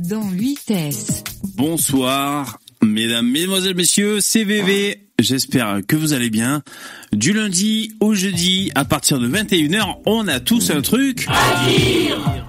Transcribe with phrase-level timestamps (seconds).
[0.00, 1.22] Dans 8S.
[1.56, 5.06] Bonsoir, mesdames, mesdemoiselles, messieurs, c'est VV.
[5.20, 6.62] J'espère que vous allez bien.
[7.12, 12.46] Du lundi au jeudi, à partir de 21h, on a tous un truc à dire.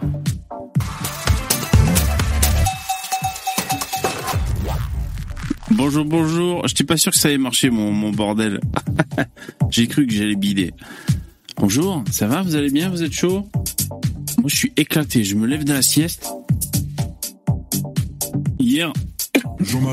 [5.71, 6.67] Bonjour, bonjour.
[6.67, 8.61] J'étais pas sûr que ça allait marcher, mon, mon bordel.
[9.69, 10.73] J'ai cru que j'allais bider.
[11.57, 12.41] Bonjour, ça va?
[12.41, 12.89] Vous allez bien?
[12.89, 13.47] Vous êtes chaud?
[14.39, 15.23] Moi, je suis éclaté.
[15.23, 16.27] Je me lève de la sieste.
[18.73, 18.91] Hier,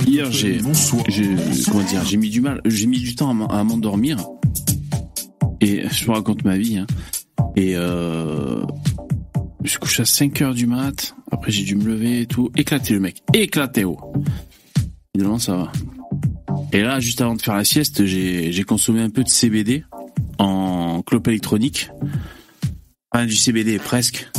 [0.07, 4.27] hier j'ai, comment dire, j'ai mis du mal, j'ai mis du temps à m'endormir.
[5.61, 6.79] Et je vous raconte ma vie.
[6.79, 6.87] Hein.
[7.57, 8.65] Et euh,
[9.63, 11.15] je suis couché à 5 heures du mat.
[11.31, 12.51] Après, j'ai dû me lever et tout.
[12.57, 13.99] Éclaté le mec, éclaté oh.
[15.15, 15.73] Finalement, ça va.
[16.73, 19.85] Et là, juste avant de faire la sieste, j'ai, j'ai consommé un peu de CBD
[20.39, 21.91] en clope électronique.
[23.13, 24.31] Enfin, du CBD presque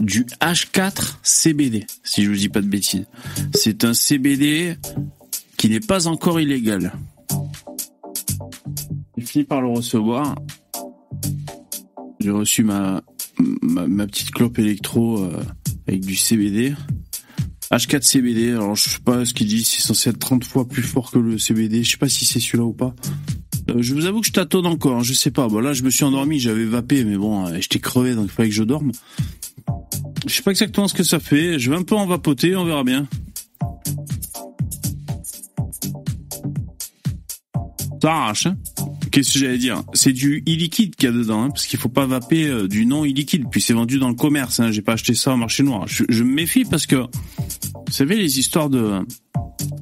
[0.00, 3.06] du H4 CBD, si je vous dis pas de bêtises.
[3.54, 4.76] C'est un CBD
[5.56, 6.92] qui n'est pas encore illégal.
[9.16, 10.36] J'ai fini par le recevoir.
[12.20, 13.02] J'ai reçu ma,
[13.62, 15.42] ma, petite clope électro euh,
[15.86, 16.74] avec du CBD.
[17.70, 20.82] H4 CBD, alors je sais pas ce qu'il dit, c'est censé être 30 fois plus
[20.82, 22.94] fort que le CBD, je sais pas si c'est celui-là ou pas.
[23.70, 25.48] Euh, je vous avoue que je tâtonne encore, je sais pas.
[25.48, 28.30] Bon là je me suis endormi, j'avais vapé, mais bon, euh, j'étais crevé donc il
[28.30, 28.92] fallait que je dorme.
[30.26, 31.58] Je sais pas exactement ce que ça fait.
[31.58, 33.06] Je vais un peu en vapoter, on verra bien.
[38.02, 38.56] Ça arrache, hein
[39.10, 39.82] Qu'est-ce que j'allais dire?
[39.94, 42.86] C'est du illiquide qu'il y a dedans, hein, parce qu'il faut pas vaper euh, du
[42.86, 43.46] non illiquide.
[43.50, 44.60] Puis c'est vendu dans le commerce.
[44.60, 45.86] Hein, J'ai pas acheté ça au marché noir.
[45.88, 49.00] Je, me méfie parce que vous savez les histoires de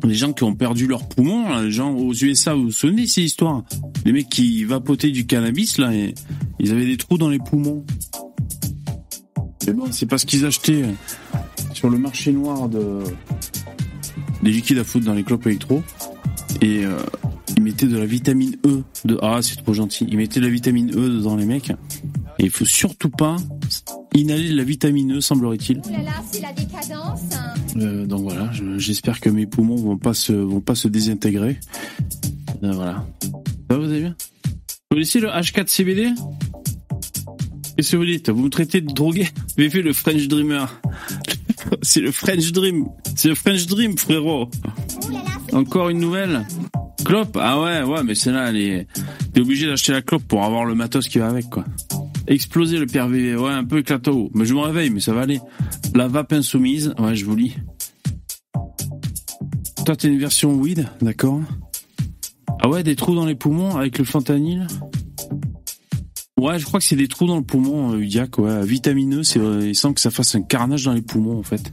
[0.05, 3.23] les gens qui ont perdu leurs poumons, les gens aux USA, vous vous souvenez ces
[3.23, 3.65] histoires?
[4.05, 5.91] Les mecs qui vapotaient du cannabis là,
[6.61, 7.85] ils avaient des trous dans les poumons
[9.91, 10.93] c'est parce qu'ils achetaient euh,
[11.73, 13.03] sur le marché noir de
[14.43, 15.83] des liquides à foutre dans les clopes électro.
[16.61, 16.99] Et euh,
[17.57, 20.07] ils mettaient de la vitamine E de ah c'est trop gentil.
[20.09, 21.71] Ils mettaient de la vitamine E dans les mecs.
[22.39, 23.37] Et il faut surtout pas
[24.15, 25.81] inhaler de la vitamine E semblerait-il.
[27.77, 31.59] Euh, donc voilà j'espère que mes poumons vont pas se vont pas se désintégrer.
[32.63, 33.07] Voilà.
[33.71, 34.17] Ça vous allez bien?
[34.45, 36.13] Vous connaissez le H4 CBD
[37.77, 39.29] Qu'est-ce que vous dites Vous me traitez de drogué
[39.59, 40.81] Vous fait le French Dreamer.
[41.83, 42.87] C'est le French Dream.
[43.15, 44.49] C'est le French Dream, frérot.
[45.53, 46.47] Encore une nouvelle
[47.05, 48.87] Clope Ah ouais, ouais, mais c'est là, est...
[49.33, 51.65] t'es obligé d'acheter la clope pour avoir le matos qui va avec, quoi.
[52.27, 54.31] Exploser le PRV, ouais, un peu éclato.
[54.35, 55.41] Mais je me réveille, mais ça va aller.
[55.95, 57.57] La vape insoumise, ouais, je vous lis.
[59.85, 61.43] Toi, t'es une version weed, d'accord?
[62.61, 64.67] Ah ouais, des trous dans les poumons avec le fentanyl?
[66.39, 68.63] Ouais, je crois que c'est des trous dans le poumon, euh, Udiac, ouais.
[68.67, 71.73] Vitamineux, c'est, euh, il sent que ça fasse un carnage dans les poumons, en fait.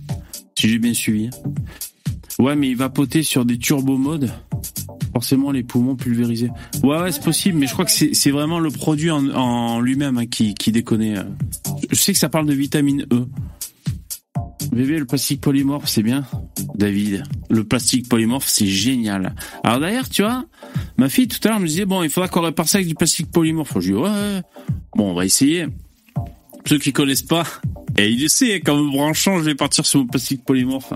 [0.57, 1.29] Si j'ai bien suivi.
[2.39, 4.31] Ouais, mais il va poter sur des turbo-modes.
[5.11, 6.49] Forcément, les poumons pulvérisés.
[6.81, 10.27] Ouais, ouais, c'est possible, mais je crois que c'est, vraiment le produit en, lui-même hein,
[10.27, 11.01] qui, qui déconne.
[11.01, 11.23] Euh.
[11.91, 13.25] Je sais que ça parle de vitamine E.
[14.71, 16.25] VV, le plastique polymorphe, c'est bien.
[16.75, 19.35] David, le plastique polymorphe, c'est génial.
[19.63, 20.45] Alors d'ailleurs, tu vois,
[20.97, 22.95] ma fille tout à l'heure me disait, bon, il faudra qu'on répare ça avec du
[22.95, 23.73] plastique polymorphe.
[23.75, 24.41] Je dis, ouais,
[24.95, 25.67] bon, on va essayer.
[26.65, 27.45] Ceux qui connaissent pas,
[27.97, 30.93] et il sait, quand me branchant, je vais partir sur mon plastique polymorphe.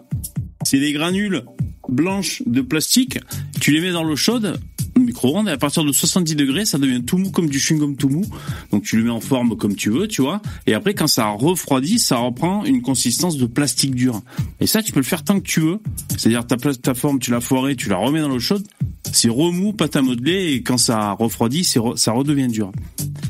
[0.64, 1.44] C'est des granules
[1.90, 3.20] blanches de plastique,
[3.60, 4.60] tu les mets dans l'eau chaude,
[5.08, 8.26] micro-ondes à partir de 70 degrés, ça devient tout mou comme du chewing-gum tout mou.
[8.72, 10.42] Donc tu le mets en forme comme tu veux, tu vois.
[10.68, 14.22] Et après, quand ça refroidit, ça reprend une consistance de plastique dur.
[14.60, 15.80] Et ça, tu peux le faire tant que tu veux.
[16.18, 18.66] C'est-à-dire ta, ta forme, tu l'as foirée, tu la remets dans l'eau chaude,
[19.12, 22.72] c'est remou, pâte à modeler, et quand ça refroidit, ça redevient dur.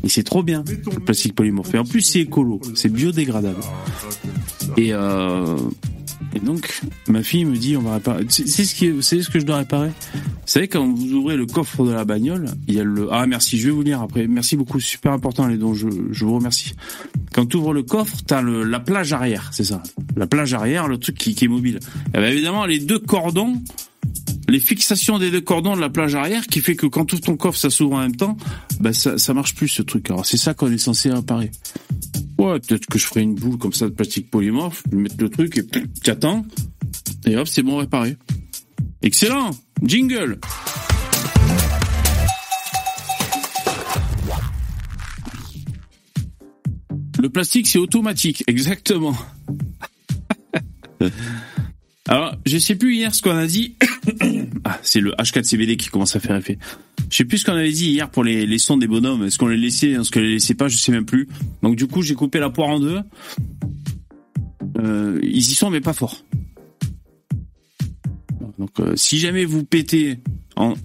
[0.04, 1.74] Et c'est trop bien, le plastique polymorphe.
[1.74, 3.62] Et en plus, c'est écolo, c'est biodégradable.
[4.78, 5.58] Et euh,
[6.36, 8.26] et donc, ma fille me dit, on va réparer.
[8.30, 9.90] C'est ce qui, c'est ce que je dois réparer?
[10.14, 13.08] Vous savez, quand vous ouvrez le coffre de la bagnole, il y a le.
[13.12, 14.28] Ah merci, je vais vous lire après.
[14.28, 15.74] Merci beaucoup, super important les dons.
[15.74, 16.74] Je, je vous remercie.
[17.34, 19.82] Quand tu ouvres le coffre, t'as le la plage arrière, c'est ça.
[20.16, 21.78] La plage arrière, le truc qui, qui est mobile.
[21.78, 23.62] Et eh bien, évidemment, les deux cordons
[24.50, 27.36] les fixations des deux cordons de la plage arrière qui fait que quand tout ton
[27.36, 28.38] coffre s'ouvre en même temps,
[28.80, 30.10] bah ça, marche plus ce truc.
[30.10, 31.52] Alors c'est ça qu'on est censé réparer.
[32.38, 35.16] Ouais, peut-être que je ferai une boule comme ça de plastique polymorphe, je vais mettre
[35.20, 35.66] le truc et
[36.04, 36.46] tu attends,
[37.26, 38.16] et hop, c'est bon réparé.
[39.02, 39.52] Excellent
[39.84, 40.40] Jingle
[47.20, 49.16] Le plastique, c'est automatique, exactement.
[52.08, 53.76] Alors, je sais plus hier ce qu'on a dit.
[54.64, 56.58] ah, c'est le H4CBD qui commence à faire effet.
[57.10, 59.24] Je sais plus ce qu'on avait dit hier pour les, les sons des bonhommes.
[59.26, 61.28] Est-ce qu'on les laissait, est-ce qu'on les laissait pas, je sais même plus.
[61.64, 63.00] Donc du coup, j'ai coupé la poire en deux.
[64.80, 66.24] euh, ils y sont mais pas fort.
[68.58, 70.20] Donc euh, si jamais vous pétez
[70.56, 70.76] en,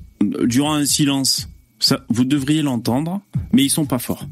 [0.45, 1.49] durant un silence,
[1.79, 3.21] ça, vous devriez l'entendre,
[3.53, 4.27] mais ils sont pas forts.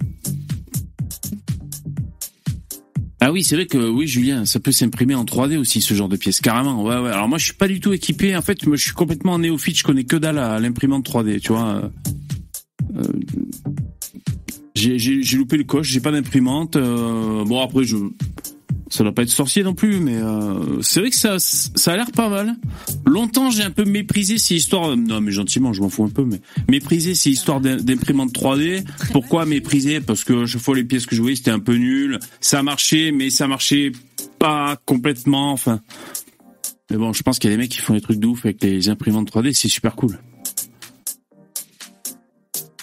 [3.23, 6.09] Ah oui, c'est vrai que oui, Julien, ça peut s'imprimer en 3D aussi ce genre
[6.09, 6.83] de pièces, carrément.
[6.83, 7.11] Ouais, ouais.
[7.11, 8.35] Alors moi, je suis pas du tout équipé.
[8.35, 9.77] En fait, je suis complètement néophyte.
[9.79, 11.91] Je connais que dalle à l'imprimante 3D, tu vois.
[12.97, 13.03] Euh,
[14.75, 15.89] j'ai loupé le coche.
[15.89, 16.77] J'ai pas d'imprimante.
[16.77, 17.97] Euh, bon après, je
[18.91, 21.97] ça doit pas être sorcier non plus, mais euh, c'est vrai que ça, ça a
[21.97, 22.57] l'air pas mal.
[23.07, 24.97] Longtemps, j'ai un peu méprisé ces histoires.
[24.97, 28.85] Non, mais gentiment, je m'en fous un peu, mais méprisé ces histoires d'imprimante 3D.
[29.13, 32.19] Pourquoi mépriser Parce que chaque fois les pièces que je voyais, c'était un peu nul.
[32.41, 33.93] Ça marchait, mais ça marchait
[34.41, 35.53] pas complètement.
[35.53, 35.81] Enfin,
[36.91, 38.45] mais bon, je pense qu'il y a des mecs qui font des trucs de ouf
[38.45, 39.53] avec les imprimantes 3D.
[39.53, 40.19] C'est super cool.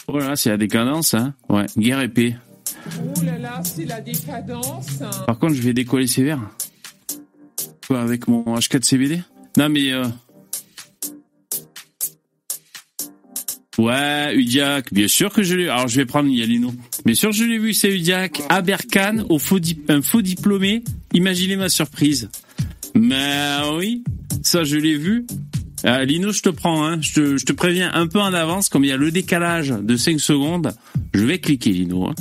[0.08, 1.34] Voilà, c'est la décadence, hein.
[1.50, 2.38] Ouais, guerre épée.
[2.86, 5.00] Oh là là, c'est la décadence.
[5.26, 6.40] Par contre, je vais décoller sévère.
[7.88, 9.22] Quoi, avec mon H4 CBD
[9.58, 9.92] Non, mais...
[9.92, 10.06] Euh...
[13.78, 15.70] Ouais, Udiac, bien sûr que je l'ai.
[15.70, 16.74] Alors je vais prendre Yalino.
[17.06, 18.42] Bien sûr je l'ai vu, c'est Udiac.
[18.50, 20.84] Aberkan, au faux un faux diplômé.
[21.14, 22.28] Imaginez ma surprise.
[22.96, 24.04] Mais oui,
[24.42, 25.28] ça je l'ai vu.
[25.86, 26.98] Euh, Lino, je te prends, hein.
[27.02, 29.70] je, te, je te préviens un peu en avance, comme il y a le décalage
[29.70, 30.74] de 5 secondes,
[31.14, 32.08] je vais cliquer Lino.
[32.08, 32.16] Hein.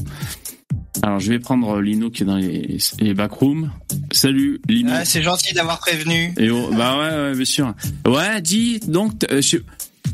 [1.02, 3.70] Alors je vais prendre Lino qui est dans les, les backrooms.
[4.12, 4.90] Salut Lino.
[4.92, 6.32] Ah, c'est gentil d'avoir prévenu.
[6.38, 7.74] Et oh, bah ouais, ouais, bien sûr.
[8.06, 9.40] Ouais, dis donc, euh,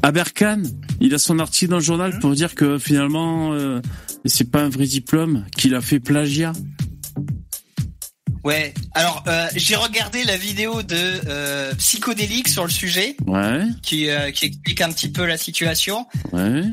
[0.03, 0.63] Aberkan,
[1.01, 3.81] il a son article dans le journal pour dire que finalement euh,
[4.25, 6.53] c'est pas un vrai diplôme, qu'il a fait plagiat.
[8.45, 8.75] Ouais.
[8.95, 13.17] Alors euh, j'ai regardé la vidéo de euh, Psychodélique sur le sujet.
[13.27, 13.63] Ouais.
[13.83, 16.07] Qui, euh, qui explique un petit peu la situation.
[16.33, 16.65] Ouais.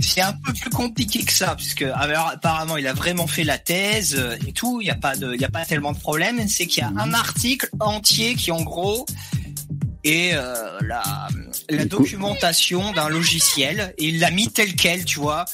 [0.00, 3.58] C'est un peu plus compliqué que ça puisque alors, apparemment il a vraiment fait la
[3.58, 4.80] thèse euh, et tout.
[4.80, 6.46] Il y a pas de, il y a pas tellement de problème.
[6.48, 9.04] C'est qu'il y a un article entier qui en gros
[10.04, 11.28] est euh, la,
[11.68, 15.44] la documentation d'un logiciel et il l'a mis tel quel, tu vois.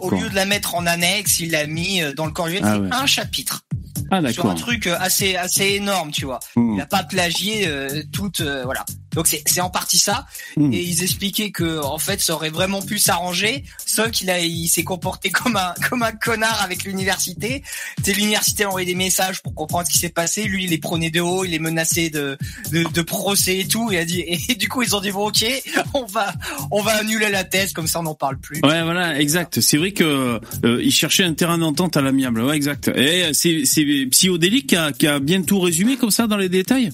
[0.00, 2.94] Au lieu de la mettre en annexe, il l'a mis dans le corps ah, c'est
[2.94, 3.64] un chapitre.
[4.10, 6.40] Ah, sur un truc euh, assez assez énorme, tu vois.
[6.56, 6.74] Hmm.
[6.74, 8.84] Il a pas plagié euh, toute euh, voilà.
[9.14, 10.26] Donc c'est c'est en partie ça
[10.56, 10.72] hmm.
[10.72, 14.68] et ils expliquaient que en fait ça aurait vraiment pu s'arranger, sauf qu'il a il
[14.68, 17.62] s'est comporté comme un comme un connard avec l'université.
[18.02, 20.78] C'est l'université a envoyé des messages pour comprendre ce qui s'est passé, lui il les
[20.78, 22.36] prenait de haut, il les menaçait de
[22.70, 25.28] de, de procès et tout, il a dit et du coup ils ont dit bon
[25.28, 25.44] OK,
[25.94, 26.32] on va
[26.70, 28.60] on va annuler la thèse comme ça on n'en parle plus.
[28.62, 29.60] Ouais, voilà, exact.
[29.60, 32.42] C'est vrai que euh, il cherchait un terrain d'entente à l'amiable.
[32.42, 32.88] Ouais, exact.
[32.88, 36.48] Et c'est c'est Psychodélique qui a, qui a bien tout résumé comme ça dans les
[36.48, 36.90] détails?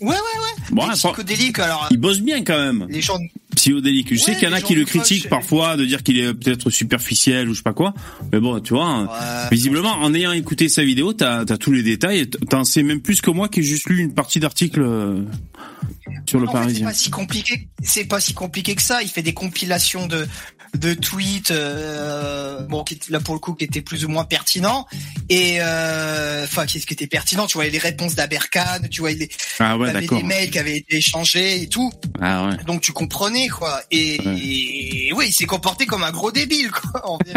[0.00, 0.64] Ouais, ouais, ouais.
[0.70, 1.88] Bon, psychodélique, alors.
[1.90, 2.86] Il bosse bien quand même.
[2.88, 3.18] Les gens.
[3.56, 4.14] Psychodélique.
[4.14, 6.70] Je sais qu'il y en a qui le critiquent parfois de dire qu'il est peut-être
[6.70, 7.94] superficiel ou je sais pas quoi.
[8.32, 12.28] Mais bon, tu vois, visiblement, en ayant écouté sa vidéo, t'as as tous les détails.
[12.28, 15.24] T'en sais même plus que moi qui ai juste lu une partie d'article euh,
[16.28, 16.86] sur le Parisien.
[16.86, 17.68] C'est pas si compliqué.
[17.82, 19.02] C'est pas si compliqué que ça.
[19.02, 20.26] Il fait des compilations de
[20.74, 24.86] de tweets, euh, bon, qui, là pour le coup, qui étaient plus ou moins pertinents,
[25.28, 27.46] et euh, enfin, qui, qui était pertinent.
[27.46, 29.28] Tu vois les réponses d'Aberkan, tu vois les,
[29.58, 29.92] ah ouais,
[30.22, 31.90] mails qui avaient été échangés et tout.
[32.20, 32.56] Ah ouais.
[32.66, 33.80] Donc tu comprenais quoi.
[33.90, 37.18] Et, oui, il s'est comporté comme un gros débile quoi.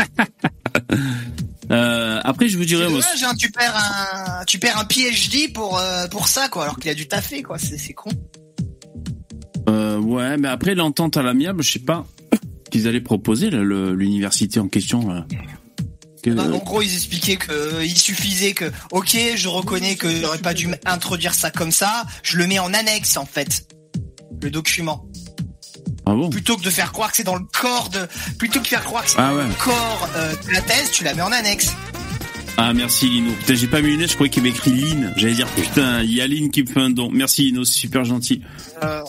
[1.72, 2.84] Euh, après, je vous dirais.
[2.86, 6.78] Dommage, hein, tu perds un, tu perds un PhD pour euh, pour ça quoi, alors
[6.78, 7.58] qu'il a dû taffer quoi.
[7.58, 8.10] C'est con.
[9.70, 12.06] Euh, ouais, mais après l'entente à l'amiable, je sais pas
[12.72, 15.12] qu'ils allaient proposer l'université en question.
[15.12, 15.22] Euh,
[16.28, 20.38] bah, en gros, ils expliquaient que euh, il suffisait que, ok, je reconnais que j'aurais
[20.38, 23.68] pas dû introduire ça comme ça, je le mets en annexe en fait,
[24.42, 25.06] le document.
[26.06, 26.30] Ah bon?
[26.30, 28.84] Plutôt que de faire croire que c'est dans le corps de, plutôt que de faire
[28.84, 31.32] croire que c'est ah dans le corps euh, de la thèse, tu la mets en
[31.32, 31.74] annexe.
[32.58, 33.32] Ah merci Lino.
[33.40, 35.14] Putain, j'ai pas mis une je croyais qu'il y avait écrit Lynn.
[35.16, 37.10] J'allais dire putain, il y a Lynn qui me fait un don.
[37.12, 38.42] Merci Lino, c'est super gentil.
[38.84, 39.02] Euh,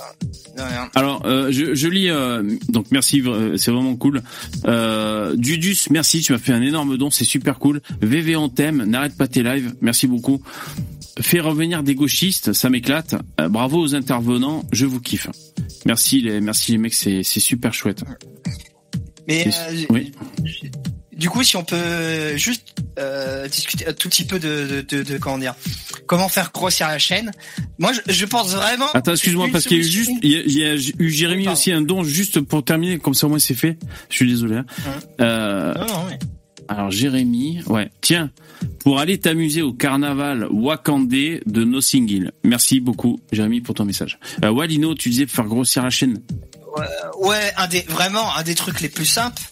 [0.95, 4.23] alors, euh, je, je, lis, euh, donc merci, euh, c'est vraiment cool.
[4.67, 7.81] Euh, Dudus, merci, tu m'as fait un énorme don, c'est super cool.
[8.01, 10.43] VV on t'aime, n'arrête pas tes lives, merci beaucoup.
[11.21, 13.15] Fais revenir des gauchistes, ça m'éclate.
[13.51, 15.29] bravo aux intervenants, je vous kiffe.
[15.87, 18.03] Merci les, merci les mecs, c'est super chouette.
[19.29, 19.49] Mais
[19.91, 20.13] oui.
[21.17, 25.19] Du coup, si on peut juste euh, discuter un tout petit peu de, de, de,
[25.19, 25.55] comment dire,
[26.07, 27.31] comment faire grossir la chaîne.
[27.79, 28.91] Moi, je, je pense vraiment.
[28.93, 31.83] Attends, excuse-moi parce qu'il y a eu juste, il y a, eu Jérémy aussi un
[31.83, 33.79] don juste pour terminer, comme ça au moins c'est fait.
[34.09, 34.57] Je suis désolé.
[34.57, 34.67] Hein.
[35.21, 36.19] Euh, non, non,
[36.69, 38.31] Alors Jérémy, ouais, tiens,
[38.81, 42.33] pour aller t'amuser au carnaval Wakandé de No Single.
[42.45, 44.19] Merci beaucoup, Jérémy, pour ton message.
[44.45, 46.23] Euh, Walino, tu disais pour faire grossir la chaîne.
[46.77, 49.43] Ouais, ouais, un des vraiment un des trucs les plus simples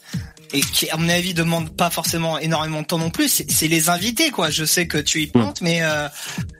[0.52, 3.88] et qui à mon avis demande pas forcément énormément de temps non plus, c'est les
[3.88, 4.50] invités quoi.
[4.50, 6.08] Je sais que tu y plantes, mais euh,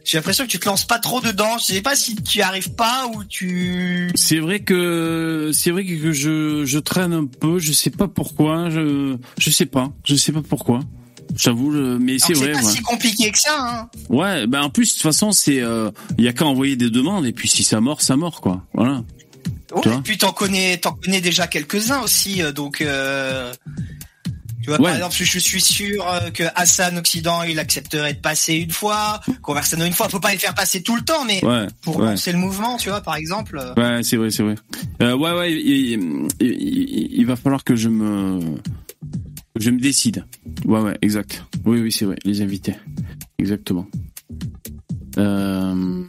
[0.04, 1.59] j'ai l'impression que tu te lances pas trop dedans.
[1.59, 4.11] Je sais pas si tu arrives pas ou tu.
[4.14, 7.59] C'est vrai que c'est vrai que je je traîne un peu.
[7.59, 8.70] Je sais pas pourquoi.
[8.70, 9.90] Je je sais pas.
[10.04, 10.80] Je sais pas pourquoi.
[11.37, 11.70] J'avoue,
[12.00, 12.54] mais c'est vrai.
[12.54, 13.56] C'est pas si compliqué que ça.
[13.59, 13.90] Hein.
[14.09, 16.90] Ouais, ben en plus de toute façon, c'est il euh, y a qu'à envoyer des
[16.90, 18.64] demandes et puis si ça mord, ça mord quoi.
[18.75, 19.04] Voilà.
[19.72, 22.80] Ouais, et puis t'en connais, t'en connais déjà quelques-uns aussi, euh, donc.
[22.80, 23.52] Euh,
[24.62, 28.56] tu vois, par exemple, je suis sûr euh, que Hassan Occident, il accepterait de passer
[28.56, 30.10] une fois, Conversano une fois.
[30.10, 31.40] Faut pas les faire passer tout le temps, mais
[31.80, 33.58] pour lancer le mouvement, tu vois, par exemple.
[33.78, 34.56] Ouais, c'est vrai, c'est vrai.
[35.00, 38.58] ouais, ouais, il, va falloir que je me,
[39.56, 40.26] je me décide.
[40.66, 41.42] Ouais, ouais, exact.
[41.64, 42.16] Oui, oui, c'est vrai.
[42.26, 42.74] Les invités,
[43.38, 43.86] exactement.
[45.18, 46.04] Euh,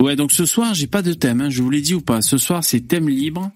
[0.00, 2.22] Ouais, donc ce soir, j'ai pas de thème, hein, je vous l'ai dit ou pas.
[2.22, 3.50] Ce soir, c'est thème libre.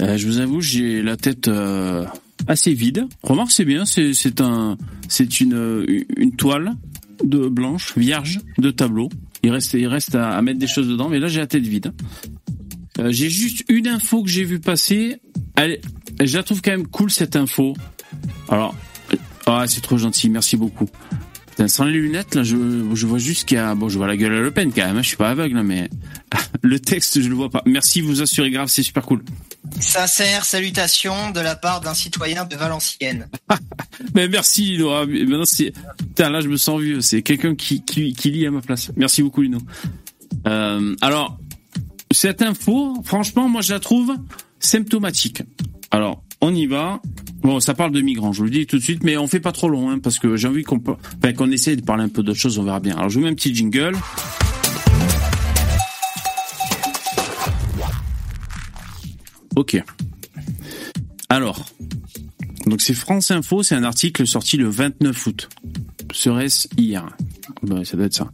[0.00, 2.04] Euh, je vous avoue, j'ai la tête euh,
[2.46, 3.06] assez vide.
[3.22, 4.76] Remarque, c'est bien, c'est un
[5.08, 5.86] c'est une
[6.16, 6.74] une toile
[7.24, 9.08] de blanche vierge de tableau.
[9.42, 11.92] Il reste il reste à, mettre des choses dedans, mais là j'ai la tête vide.
[12.98, 15.20] Euh, j'ai juste une info que j'ai vu passer.
[15.56, 17.74] Je la trouve quand même cool cette info.
[18.48, 18.74] Alors,
[19.46, 20.88] ah c'est trop gentil, merci beaucoup
[21.66, 22.56] sans les lunettes, là, je,
[22.94, 24.86] je vois juste qu'il y a, bon, je vois la gueule à Le Pen quand
[24.86, 25.90] même, hein, je suis pas aveugle, mais
[26.62, 27.62] le texte, je le vois pas.
[27.66, 29.24] Merci, vous assurez grave, c'est super cool.
[29.80, 33.28] Sincère salutation de la part d'un citoyen de Valenciennes.
[34.14, 35.04] mais merci, Laura.
[35.06, 35.72] Maintenant, c'est,
[36.18, 37.00] là, je me sens vieux.
[37.00, 38.90] C'est quelqu'un qui, qui, qui lit à ma place.
[38.96, 39.58] Merci beaucoup, Lino.
[40.46, 41.38] Euh, alors,
[42.12, 44.14] cette info, franchement, moi, je la trouve
[44.60, 45.42] symptomatique.
[45.90, 47.00] Alors, on y va.
[47.42, 49.40] Bon, ça parle de migrants, je vous le dis tout de suite, mais on fait
[49.40, 52.08] pas trop long, hein, parce que j'ai envie qu'on enfin, qu'on essaie de parler un
[52.08, 52.96] peu d'autres choses, on verra bien.
[52.96, 53.96] Alors, je vous mets un petit jingle.
[59.56, 59.82] Ok.
[61.28, 61.66] Alors,
[62.66, 65.48] donc c'est France Info, c'est un article sorti le 29 août.
[66.12, 67.08] Serait-ce hier?
[67.84, 68.30] Ça doit être ça.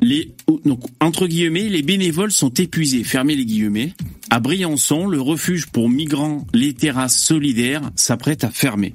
[0.00, 3.02] Les, donc, entre guillemets, les bénévoles sont épuisés.
[3.04, 3.94] Fermez les guillemets.
[4.30, 8.94] À Briançon, le refuge pour migrants Les Terrasses Solidaires s'apprête à fermer.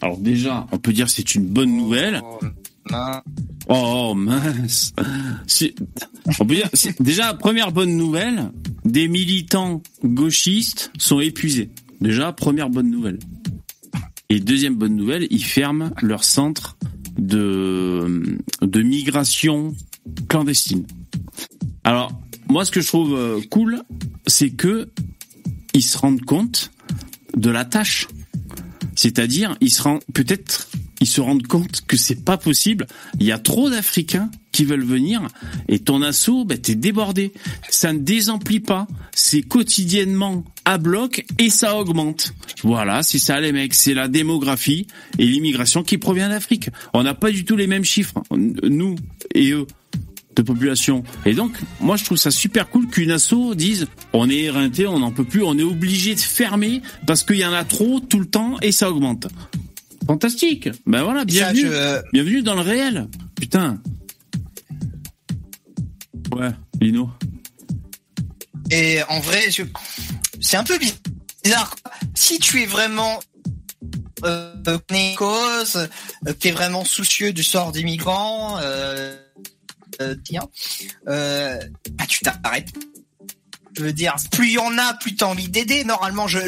[0.00, 2.22] Alors déjà, on peut dire que c'est une bonne nouvelle.
[3.68, 4.92] Oh mince.
[6.38, 6.70] On peut dire,
[7.00, 8.52] déjà première bonne nouvelle,
[8.84, 11.70] des militants gauchistes sont épuisés.
[12.00, 13.18] Déjà première bonne nouvelle.
[14.28, 16.76] Et deuxième bonne nouvelle, ils ferment leur centre
[17.18, 19.74] de de migration
[20.28, 20.86] clandestine.
[21.82, 22.12] Alors
[22.54, 23.82] moi, ce que je trouve euh, cool,
[24.28, 24.88] c'est que
[25.72, 26.70] ils se rendent compte
[27.36, 28.06] de la tâche.
[28.94, 30.68] C'est-à-dire, ils se rendent peut-être
[31.00, 32.86] ils se rendent compte que c'est pas possible.
[33.18, 35.26] Il y a trop d'Africains qui veulent venir
[35.68, 37.32] et ton assaut, ben, t'es débordé.
[37.68, 38.86] Ça ne désemplit pas.
[39.12, 42.34] C'est quotidiennement à bloc et ça augmente.
[42.62, 43.74] Voilà, c'est ça les mecs.
[43.74, 44.86] C'est la démographie
[45.18, 46.70] et l'immigration qui provient d'Afrique.
[46.94, 48.94] On n'a pas du tout les mêmes chiffres, nous
[49.34, 49.66] et eux
[50.36, 51.04] de population.
[51.24, 54.98] Et donc, moi, je trouve ça super cool qu'une asso dise on est éreinté, on
[54.98, 58.20] n'en peut plus, on est obligé de fermer parce qu'il y en a trop tout
[58.20, 59.26] le temps et ça augmente.
[60.06, 60.68] Fantastique.
[60.86, 61.66] Ben voilà, bienvenue,
[62.12, 63.08] bienvenue dans le réel.
[63.36, 63.80] Putain.
[66.32, 66.50] Ouais,
[66.80, 67.10] Lino.
[68.70, 69.42] Et en vrai,
[70.40, 71.74] c'est un peu bizarre.
[72.14, 73.20] Si tu es vraiment
[74.24, 74.78] euh,
[75.16, 75.88] cause,
[76.26, 79.16] euh, tu es vraiment soucieux du sort des migrants, euh,
[80.00, 80.48] euh, tiens,
[81.08, 81.58] euh,
[81.92, 82.72] bah, tu t'arrêtes.
[83.76, 85.84] Je veux dire, plus il y en a, plus t'as envie d'aider.
[85.84, 86.38] Normalement, je,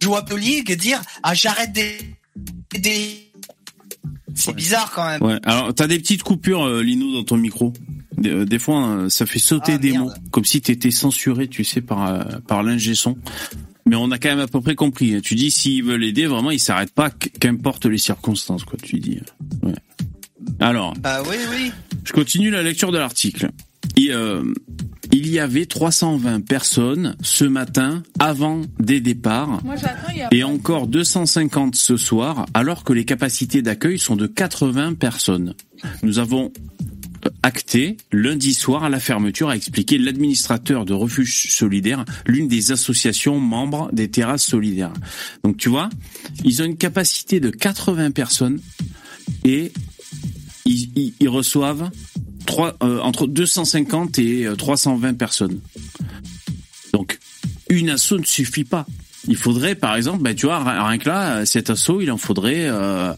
[0.00, 3.32] je vois Ligue dire ah j'arrête d'aider.
[4.34, 5.22] C'est bizarre quand même.
[5.22, 5.38] Ouais.
[5.44, 7.72] Alors t'as des petites coupures, euh, Lino, dans ton micro.
[8.18, 12.42] Des, fois, ça fait sauter ah, des mots, comme si t'étais censuré, tu sais, par
[12.46, 13.16] par l'ingé son.
[13.86, 15.20] Mais on a quand même à peu près compris.
[15.22, 18.78] Tu dis s'ils veulent aider, vraiment, ils s'arrêtent pas, qu'importe les circonstances, quoi.
[18.82, 19.20] Tu dis.
[19.62, 19.74] Ouais.
[20.58, 20.94] Alors.
[21.04, 21.72] Ah oui, oui.
[22.04, 23.50] Je continue la lecture de l'article.
[23.98, 24.54] Euh,
[25.12, 29.60] il y avait 320 personnes ce matin avant des départs
[30.30, 35.54] et encore 250 ce soir alors que les capacités d'accueil sont de 80 personnes.
[36.02, 36.52] Nous avons
[37.42, 43.38] acté lundi soir à la fermeture, a expliqué l'administrateur de Refuge Solidaire, l'une des associations
[43.38, 44.92] membres des terrasses solidaires.
[45.44, 45.90] Donc tu vois,
[46.44, 48.60] ils ont une capacité de 80 personnes
[49.44, 49.72] et
[50.66, 51.90] ils, reçoivent
[52.58, 55.60] euh, entre 250 et 320 euh, personnes.
[56.92, 57.18] Donc,
[57.68, 58.86] une asso ne suffit pas.
[59.28, 62.66] Il faudrait, par exemple, ben, tu vois, rien que là, cet asso, il en faudrait
[62.66, 63.12] euh,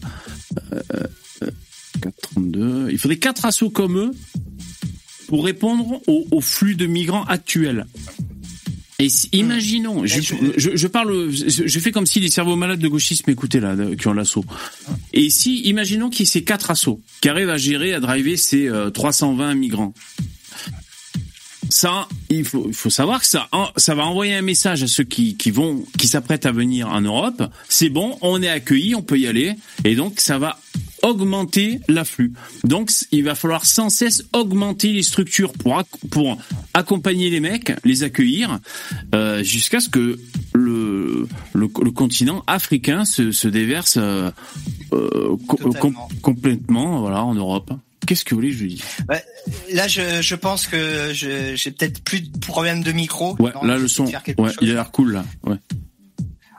[2.01, 2.89] 432.
[2.91, 4.11] Il faudrait quatre assos comme eux
[5.27, 7.87] pour répondre au, flux de migrants actuels.
[8.99, 10.21] Et imaginons, je,
[10.55, 14.13] je, parle, je fais comme si les cerveaux malades de gauchisme écoutaient là, qui ont
[14.13, 14.45] l'assaut.
[15.13, 18.37] Et si, imaginons qu'il y ait ces quatre assauts, qui arrivent à gérer, à driver
[18.37, 19.93] ces 320 migrants
[21.69, 25.03] ça, il faut, il faut savoir que ça, ça va envoyer un message à ceux
[25.03, 27.43] qui, qui vont, qui s'apprêtent à venir en Europe.
[27.69, 30.59] C'est bon, on est accueilli, on peut y aller, et donc ça va
[31.03, 32.33] augmenter l'afflux.
[32.63, 36.37] Donc il va falloir sans cesse augmenter les structures pour pour
[36.73, 38.59] accompagner les mecs, les accueillir
[39.13, 40.17] euh, jusqu'à ce que
[40.53, 44.31] le, le, continent africain se, se déverse euh,
[44.93, 45.35] euh
[46.21, 47.73] complètement voilà en Europe.
[48.05, 48.83] Qu'est-ce que vous voulez que je dis
[49.71, 53.35] Là, je, je pense que j'ai peut-être plus de problème de micro.
[53.39, 55.25] Ouais, là le son, ouais, il a l'air cool là.
[55.43, 55.57] Ouais.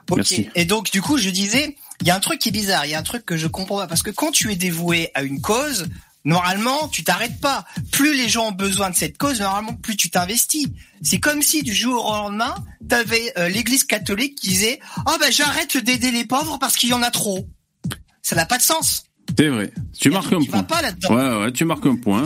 [0.09, 0.17] Ok.
[0.17, 0.49] Merci.
[0.55, 2.91] Et donc du coup, je disais, il y a un truc qui est bizarre, il
[2.91, 5.23] y a un truc que je comprends pas parce que quand tu es dévoué à
[5.23, 5.87] une cause,
[6.25, 7.65] normalement, tu t'arrêtes pas.
[7.91, 10.67] Plus les gens ont besoin de cette cause, normalement, plus tu t'investis.
[11.01, 12.55] C'est comme si du jour au lendemain,
[12.87, 16.75] tu avais euh, l'Église catholique qui disait "Ah oh, ben j'arrête d'aider les pauvres parce
[16.75, 17.47] qu'il y en a trop."
[18.21, 19.05] Ça n'a pas de sens.
[19.37, 19.71] C'est vrai.
[19.99, 20.63] Tu marques un point.
[20.63, 22.23] Pas ouais, ouais, tu marques un point.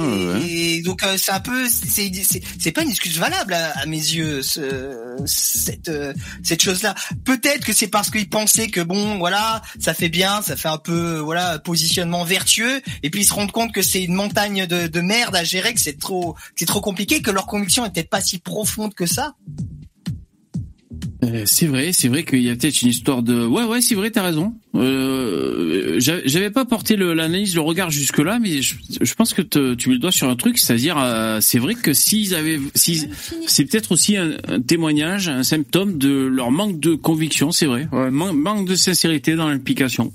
[0.48, 2.12] Et, donc euh, c'est un peu, c'est
[2.60, 6.13] c'est pas une excuse valable à, mes yeux ce, cette euh,
[6.44, 6.96] cette chose-là.
[7.25, 10.78] Peut-être que c'est parce qu'ils pensaient que bon, voilà, ça fait bien, ça fait un
[10.78, 14.88] peu voilà positionnement vertueux, et puis ils se rendent compte que c'est une montagne de,
[14.88, 18.22] de merde à gérer, que c'est trop, c'est trop compliqué, que leur conviction était pas
[18.22, 19.36] si profonde que ça.
[21.24, 23.46] Euh, c'est vrai, c'est vrai qu'il y a peut-être une histoire de.
[23.46, 24.56] Ouais, ouais, c'est vrai, t'as raison.
[24.76, 29.90] Euh, J'avais pas porté l'analyse, le, regard jusque là, mais je, je pense que tu
[29.90, 33.08] mets le doigt sur un truc, c'est-à-dire, euh, c'est vrai que s'ils avaient, si,
[33.48, 38.12] c'est peut-être aussi un, témoignage, un symptôme de leur manque de conviction, c'est vrai, ouais,
[38.12, 40.14] manque de sincérité dans l'implication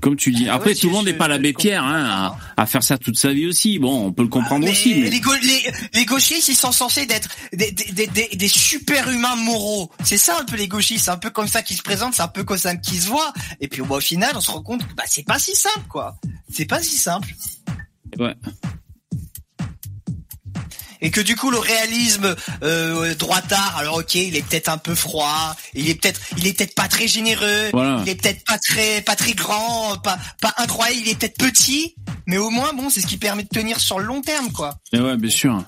[0.00, 0.48] comme tu dis.
[0.48, 3.32] Ah Après, tout le monde n'est pas l'abbé Pierre hein, à, faire ça toute sa
[3.32, 3.78] vie aussi.
[3.78, 4.94] Bon, on peut le comprendre ah, aussi.
[4.94, 9.90] Les, les, gauchistes, ils sont censés d'être des, des, des, des, super humains moraux.
[10.04, 11.04] C'est ça un peu les gauchistes.
[11.06, 13.08] C'est un peu comme ça qu'ils se présentent, c'est un peu comme ça qu'ils se
[13.08, 13.32] voient.
[13.60, 16.16] Et puis au final, on se rend compte que bah, c'est pas si simple, quoi.
[16.52, 17.34] C'est pas si simple.
[18.18, 18.34] Ouais
[21.00, 24.94] et que du coup le réalisme euh, droitard, alors ok, il est peut-être un peu
[24.94, 27.70] froid, il est peut-être, il est peut-être pas très généreux,
[28.02, 31.94] il est peut-être pas très, pas très grand, pas, pas incroyable, il est peut-être petit,
[32.26, 34.74] mais au moins bon, c'est ce qui permet de tenir sur le long terme, quoi.
[34.92, 35.64] Et ouais, bien sûr.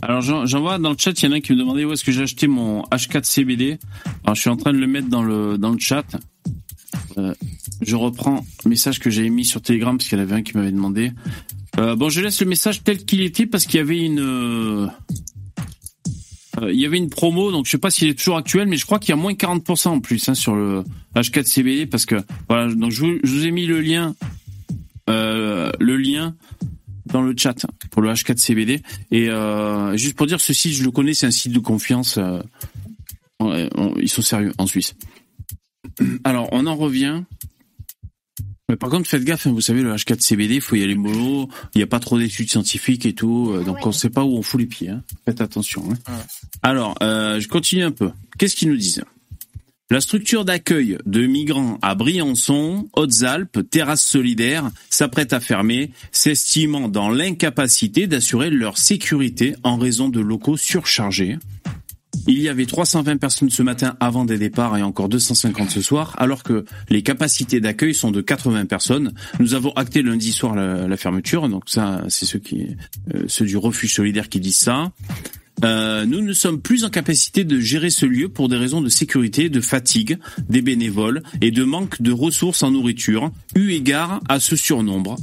[0.00, 2.04] Alors j'en vois dans le chat, il y en a qui me demandaient où est-ce
[2.04, 3.78] que j'ai acheté mon H4 CBD.
[4.24, 6.04] Alors je suis en train de le mettre dans le dans le chat.
[7.18, 7.34] Euh,
[7.80, 10.42] je reprends le message que j'avais mis sur Telegram parce qu'il y en avait un
[10.42, 11.12] qui m'avait demandé.
[11.78, 14.86] Euh, bon, je laisse le message tel qu'il était parce qu'il y avait une euh,
[16.62, 18.84] il y avait une promo, donc je sais pas s'il est toujours actuel, mais je
[18.84, 20.82] crois qu'il y a moins 40% en plus hein, sur le
[21.14, 22.16] H4 CBD parce que
[22.48, 24.14] voilà, donc je vous, ai mis le lien,
[25.06, 26.34] le lien
[27.12, 29.28] dans le chat pour le H4 CBD et
[29.96, 32.18] juste pour dire ceci, je le connais, c'est un site de confiance.
[33.40, 34.94] ils sont sérieux en Suisse.
[36.24, 37.22] Alors, on en revient
[38.70, 41.48] mais par contre, faites gaffe, hein, vous savez, le H4CBD, il faut y aller mollo,
[41.74, 44.24] il n'y a pas trop d'études scientifiques et tout, euh, donc on ne sait pas
[44.24, 44.90] où on fout les pieds.
[44.90, 45.02] Hein.
[45.24, 45.84] Faites attention.
[45.90, 46.12] Hein.
[46.62, 48.10] Alors, euh, je continue un peu.
[48.38, 49.02] Qu'est-ce qu'ils nous disent?
[49.90, 57.08] La structure d'accueil de migrants à Briançon, Hautes-Alpes, terrasse solidaire, s'apprête à fermer, s'estimant dans
[57.08, 61.38] l'incapacité d'assurer leur sécurité en raison de locaux surchargés.
[62.26, 66.14] Il y avait 320 personnes ce matin avant des départs et encore 250 ce soir,
[66.18, 69.12] alors que les capacités d'accueil sont de 80 personnes.
[69.40, 72.42] Nous avons acté lundi soir la, fermeture, donc ça, c'est ceux
[73.14, 74.92] euh, ceux du refuge solidaire qui disent ça.
[75.64, 78.88] Euh, nous ne sommes plus en capacité de gérer ce lieu pour des raisons de
[78.88, 80.18] sécurité, de fatigue
[80.48, 85.16] des bénévoles et de manque de ressources en nourriture, eu égard à ce surnombre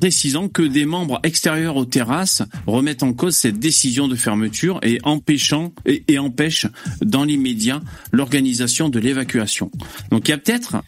[0.00, 5.00] précisant que des membres extérieurs aux terrasses remettent en cause cette décision de fermeture et
[5.02, 6.66] empêchant et, empêchent
[7.00, 7.80] dans l'immédiat
[8.12, 9.70] l'organisation de l'évacuation.
[10.10, 10.82] Donc il y a peut-être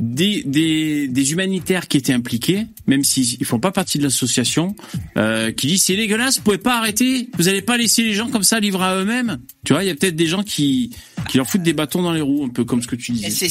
[0.00, 0.42] des,
[1.08, 4.76] des, humanitaires qui étaient impliqués, même s'ils ne font pas partie de l'association,
[5.16, 8.28] euh, qui disent c'est dégueulasse, vous pouvez pas arrêter, vous n'allez pas laisser les gens
[8.28, 9.38] comme ça livrer à eux-mêmes.
[9.64, 10.90] Tu vois, il y a peut-être des gens qui,
[11.28, 13.48] qui leur foutent des bâtons dans les roues, un peu comme ce que tu disais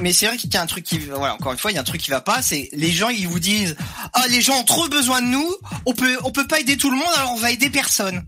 [0.00, 1.78] mais c'est vrai qu'il y a un truc qui, voilà, encore une fois, il y
[1.78, 2.42] a un truc qui va pas.
[2.42, 3.76] C'est les gens, ils vous disent,
[4.12, 5.54] ah, les gens ont trop besoin de nous.
[5.86, 8.26] On peut, on peut pas aider tout le monde, alors on va aider personne.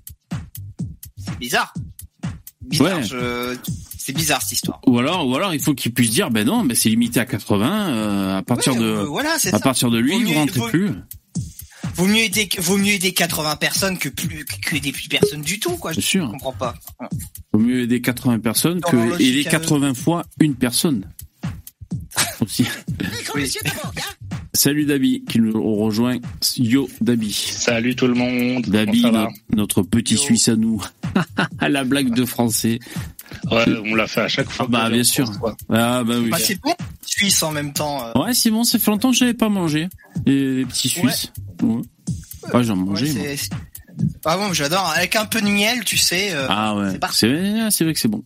[1.18, 1.74] C'est bizarre.
[2.62, 3.00] Bizarre.
[4.08, 4.80] C'est bizarre cette histoire.
[4.86, 7.26] Ou alors, ou alors, il faut qu'ils puissent dire, ben non, mais c'est limité à
[7.26, 7.90] 80.
[7.90, 10.92] Euh, à partir de, euh, voilà, à partir de lui, vous rentrez plus.
[11.94, 15.60] Vaut mieux aider, vaut mieux aider 80 personnes que plus que aider plus personne du
[15.60, 15.92] tout, quoi.
[15.92, 16.26] Je sûr.
[16.30, 16.74] comprends pas.
[17.52, 21.04] Vaut mieux aider 80 personnes que aider 80 fois une personne.
[24.54, 26.16] Salut Dabi qui nous rejoint.
[26.56, 27.30] Yo Dabi.
[27.30, 28.64] Salut tout le monde.
[28.64, 29.04] Dabi,
[29.54, 30.82] notre, petit Suisse à nous.
[31.60, 32.78] la blague de français.
[33.50, 34.66] Ouais, on l'a fait à chaque fois.
[34.68, 35.30] Ah bah bien sûr.
[35.70, 36.30] Ah bah oui.
[36.30, 38.04] Bah, c'est bon, Suisse en même temps.
[38.04, 38.22] Euh.
[38.22, 39.88] Ouais, c'est bon, ça fait longtemps que j'avais pas mangé
[40.26, 41.32] les, petits Suisses.
[41.62, 41.80] Ouais.
[42.54, 42.64] ouais.
[42.64, 43.12] j'en mangeais.
[43.12, 43.26] moi.
[44.24, 44.92] Ah bon, j'adore.
[44.96, 46.32] Avec un peu de miel, tu sais.
[46.32, 46.98] Euh, ah ouais.
[47.12, 48.24] C'est vrai que c'est bon.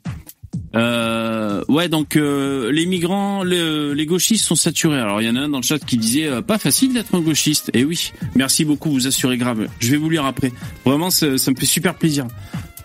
[0.75, 4.99] Euh, ouais, donc euh, les migrants, les gauchistes sont saturés.
[4.99, 7.15] Alors il y en a un dans le chat qui disait euh, pas facile d'être
[7.15, 7.71] un gauchiste.
[7.75, 9.69] Et eh oui, merci beaucoup, vous assurez grave.
[9.81, 10.53] Je vais vous lire après.
[10.85, 12.27] Vraiment, ça, me fait super plaisir.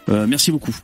[0.07, 0.75] merci beaucoup.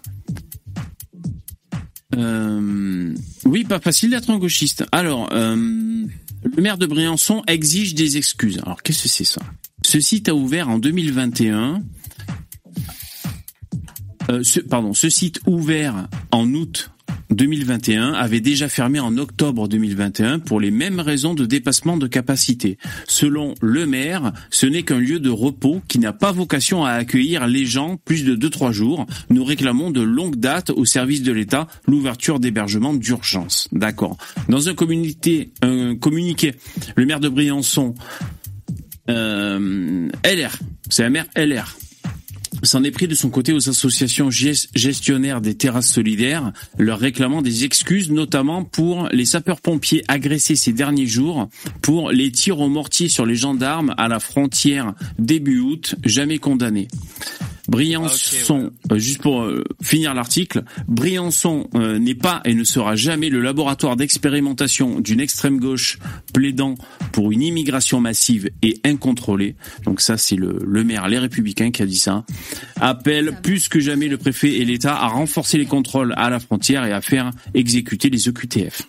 [3.46, 4.86] Oui, pas facile d'être un gauchiste.
[4.92, 8.60] Alors, le maire de Briançon exige des excuses.
[8.66, 9.42] Alors qu'est-ce que c'est ça?
[9.86, 11.84] Ce site a ouvert en 2021
[14.42, 16.92] ce, pardon, ce site ouvert en août
[17.30, 22.78] 2021 avait déjà fermé en octobre 2021 pour les mêmes raisons de dépassement de capacité.
[23.08, 27.48] Selon le maire, ce n'est qu'un lieu de repos qui n'a pas vocation à accueillir
[27.48, 29.06] les gens plus de 2-3 jours.
[29.30, 33.68] Nous réclamons de longue date au service de l'État l'ouverture d'hébergements d'urgence.
[33.72, 34.18] D'accord.
[34.50, 36.54] Dans un communiqué, un communiqué,
[36.96, 37.94] le maire de Briançon,
[39.10, 40.58] euh, LR,
[40.90, 41.76] c'est un maire LR,
[42.62, 47.64] s'en est pris de son côté aux associations gestionnaires des terrasses solidaires, leur réclamant des
[47.64, 51.50] excuses, notamment pour les sapeurs-pompiers agressés ces derniers jours,
[51.82, 56.88] pour les tirs au mortier sur les gendarmes à la frontière début août, jamais condamnés.
[57.68, 62.96] Briançon, ah, euh, juste pour euh, finir l'article, Briançon euh, n'est pas et ne sera
[62.96, 65.98] jamais le laboratoire d'expérimentation d'une extrême gauche
[66.34, 66.76] plaidant
[67.14, 69.56] pour une immigration massive et incontrôlée.
[69.86, 72.26] Donc ça, c'est le, le maire, les républicains qui a dit ça.
[72.82, 76.84] Appelle plus que jamais le préfet et l'État à renforcer les contrôles à la frontière
[76.86, 78.84] et à faire exécuter les EQTF.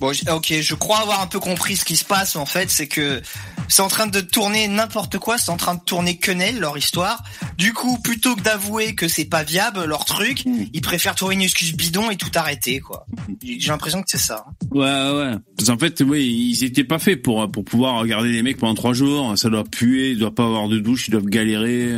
[0.00, 2.86] Bon, ok, je crois avoir un peu compris ce qui se passe en fait, c'est
[2.86, 3.20] que
[3.68, 7.22] c'est en train de tourner n'importe quoi, c'est en train de tourner quenelle leur histoire.
[7.56, 11.42] Du coup, plutôt que d'avouer que c'est pas viable leur truc, ils préfèrent trouver une
[11.42, 13.06] excuse bidon et tout arrêter quoi.
[13.42, 14.46] J'ai l'impression que c'est ça.
[14.70, 15.32] Ouais ouais.
[15.56, 18.74] Parce qu'en fait, oui, ils étaient pas faits pour pour pouvoir regarder les mecs pendant
[18.74, 19.36] trois jours.
[19.36, 21.96] Ça doit puer, ils doivent pas avoir de douche, ils doivent galérer.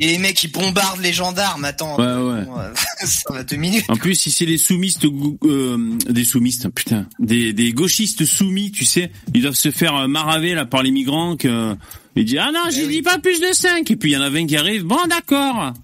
[0.00, 1.64] Et les mecs ils bombardent les gendarmes.
[1.64, 1.96] Attends.
[1.98, 2.44] Ouais ouais.
[3.04, 3.84] ça va deux minutes.
[3.88, 5.04] En plus, si c'est les soumistes,
[5.44, 10.06] euh, des soumistes, putain des, des gauchistes soumis, tu sais, ils doivent se faire euh,
[10.06, 11.76] maraver là par les migrants que
[12.14, 14.16] ils disent ah non, eh j'ai dit pas plus de 5 et puis il y
[14.16, 14.84] en a 20 qui arrivent.
[14.84, 15.74] Bon, d'accord.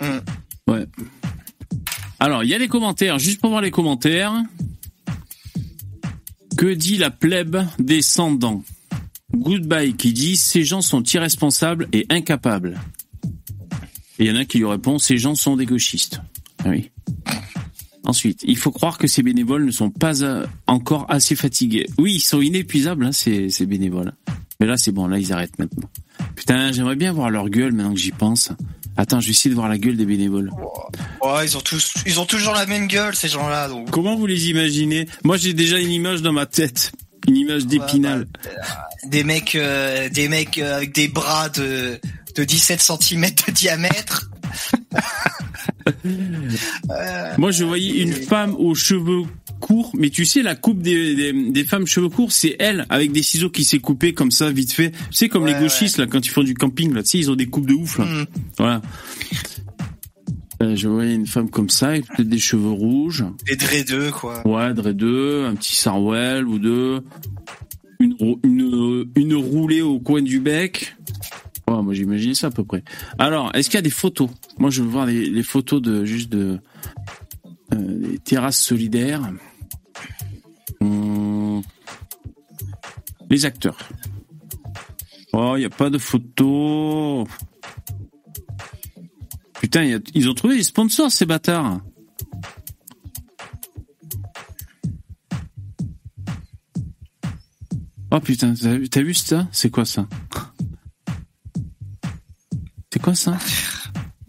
[0.00, 0.18] Hmm.
[0.66, 0.86] Ouais.
[2.18, 4.34] Alors, il y a des commentaires, juste pour voir les commentaires.
[6.56, 8.62] Que dit la plèbe descendant
[9.34, 12.78] Goodbye qui dit ces gens sont irresponsables et incapables.
[14.18, 16.20] Et il y en a qui lui répond ces gens sont des gauchistes.
[16.64, 16.90] Ah oui.
[18.10, 21.86] Ensuite, il faut croire que ces bénévoles ne sont pas euh, encore assez fatigués.
[21.96, 24.12] Oui, ils sont inépuisables, hein, ces, ces bénévoles.
[24.58, 25.88] Mais là, c'est bon, là, ils arrêtent maintenant.
[26.34, 28.50] Putain, j'aimerais bien voir leur gueule maintenant que j'y pense.
[28.96, 30.50] Attends, je vais essayer de voir la gueule des bénévoles.
[31.22, 33.68] Ouais, ils ont tous, ils ont toujours la même gueule, ces gens-là.
[33.68, 33.88] Donc.
[33.92, 35.06] Comment vous les imaginez?
[35.22, 36.90] Moi, j'ai déjà une image dans ma tête,
[37.28, 38.26] une image d'épinal.
[38.34, 42.00] Bah, des mecs, euh, des mecs euh, avec des bras de
[42.34, 44.30] de 17 cm de diamètre.
[47.38, 49.22] Moi, je voyais une femme aux cheveux
[49.60, 53.22] courts, mais tu sais, la coupe des, des, femmes cheveux courts, c'est elle, avec des
[53.22, 54.90] ciseaux qui s'est coupé comme ça, vite fait.
[54.90, 57.30] Tu sais, comme les gauchistes, là, quand ils font du camping, là, tu sais, ils
[57.30, 58.06] ont des coupes de ouf, là.
[58.06, 58.26] Mm.
[58.58, 58.82] Voilà.
[60.62, 63.24] Euh, je voyais une femme comme ça, avec peut-être des cheveux rouges.
[63.46, 64.46] Des dreadeux, quoi.
[64.46, 67.02] Ouais, dreadeux, un petit sarwell ou deux.
[67.98, 70.96] Une, une, une roulée au coin du bec
[71.70, 72.82] moi j'imagine ça à peu près.
[73.18, 74.30] Alors, est-ce qu'il y a des photos?
[74.58, 76.58] Moi je veux voir les, photos de juste de
[77.72, 79.22] euh, des terrasses solidaires.
[80.82, 81.62] Hum.
[83.28, 83.76] les acteurs.
[85.32, 87.28] Oh, il n'y a pas de photos.
[89.60, 91.80] Putain, ils ont trouvé des sponsors ces bâtards.
[98.12, 98.54] Oh putain,
[98.90, 99.46] t'as vu ça?
[99.52, 100.08] C'est quoi ça?
[102.92, 103.38] C'est quoi ça?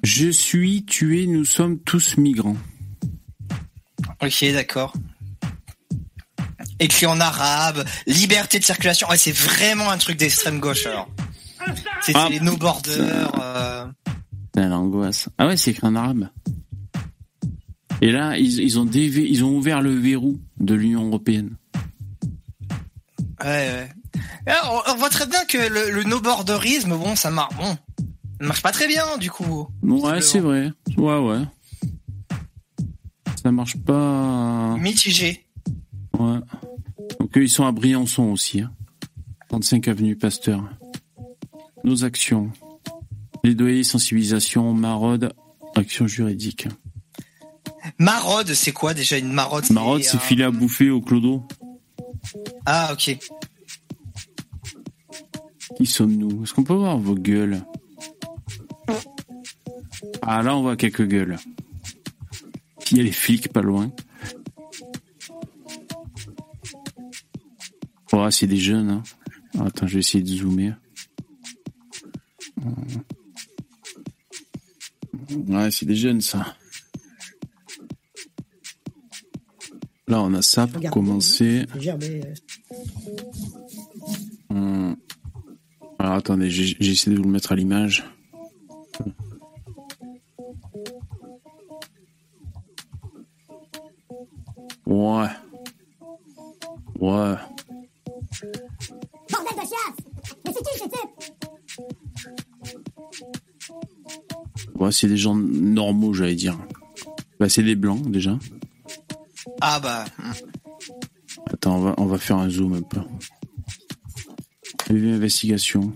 [0.03, 2.57] Je suis tué, nous sommes tous migrants.
[4.21, 4.93] Ok, d'accord.
[6.79, 9.07] Écrit en arabe, liberté de circulation.
[9.09, 11.09] Ouais, c'est vraiment un truc d'extrême gauche alors.
[12.01, 13.31] C'est ah, les no borders.
[13.39, 13.85] Euh...
[14.55, 15.29] L'angoisse.
[15.37, 16.29] Ah ouais, c'est écrit en arabe.
[18.01, 21.55] Et là, ils, ont ils ont ouvert le verrou de l'Union européenne.
[23.43, 23.89] Ouais,
[24.47, 24.53] ouais.
[24.87, 27.55] on, voit très bien que le, le no-borderisme, bon, ça marche.
[27.55, 27.77] Bon,
[28.45, 29.67] marche pas très bien, du coup.
[29.83, 30.71] Ouais, c'est vrai.
[30.97, 31.41] Ouais, ouais.
[33.41, 34.75] Ça marche pas.
[34.77, 35.45] Mitigé.
[36.19, 36.39] Ouais.
[37.19, 38.63] Donc, ils sont à Briançon aussi.
[39.49, 39.91] 35 hein.
[39.91, 40.63] avenue Pasteur.
[41.83, 42.51] Nos actions.
[43.41, 45.33] Plaidoyer, sensibilisation, maraude,
[45.75, 46.67] action juridique.
[47.97, 51.43] Maraude, c'est quoi déjà une maraude Maraude, c'est filer à bouffer au clodo.
[52.65, 53.17] Ah, ok.
[55.77, 56.43] Qui sommes-nous?
[56.43, 57.63] Est-ce qu'on peut voir vos gueules?
[60.21, 61.37] Ah là, on voit quelques gueules.
[62.91, 63.91] Il y a les flics pas loin.
[68.13, 68.89] Oh, c'est des jeunes.
[68.89, 69.03] Hein.
[69.59, 70.73] Attends, je vais essayer de zoomer.
[75.47, 76.55] Ouais, c'est des jeunes, ça.
[80.07, 81.65] Là, on a ça pour commencer.
[81.75, 82.21] Euh,
[84.49, 84.97] Hum.
[85.97, 88.03] Alors attendez, essayé de vous le mettre à l'image.
[94.91, 95.27] Ouais.
[96.99, 97.35] Ouais.
[99.31, 100.01] Bordel de chiasse
[100.45, 101.11] Mais c'est qui ce type?
[104.75, 106.57] Ouais, c'est des gens normaux, j'allais dire.
[107.39, 108.37] Bah, c'est des blancs, déjà.
[109.61, 110.03] Ah bah.
[111.53, 112.99] Attends, on va, on va faire un zoom un peu.
[114.89, 115.93] Investigation.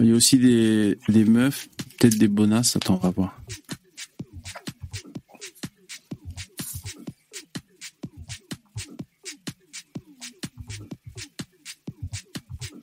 [0.00, 2.76] Il y a aussi des, des meufs, peut-être des bonasses.
[2.76, 3.38] Attends, on va voir.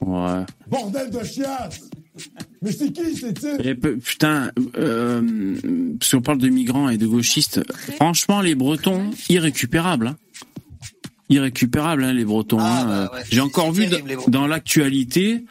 [0.08, 0.46] Ouais.
[0.70, 1.82] Bordel de chiasse
[2.62, 4.02] Mais c'est qui ces types?
[4.04, 5.56] Putain, euh,
[6.00, 7.62] parce qu'on parle de migrants et de gauchistes.
[7.98, 10.08] Franchement, les Bretons, irrécupérables.
[10.08, 10.18] Hein.
[11.30, 12.58] Irrécupérables, hein, les Bretons.
[12.60, 12.86] Ah, hein.
[12.86, 15.44] bah Euh, ouais, J'ai encore vu terrible, dans- l'actualité,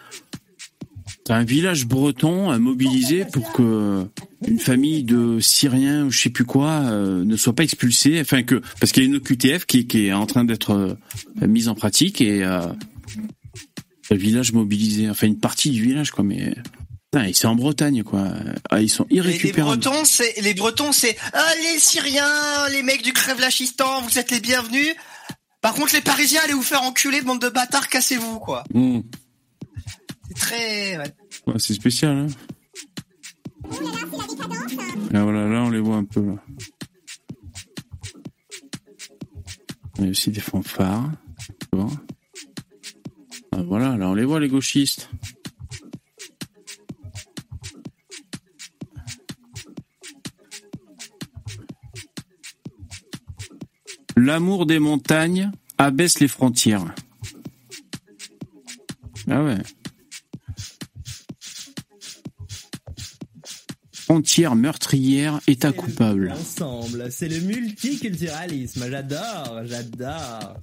[1.28, 4.06] un village breton euh, mobilisé pour que
[4.46, 8.20] une famille de Syriens ou je sais plus quoi euh, ne soit pas expulsée.
[8.20, 11.46] Enfin que parce qu'il y a une OQTF qui, qui est en train d'être euh,
[11.46, 12.60] mise en pratique et euh,
[14.10, 15.10] le village mobilisé.
[15.10, 16.54] Enfin une partie du village quoi, mais
[17.12, 18.30] Putain, c'est en Bretagne, quoi.
[18.68, 19.80] Ah, ils sont Les, les irrécupérables.
[19.80, 24.30] Bretons, c'est les Bretons, c'est ah, les Syriens, les mecs du crève lachistan, vous êtes
[24.32, 24.94] les bienvenus.
[25.60, 28.64] Par contre, les Parisiens, allez vous faire enculer, bande de bâtards, cassez-vous, quoi.
[28.74, 29.00] Mmh.
[30.28, 30.98] C'est très.
[30.98, 31.14] ouais.
[31.46, 32.26] Ouais, c'est spécial, hein.
[35.14, 36.34] Ah, voilà, là, on les voit un peu, là.
[39.98, 41.10] Il y a aussi des fanfares.
[43.64, 45.08] Voilà, là, on les voit, les gauchistes.
[54.16, 56.94] L'amour des montagnes abaisse les frontières.
[59.30, 59.58] Ah ouais.
[63.92, 66.32] Frontière meurtrière, état coupable.
[66.32, 68.88] Ensemble, c'est le multiculturalisme.
[68.88, 70.56] J'adore, j'adore.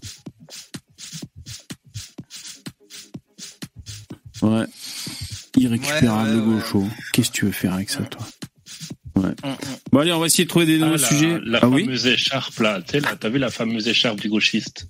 [4.43, 4.65] Ouais.
[5.57, 6.61] Irrécupérable Ouais, ouais, ouais.
[6.61, 6.87] gaucho.
[7.13, 8.25] Qu'est-ce que tu veux faire avec ça, toi?
[9.15, 9.25] Ouais.
[9.43, 9.55] Hum, hum.
[9.91, 11.37] Bon, allez, on va essayer de trouver des Ah, nouveaux la, sujets.
[11.45, 14.87] la ah oui fameuse écharpe là, tu là, t'as vu la fameuse écharpe du gauchiste?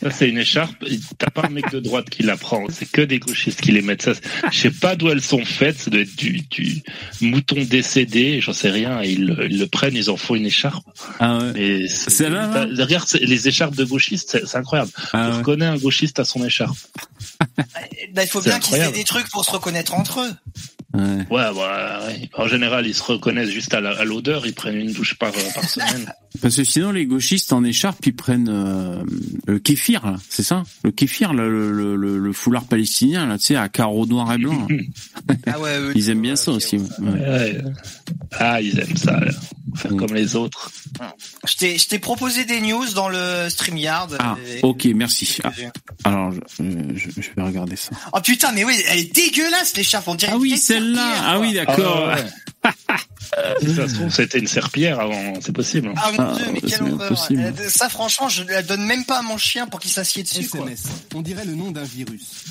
[0.00, 0.84] Ça c'est une écharpe,
[1.18, 3.82] t'as pas un mec de droite qui la prend, c'est que des gauchistes qui les
[3.82, 4.02] mettent.
[4.02, 4.12] Ça,
[4.52, 6.80] je sais pas d'où elles sont faites, ça doit être du, du
[7.20, 9.02] mouton décédé, j'en sais rien.
[9.02, 10.86] Ils, le- ils le prennent, ils en font une écharpe.
[11.18, 11.60] Ah ouais.
[11.60, 14.92] Et c'est- là t'as- regarde les écharpes de gauchistes, c'est c'est incroyable.
[15.12, 15.36] Ah ouais.
[15.38, 16.78] reconnais un gauchiste à son écharpe.
[18.12, 20.32] Bah, il faut bien qu'ils aient des trucs pour se reconnaître entre eux.
[20.94, 21.26] Ouais.
[21.30, 22.30] Ouais, ouais.
[22.34, 26.10] en général ils se reconnaissent juste à l'odeur, ils prennent une douche par, par semaine.
[26.40, 29.02] Parce que sinon, les gauchistes en écharpe, ils prennent euh,
[29.46, 30.64] le kéfir, c'est ça?
[30.84, 34.38] Le kéfir, le, le, le, le foulard palestinien, là, tu sais, à carreaux noirs et
[34.38, 34.70] blancs.
[35.46, 36.76] Ah ouais, eux, Ils aiment bien euh, ça aussi.
[36.76, 37.58] ouais.
[38.38, 39.32] Ah, ils aiment ça, là.
[39.74, 39.96] faire Mm.
[39.98, 40.70] comme les autres.
[41.46, 44.16] Je t'ai, je t'ai proposé des news dans le StreamYard.
[44.18, 45.38] Ah, Et- ok, merci.
[45.44, 45.52] Ah,
[46.04, 46.38] alors, je,
[46.94, 47.90] je, je vais regarder ça.
[48.14, 50.32] Oh putain, mais oui, elle est dégueulasse l'écharpe, on dirait.
[50.34, 51.14] Ah oui, celle-là.
[51.26, 52.08] Ah oui, d'accord.
[52.10, 52.74] Ah, ouais.
[53.60, 55.92] si ça se trouve, c'était une serpillière avant, c'est possible.
[55.96, 57.12] Ah mon Ah, dieu, mais c'est quelle horreur.
[57.12, 57.54] impossible.
[57.68, 60.64] Ça franchement, je la donne même pas à mon chien pour qu'il s'assied dessus quoi.
[61.14, 62.44] On dirait le nom d'un virus.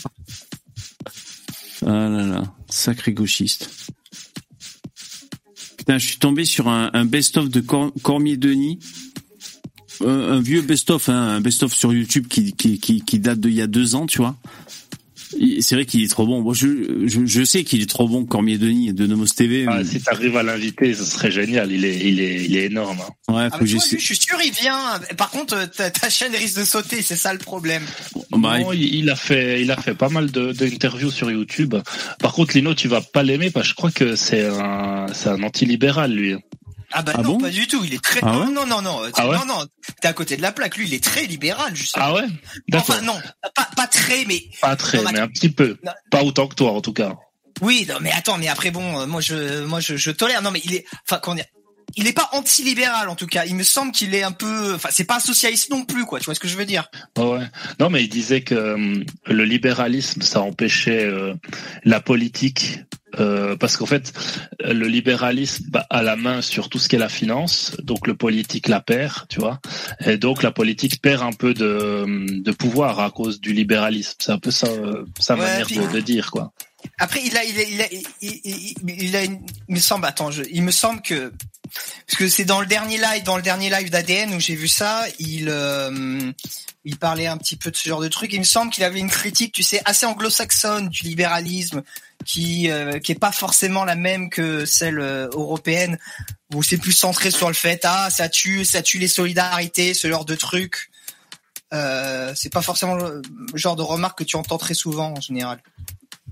[1.85, 3.69] Ah là là, sacré gauchiste.
[5.85, 8.79] Putain, je suis tombé sur un, un best-of de Cor- Cormier-Denis.
[10.01, 13.53] Euh, un vieux best-of, hein, un best-of sur YouTube qui, qui, qui, qui date d'il
[13.53, 14.35] y a deux ans, tu vois.
[15.61, 16.41] C'est vrai qu'il est trop bon.
[16.41, 19.65] Moi, je, je, je sais qu'il est trop bon, Cormier-Denis, de Nomos TV.
[19.67, 21.71] Ah, mais- si t'arrives à l'inviter, ce serait génial.
[21.71, 22.99] Il est, il est, il est énorme.
[23.01, 23.33] hein.
[23.33, 23.95] Ouais, Ah, faut j'essaie.
[23.95, 24.99] lui, je suis sûr il vient.
[25.17, 27.83] Par contre, euh, ta, ta chaîne risque de sauter, c'est ça le problème.
[28.31, 31.75] Bah, non, il, il a fait, il a fait pas mal de- d'interviews sur YouTube.
[32.19, 35.29] Par contre, Lino, tu vas pas l'aimer parce que je crois que c'est un, c'est
[35.29, 36.35] un anti-libéral lui.
[36.91, 37.83] Ah bah Ah non, bon pas du tout.
[37.83, 38.19] Il est très.
[38.23, 39.01] Ah ouais non, non, non, non.
[39.13, 39.65] Ah ouais non, non.
[40.01, 40.77] T'es à côté de la plaque.
[40.77, 42.05] Lui, il est très libéral, justement.
[42.07, 42.25] Ah ouais.
[42.73, 43.19] Enfin non,
[43.55, 45.77] pas, pas très, mais pas très, non, mais mais un petit peu.
[45.83, 45.91] Non.
[46.11, 47.15] Pas autant que toi, en tout cas.
[47.61, 50.41] Oui, non, mais attends, mais après bon, euh, moi je, moi je, je tolère.
[50.41, 51.45] Non, mais il est, enfin, dire,
[51.95, 53.45] il est pas anti-libéral en tout cas.
[53.45, 56.19] Il me semble qu'il est un peu, enfin, c'est pas un socialiste non plus, quoi.
[56.19, 56.89] Tu vois ce que je veux dire?
[57.17, 57.45] Ouais.
[57.79, 61.33] Non, mais il disait que euh, le libéralisme, ça empêchait euh,
[61.83, 62.79] la politique.
[63.19, 64.13] Euh, parce qu'en fait,
[64.63, 68.67] le libéralisme a la main sur tout ce qui est la finance, donc le politique
[68.67, 69.59] la perd, tu vois,
[70.05, 72.05] et donc la politique perd un peu de,
[72.41, 74.15] de pouvoir à cause du libéralisme.
[74.19, 76.51] C'est un peu ça, euh, sa Ouais, manière de dire, quoi.
[76.97, 77.87] Après, il a, il a, il a,
[78.21, 81.33] il, a il me semble, attends, il me semble que
[82.07, 84.67] parce que c'est dans le dernier live, dans le dernier live d'ADN où j'ai vu
[84.67, 86.31] ça, il, euh,
[86.85, 88.31] il parlait un petit peu de ce genre de truc.
[88.31, 91.83] Il me semble qu'il avait une critique, tu sais, assez anglo-saxonne du libéralisme,
[92.23, 95.97] qui, euh, qui est pas forcément la même que celle euh, européenne,
[96.53, 100.07] où c'est plus centré sur le fait, ah, ça tue, ça tue les solidarités, ce
[100.07, 100.91] genre de truc.
[101.73, 103.21] Euh, c'est pas forcément le
[103.55, 105.61] genre de remarque que tu entends très souvent en général.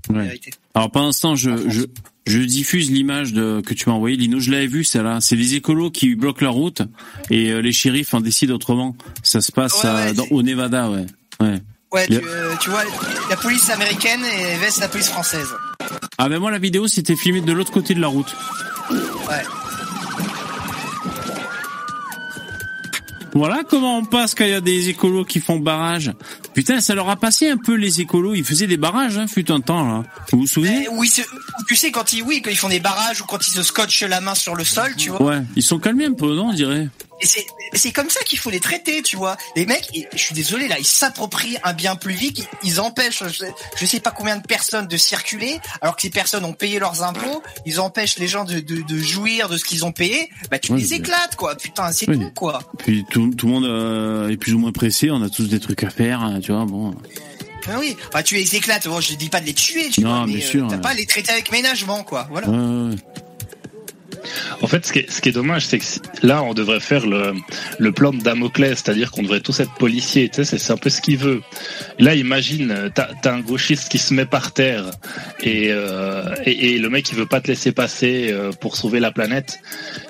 [0.09, 0.39] Ouais.
[0.73, 1.81] Alors ce temps, je, je,
[2.25, 4.17] je diffuse l'image que tu m'as envoyée.
[4.17, 5.19] Lino, je l'avais vu, c'est là.
[5.21, 6.81] C'est les écolos qui bloquent la route
[7.29, 8.95] et euh, les shérifs en décident autrement.
[9.23, 11.05] Ça se passe Ouais, à- ouais, dans- c'est- au Nevada, ouais.
[11.39, 12.07] Ouais.
[12.07, 12.83] Tu, euh, tu vois,
[13.29, 15.47] la police américaine et veste la police française.
[16.17, 18.35] Ah ben moi la vidéo c'était filmé de l'autre côté de la route.
[18.89, 19.43] Ouais.
[23.35, 26.11] Voilà comment on passe quand il y a des écolos qui font barrage.
[26.53, 28.35] Putain, ça leur a passé un peu les écolos.
[28.35, 30.03] Ils faisaient des barrages, hein, fut un temps là.
[30.31, 31.11] Vous vous souvenez Eh, oui,
[31.67, 34.03] tu sais quand ils, oui, quand ils font des barrages ou quand ils se scotchent
[34.03, 35.21] la main sur le sol, tu vois.
[35.21, 36.89] Ouais, ils sont calmés un peu, non, on dirait.
[37.73, 39.37] C'est, comme ça qu'il faut les traiter, tu vois.
[39.55, 43.23] Les mecs, je suis désolé là, ils s'approprient un bien plus vite, ils, ils empêchent,
[43.27, 46.53] je sais, je sais pas combien de personnes de circuler, alors que ces personnes ont
[46.53, 49.91] payé leurs impôts, ils empêchent les gens de, de, de jouir de ce qu'ils ont
[49.91, 50.29] payé.
[50.51, 51.55] Bah tu les éclates, quoi.
[51.55, 52.19] Putain, c'est Oui.
[52.19, 52.59] tout, quoi.
[52.79, 55.09] Puis tout, tout le monde euh, est plus ou moins pressé.
[55.11, 56.65] On a tous des trucs à faire, hein, tu vois.
[56.65, 56.93] Bon.
[57.67, 58.87] Ah oui, bah, tu les éclates.
[58.87, 60.75] Bon, je dis pas de les tuer, tu Non, vois, mais bien euh, sûr, t'as
[60.75, 60.81] ouais.
[60.81, 62.27] pas à les traiter avec ménagement, quoi.
[62.29, 62.49] Voilà.
[62.49, 62.95] Ouais.
[64.61, 66.79] En fait, ce qui est, ce qui est dommage, c'est que si- là, on devrait
[66.79, 67.33] faire le,
[67.79, 70.29] le plan de Damoclès, c'est-à-dire qu'on devrait tous être policiers.
[70.29, 71.41] Tu sais, c'est- c'est un peu ce qu'il veut.
[71.99, 74.85] Là, imagine, euh, t'as as un gauchiste qui se met par terre
[75.41, 78.99] et, euh, et, et le mec, il veut pas te laisser passer euh, pour sauver
[78.99, 79.59] la planète.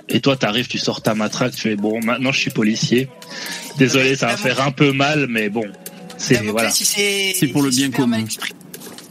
[0.10, 3.08] Et toi, t'arrives, tu sors ta matraque, tu fais bon, maintenant je suis policier.
[3.78, 5.66] Désolé, ça va faire un peu mal, mais bon,
[6.18, 6.70] c'est voilà.
[7.48, 8.18] pour le bien commun.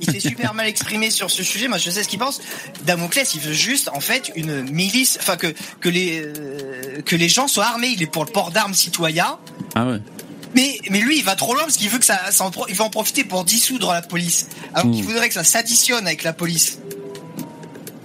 [0.02, 1.68] Il s'est super mal exprimé sur ce sujet.
[1.68, 2.40] Moi, je sais ce qu'il pense.
[2.84, 7.28] Damoclès, il veut juste, en fait, une milice, enfin que que les euh, que les
[7.28, 7.88] gens soient armés.
[7.94, 9.38] Il est pour le port d'armes citoyen.
[9.74, 9.98] Ah ouais.
[10.54, 12.74] Mais mais lui, il va trop loin parce qu'il veut que ça, ça en il
[12.74, 14.48] va en profiter pour dissoudre la police.
[14.74, 15.06] Alors qu'il Mm.
[15.06, 16.78] voudrait que ça s'additionne avec la police.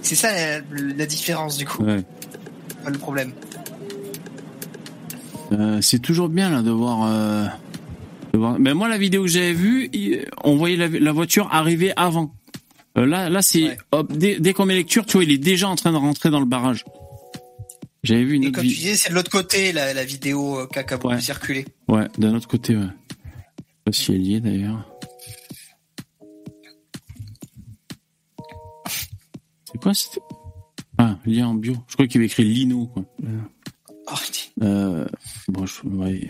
[0.01, 2.03] C'est ça la, la différence du coup, ouais.
[2.85, 3.33] Le problème.
[5.51, 6.99] Euh, c'est toujours bien là de voir.
[7.05, 7.59] Euh, de voir-
[8.59, 9.89] Mais moi, la vidéo que j'avais vue,
[10.43, 12.33] on voyait la, la voiture arriver avant.
[12.97, 13.77] Euh, là, là, c'est Ouais.
[13.91, 16.29] hop, dès, dès qu'on met lecture, tu vois, il est déjà en train de rentrer
[16.29, 16.83] dans le barrage.
[18.03, 18.83] J'avais vu une Et autre comme tu vidéo.
[18.91, 21.21] disais, c'est de l'autre côté la, la vidéo euh, qui a qui a beaucoup Ouais.
[21.21, 21.65] circulé.
[21.87, 22.83] Ouais, d'un autre côté, ouais.
[22.83, 24.87] Je sais pas si elle y est d'ailleurs.
[29.65, 30.21] C'est quoi c'était
[30.97, 31.75] Ah, lien en bio.
[31.87, 33.03] Je crois qu'il avait écrit Lino, quoi.
[34.09, 34.15] Oh,
[34.63, 35.05] Euh,
[35.49, 36.29] bon, je, ouais.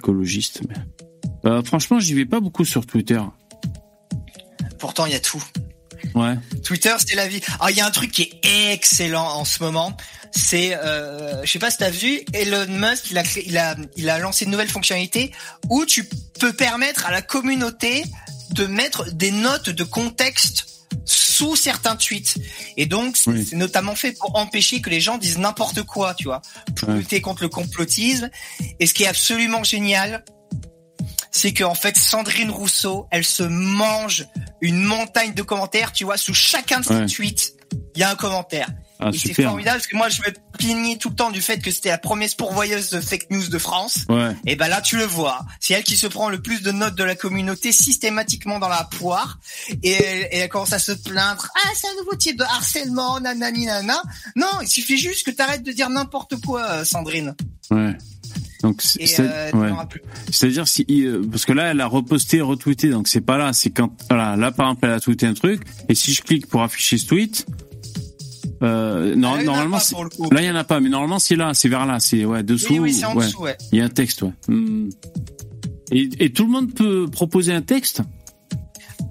[0.00, 0.76] Écologiste, mais.
[1.44, 3.20] Euh, franchement, j'y vais pas beaucoup sur Twitter.
[4.78, 5.42] pourtant, il y a tout.
[6.14, 6.34] Ouais.
[6.64, 7.40] Twitter, c'est la vie.
[7.60, 9.96] Ah, il y a un truc qui est excellent en ce moment.
[10.32, 14.08] C'est, euh, je sais pas si t'as vu, Elon Musk, il a, il a, il
[14.08, 15.32] a lancé une nouvelle fonctionnalité
[15.68, 16.08] où tu
[16.38, 18.04] peux permettre à la communauté
[18.52, 20.69] de mettre des notes de contexte
[21.40, 22.36] sous certains tweets.
[22.76, 23.48] Et donc, c'est Oui.
[23.52, 26.42] notamment fait pour empêcher que les gens disent n'importe quoi, tu vois,
[26.76, 26.96] pour Ouais.
[26.96, 28.28] lutter contre le complotisme.
[28.78, 30.22] Et ce qui est absolument génial,
[31.30, 34.26] c'est que en fait Sandrine Rousseau, elle se mange
[34.60, 37.06] une montagne de commentaires, tu vois, sous chacun de ses Ouais.
[37.06, 37.54] tweets,
[37.94, 38.68] il y a un commentaire.
[39.00, 41.70] Ah, c'est formidable parce que moi je me plaignais tout le temps du fait que
[41.70, 44.04] c'était la promesse pourvoyeuse de fake news de France.
[44.08, 44.36] Ouais.
[44.46, 46.96] Et ben là tu le vois, c'est elle qui se prend le plus de notes
[46.96, 49.40] de la communauté systématiquement dans la poire
[49.82, 51.48] et elle, et elle commence à se plaindre.
[51.54, 54.02] Ah c'est un nouveau type de harcèlement, nanani nana.
[54.36, 57.34] Non, il suffit juste que t'arrêtes de dire n'importe quoi, euh, Sandrine.
[57.70, 57.96] Ouais.
[58.62, 59.70] Donc, c'est, euh, ouais.
[59.88, 60.02] plus.
[60.30, 63.70] C'est-à-dire si euh, parce que là elle a reposté, retweeté, donc c'est pas là, c'est
[63.70, 66.62] quand voilà, là par exemple elle a tweeté un truc et si je clique pour
[66.62, 67.46] afficher ce tweet,
[68.62, 69.78] euh, non, Ah, il y normalement
[70.30, 72.42] là il y en a pas, mais normalement c'est là, c'est vers là, c'est ouais
[72.42, 73.26] dessous, Oui, oui, c'est en ouais.
[73.26, 73.56] dessous, ouais.
[73.72, 74.32] Il y a un texte, ouais.
[74.48, 74.88] Hmm.
[75.92, 78.02] Et, et tout le monde peut proposer un texte?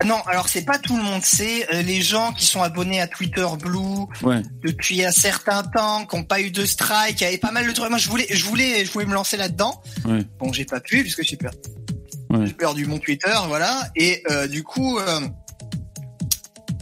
[0.05, 1.19] Non, alors c'est pas tout le monde.
[1.25, 4.41] C'est euh, les gens qui sont abonnés à Twitter Blue Ouais.
[4.63, 7.71] depuis un certain temps, qui n'ont pas eu de strike, qui avaient pas mal de
[7.73, 7.89] trucs.
[7.89, 9.81] Moi, je voulais, je voulais, je voulais me lancer là-dedans.
[10.05, 10.23] Ouais.
[10.39, 11.57] Bon, j'ai pas pu puisque j'ai perdu,
[12.29, 12.45] Ouais.
[12.47, 13.89] j'ai perdu mon Twitter, voilà.
[13.97, 14.99] Et euh, du coup,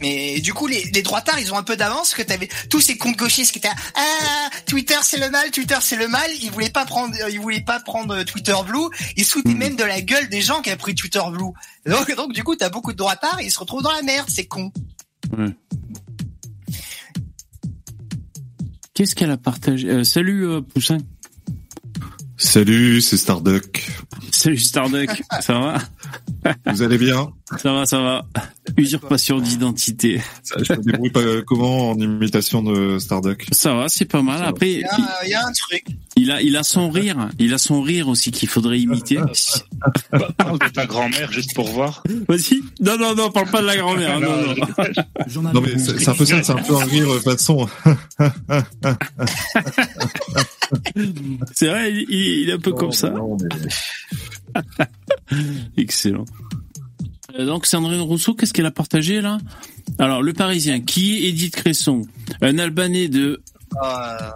[0.00, 2.80] Mais du coup, les, les droitards, ils ont un peu d'avance, parce que t'avais tous
[2.80, 6.30] ces comptes gauchistes qui étaient ah Twitter c'est le mal, Twitter c'est le mal.
[6.40, 8.88] Ils voulaient pas prendre, ils voulaient pas prendre Twitter Blue.
[9.16, 9.58] Ils foutaient Mhm.
[9.58, 11.52] même de la gueule des gens qui avaient pris Twitter Blue.
[11.86, 14.46] Donc, donc du coup, t'as beaucoup de droitards, ils se retrouvent dans la merde, c'est
[14.46, 14.72] con.
[18.94, 20.98] Qu'est-ce qu'elle a partagé Euh, Salut euh, Poussin.
[22.40, 23.84] Salut, c'est Starduck.
[24.30, 25.10] Salut Starduck.
[25.40, 25.78] ça va?
[26.72, 27.32] Vous allez bien?
[27.60, 28.24] Ça va, ça va.
[28.76, 30.22] Usurpation d'identité.
[30.62, 33.44] Je me débrouille pas euh, comment en imitation de Starduck?
[33.50, 34.44] Ça va, c'est pas mal.
[34.44, 35.84] Après, Il y a, il y a un truc.
[36.14, 37.28] il a, il a son rire.
[37.40, 39.18] Il a son rire aussi qu'il faudrait imiter.
[40.36, 42.04] Parle de ta grand-mère juste pour voir.
[42.28, 42.62] Vas-y.
[42.80, 44.20] Non, non, non, parle pas de la grand-mère.
[44.20, 44.54] Non,
[45.34, 45.52] non.
[45.54, 47.68] Non mais c'est c'est un peu ça, c'est un peu un rire euh, façon.
[51.54, 53.10] C'est vrai, il, il- il est un peu comme ça.
[53.10, 54.84] Non, mais-
[55.76, 56.24] Excellent.
[57.38, 59.38] Euh, Donc Sandrine Rousseau, qu'est-ce qu'elle a partagé là?
[59.98, 62.02] Alors le Parisien, qui est Edith Cresson?
[62.40, 63.40] Un Albanais de
[63.74, 63.78] Euh,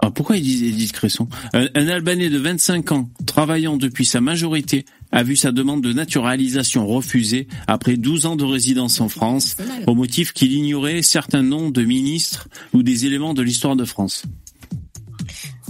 [0.02, 1.26] ah, pourquoi ils disent Edith Cresson?
[1.54, 5.92] Un, un Albanais de 25 ans, travaillant depuis sa majorité, a vu sa demande de
[5.92, 9.56] naturalisation refusée après 12 ans de résidence en France,
[9.86, 14.24] au motif qu'il ignorait certains noms de ministres ou des éléments de l'histoire de France.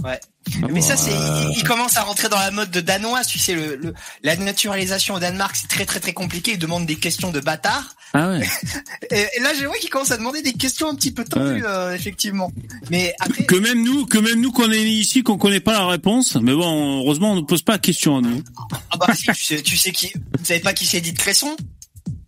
[0.03, 0.19] Ouais.
[0.61, 3.27] Ah Mais ça, c'est, euh, il, il commence à rentrer dans la mode de danoise,
[3.27, 6.85] tu sais, le, le- la naturalisation au Danemark, c'est très très très compliqué, il demande
[6.85, 7.95] des questions de bâtard.
[8.13, 8.47] Ah ouais.
[9.11, 11.61] Et, et là, je vois qu'il commence à demander des questions un petit peu tendues,
[11.63, 11.67] Ouais.
[11.67, 12.51] euh, effectivement.
[12.91, 15.87] Mais après, Que même nous, que même nous qu'on est ici, qu'on connaît pas la
[15.87, 18.43] réponse, mais bon, heureusement, on ne pose pas la question à nous.
[18.91, 21.55] ah bah si, tu sais, tu sais qui, vous savez pas qui c'est Edith Cresson?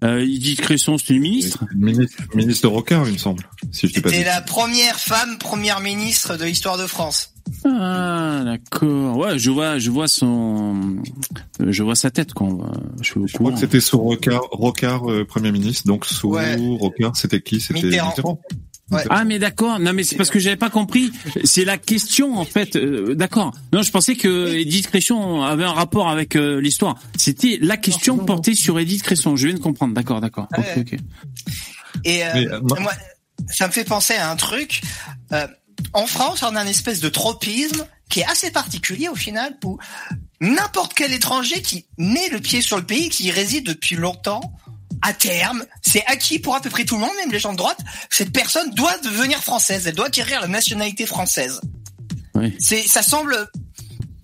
[0.04, 1.64] Euh, Edith Cresson, c'est une ministre?
[1.76, 3.48] Ministre, ministre de Rocard, il me semble.
[3.72, 7.34] Si je dis pas C'était la première femme première ministre de l'histoire de France.
[7.64, 9.18] Ah, d'accord.
[9.18, 10.98] Ouais, je vois, je vois son,
[11.62, 12.50] euh, je vois sa tête, quoi.
[13.02, 15.88] Je suis au Je crois que c'était sous Rocard, Rocard euh, Premier ministre.
[15.88, 16.56] Donc sous Ouais.
[16.56, 17.62] Rocard, c'était qui?
[17.62, 18.10] C'était Mitterrand.
[18.10, 18.41] Mitterrand.
[18.92, 19.04] Ouais.
[19.10, 19.80] Ah, mais d'accord.
[19.80, 21.12] Non, mais c'est parce que j'avais pas compris.
[21.44, 22.76] C'est la question, en fait.
[22.76, 23.52] Euh, d'accord.
[23.74, 26.96] Non, je pensais que Edith Cresson avait un rapport avec euh, l'histoire.
[27.18, 29.36] C'était la question portée sur Edith Cresson.
[29.36, 29.94] Je viens de comprendre.
[29.96, 30.48] D'accord, d'accord.
[30.56, 30.76] Ok, Ouais.
[30.94, 31.00] ok.
[32.04, 32.94] Et euh, Mais, euh, moi- moi,
[33.50, 34.82] ça me fait penser à un truc.
[35.32, 35.48] Euh,
[35.94, 39.80] en France, on a un espèce de tropisme qui est assez particulier au final, où
[40.42, 44.54] n'importe quel étranger qui met le pied sur le pays, qui y réside depuis longtemps,
[45.02, 47.58] à terme, c'est acquis pour à peu près tout le monde, même les gens de
[47.58, 47.80] droite,
[48.10, 51.62] cette personne doit devenir française, elle doit acquérir la nationalité française.
[52.34, 52.56] Oui.
[52.60, 53.48] C'est, ça semble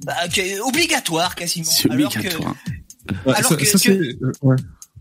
[0.04, 1.70] bah, que- obligatoire quasiment.
[1.70, 2.56] C'est alors que- obligatoire.
[3.26, 4.56] Alors ça, que- ça, c'est- ouais.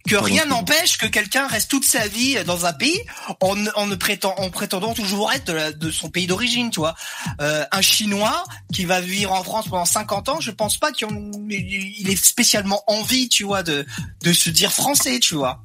[0.09, 3.01] Que rien n'empêche que quelqu'un reste toute sa vie dans un pays
[3.41, 6.81] en, en ne prétend, en prétendant toujours être de, la- de son pays d'origine, tu
[6.81, 6.95] vois.
[7.41, 8.43] Euh, un Chinois
[8.73, 11.09] qui va vivre en France pendant 50 ans, je pense pas qu'il
[11.51, 13.85] il ait spécialement envie, tu vois, de,
[14.25, 15.63] de se dire français, tu vois.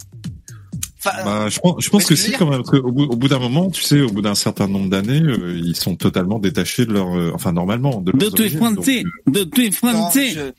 [0.99, 3.15] Enfin, Bah, je pense, je pense Ouais, que si quand même, parce qu'au bout, au
[3.15, 6.39] bout d'un moment, tu sais, au bout d'un certain nombre d'années, euh, ils sont totalement
[6.39, 8.75] détachés de leur, euh, enfin normalement, de, De leurs tous les origines.
[8.75, 9.03] Français.
[9.03, 10.53] Donc, euh, De tous les non, Français.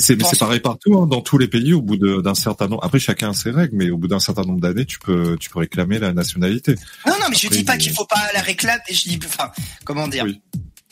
[0.00, 1.72] Je- mais c'est, pareil partout, hein, dans tous les pays.
[1.74, 4.42] Au bout d'un certain nombre, après chacun a ses règles, mais au bout d'un certain
[4.42, 6.74] nombre d'années, tu peux, tu peux réclamer la nationalité.
[7.06, 8.80] Non, non, mais je Après, dis pas il- qu'il faut pas la réclamer.
[8.90, 9.50] Je dis, enfin,
[9.84, 10.24] comment dire?
[10.24, 10.40] Oui.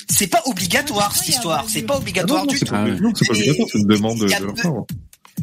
[0.09, 1.65] C'est pas obligatoire cette histoire.
[1.69, 2.75] C'est pas Ah obligatoire non, du c'est tout.
[2.77, 2.85] Ah
[3.17, 4.73] c'est pas obligatoire, c'est une demande de leur part.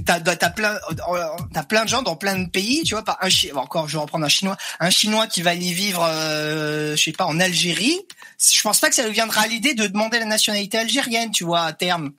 [0.05, 0.75] T'as, t'as plein,
[1.51, 4.01] t'as plein de gens dans plein de pays, tu vois, par un encore, je vais
[4.01, 7.99] reprendre un chinois, un chinois qui va aller vivre, euh, je sais pas, en Algérie.
[8.39, 11.61] Je pense pas que ça lui viendra l'idée de demander la nationalité algérienne, tu vois,
[11.61, 12.11] à terme.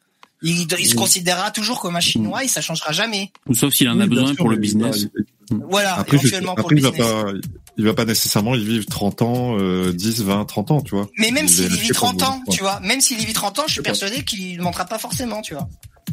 [0.43, 0.97] Il, il se Oui.
[0.97, 3.31] considérera toujours comme un chinois et ça changera jamais.
[3.47, 5.07] Ou sauf s'il en Oui, a bien besoin sûr, pour le business.
[5.51, 7.07] il- Voilà, Après, je- éventuellement pour après, le il va business.
[7.13, 7.33] pas,
[7.77, 11.09] il va pas nécessairement y vivre 30 ans, euh, 10, 20, 30 ans, tu vois.
[11.19, 13.21] Mais même Il s'il y vit resté 30 pour le ans, tu vois, même s'il
[13.21, 15.69] y vit 30 ans, je suis persuadé qu'il ne mentera pas forcément, tu vois.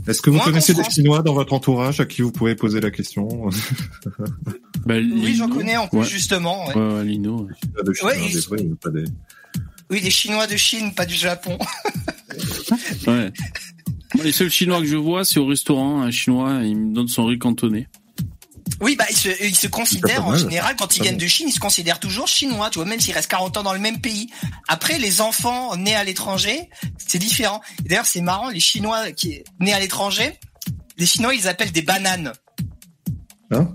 [0.08, 2.82] Est-ce que vous Moi, connaissez des Chinois dans votre entourage à qui vous pouvez poser
[2.82, 3.28] la question
[4.86, 5.56] Bah, Oui, j'en Lino.
[5.58, 6.06] connais en plus, Ouais.
[6.06, 6.68] justement.
[6.68, 6.76] ouais.
[6.76, 7.48] Ouais, ouais, Lino.
[7.94, 9.06] Chinois, Ouais, des il- vrais, pas des...
[9.90, 11.58] Oui, des Chinois de Chine, pas du Japon.
[13.08, 13.32] Ouais.
[14.16, 16.02] Moi, les seuls Chinois que je vois, c'est au restaurant.
[16.02, 17.88] Un Chinois, il me donne son riz cantonné.
[18.82, 21.54] Oui, bah, ils se, ils se considèrent, en général, quand ils viennent de Chine, ils
[21.54, 24.30] se considèrent toujours chinois, tu vois, même s'ils restent 40 ans dans le même pays.
[24.68, 27.62] Après, les enfants nés à l'étranger, c'est différent.
[27.86, 30.38] D'ailleurs, c'est marrant, les Chinois qui nés à l'étranger,
[30.98, 32.34] les Chinois, ils appellent des bananes.
[33.52, 33.74] Hein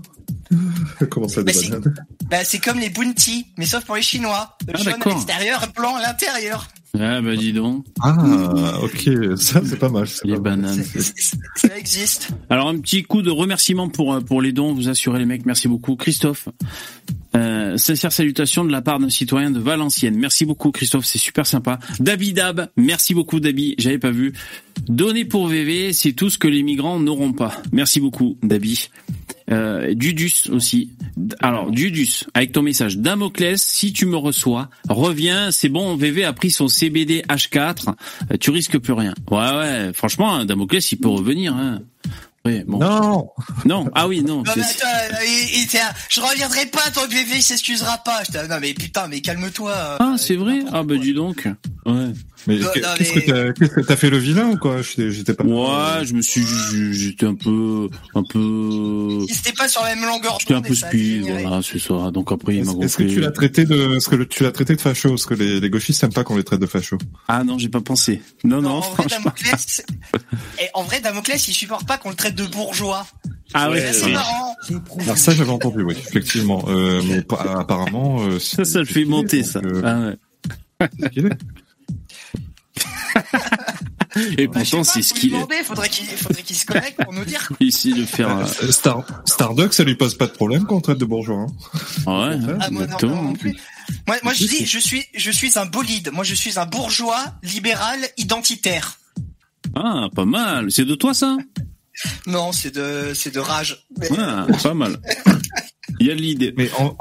[1.09, 1.95] Comment ça, des Bah, c'est- bananes?
[2.29, 4.55] Bah, c'est comme les bounty, mais sauf pour les Chinois.
[4.67, 5.13] Le Ah, jaune à d'accord.
[5.13, 6.67] l'extérieur, blanc à l'intérieur.
[6.99, 7.85] Ah, bah, dis donc.
[8.01, 10.05] Ah, ok, ça c'est pas mal.
[10.25, 10.83] Les pas bananes.
[11.55, 12.29] Ça existe.
[12.51, 15.47] Alors un petit coup de remerciement pour euh, pour les dons, vous assurez les mecs,
[15.47, 16.49] merci beaucoup Christophe.
[17.35, 20.15] Euh, sincère salutation de la part d'un citoyen de Valenciennes.
[20.17, 21.79] Merci beaucoup Christophe, c'est super sympa.
[21.99, 24.33] Dabi Dab, merci beaucoup Dabi, j'avais pas vu.
[24.87, 27.61] Donner pour VV, c'est tout ce que les migrants n'auront pas.
[27.71, 28.89] Merci beaucoup Dabi.
[29.51, 30.91] Euh, Dudus aussi.
[31.39, 36.33] Alors Dudus, avec ton message, Damoclès, si tu me reçois, reviens, c'est bon, VV a
[36.33, 37.95] pris son CBD H4,
[38.31, 39.13] euh, tu risques plus rien.
[39.31, 41.55] Ouais ouais, franchement, hein, Damoclès, il peut revenir.
[41.55, 41.81] Hein.
[42.45, 42.79] Oui, bon.
[42.79, 43.29] Non
[43.65, 44.43] Non, ah oui, non.
[44.43, 45.67] Non, mais attends, euh, il- il
[46.09, 48.23] je reviendrai pas tant que VV s'excusera pas.
[48.25, 49.71] J'étais, non mais putain, mais calme-toi.
[49.71, 51.47] euh, Ah, c'est vrai Ah bah dis donc.
[51.85, 52.11] Ouais.
[52.47, 54.57] Mais Non, qu'est- non, qu'est-ce mais- que t'as qu'est-ce que t'as fait le vilain ou
[54.57, 54.81] quoi?
[54.81, 55.43] J'étais j'étais pas.
[55.45, 56.43] Ouais, je me suis,
[56.93, 58.39] j'étais un peu, un peu,
[59.27, 62.11] Il était pas sur la même longueur j'étais un peu speed, voilà, c'est ça.
[62.11, 64.43] Donc après, il m'a Est-ce est-ce que tu l'as traité de, est-ce que le- tu
[64.43, 65.09] l'as traité de facho?
[65.09, 66.97] Parce que les, les gauchistes n'aiment pas qu'on les traite de facho.
[67.27, 68.21] Ah non, j'ai pas pensé.
[68.43, 69.31] Non, non, en vrai, franchement.
[69.35, 69.85] Damoclès,
[70.61, 73.05] et en vrai, Damoclès, il supporte pas qu'on le traite de bourgeois.
[73.53, 73.71] Ah C'est
[74.01, 74.11] ouais, ouais.
[74.13, 74.55] marrant.
[75.01, 76.65] Alors ça, j'avais entendu, oui, effectivement.
[76.67, 79.59] Euh, mais apparemment, euh, Ça, ça le fait monter, ça.
[79.63, 80.15] euh,
[80.81, 80.87] Ah
[81.19, 81.29] ouais.
[84.37, 85.33] Et Bah, pourtant, c'est ce qu'il est.
[85.37, 87.49] demander, Faudrait qu'il, faudrait qu'il se connecte pour nous dire.
[87.59, 88.29] Ici de faire.
[88.29, 91.47] un- Euh, Star, Starduck, ça lui pose pas de problème qu'on traite de bourgeois.
[91.47, 91.47] Hein.
[92.05, 93.15] Ouais, Ah, moi, non, exactement.
[93.15, 93.55] non, non plus.
[94.07, 96.11] Moi, moi, je dis, je suis, je suis un bolide.
[96.13, 98.99] Moi, je suis un bourgeois libéral identitaire.
[99.75, 100.71] Ah, pas mal.
[100.71, 101.35] C'est de toi, ça?
[102.27, 103.85] Non, c'est de, c'est de rage.
[103.97, 104.97] Mais- Ah, pas mal.
[105.99, 106.53] Il y a de l'idée.
[106.57, 106.95] Mais en,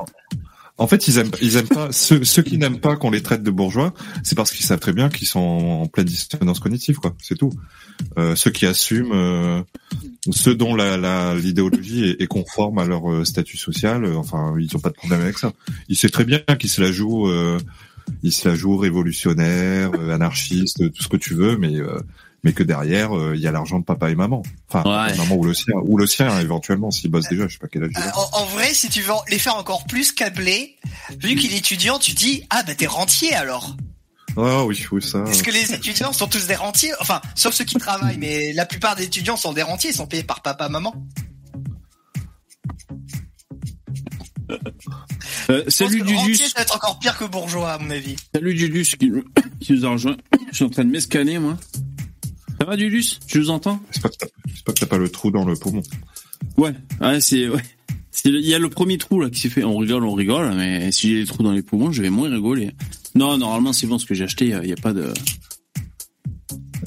[0.83, 3.45] en fait, ils aiment, ils aiment pas ceux, ceux qui n'aiment pas qu'on les traite
[3.45, 7.14] de bourgeois, c'est parce qu'ils savent très bien qu'ils sont en pleine dissonance cognitive, quoi.
[7.22, 7.53] C'est tout.
[8.18, 9.62] Euh, ceux qui assument, euh,
[10.33, 14.76] ceux dont la, l'idéologie est, est conforme à leur euh, statut social, euh, enfin, ils
[14.76, 15.53] ont pas de problème avec ça.
[15.89, 17.61] Ils savent très bien qu'ils se la jouent, euh,
[18.24, 21.74] ils se la jouent révolutionnaire, anarchiste, tout ce que tu veux, mais
[22.45, 24.43] mais que derrière, euh, il y a l'argent de papa et maman.
[24.68, 25.16] Enfin, Ouais.
[25.16, 27.47] maman ou le sien, ou le sien éventuellement s'ils bossent déjà.
[27.49, 28.18] Je sais pas quel âge il Euh, a.
[28.18, 30.76] En, en vrai, si tu veux les faire encore plus câblés,
[31.18, 33.76] vu qu'il est étudiant, tu dis, ah, bah, t'es rentier, alors.
[34.36, 35.20] Ah oui, oui, ça.
[35.20, 36.90] Parce que les étudiants sont tous des rentiers.
[37.01, 40.07] Enfin, sauf ceux qui travaillent, mais la plupart des étudiants sont des rentiers, ils sont
[40.07, 40.95] payés par papa, maman.
[45.51, 46.36] Euh, salut Dudus.
[46.36, 48.16] ça va être encore pire que bourgeois, à mon avis.
[48.34, 49.11] Salut Dudus qui,
[49.61, 50.16] qui nous a rejoint.
[50.51, 51.57] Je suis en train de m'escaner, moi.
[52.62, 55.32] Ça va Dudus Tu nous entends J'espère que t'as- j'espère que t'as pas le trou
[55.32, 55.82] dans le poumon.
[56.56, 56.72] Ouais.
[57.00, 57.60] Ouais, c'est ouais.
[58.24, 59.64] Il y a le premier trou là qui s'est fait.
[59.64, 62.30] On rigole, on rigole, mais si j'ai des trous dans les poumons, je vais moins
[62.30, 62.70] rigoler.
[63.16, 64.44] Non, normalement c'est bon ce que j'ai acheté.
[64.62, 65.12] Il y a pas de.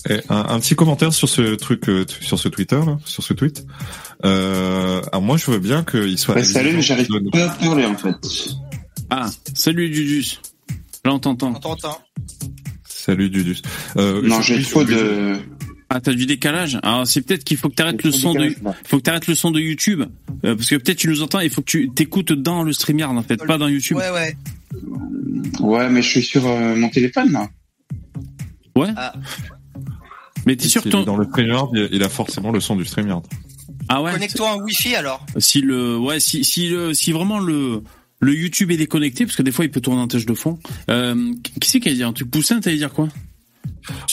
[0.10, 3.34] Et un, un petit commentaire sur ce truc, euh, sur ce Twitter, là, sur ce
[3.34, 3.66] tweet.
[4.24, 6.36] Euh, alors moi, je veux bien qu'il soit.
[6.36, 8.16] Bah, salut, mais j'arrive pas à parler en fait.
[9.10, 10.40] Ah, salut Dudus.
[11.04, 11.50] Là on t'entend.
[11.54, 12.00] On t'entend.
[12.88, 13.58] Salut Dudus.
[13.98, 15.36] Euh, Non, j'ai trop de.
[15.90, 16.80] Ah, t'as du décalage.
[16.82, 18.56] Alors c'est peut-être qu'il faut que t'arrêtes le son de.
[18.86, 20.02] Faut que t'arrêtes le son de YouTube
[20.44, 21.40] euh, parce que peut-être tu nous entends.
[21.40, 23.98] Il faut que tu t'écoutes dans le StreamYard en fait, pas dans YouTube.
[23.98, 24.36] Ouais, ouais.
[25.60, 27.50] Ouais, mais je suis sur euh, mon téléphone là.
[28.76, 28.90] Ouais.
[28.98, 29.14] Ah.
[30.46, 31.04] Mais t'es sûr que ton.
[31.04, 33.24] dans le StreamYard, il il a forcément le son du StreamYard.
[33.88, 34.12] Ah ouais.
[34.14, 35.24] Connecte-toi en Wi-Fi, alors.
[35.38, 37.84] Si le, ouais, si si le, si vraiment le
[38.20, 40.60] le YouTube est déconnecté, parce que des fois il peut tourner en tâche de fond.
[40.90, 42.32] Euh, qui c'est qui allait dire un truc?
[42.32, 43.08] Poussin T'allais dire quoi?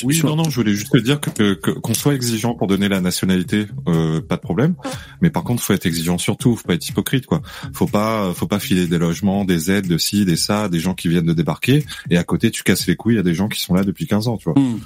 [0.04, 2.66] Oui, non, non, je voulais juste te dire que que- que- qu'on soit exigeant pour
[2.66, 4.74] donner la nationalité, euh, pas de problème.
[5.20, 7.42] Mais par contre, faut être exigeant surtout, faut pas être hypocrite, quoi.
[7.72, 10.94] Faut pas, faut pas filer des logements, des aides, de ci, des ça, des gens
[10.94, 13.60] qui viennent de débarquer, et à côté, tu casses les couilles à des gens qui
[13.60, 14.58] sont là depuis 15 ans, tu vois.
[14.60, 14.78] Hmm.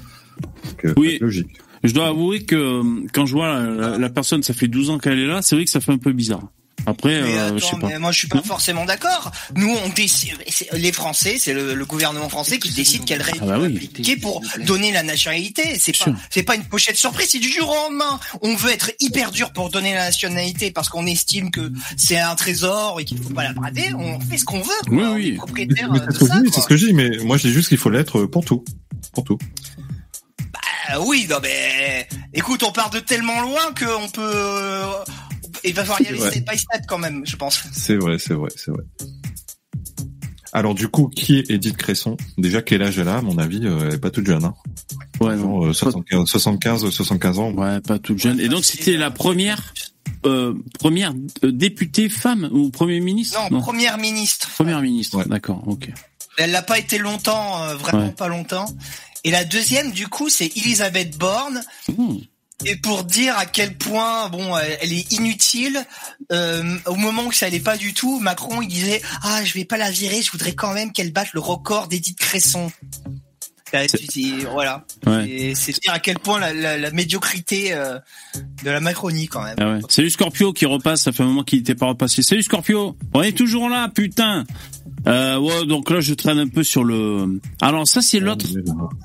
[0.64, 1.18] Donc, euh, Oui.
[1.20, 1.48] logique.
[1.84, 4.90] Je dois avouer que euh, quand je vois la, la- la personne, ça fait 12
[4.90, 6.42] ans qu'elle est là, c'est vrai que ça fait un peu bizarre.
[6.86, 7.86] Après, Mais euh, attends, je sais pas.
[7.88, 9.32] mais moi je suis pas Non forcément d'accord.
[9.54, 13.40] Nous on décide, c'est- les Français, c'est le, le gouvernement français qui décide quelle règle
[13.42, 13.74] Ah bah oui.
[13.90, 15.78] appliquer pour donner la nationalité.
[15.80, 17.28] C'est pas, c'est pas une pochette surprise.
[17.30, 18.20] C'est du jour au lendemain.
[18.42, 22.34] On veut être hyper dur pour donner la nationalité parce qu'on estime que c'est un
[22.36, 23.92] trésor et qu'il faut pas la brader.
[23.98, 24.70] On fait ce qu'on veut.
[24.86, 24.96] Quoi.
[24.96, 25.32] Oui, On oui.
[25.32, 26.34] propriétaire c'est de ce que ça.
[26.36, 26.62] je dis, c'est quoi.
[26.62, 28.64] ce que je dis, mais moi je dis juste qu'il faut l'être pour tout,
[29.12, 29.38] pour tout.
[30.88, 34.82] Ah oui, non mais écoute, on part de tellement loin qu'on peut.
[35.66, 37.62] Il va falloir y aller step by step quand même, je pense.
[37.72, 38.84] C'est vrai, c'est vrai, c'est vrai.
[40.52, 42.16] Alors du coup, qui est Edith Cresson?
[42.38, 44.44] Déjà, quel âge elle a À mon avis, euh, elle est pas toute jeune.
[44.44, 44.54] Hein.
[45.20, 45.60] Ouais, non.
[45.62, 47.50] Genre, euh, 75, 75, 75 ans.
[47.52, 48.40] Ouais, pas toute jeune.
[48.40, 49.74] Et donc c'était la première,
[50.24, 51.12] euh, première
[51.44, 53.38] euh, députée femme ou premier ministre?
[53.50, 54.48] Non, première ministre.
[54.54, 55.18] Première ministre.
[55.18, 55.24] Ouais.
[55.26, 55.90] D'accord, ok.
[56.38, 58.12] Elle l'a pas été longtemps, euh, vraiment Ouais.
[58.12, 58.66] pas longtemps.
[59.24, 61.62] Et la deuxième, du coup, c'est Elisabeth Borne.
[61.96, 62.14] Mmh.
[62.64, 65.84] Et pour dire à quel point, bon, elle, elle est inutile,
[66.32, 69.64] euh, au moment où ça allait pas du tout, Macron, il disait, ah, je vais
[69.66, 72.72] pas la virer, je voudrais quand même qu'elle batte le record d'Edith Cresson.
[73.74, 74.84] Euh, Voilà.
[75.06, 75.52] Ouais.
[75.54, 77.98] C'est dire à quel point la, la- la médiocrité euh,
[78.64, 79.56] de la Macronie, quand même.
[79.58, 79.80] Ah ouais.
[79.90, 82.22] Salut Scorpio qui repasse, ça fait un moment qu'il n'était pas repassé.
[82.22, 84.44] Salut Scorpio, on est toujours là, putain.
[85.06, 87.40] Euh, ouais, donc là je traîne un peu sur le.
[87.60, 88.46] Alors ça c'est l'autre.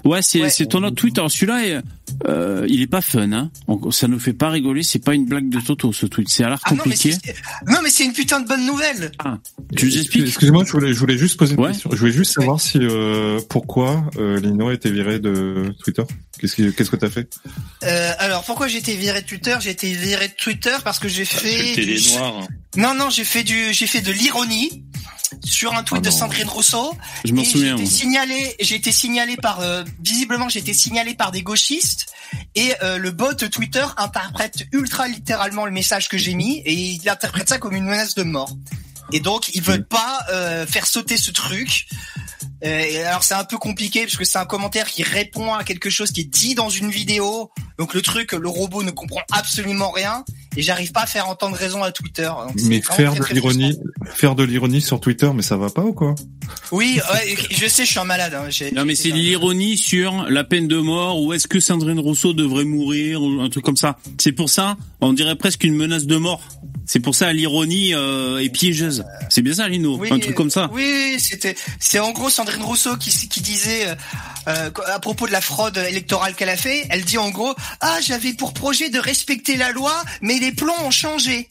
[0.03, 0.49] Ouais, c'est Ouais.
[0.49, 1.17] c'est ton autre tweet.
[1.19, 1.81] Alors celui-là,
[2.27, 3.31] euh, il est pas fun.
[3.31, 3.51] Hein.
[3.91, 4.81] Ça nous fait pas rigoler.
[4.83, 6.27] C'est pas une blague de Toto ce tweet.
[6.29, 7.13] C'est à l'air Ah compliqué.
[7.67, 9.11] non, mais c'est une putain de bonne nouvelle.
[9.77, 11.71] tu nous expliques Excusez-moi, je voulais, je voulais juste poser une Ouais.
[11.71, 11.89] question.
[11.93, 16.03] Je voulais juste savoir si euh, pourquoi euh, Lino a été viré de Twitter.
[16.39, 17.29] Qu'est-ce qui- qu'est-ce que t'as fait?
[17.83, 19.55] Euh, alors pourquoi j'ai été viré de Twitter?
[19.59, 21.59] J'ai été viré de Twitter parce que j'ai fait.
[21.61, 22.47] Insulter du- les noirs.
[22.77, 24.83] Non, non, j'ai fait du, j'ai fait de l'ironie
[25.43, 26.11] sur un tweet Ah de.
[26.11, 26.95] Sandrine Rousseau.
[27.25, 27.77] Je m'en Et souviens.
[27.77, 32.07] J'ai été signalé, j'ai été signalé par, euh, visiblement, j'ai été signalé par des gauchistes
[32.55, 37.09] et euh, le bot Twitter interprète ultra littéralement le message que j'ai mis et il
[37.09, 38.55] interprète ça comme une menace de mort.
[39.13, 41.87] Et donc ils veulent pas euh, faire sauter ce truc.
[42.63, 45.63] Euh, et alors c'est un peu compliqué parce que c'est un commentaire qui répond à
[45.63, 47.51] quelque chose qui est dit dans une vidéo.
[47.77, 50.23] Donc le truc, le robot ne comprend absolument rien
[50.55, 52.29] et j'arrive pas à faire entendre raison à Twitter.
[52.45, 53.79] Donc, Mais faire très, de l'ironie,
[54.13, 56.13] faire de l'ironie sur Twitter, mais ça va pas ou quoi?
[56.71, 58.33] Oui, ouais, je sais, je suis un malade.
[58.35, 58.49] Hein.
[58.75, 62.33] Non mais c'est de l'ironie sur la peine de mort ou est-ce que Sandrine Rousseau
[62.33, 63.97] devrait mourir ou un truc comme ça.
[64.19, 66.43] C'est pour ça, on dirait presque une menace de mort.
[66.85, 69.05] C'est pour ça l'ironie euh, est piégeuse.
[69.29, 70.69] C'est bien ça Lino, Oui, un truc comme ça.
[70.73, 73.95] Oui, c'était c'est en gros Sandrine Rousseau qui disait euh,
[74.47, 77.99] euh, à propos de la fraude électorale qu'elle a fait, elle dit en gros "Ah,
[78.01, 81.47] j'avais pour projet de respecter la loi, mais les plombs ont changé."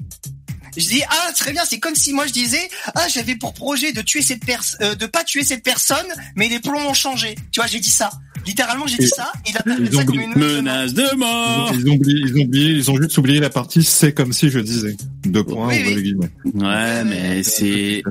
[0.76, 3.92] Je dis "Ah, très bien, c'est comme si moi je disais "Ah, j'avais pour projet
[3.92, 6.06] de tuer cette personne de pas tuer cette personne,
[6.36, 8.10] mais les plombs ont changé." Tu vois, j'ai dit ça.
[8.46, 11.14] Littéralement, j'ai dit ça, il a interprète ils ont ça comme oublié- une menace de
[11.16, 11.70] mort.
[11.74, 14.12] Ils ont, ils ont oublié, ils ont oublié, ils ont juste oublié la partie c'est
[14.14, 14.96] comme si je disais.
[15.26, 15.94] Deux points, Oui, oui.
[15.96, 16.30] les guillemets.
[16.54, 18.02] Ouais, mais c'est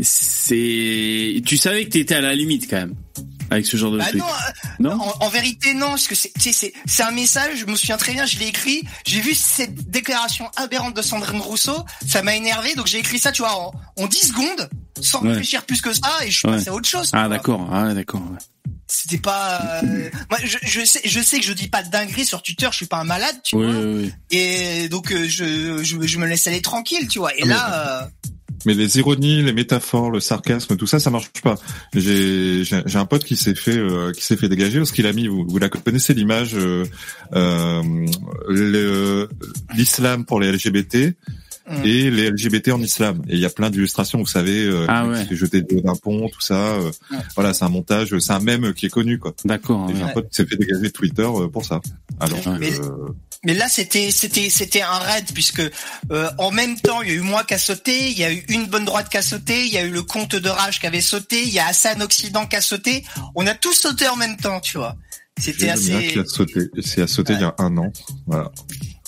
[0.00, 2.94] c'est tu savais que t'étais à la limite quand même
[3.50, 4.20] avec ce genre de Bah truc.
[4.20, 5.00] non, euh, Non?
[5.00, 7.58] en, en vérité non, parce que c'est c'est c'est un message.
[7.58, 8.82] Je me souviens très bien, je l'ai écrit.
[9.06, 13.32] J'ai vu cette déclaration aberrante de Sandrine Rousseau, ça m'a énervé, donc j'ai écrit ça,
[13.32, 14.68] tu vois, en, en 10 secondes,
[15.00, 15.30] sans Ouais.
[15.30, 16.56] réfléchir plus que ça, et je suis Ouais.
[16.56, 17.10] passé à autre chose.
[17.12, 18.20] Ah d'accord, ah d'accord.
[18.22, 18.38] ouais.
[18.90, 19.80] C'était pas.
[19.84, 22.68] euh, Moi, je, je sais, je sais que je dis pas de dinguerie sur Twitter.
[22.70, 23.74] Je suis pas un malade, tu Oui, vois.
[23.82, 24.12] oui, oui.
[24.30, 27.36] Et donc euh, je, je je me laisse aller tranquille, tu vois.
[27.36, 28.10] Et Ah, là.
[28.66, 31.56] Mais les ironies, les métaphores, le sarcasme, tout ça, ça marche pas.
[31.94, 35.28] J'ai un pote qui s'est fait euh, qui s'est fait dégager parce qu'il a mis,
[35.28, 35.46] vous,
[35.84, 36.84] connaissez l'image, euh,
[37.34, 39.26] euh,
[39.74, 41.14] l'islam pour les LGBT
[41.68, 41.84] hum.
[41.84, 43.22] et les LGBT en islam.
[43.28, 45.48] Et il y a plein d'illustrations, vous savez, euh, Ah qui ouais.
[45.62, 46.54] de- d'un pont, tout ça.
[46.74, 47.18] euh, Ouais.
[47.34, 49.34] Voilà, c'est un montage, c'est un mème qui est connu, quoi.
[49.44, 49.88] D'accord.
[49.90, 50.10] Et j'ai ouais.
[50.10, 51.80] un pote qui s'est fait dégager de Twitter euh, pour ça.
[52.20, 52.58] Alors, Ouais.
[52.58, 53.08] Mais- euh,
[53.44, 55.62] Mais là, c'était c'était c'était un raid puisque
[56.10, 58.32] euh, en même temps, il y a eu moi qui a sauté, il y a
[58.32, 60.80] eu une bonne droite qui a sauté, il y a eu le comte de rage
[60.80, 63.04] qui avait sauté, il y a Hassan Occident qui a sauté.
[63.36, 64.96] On a tous sauté en même temps, tu vois.
[65.40, 66.14] C'était assez qui
[66.82, 67.92] c'est a sauté il y a un an.
[68.26, 68.50] Voilà.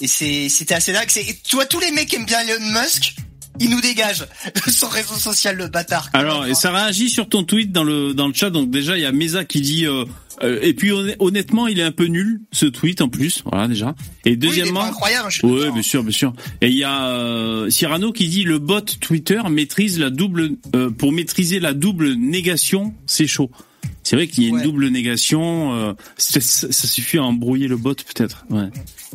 [0.00, 1.08] Et c'est c'était assez dingue.
[1.08, 3.14] C'est tu vois tous les mecs qui aiment bien Elon Musk,
[3.58, 4.20] il nous dégage
[4.66, 6.08] de son réseau social le bâtard.
[6.12, 8.50] Alors, et ça réagit sur ton tweet dans le dans le chat.
[8.50, 9.86] Donc déjà, il y a Mesa qui dit.
[9.86, 10.04] euh,
[10.42, 13.42] euh, et puis honn- honnêtement, il est un peu nul ce tweet en plus.
[13.44, 13.88] Voilà déjà.
[13.88, 15.28] Et Oui, il est deuxièmement, pas incroyable.
[15.30, 15.72] je d'accord.
[15.74, 16.32] bien sûr, bien sûr.
[16.62, 20.88] Et il y a euh, Cyrano qui dit le bot Twitter maîtrise la double euh,
[20.90, 23.50] pour maîtriser la double négation, c'est chaud.
[24.02, 24.62] C'est vrai qu'il y a une Ouais.
[24.62, 25.74] double négation.
[25.74, 28.44] euh, ça, suffit à embrouiller le bot peut-être.
[28.50, 28.68] Ouais.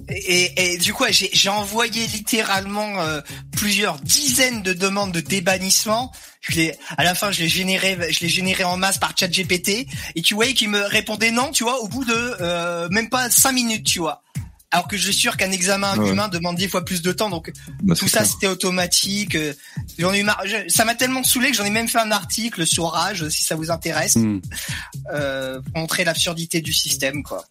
[0.09, 6.11] Et, et du coup, j'ai envoyé littéralement euh, plusieurs dizaines de demandes de débannissement.
[6.41, 9.87] Je à la fin, je l'ai généré, je l'ai généré en masse par ChatGPT.
[10.15, 13.29] Et tu voyais qu'il me répondait non, tu vois, au bout de euh, même pas
[13.29, 14.21] cinq minutes, tu vois.
[14.75, 16.09] Alors que je suis sûr qu'un examen Ouais.
[16.11, 19.35] humain demande dix fois plus de temps, donc Bah, tout ça c'était automatique.
[19.35, 19.53] euh,
[19.97, 20.41] J'en ai eu marre.
[20.43, 23.45] je- ça m'a tellement saoulé que j'en ai même fait un article sur Rage, si
[23.45, 24.39] ça vous intéresse, Hmm.
[25.13, 27.45] euh, pour montrer l'absurdité du système, quoi.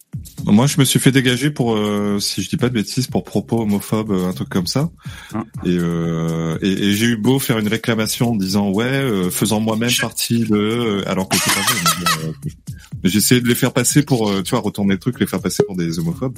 [0.45, 3.23] Moi, je me suis fait dégager pour, euh, si je dis pas de bêtises, pour
[3.23, 4.89] propos homophobes, euh, un truc comme ça.
[5.33, 5.43] Ah.
[5.65, 9.59] Et, euh, et, et j'ai eu beau faire une réclamation en disant ouais, euh, faisant
[9.59, 12.31] moi-même Je- partie de, alors que c'est pas vrai.
[13.03, 15.63] Essayé de les faire passer pour, euh, tu vois, retourner le truc, les faire passer
[15.63, 16.37] pour des homophobes.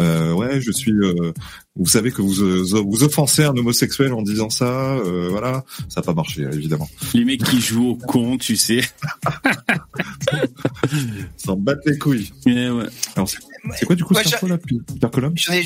[0.00, 0.92] Euh, ouais, je suis.
[0.92, 1.32] euh,
[1.78, 4.94] vous savez que vous euh, vous offensez un homosexuel en disant ça.
[4.96, 6.88] euh, voilà, ça n'a pas marché évidemment.
[7.14, 8.82] Les mecs qui jouent au con, tu sais.
[11.36, 12.30] S'en battent les couilles.
[12.46, 12.86] Mais ouais.
[13.16, 13.28] Alors,
[13.76, 15.64] c'est quoi du coup Ouais, cette info là, Peter Colomb J'en ai-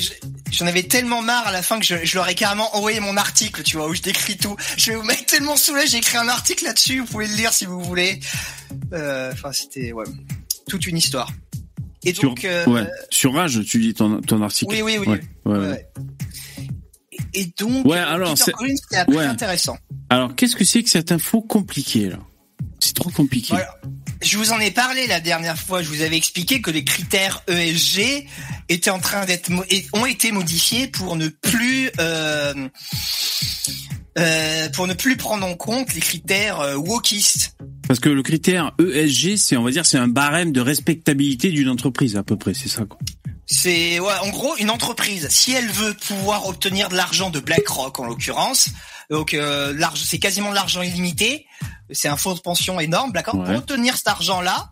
[0.51, 3.17] j'en avais tellement marre à la fin que je, je leur ai carrément envoyé mon
[3.17, 4.55] article, tu vois, où je décris tout.
[4.77, 7.53] Je vais vous mettre tellement saoulé, j'ai écrit un article là-dessus, vous pouvez le lire
[7.53, 8.19] si vous voulez.
[8.93, 10.05] Euh, Enfin, c'était ouais,
[10.67, 11.31] toute une histoire.
[12.05, 12.87] Et Sur, donc, euh, ouais.
[13.09, 14.73] Sur Rage, tu dis ton, ton article.
[14.73, 15.17] oui, oui, oui.
[15.45, 15.87] Ouais, ouais.
[17.33, 18.75] Et, donc, Ouais, alors, Peter c'est- Collins,
[19.07, 19.77] très intéressant.
[20.09, 22.19] Alors, qu'est-ce que c'est que cette info compliquée là?
[22.79, 23.49] C'est trop compliqué.
[23.51, 23.75] Voilà.
[24.21, 25.81] Je vous en ai parlé la dernière fois.
[25.81, 28.25] Je vous avais expliqué que les critères ESG
[28.69, 29.49] étaient en train d'être
[29.93, 32.53] ont été modifiés pour ne plus euh,
[34.17, 37.55] euh, pour ne plus prendre en compte les critères euh, wokistes.
[37.87, 41.69] Parce que le critère ESG, c'est on va dire c'est un barème de respectabilité d'une
[41.69, 42.99] entreprise à peu près, c'est ça quoi.
[43.45, 47.99] C'est ouais, en gros une entreprise, si elle veut pouvoir obtenir de l'argent de BlackRock
[47.99, 48.69] en l'occurrence,
[49.09, 51.45] donc euh, c'est quasiment de l'argent illimité,
[51.91, 53.45] c'est un fonds de pension énorme, BlackRock Ouais.
[53.45, 54.69] pour obtenir cet argent-là,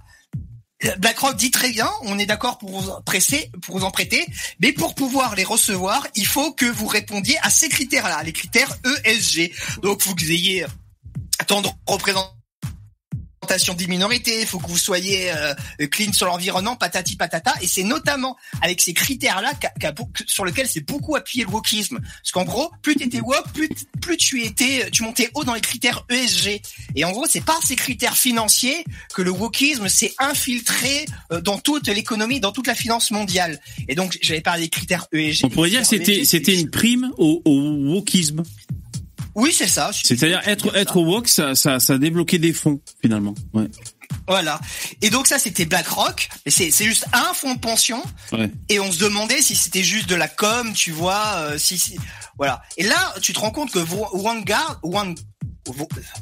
[0.97, 4.25] BlackRock dit très bien, on est d'accord pour vous presser, pour vous en prêter,
[4.59, 8.75] mais pour pouvoir les recevoir, il faut que vous répondiez à ces critères-là, les critères
[9.05, 9.51] ESG.
[9.81, 10.65] Donc, vous ayez
[11.47, 11.69] tant de
[13.77, 15.53] des minorités, il faut que vous soyez euh,
[15.91, 20.67] clean sur l'environnement, patati patata, et c'est notamment avec ces critères-là qu'a beaucoup- sur lesquels
[20.67, 21.99] c'est beaucoup appuyé le wokisme.
[21.99, 23.69] Parce qu'en gros, plus tu étais woke, plus,
[23.99, 26.61] plus tu étais, tu montais haut dans les critères ESG.
[26.95, 28.83] Et en gros, c'est par ces critères financiers
[29.13, 33.59] que le wokisme s'est infiltré euh, dans toute l'économie, dans toute la finance mondiale.
[33.87, 35.45] Et donc, j'avais parlé des critères ESG.
[35.45, 37.59] On pourrait dire que c'était c'était une prime au, au
[37.95, 38.43] wokisme.
[39.35, 39.91] Oui, c'est ça.
[39.93, 43.33] C'est-à-dire être être woke, ça ça ça débloquait des fonds finalement.
[43.53, 43.67] Ouais.
[44.27, 44.59] Voilà.
[45.01, 46.27] Et donc ça, c'était BlackRock.
[46.45, 48.03] Mais c'est c'est juste un fonds de pension.
[48.33, 48.51] Ouais.
[48.69, 51.97] Et on se demandait si c'était juste de la com, tu vois, euh, si, si-
[52.37, 52.61] voilà.
[52.77, 54.81] Et là, tu te rends compte que Vanguard,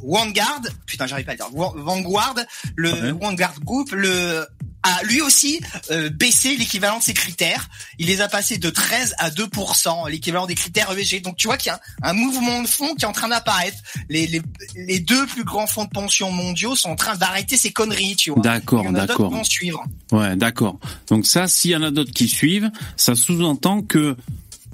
[0.04, 2.36] Vanguard, putain, j'arrive pas à le dire, Van- Vanguard,
[2.76, 3.12] le Ouais.
[3.14, 4.46] Vanguard Group, le
[4.84, 5.60] a lui aussi
[5.92, 7.70] euh, baissé l'équivalent de ses critères.
[7.98, 11.22] Il les a passés de 13 à 2% l'équivalent des critères ESG.
[11.22, 13.28] Donc tu vois qu'il y a un, un mouvement de fond qui est en train
[13.28, 13.78] d'apparaître.
[14.10, 14.42] Les, les,
[14.76, 18.32] les deux plus grands fonds de pension mondiaux sont en train d'arrêter ces conneries, tu
[18.32, 18.42] vois.
[18.42, 19.30] D'accord, d'accord.
[19.30, 19.84] qui vont suivre.
[20.12, 20.80] Ouais, d'accord.
[21.08, 24.16] Donc ça, s'il y en a d'autres qui suivent, ça sous-entend que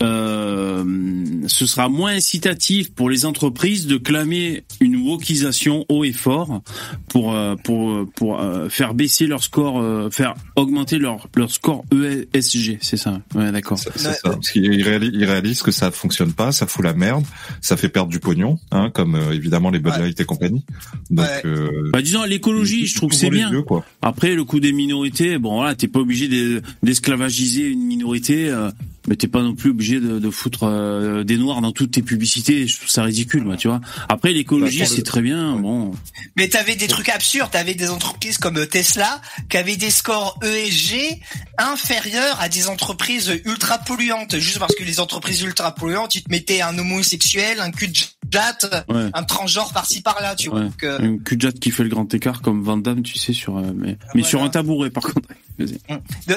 [0.02, 6.62] ce sera moins incitatif pour les entreprises de clamer une wokisation haut et fort
[7.08, 11.84] pour euh, pour pour euh, faire baisser leur score, euh, faire augmenter leur leur score
[11.94, 13.22] ESG, c'est ça.
[13.36, 13.78] Ouais, d'accord.
[13.80, 14.16] C'est ça.
[14.24, 17.24] Parce qu'ils réalisent, ils réalisent que ça fonctionne pas, ça fout la merde,
[17.62, 20.64] ça fait perdre du pognon, hein, comme euh, évidemment les Bud Light et compagnie.
[21.10, 23.52] Donc, euh, Bah disons l'écologie, je trouve que c'est bien.
[23.52, 23.86] yeux, quoi.
[24.02, 28.70] Après le coup des minorités, bon voilà, t'es pas obligé d'e- d'esclavagiser une minorité, euh,
[29.08, 32.02] mais t'es pas non plus obligé de, de foutre euh, des noirs dans toutes tes
[32.02, 32.68] publicités.
[32.68, 33.82] Je trouve ça ridicule, moi, tu vois.
[34.10, 35.56] Après l'écologie, Bah, le- c'est très bien.
[35.58, 35.92] Bon,
[36.36, 41.20] Mais t'avais des trucs absurdes, t'avais des entreprises comme Tesla qui avaient des scores ESG
[41.58, 46.30] inférieurs à des entreprises ultra polluantes, juste parce que les entreprises ultra polluantes, ils te
[46.32, 47.94] mettaient un homosexuel, un cul de
[48.32, 49.10] jatte, Ouais.
[49.14, 50.62] un transgenre par-ci par-là, tu vois.
[50.62, 53.58] Donc, euh, une cul qui fait le grand écart comme Van Damme, tu sais, sur
[53.58, 55.30] euh, mais, mais sur un tabouret par contre.
[55.58, 55.70] De-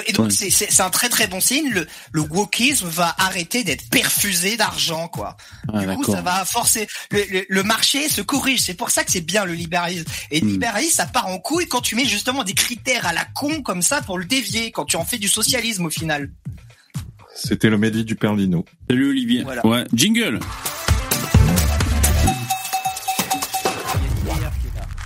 [0.07, 0.31] et donc Ouais.
[0.31, 1.69] c'est- c'est c'est un très très bon signe.
[1.71, 2.23] Le, le
[2.83, 5.37] va arrêter d'être perfusé d'argent, quoi.
[5.73, 8.61] Ah, du coup, ça va forcer le, le- le marché se corrige.
[8.61, 10.05] C'est pour ça que c'est bien le libéralisme.
[10.31, 10.51] Et le Hmm.
[10.51, 13.81] libéralisme, ça part en couille quand tu mets justement des critères à la con comme
[13.81, 16.31] ça pour le dévier, quand tu en fais du socialisme au final.
[17.35, 18.65] C'était le Mehdi du Perlino.
[18.89, 19.43] Salut Olivier.
[19.43, 19.65] Voilà.
[19.65, 20.39] Ouais, jingle.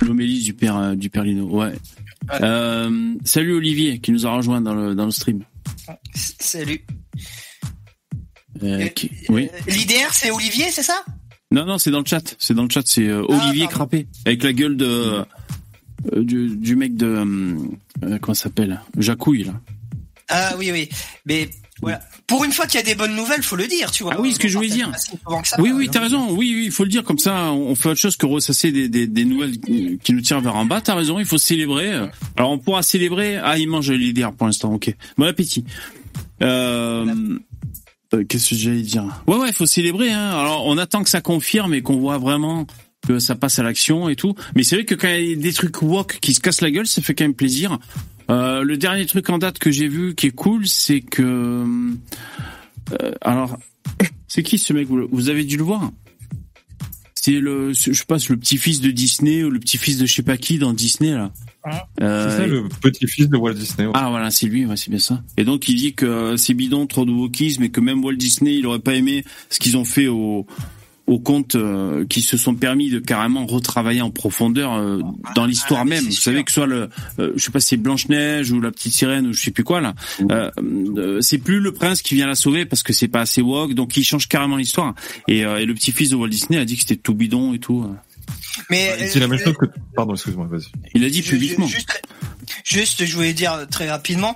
[0.01, 1.45] L'homélie du père euh, du Perlino.
[1.45, 1.73] Ouais.
[2.41, 5.43] Euh, salut Olivier qui nous a rejoint dans le dans le stream.
[6.39, 6.85] Salut.
[8.61, 9.49] Euh, qui- Oui.
[9.67, 11.03] L'IDR, c'est Olivier, c'est ça?
[11.51, 12.35] Non, non, c'est dans le chat.
[12.39, 12.83] C'est dans le chat.
[12.85, 13.75] C'est euh, Ah, Olivier pardon.
[13.77, 15.23] Crappé avec la gueule de euh,
[16.23, 17.55] du, du mec de euh,
[18.03, 18.81] euh, comment ça s'appelle?
[18.97, 19.53] Jacouille là.
[20.29, 20.89] Ah oui, oui.
[21.25, 21.49] Mais
[21.81, 21.99] voilà.
[22.27, 24.13] Pour une fois qu'il y a des bonnes nouvelles, faut le dire, tu vois.
[24.15, 24.89] Ah oui, ce que je voulais dire.
[25.43, 26.29] Ça, Oui, oui, t'as raison.
[26.31, 27.51] Oui, oui, il faut le dire comme ça.
[27.51, 30.65] On fait autre chose que ressasser des, des, des nouvelles qui nous tirent vers en
[30.65, 30.81] bas.
[30.81, 31.19] T'as raison.
[31.19, 31.91] Il faut célébrer.
[32.37, 33.37] Alors on pourra célébrer.
[33.37, 34.73] Ah, il mange l'IDR pour l'instant.
[34.73, 34.95] Ok.
[35.17, 35.65] Bon appétit.
[36.41, 37.37] Euh,
[38.13, 40.11] euh, Qu'est-ce que j'allais dire Ouais, ouais, faut célébrer.
[40.11, 40.29] Hein.
[40.31, 42.65] Alors on attend que ça confirme et qu'on voit vraiment
[43.07, 44.35] que ça passe à l'action et tout.
[44.55, 46.71] Mais c'est vrai que quand il y a des trucs woke qui se cassent la
[46.71, 47.77] gueule, ça fait quand même plaisir.
[48.29, 51.65] Euh, le dernier truc en date que j'ai vu qui est cool, c'est que
[52.91, 53.57] euh, alors
[54.27, 54.87] c'est qui ce mec?
[54.87, 55.91] Vous avez dû le voir
[57.25, 60.13] C'est le je sais pas, c'est le petit-fils de Disney ou le petit-fils de je
[60.13, 61.31] sais pas qui dans Disney là.
[62.01, 63.85] Euh, C'est ça le petit-fils de Walt Disney.
[63.85, 63.93] ouais.
[63.95, 65.23] ah voilà, c'est lui, ouais, c'est bien ça.
[65.37, 68.17] Et donc il dit que euh, c'est bidon, trop de wokisme, et que même Walt
[68.17, 70.45] Disney, il aurait pas aimé ce qu'ils ont fait au
[71.05, 75.01] au compte euh, qui se sont permis de carrément retravailler en profondeur euh,
[75.35, 76.05] dans l'histoire Ah, mais même.
[76.05, 76.89] Vous savez que soit le,
[77.19, 79.65] euh, je sais pas, c'est Blanche Neige ou la petite sirène ou je sais plus
[79.65, 79.95] quoi là.
[80.31, 80.49] Euh,
[80.97, 83.73] euh, c'est plus le prince qui vient la sauver parce que c'est pas assez woke,
[83.73, 84.95] donc il change carrément l'histoire.
[85.27, 87.59] Et, euh, et le petit-fils de Walt Disney a dit que c'était tout bidon et
[87.59, 87.85] tout.
[88.69, 89.65] Mais Il dit la même euh, chose que.
[89.95, 90.67] Pardon, excuse-moi, vas-y.
[90.93, 91.67] Il a dit publiquement.
[91.67, 92.01] Juste,
[92.63, 94.35] juste, je voulais dire très rapidement,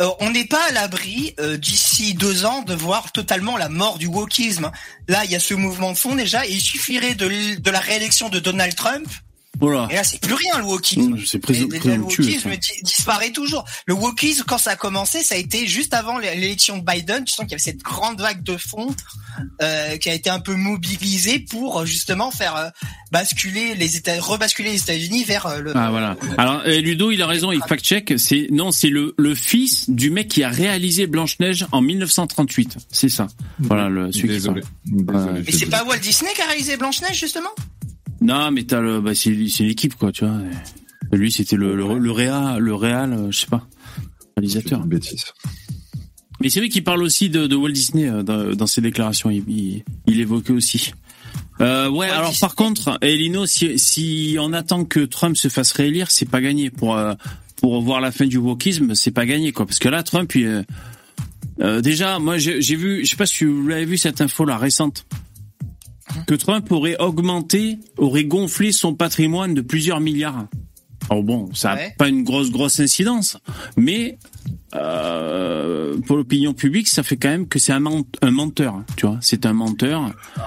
[0.00, 3.96] euh, on n'est pas à l'abri euh, d'ici deux ans de voir totalement la mort
[3.98, 4.70] du wokisme.
[5.08, 7.70] Là, il y a ce mouvement de fond déjà, et il suffirait de, l- de
[7.70, 9.06] la réélection de Donald Trump
[9.60, 9.88] Voilà.
[9.90, 11.14] Et là, c'est plus rien le wokisme.
[11.14, 12.50] Mmh, c'est Le wokisme
[12.82, 13.64] disparaît toujours.
[13.86, 17.24] Le wokisme, quand ça a commencé, ça a été juste avant l'élection de Biden.
[17.24, 18.94] Tu sens qu'il y avait cette grande vague de fonds
[19.62, 22.68] euh, qui a été un peu mobilisée pour euh, justement faire euh,
[23.12, 25.72] basculer les États, rebasculer les États-Unis vers euh, le.
[25.76, 26.16] Ah voilà.
[26.38, 28.14] Alors euh, Ludo, il a raison, il fact check.
[28.18, 32.78] C'est non, c'est le le fils du mec qui a réalisé Blanche Neige en 1938.
[32.90, 33.28] C'est ça.
[33.58, 34.62] Voilà le celui qui Désolé.
[34.84, 35.42] Désolé.
[35.46, 37.50] Mais c'est pas Walt Disney qui a réalisé Blanche Neige justement?
[38.20, 40.38] Non, mais t'as le, bah c'est c'est l'équipe quoi, tu vois.
[41.12, 43.66] Lui, c'était le le le réa, le réal, euh, je sais pas,
[44.36, 44.80] réalisateur.
[44.82, 45.24] Une bêtise.
[46.40, 49.30] Mais c'est vrai qu'il parle aussi de, de Walt Disney euh, dans, dans ses déclarations.
[49.30, 50.92] Il, il, il évoquait aussi.
[51.60, 52.10] Euh, ouais.
[52.10, 56.42] alors par contre, Elino, si, si on attend que Trump se fasse réélire, c'est pas
[56.42, 57.14] gagné pour euh,
[57.56, 58.94] pour voir la fin du wokisme.
[58.94, 60.64] C'est pas gagné quoi, parce que là, Trump, il,
[61.60, 64.44] euh, déjà, moi j'ai j'ai vu, je sais pas si vous l'avez vu cette info
[64.44, 65.06] là récente,
[66.26, 70.46] que Trump aurait augmenté, aurait gonflé son patrimoine de plusieurs milliards.
[71.10, 71.94] Alors bon, ça a Ouais.
[71.98, 73.36] pas une grosse grosse incidence,
[73.76, 74.18] mais
[74.74, 78.84] euh, pour l'opinion publique, ça fait quand même que c'est un, ment- un menteur, hein,
[78.96, 79.18] tu vois.
[79.20, 80.02] C'est un menteur.
[80.02, 80.42] Euh, non,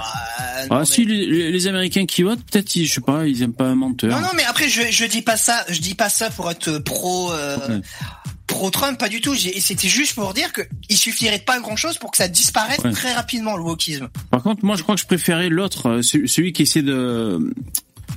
[0.70, 3.76] Ah mais- si les, Américains qui votent, peut-être, je sais pas, ils aiment pas un
[3.76, 4.12] menteur.
[4.12, 6.80] Non, non, mais après, je, je dis pas ça, je dis pas ça pour être
[6.80, 7.82] pro, euh, Ouais.
[8.50, 9.36] Pro Trump, pas du tout.
[9.36, 12.80] C'était juste pour dire que il suffirait de pas grand chose pour que ça disparaisse
[12.80, 12.92] Ouais.
[12.92, 14.10] très rapidement, le wokisme.
[14.32, 17.54] Par contre, moi, je crois que je préférais l'autre, euh, celui qui essaie de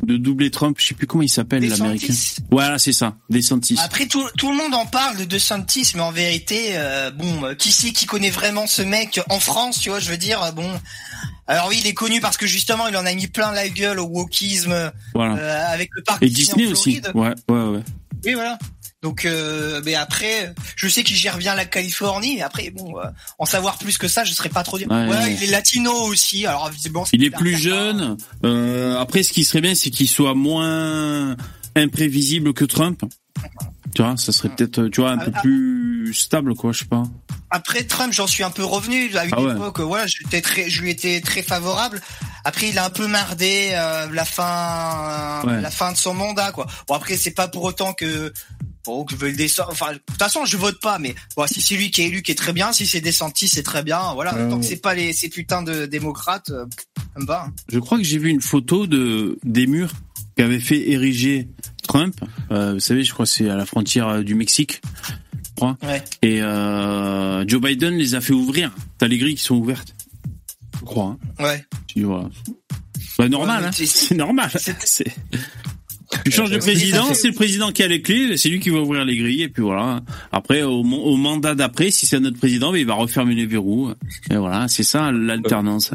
[0.03, 0.77] de doubler Trump.
[0.81, 2.13] Je sais plus comment il s'appelle, l'américain.
[2.51, 3.77] Voilà, c'est ça, DeSantis.
[3.85, 7.55] Après, tout, tout le monde en parle de DeSantis, mais en vérité, euh, bon, euh,
[7.55, 10.69] qui c'est qui connaît vraiment ce mec en France, tu vois, je veux dire, bon.
[11.47, 14.01] Alors oui, il est connu parce que justement, il en a mis plein la gueule
[14.01, 15.37] au wokisme Voilà.
[15.37, 17.01] euh, avec le parc Et Disney Disney en aussi.
[17.01, 17.37] Floride.
[17.49, 17.83] Ouais, ouais, ouais.
[18.25, 18.59] Oui, voilà.
[19.03, 22.37] Donc, euh, mais après, je sais qu'il gère bien la Californie.
[22.37, 23.05] Mais après, bon, euh,
[23.39, 24.89] en savoir plus que ça, je serais pas trop dire.
[24.91, 25.35] Ouais, Ouais, ouais.
[25.35, 26.47] il est latino aussi.
[26.47, 28.17] Alors visiblement, c'est Il est plus jeune.
[28.45, 31.37] Euh, après, ce qui serait bien, c'est qu'il soit moins
[31.75, 33.03] imprévisible que Trump.
[33.95, 35.41] Tu vois, ça serait peut-être, tu vois, un peu Ah, ah.
[35.43, 37.03] plus stable, quoi, je sais pas.
[37.51, 39.81] Après Trump, j'en suis un peu revenu à une Ah époque.
[39.81, 42.01] Voilà, j'étais très, je lui étais très favorable.
[42.45, 45.61] Après, il a un peu mardé euh, la fin, Ouais.
[45.61, 46.67] la fin de son mandat, quoi.
[46.89, 48.33] Bon, après, c'est pas pour autant que
[48.85, 49.71] bon que je veux le descendre.
[49.73, 50.99] Enfin, de toute façon, je vote pas.
[50.99, 52.73] Mais bon, si c'est lui qui est élu, qui est très bien.
[52.73, 54.13] Si c'est Desantis, c'est très bien.
[54.15, 56.67] Voilà, Ouais, tant que c'est pas les ces putains de démocrates, euh,
[57.17, 57.45] me va.
[57.47, 57.53] hein.
[57.69, 59.93] Je crois que j'ai vu une photo de des murs
[60.37, 61.49] qu'avait fait ériger
[61.87, 62.15] Trump.
[62.51, 64.81] Euh, vous savez, je crois que c'est à la frontière euh, du Mexique.
[65.45, 65.77] je crois.
[65.83, 66.03] Ouais.
[66.23, 68.71] Et euh, Joe Biden les a fait ouvrir.
[68.99, 69.95] T'as les grilles qui sont ouvertes.
[70.81, 71.17] Je crois.
[71.39, 71.45] Hein.
[71.45, 71.65] Ouais.
[71.87, 72.29] Tu vois.
[73.19, 73.73] Bah, normal, Ouais, hein.
[73.87, 74.51] c'est- normal.
[74.57, 75.05] C'est-
[76.25, 78.79] Tu changes de président, c'est le président qui a les clés, c'est lui qui va
[78.81, 80.01] ouvrir les grilles, et puis voilà.
[80.31, 83.47] Après, au, au mandat d'après, si c'est un autre président, ben, il va refermer les
[83.47, 83.91] verrous.
[84.31, 85.93] Et voilà, c'est ça l'alternance.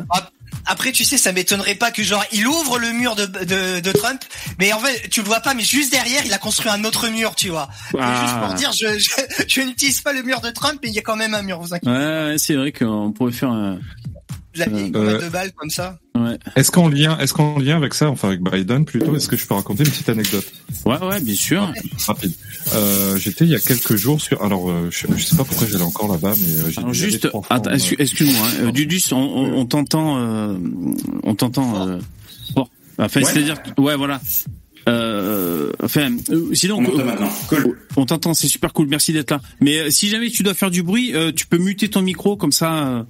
[0.65, 3.91] Après, tu sais, ça m'étonnerait pas que genre il ouvre le mur de, de, de
[3.93, 4.19] Trump,
[4.59, 7.07] mais en fait, tu le vois pas, mais juste derrière, il a construit un autre
[7.09, 7.69] mur, tu vois.
[7.91, 8.25] C'est Ah.
[8.25, 10.99] Juste pour dire, je, je, je n'utilise pas le mur de Trump, mais il y
[10.99, 11.59] a quand même un mur.
[11.61, 11.97] Vous inquiétez Ouais,
[12.31, 13.79] ouais, c'est vrai qu'on pourrait faire un...
[14.57, 15.99] pas, de la vieille Euh, grenade de balles comme ça.
[16.15, 19.37] Ouais, Est-ce qu'en lien, est-ce qu'en lien avec ça, enfin avec Biden plutôt, est-ce que
[19.37, 20.45] je peux raconter une petite anecdote?
[20.85, 21.71] Ouais, ouais bien sûr.
[22.07, 22.33] rapide
[22.73, 25.67] euh, J'étais il y a quelques jours sur, alors euh, je, je sais pas pourquoi
[25.67, 29.03] j'allais encore là-bas, mais euh, j'ai Alors juste, attends, en- excu- excuse-moi, hein, euh, Dudus,
[29.11, 30.57] on, t'entend, euh,
[31.23, 31.99] on t'entend euh,
[32.53, 32.69] fort.
[32.97, 34.19] Enfin, c'est-à-dire, ouais, voilà.
[34.89, 37.13] Euh, enfin, euh, sinon, On euh.
[37.49, 38.05] Cool.
[38.07, 39.41] t'entend, c'est super cool, merci d'être là.
[39.59, 42.37] Mais euh, si jamais tu dois faire du bruit, euh, tu peux muter ton micro
[42.37, 43.03] comme ça, euh,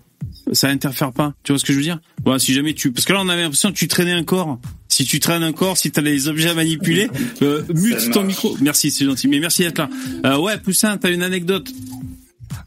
[0.51, 1.33] ça interfère pas.
[1.43, 1.99] Tu vois ce que je veux dire?
[2.23, 4.59] Voilà, si jamais tu, parce que là on avait l'impression que tu traînais un corps.
[4.87, 7.09] Si tu traînes un corps, si t'as les objets à manipuler,
[7.41, 8.57] euh, mute ton micro.
[8.61, 9.27] Merci, c'est gentil.
[9.27, 9.89] Mais merci d'être là.
[10.25, 11.71] Euh, ouais, Poussin, t'as une anecdote?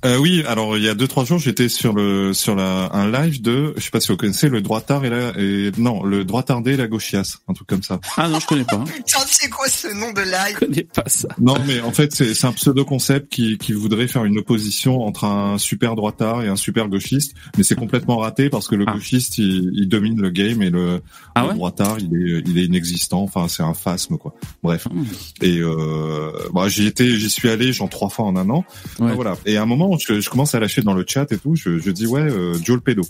[0.06, 3.10] Euh, oui, alors il y a deux trois jours, j'étais sur le sur la un
[3.10, 6.02] live de, je sais pas si vous connaissez le droit tard et la et non
[6.04, 8.00] le droit tardé et la gauchiasse, un truc comme ça.
[8.16, 8.76] Ah non, je connais pas.
[8.76, 8.84] hein.
[9.26, 11.28] C'est quoi ce nom de Je live connais pas ça.
[11.38, 15.02] Non, mais en fait c'est c'est un pseudo concept qui qui voudrait faire une opposition
[15.02, 18.84] entre un super droitard et un super gauchiste, mais c'est complètement raté parce que le
[18.88, 18.92] Ah.
[18.94, 21.02] gauchiste il, il domine le game et le,
[21.34, 21.54] Ah le ouais?
[21.54, 23.22] droitard il est il est inexistant.
[23.22, 24.34] Enfin c'est un phasme quoi.
[24.62, 24.86] Bref.
[24.90, 25.04] Hmm.
[25.42, 28.64] Et euh, bah, j'y étais, j'y suis allé genre trois fois en un an.
[28.98, 29.14] Ouais.
[29.14, 29.36] Voilà.
[29.44, 31.54] Et à un moment, je, je commence à lâcher dans le chat et tout.
[31.54, 33.02] Je, je dis ouais, euh, Joe le pédo.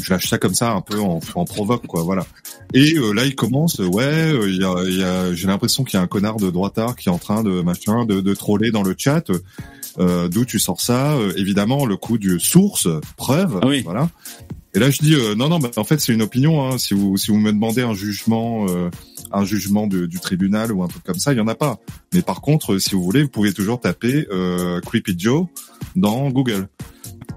[0.00, 2.02] Je lâche ça comme ça un peu en, en provoque quoi.
[2.02, 2.26] Voilà.
[2.74, 3.78] Et euh, là, il commence.
[3.78, 6.36] Ouais, euh, il y a, il y a, j'ai l'impression qu'il y a un connard
[6.36, 9.24] de droitard qui est en train de machin, de, de troller dans le chat.
[9.98, 13.58] Euh, D'où tu sors ça Euh, Évidemment, le coup du source, preuve.
[13.62, 13.82] Ah oui.
[13.84, 14.08] Voilà.
[14.74, 15.58] Et là, je dis euh, non, non.
[15.58, 16.64] Bah, en fait, c'est une opinion.
[16.68, 16.78] Hein.
[16.78, 18.66] Si vous si vous me demandez un jugement.
[18.68, 18.90] Euh,
[19.32, 21.78] un jugement du tribunal ou un truc comme ça, il y en a pas.
[22.14, 25.46] Mais par contre, si vous voulez, vous pouvez toujours taper euh, Creepy Joe
[25.96, 26.68] dans Google.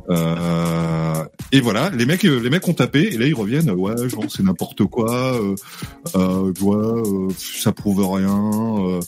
[0.10, 3.70] Euh, Et voilà, les mecs, les mecs ont tapé et là ils reviennent.
[3.72, 5.36] Ouais, genre c'est n'importe quoi.
[5.36, 5.56] Euh,
[6.16, 9.00] euh, euh, ça prouve rien.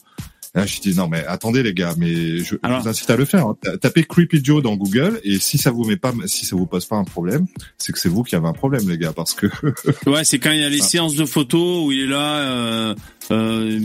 [0.55, 3.25] Là, je dis non mais attendez les gars, mais je, je vous incite à le
[3.25, 3.47] faire.
[3.47, 3.57] hein.
[3.59, 6.67] Ta- Tapez Creepy Joe dans Google et si ça vous met pas, si ça vous
[6.67, 7.47] pose pas un problème,
[7.79, 9.47] c'est que c'est vous qui avez un problème les gars parce que
[10.05, 10.85] Ouais, c'est quand il y a les Ah.
[10.85, 12.37] séances de photos où il est là.
[12.37, 12.95] Euh,
[13.31, 13.79] euh,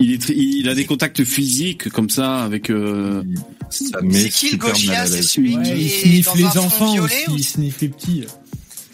[0.00, 2.70] Il est, tr- il a des contacts physiques comme ça avec.
[2.70, 3.22] Euh...
[3.68, 5.88] C'est qui le gauchia C'est celui Ouais, qui il est
[6.22, 8.24] sniffe dans les enfants violet aussi, il sniffe les petits.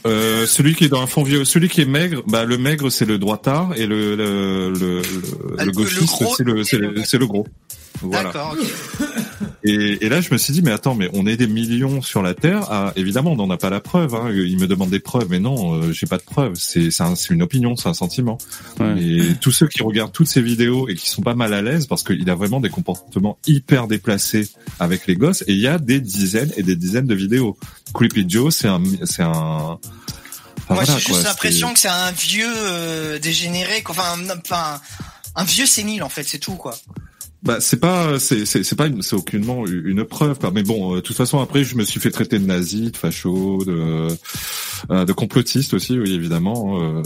[0.05, 2.91] Euh, celui qui est dans un fond vieux, celui qui est maigre, bah le maigre
[2.91, 5.03] c'est le droitard et le le le, le,
[5.59, 7.47] Ah, le gauchiste c'est le c'est le, c'est le gros.
[8.01, 8.25] Voilà.
[8.25, 8.57] D'accord.
[9.65, 12.21] Et, et là je me suis dit mais attends mais on est des millions sur
[12.21, 12.67] la terre.
[12.69, 14.13] Ah, évidemment on n'en a pas la preuve.
[14.17, 14.33] Hein.
[14.35, 16.55] Il me demande des preuves mais non euh, j'ai pas de preuves.
[16.57, 18.39] C'est c'est un- c'est une opinion c'est un sentiment.
[18.99, 21.87] Et tous ceux qui regardent toutes ces vidéos et qui sont pas mal à l'aise
[21.87, 24.49] parce qu'il a vraiment des comportements hyper déplacés
[24.81, 27.57] avec les gosses et il y a des dizaines et des dizaines de vidéos.
[27.95, 29.79] Creepy Joe c'est un c'est un
[30.65, 34.81] Enfin, Moi, voilà, j'ai juste l'impression que c'est un vieux euh, dégénéré, enfin, un- enfin,
[35.37, 36.77] un vieux sénile en fait, c'est tout quoi.
[37.43, 40.53] Bah c'est pas c'est c'est c'est pas une- c'est aucunement une preuve quoi.
[40.55, 42.97] Mais bon, euh, de toute façon après je me suis fait traiter de nazi, de
[42.97, 44.09] facho, de
[44.91, 46.81] euh, de complotiste aussi, oui évidemment.
[46.81, 47.03] euh.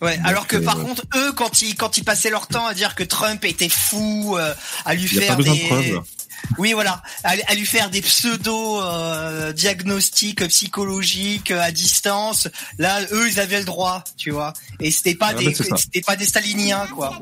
[0.00, 2.72] Ouais, alors que euh, par contre, eux, quand ils quand ils passaient leur temps à
[2.72, 4.54] dire que Trump était fou, euh,
[4.86, 5.94] à lui faire pas besoin de des preuves.
[5.94, 6.02] là.
[6.58, 12.48] Oui voilà, à, à lui faire des pseudo euh, diagnostics psychologiques euh, à distance.
[12.78, 14.52] Là, eux, ils avaient le droit, tu vois.
[14.80, 17.18] Et c'était pas Ah, des bah, c'était pas des staliniens quoi.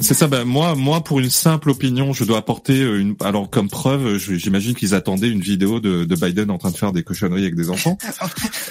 [0.00, 0.26] C'est ça.
[0.26, 3.16] Ben moi moi pour une simple opinion, je dois apporter euh, une.
[3.20, 6.92] Alors comme preuve, j'imagine qu'ils attendaient une vidéo de, de Biden en train de faire
[6.92, 7.98] des cochonneries avec des enfants.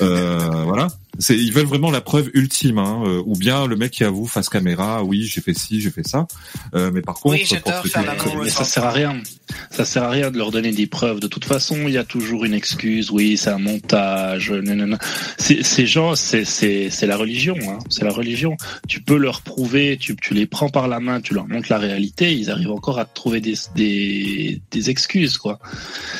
[0.01, 0.87] Euh, voilà.
[1.19, 4.25] C'est ils veulent vraiment la preuve ultime, hein, euh, ou bien le mec qui avoue
[4.25, 6.27] face caméra, oui j'ai fait ci, j'ai fait ça.
[6.73, 9.21] Euh, mais par contre, Oui, j'adore pour faire aux ça sert à rien.
[9.71, 11.19] Ça sert à rien de leur donner des preuves.
[11.19, 13.11] De toute façon, il y a toujours une excuse.
[13.11, 14.53] Oui, c'est un montage.
[15.37, 17.55] C'est- Ces gens, c'est la religion.
[17.67, 17.79] Hein.
[17.89, 18.55] C'est la religion.
[18.87, 19.97] Tu peux leur prouver.
[19.99, 21.21] Tu tu les prends par la main.
[21.21, 22.33] Tu leur montres la réalité.
[22.33, 25.59] Ils arrivent encore à trouver des des des excuses quoi.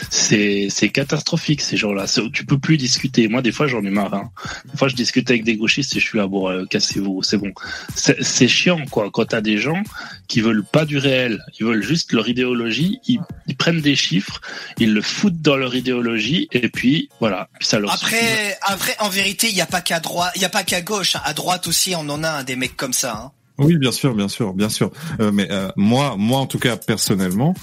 [0.10, 2.06] C'est catastrophique ces gens-là.
[2.32, 3.28] Tu peux plus discuter.
[3.28, 4.14] Moi, des fois, j'en ai marre.
[4.14, 4.30] Hein.
[4.72, 6.28] Des fois, je discute avec des gauchistes et je suis là.
[6.28, 7.24] Bon, euh, cassez-vous.
[7.24, 7.52] C'est bon.
[7.96, 9.10] C'est c'est chiant quoi.
[9.12, 9.82] Quand t'as des gens
[10.28, 13.20] qui veulent pas du réel, ils veulent juste leur idéologie, ils,
[13.54, 14.42] ils prennent des chiffres,
[14.80, 17.94] ils le foutent dans leur idéologie et puis voilà, ça leur.
[17.94, 20.82] Après, après, en vérité, il y a pas qu'à droite, il y a pas qu'à
[20.82, 21.18] gauche.
[21.24, 23.14] À droite aussi, on en a hein, des mecs comme ça.
[23.14, 23.32] Hein.
[23.66, 24.92] Oui, bien sûr, bien sûr, bien sûr.
[25.20, 27.54] Euh, mais euh, moi, moi en tout cas personnellement,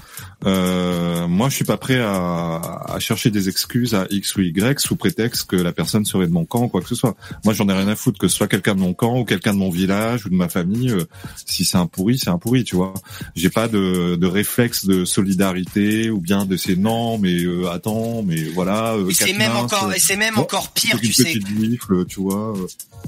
[0.47, 2.57] euh, moi je suis pas prêt à,
[2.89, 6.33] à chercher des excuses à X ou Y sous prétexte que la personne serait de
[6.33, 7.17] mon camp ou quoi que ce soit.
[7.45, 9.53] Moi, j'en ai rien à foutre que ce soit quelqu'un de mon camp ou quelqu'un
[9.53, 10.91] de mon village ou de ma famille.
[10.91, 11.05] euh,
[11.47, 12.95] si c'est un pourri, c'est un pourri, tu vois.
[13.35, 18.23] J'ai pas de, de réflexe de solidarité ou bien de ces non, mais euh, attends,
[18.23, 18.95] mais voilà.
[18.95, 21.25] euh, c'est même minces, encore, c'est même bon, encore pire, tu une sais.
[21.25, 22.55] petite gifle, tu vois.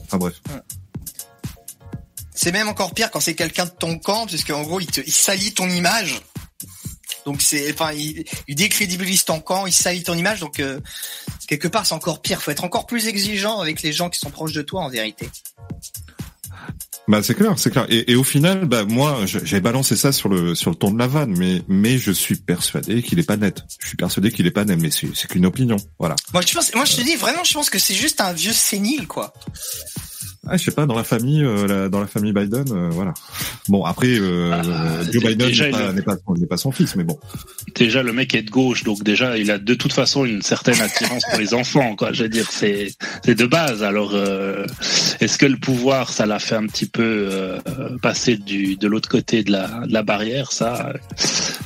[0.04, 0.34] Enfin bref.
[2.42, 5.00] C'est même encore pire quand c'est quelqu'un de ton camp, parce qu'en gros, il te,
[5.00, 6.22] il salit ton image.
[7.24, 10.40] Donc c'est, enfin, il, il décrédibilise ton camp, il salit ton image.
[10.40, 10.80] Donc euh,
[11.46, 12.42] quelque part, c'est encore pire.
[12.42, 15.28] Faut être encore plus exigeant avec les gens qui sont proches de toi, en vérité.
[17.06, 17.86] Bah c'est clair, c'est clair.
[17.88, 20.98] Et, et au final, bah moi, j'avais balancé ça sur le sur le ton de
[20.98, 23.62] la vanne, mais mais je suis persuadé qu'il est pas net.
[23.78, 26.16] Je suis persuadé qu'il est pas net, mais c'est c'est qu'une opinion, voilà.
[26.32, 28.52] Moi, je pense, moi, je te dis vraiment, je pense que c'est juste un vieux
[28.52, 29.32] sénile, quoi.
[30.48, 33.14] Ah, je sais pas, dans la famille, euh, la- dans la famille Biden, euh, voilà.
[33.68, 37.16] Bon, après, euh, Ah, Joe Biden déjà, n'est pas, pas, son fils, mais bon.
[37.76, 40.80] Déjà le mec est de gauche, donc déjà il a de toute façon une certaine
[40.80, 42.12] attirance pour les enfants, quoi.
[42.12, 42.92] Je veux dire, c'est
[43.24, 43.84] c'est de base.
[43.84, 44.66] Alors euh,
[45.20, 47.60] est-ce que le pouvoir, ça l'a fait un petit peu euh,
[48.02, 50.92] passer du de l'autre côté de la de la barrière, ça,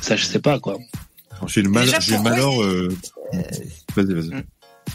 [0.01, 0.77] ça je sais pas quoi.
[1.47, 2.61] J'ai le mal, j'ai le malheur.
[2.61, 2.89] Euh...
[3.95, 4.43] Vas-y, vas-y.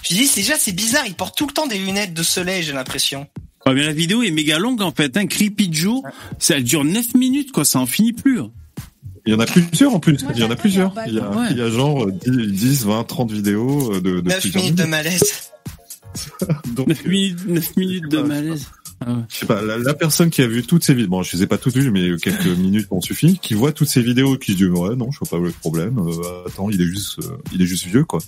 [0.02, 1.04] Je dis, déjà, c'est bizarre.
[1.06, 3.26] Il porte tout le temps des lunettes de soleil, j'ai l'impression.
[3.66, 5.16] Ouais, mais la vidéo est méga longue en fait.
[5.16, 6.02] Un Creepy Joe,
[6.38, 8.40] ça dure 9 minutes quoi, ça en finit plus.
[8.40, 8.50] hein.
[9.24, 10.20] Il y en a plusieurs en plus.
[10.24, 10.92] Moi, Il y en a plusieurs.
[11.06, 11.46] il y a a, un Ouais.
[11.52, 14.62] il y a genre euh, 10, 10, 20, 30 vidéos euh, de, de 9 plusieurs
[14.64, 14.90] minutes de minutes.
[14.90, 15.22] malaise.
[16.74, 18.66] Donc, 9 minutes, 9 minutes de malaise.
[19.04, 19.22] Ah ouais.
[19.28, 21.44] je sais pas, la, la personne qui a vu toutes ces vidéos, bon, je les
[21.44, 24.38] ai pas toutes vues, mais quelques minutes m'ont suffi, qui voit toutes ces vidéos, et
[24.38, 27.18] qui se dit, ouais, non, je vois pas le problème, euh, attends, il est juste,
[27.20, 28.18] euh, il est juste vieux, quoi.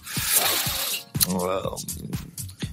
[1.29, 1.63] Voilà.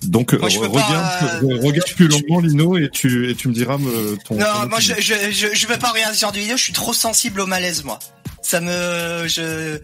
[0.03, 3.35] Donc, Moi, je euh, peux pas, regarde, euh, regarde plus longuement, Lino, et tu, et
[3.35, 6.15] tu me diras me, ton, Non, ton moi, je, je, je, je veux pas regarder
[6.15, 6.57] ce genre de vidéo.
[6.57, 7.99] Je suis trop sensible au malaise, moi.
[8.41, 9.79] Ça me, je,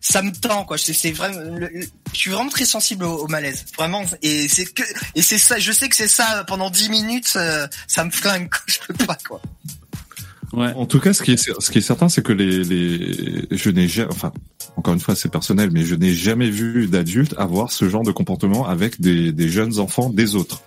[0.00, 0.76] ça me tend, quoi.
[0.78, 4.04] C'est vraiment, le- le- je suis vraiment très sensible au, au malaise, vraiment.
[4.22, 4.82] Et c'est que,
[5.14, 5.58] et c'est ça.
[5.58, 8.48] Je sais que c'est ça pendant 10 minutes, euh, ça me flingue.
[8.48, 8.60] Quoi.
[8.66, 9.40] Je peux pas, quoi.
[10.52, 10.72] Ouais.
[10.74, 13.70] En tout cas, ce qui est, ce qui est certain, c'est que les, les, je
[13.70, 14.32] n'ai jamais, enfin,
[14.80, 18.12] encore une fois, c'est personnel, mais je n'ai jamais vu d'adultes avoir ce genre de
[18.12, 20.62] comportement avec des, des jeunes enfants des autres.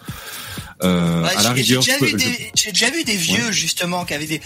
[0.84, 3.52] Euh, Ouais, à la j'ai- déjà, je vu je- des- j'ai déjà vu des vieux
[3.52, 4.42] justement qui avaient des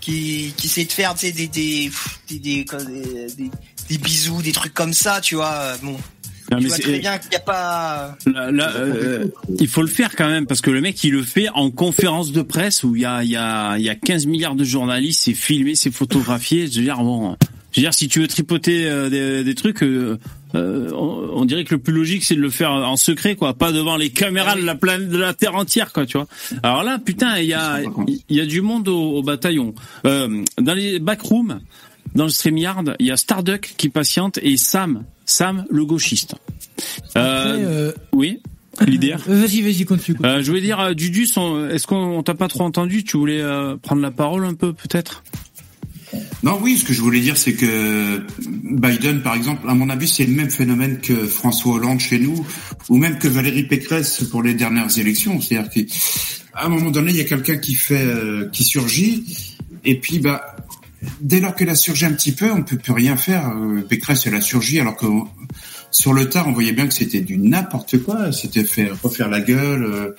[0.00, 1.90] qui qui essayaient de faire tu sais, des des
[2.28, 3.50] des, des, quoi, des des
[3.88, 5.92] des bisous des trucs comme ça tu vois euh, bon
[6.50, 9.26] Non, tu mais vois très bien qu'il n'y a pas Là, là, euh,
[9.60, 12.32] il faut le faire quand même parce que le mec il le fait en conférence
[12.32, 14.64] de presse où il y a il y a il y a 15 milliards de
[14.64, 16.66] journalistes, c'est filmé, c'est photographié.
[16.68, 17.36] Je veux dire bon,
[17.72, 20.18] je veux dire si tu veux tripoter euh, des, des trucs, euh,
[20.54, 23.54] euh, on, on dirait que le plus logique c'est de le faire en secret quoi,
[23.54, 26.26] pas devant les caméras de la planète de la terre entière quoi, tu vois.
[26.62, 27.80] Alors là putain il y a
[28.28, 29.74] il y a du monde au, au bataillon.
[30.06, 31.60] Euh, dans les backrooms,
[32.14, 36.34] dans le StreamYard, il y a Starduck qui patiente et Sam, Sam le gauchiste.
[37.16, 38.40] Euh, Après, euh, oui,
[38.86, 39.14] l'idée.
[39.26, 40.18] Vas-y, vas-y, continue.
[40.24, 41.28] Euh, je voulais dire, euh, Dudus,
[41.70, 43.04] est-ce qu'on on t'a pas trop entendu?
[43.04, 45.22] Tu voulais euh, prendre la parole un peu, peut-être?
[46.42, 50.08] Non, oui, ce que je voulais dire, c'est que Biden, par exemple, à mon avis,
[50.08, 52.46] c'est le même phénomène que François Hollande chez nous,
[52.88, 55.40] ou même que Valérie Pécresse pour les dernières élections.
[55.40, 59.24] C'est-à-dire qu'à un moment donné, il y a quelqu'un qui fait, euh, qui surgit,
[59.84, 60.56] et puis, bah,
[61.20, 63.48] dès lors qu'elle a surgi un petit peu, on peut plus rien faire.
[63.48, 65.06] Euh, Pécresse, elle a surgi, alors que
[65.92, 68.32] sur le tard, on voyait bien que c'était du n'importe quoi.
[68.32, 69.84] C'était faire refaire la gueule.
[69.84, 70.10] euh,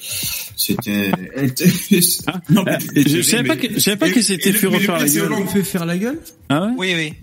[0.56, 1.12] C'était.
[2.50, 5.24] Non, mais- Je savais pas que, je savais pas que c'était fait refaire la gueule.
[5.34, 5.50] Hollande.
[5.50, 6.20] fait faire la gueule
[6.50, 7.14] Ah ouais oui oui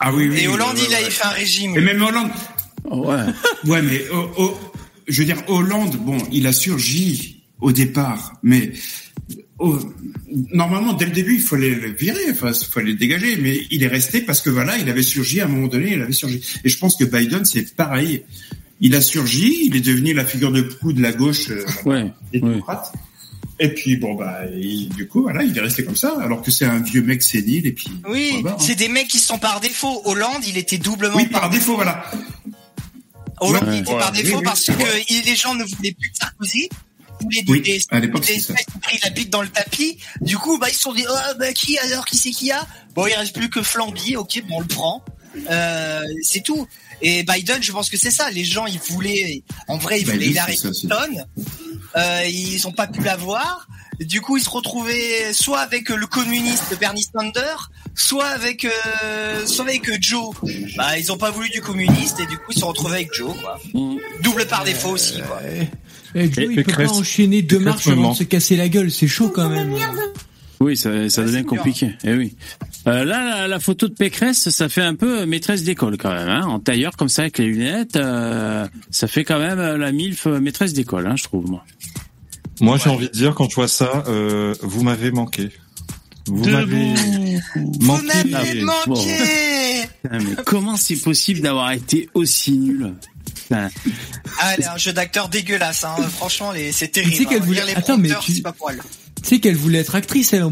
[0.00, 0.40] Ah oui, oui.
[0.40, 2.30] et Hollande ouais, il a fait un régime Et même Hollande.
[2.90, 3.16] Ouais.
[3.70, 4.58] Ouais, mais oh, oh,
[5.08, 8.78] je veux dire, Hollande, bon, il a surgi au départ, mais oh,
[10.52, 13.82] normalement, dès le début, il fallait le virer, enfin, il fallait le dégager, mais il
[13.82, 16.42] est resté parce que voilà, il avait surgi à un moment donné, il avait surgi.
[16.64, 18.22] Et je pense que Biden, c'est pareil.
[18.80, 22.12] Il a surgi, il est devenu la figure de proue de la gauche euh, Ouais.
[22.32, 22.92] des démocrates.
[23.58, 26.50] Et puis bon bah il- du coup voilà il est resté comme ça alors que
[26.50, 28.54] c'est un vieux mec sénile et puis oui hein.
[28.60, 32.04] c'est des mecs qui sont par défaut Hollande il était doublement oui par défaut voilà
[33.40, 33.76] Hollande Ouais.
[33.76, 33.98] il était Ouais.
[33.98, 36.68] par défaut parce que les gens ne voulaient plus de Sarkozy
[37.20, 38.54] voulaient Oui, à l'époque, c'est ça.
[38.74, 41.34] ont pris la bite dans le tapis du coup bah ils se sont dit oh
[41.38, 42.66] bah qui alors qui c'est qui a?
[42.94, 45.04] Bon il reste plus que Flamby ok bon on le prend
[45.50, 46.66] euh, c'est tout
[47.02, 50.28] et Biden je pense que c'est ça les gens ils voulaient en vrai ils voulaient
[50.28, 51.24] Hillary Clinton
[51.96, 53.66] euh, ils ont pas pu l'avoir.
[54.00, 59.46] Du coup, ils se retrouvaient soit avec euh, le communiste Bernie Sanders, soit avec euh,
[59.46, 60.34] soit avec Joe.
[60.76, 63.14] Bah, ils ont pas voulu du communiste et du coup, ils se sont retrouvés avec
[63.14, 63.34] Joe.
[63.40, 63.58] Quoi.
[64.20, 65.22] Double par défaut aussi.
[65.22, 65.40] Quoi.
[66.16, 68.90] Eh, Joe, Et il peut pas enchaîner deux marches avant de se casser la gueule,
[68.90, 69.74] c'est chaud quand même.
[70.58, 71.90] Oui, ça, ça devient compliqué.
[72.02, 72.34] Eh oui.
[72.86, 76.12] Euh, là, la, la photo de Pécresse, ça fait un peu euh, maîtresse d'école quand
[76.14, 77.96] même, hein, en tailleur comme ça avec les lunettes.
[77.96, 81.62] euh, ça fait quand même la milf maîtresse d'école, hein, je trouve moi.
[82.62, 85.50] Moi, j'ai envie de dire, quand je vois ça, euh, vous m'avez manqué.
[86.26, 86.94] Vous m'avez
[87.80, 88.08] manqué.
[88.34, 88.42] Ah,
[88.86, 88.94] bon.
[88.94, 92.94] Putain, mais comment c'est possible d'avoir été aussi nul?
[93.52, 95.84] Ah, elle est un jeu d'acteur dégueulasse.
[95.84, 95.96] Hein.
[96.16, 96.72] Franchement, les...
[96.72, 97.16] c'est Tu terrible.
[97.16, 97.46] sais qu'elle hein.
[97.46, 98.80] voulait- les Attends, mais tu- c'est pas pour elle.
[99.22, 100.44] Tu sais qu'elle voulait être actrice, elle.
[100.44, 100.50] en-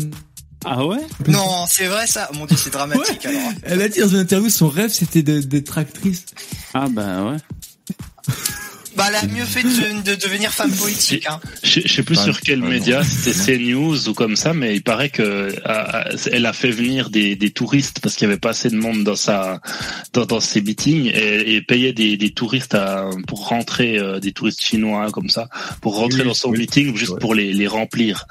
[0.64, 0.98] Ah ouais?
[1.28, 2.30] Non, c'est vrai ça.
[2.34, 3.50] Mon dieu, c'est dramatique alors.
[3.64, 6.24] Elle a dit dans une interview, son rêve c'était de- d'être actrice.
[6.72, 7.36] Ah bah ouais.
[8.96, 11.26] Bah, elle a mieux fait de, de devenir femme politique.
[11.28, 11.40] Hein.
[11.64, 14.82] Je je sais plus Ouais, sur quel média, c'était CNews ou comme ça, mais il
[14.82, 18.38] paraît que ah, ah, elle a fait venir des, des touristes parce qu'il y avait
[18.40, 19.60] pas assez de monde dans sa
[20.12, 24.30] dans, dans ses meetings et, et payait des, des touristes à, pour rentrer, euh, des
[24.32, 25.48] touristes chinois comme ça,
[25.80, 26.58] pour rentrer Oui, dans son oui.
[26.60, 27.18] meeting juste Ouais.
[27.20, 28.26] pour les, les remplir.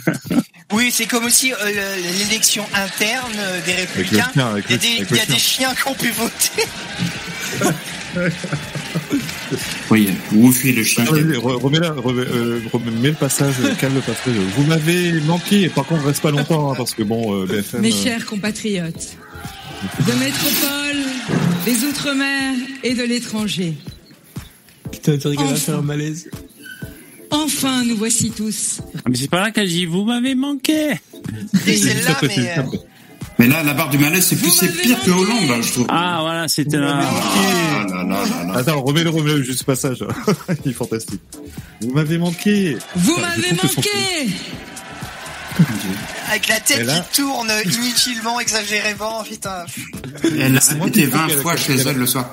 [0.73, 4.29] Oui, c'est comme aussi euh, le- l'élection interne euh, des républicains.
[4.35, 4.79] chien, Il y a
[5.11, 6.65] il y des chiens qui ont pu voter.
[9.91, 14.01] oui Woofy le chien Ah, remets, la, remets, euh, remets le passage, euh, calme le
[14.01, 14.35] passage.
[14.57, 17.81] Vous m'avez manqué, et par contre, reste pas longtemps, hein, parce que bon, euh, BFM.
[17.83, 19.17] Mes euh, chers compatriotes,
[20.07, 21.03] de métropole,
[21.65, 23.75] des Outre-mer et de l'étranger,
[24.91, 25.57] Putain, tu rigoles à Enfin.
[25.59, 26.31] faire un malaise.
[27.31, 28.81] enfin nous voici tous.
[28.97, 30.93] Ah, Mais c'est pas là qu'elle dit vous m'avez manqué.
[31.67, 32.79] Et celle-là, après, mais c'est-
[33.39, 35.11] mais là la barre du malaise c'est plus c'est pire que.
[35.11, 37.01] Hollande là, je trouve Ah voilà, c'était là.
[37.03, 38.59] Ah, là, là, là, là.
[38.59, 39.99] Attends, remets-le, remets-le, juste ce passage.
[40.65, 41.21] Il est fantastique.
[41.81, 42.77] Vous m'avez manqué.
[42.95, 43.91] Vous m'avez manqué
[46.29, 49.65] avec la tête là- qui tourne inutilement, exagérément, putain.
[50.25, 52.29] elle a trouve 20 qu'elle- fois chez elle le soir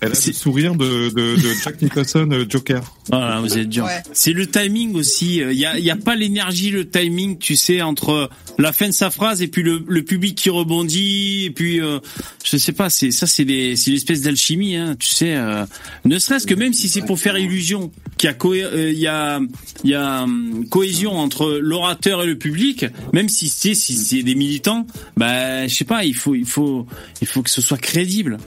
[0.00, 2.82] Elle a le sourire de, de, de Jack Nicholson, euh, Joker.
[3.10, 3.86] Voilà, vous êtes dur.
[4.12, 5.36] C'est le timing aussi.
[5.36, 8.92] Il y a, y a pas l'énergie, le timing, tu sais, entre la fin de
[8.94, 11.98] sa phrase et puis le, le public qui rebondit et puis euh,
[12.44, 12.90] je sais pas.
[12.90, 15.34] C'est ça, c'est l'espèce d'alchimie, hein, tu sais.
[15.36, 15.64] euh,
[16.04, 18.98] ne serait-ce que même si c'est pour faire illusion qu'il y a co- euh, il
[18.98, 19.40] y a
[19.82, 24.22] il y a hum, cohésion entre l'orateur et le public, même si c'est si c'est
[24.22, 24.86] des militants,
[25.16, 26.86] bah je sais pas, il faut il faut
[27.20, 28.38] il faut que ce soit crédible.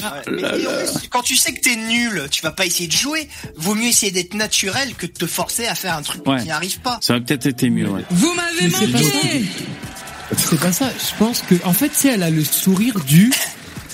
[0.00, 3.28] Là, Mais quand tu sais que t'es nul, tu vas pas essayer de jouer.
[3.56, 6.38] Vaut mieux essayer d'être naturel que de te forcer à faire un truc Ouais.
[6.38, 6.98] qui n'y arrive pas.
[7.02, 7.88] Ça aurait peut-être été mieux.
[7.88, 8.02] Ouais.
[8.10, 9.44] Vous m'avez manqué
[10.36, 10.90] C'est pas ça.
[10.90, 13.32] Je pense que, en fait, c'est elle a le sourire du.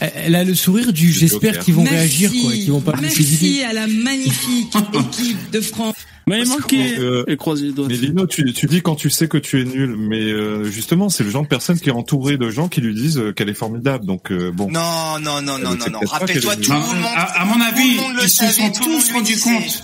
[0.00, 1.12] Elle a le sourire du.
[1.12, 1.96] J'espère qu'ils vont Merci.
[1.96, 5.94] réagir, quoi, et qu'ils vont pas Merci à la magnifique équipe de France.
[6.26, 7.24] Mais il manquait Euh.
[7.28, 11.08] Mais Lino, tu, tu dis quand tu sais que tu es nul, mais euh, justement,
[11.08, 13.48] c'est le genre de personne qui est entourée de gens qui lui disent euh, qu'elle
[13.48, 14.06] est formidable.
[14.06, 14.70] Donc euh, bon.
[14.70, 16.00] Non, non, non, non, non, non.
[16.06, 17.04] Rappelle-toi, tout le monde.
[17.14, 19.82] à, à mon tout le avis, monde le ils se sont tous rendus compte.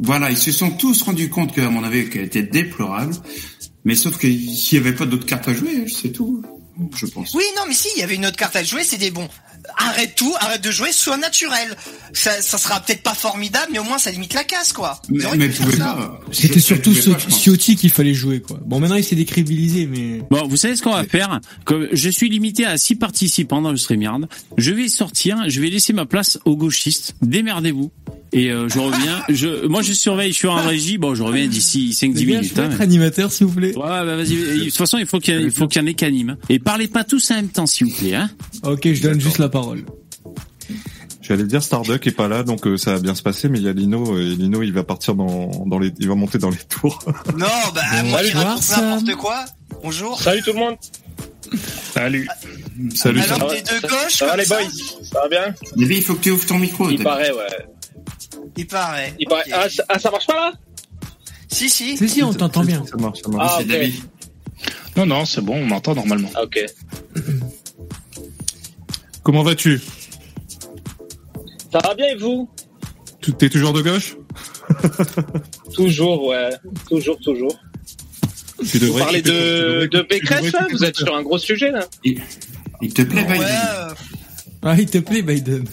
[0.00, 3.14] Voilà, ils se sont tous rendus compte que, à mon avis, qu'elle était déplorable.
[3.84, 6.42] Mais sauf qu'il n'y avait pas d'autres cartes à jouer, c'est tout.
[6.94, 7.34] Je pense.
[7.34, 9.28] Oui, non, mais si, il y avait une autre carte à jouer, c'était bon.
[9.76, 11.76] Arrête tout, arrête de jouer, sois naturel.
[12.12, 15.00] Ça, ça sera peut-être pas formidable, mais au moins ça limite la casse, quoi.
[15.10, 16.20] Mais, mais pas.
[16.32, 17.30] C'était Je- surtout je je.
[17.30, 18.58] Ciotti qu'il fallait jouer, quoi.
[18.64, 20.22] Bon, maintenant il s'est décrédibilisé, mais.
[20.30, 21.40] Bon, vous savez ce qu'on va faire?
[21.64, 24.26] Comme je suis limité à six participants dans le StreamYard,
[24.56, 27.14] je vais sortir, je vais laisser ma place aux gauchistes.
[27.22, 27.90] Démerdez-vous.
[28.32, 29.22] Et euh, je reviens.
[29.30, 30.32] Je, moi, je surveille.
[30.32, 30.98] Je suis en régie.
[30.98, 32.54] Bon, je reviens d'ici 5-10 Les gars, je minutes.
[32.54, 32.70] peux hein.
[32.72, 33.74] être animateur, s'il vous plaît.
[33.74, 34.36] Ouais, bah vas-y.
[34.36, 36.36] De toute façon, il faut qu'il y, en ait qu'anime.
[36.50, 38.14] Et parlez pas tous en même temps, s'il vous plaît.
[38.14, 38.30] Hein
[38.64, 39.57] Ok, je donne juste la parole.
[41.28, 43.48] J'allais dire Starduck est pas là, donc euh, ça va bien se passer.
[43.48, 46.08] Mais il y a Lino, euh, et Lino, il va partir dans, dans les, il
[46.08, 46.98] va monter dans les tours.
[47.36, 49.44] Non, bah, moi, je n'importe quoi.
[49.82, 50.20] Bonjour.
[50.20, 50.76] Salut tout le monde.
[51.92, 52.28] Salut.
[52.94, 53.20] Salut.
[53.20, 54.58] Alors, t'es de gauche, Ça va les boys
[55.02, 56.88] Ça va bien David, il faut que tu ouvres ton micro.
[56.88, 57.66] Il paraît, ouais.
[58.56, 59.14] Il paraît.
[59.18, 59.44] Il paraît.
[59.52, 60.52] Ah, ça, ah, ça marche pas là
[61.48, 61.96] Si, si.
[61.96, 62.84] Si, si, on t'entend bien.
[62.90, 63.52] Ça marche, ça marche.
[63.58, 63.64] Ah.
[63.64, 63.94] David.
[64.96, 66.30] Non, non, c'est bon, on m'entend normalement.
[66.34, 66.58] Ah, ok.
[69.28, 69.78] Comment vas-tu?
[71.70, 72.48] Ça va bien et vous?
[73.20, 74.16] Tu- T'es toujours de gauche?
[75.74, 76.48] Toujours, ouais.
[76.88, 77.54] Toujours, toujours.
[78.66, 81.84] Tu Vous devrais parlez de, de Pécresse là Vous êtes sur un gros sujet là
[82.04, 82.22] Il,
[82.80, 83.88] il te plaît, Biden euh,
[84.62, 85.66] Ah, il te plaît, Biden.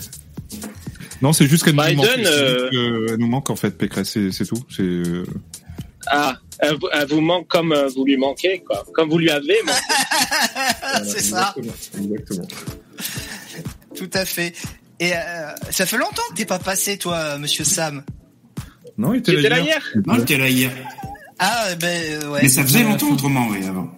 [1.22, 4.62] Non, c'est juste qu'elle nous euh, Elle nous manque en fait, Pécresse, c'est c'est tout.
[4.70, 5.24] C'est euh,
[6.08, 8.84] Ah, elle, vous- elle vous manque comme euh, vous lui manquez, quoi.
[8.94, 11.06] Comme vous lui avez manqué.
[11.06, 11.56] c'est ça.
[11.58, 12.04] Exactement.
[12.04, 12.48] Exactement.
[13.96, 14.54] Tout à fait.
[15.00, 15.18] Et euh,
[15.72, 18.04] ça fait longtemps que t'es pas passé, toi, monsieur Sam.
[18.98, 20.72] Non, il était là là hier Non, t'es là hier.
[21.40, 21.88] Ah, ben,
[22.24, 22.40] euh, ouais.
[22.44, 23.90] Mais ça faisait longtemps autrement, oui, avant.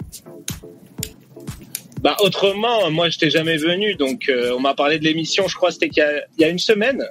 [2.01, 5.55] Bah autrement, moi je t'ai jamais venu, donc euh, on m'a parlé de l'émission, je
[5.55, 7.03] crois c'était qu'il y a, il y a une semaine.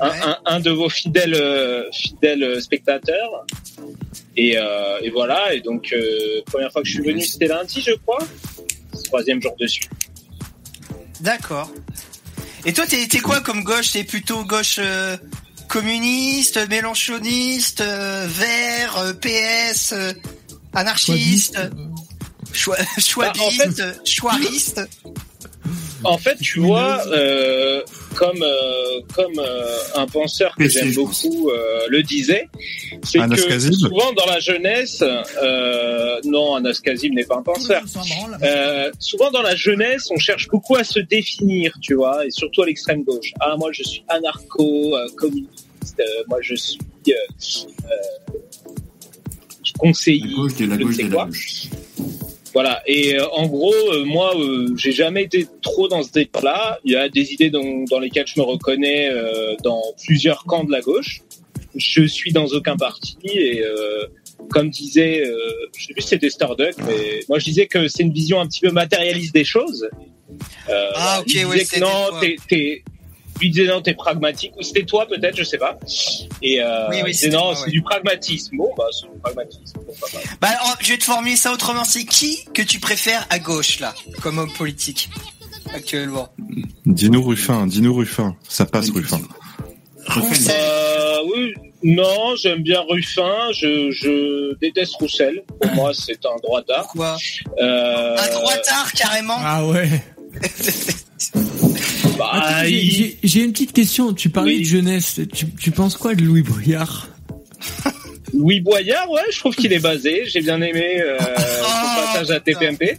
[0.00, 0.16] Un, Ouais.
[0.24, 3.44] un, un de vos fidèles euh, fidèles euh, spectateurs.
[4.36, 7.80] Et, euh, et voilà, et donc euh, première fois que je suis venu c'était lundi
[7.80, 8.18] je crois.
[9.04, 9.88] Troisième jour dessus.
[11.20, 11.70] D'accord.
[12.68, 13.92] Et toi, t'es quoi comme gauche?
[13.92, 15.16] T'es plutôt gauche euh,
[15.68, 20.12] communiste, mélanchoniste, euh, vert, euh, PS, euh,
[20.74, 21.56] anarchiste,
[22.52, 25.10] choi- chouabiste, chouariste En
[25.42, 25.47] fait,
[26.40, 27.82] tu vois, euh,
[28.14, 32.48] comme euh, comme euh, un penseur que j'aime beaucoup euh, le disait,
[33.02, 37.82] c'est que souvent dans la jeunesse, euh, non, Anas Kazim n'est pas un penseur.
[38.42, 42.62] Euh, souvent dans la jeunesse, on cherche beaucoup à se définir, tu vois, et surtout
[42.62, 43.32] à l'extrême gauche.
[43.40, 47.12] Ah, moi je suis anarcho, euh, communiste, euh, moi je suis euh,
[47.84, 48.38] euh,
[49.78, 51.26] conseiller, La gauche de la gauche sais de la quoi.
[51.26, 51.64] gauche.
[52.58, 52.82] Voilà.
[52.88, 56.80] Et euh, en gros, euh, moi, euh, j'ai jamais été trop dans ce débat-là.
[56.82, 60.64] Il y a des idées dans, dans lesquelles je me reconnais euh, dans plusieurs camps
[60.64, 61.20] de la gauche.
[61.76, 64.08] Je suis dans aucun parti et euh,
[64.50, 65.38] comme disait, euh,
[65.76, 68.48] je sais plus si c'était Starduck, mais moi je disais que c'est une vision un
[68.48, 69.88] petit peu matérialiste des choses.
[70.68, 72.18] Euh, Ah, ok, ouais, non,
[72.48, 72.82] t'es,
[73.40, 75.78] lui disait non, t'es pragmatique, ou c'était toi peut-être, je sais pas.
[76.42, 77.70] Et euh, Oui, oui, disait non, c'est ouais.
[77.70, 78.56] du pragmatisme.
[78.56, 79.78] Bon, bah c'est du pragmatisme.
[80.00, 80.18] pas.
[80.40, 81.84] Bah, alors, je vais te formuler ça autrement.
[81.84, 85.08] C'est qui que tu préfères à gauche, là, comme homme politique,
[85.74, 86.28] actuellement?
[86.86, 88.36] Dis-nous Ruffin, dis-nous Ruffin.
[88.48, 89.20] Ça passe Ruffin.
[90.06, 91.52] Refais- Euh, oui,
[91.82, 93.52] non, j'aime bien Ruffin.
[93.52, 95.42] Je, je déteste Roussel.
[95.60, 96.86] Pour moi, c'est un droitard.
[96.88, 97.16] Quoi
[97.60, 99.36] Euh, Un droitard, carrément?
[99.38, 99.88] Ah ouais.
[102.18, 104.12] bah, Attends, j'ai- il- J'ai j'ai une petite question.
[104.12, 104.60] Tu parlais Oui.
[104.60, 105.20] de jeunesse.
[105.32, 107.08] Tu, tu penses quoi de Louis Brouillard
[108.34, 110.24] Louis Boyard, ouais, je trouve qu'il est basé.
[110.26, 112.98] J'ai bien aimé euh, son passage à TPMP.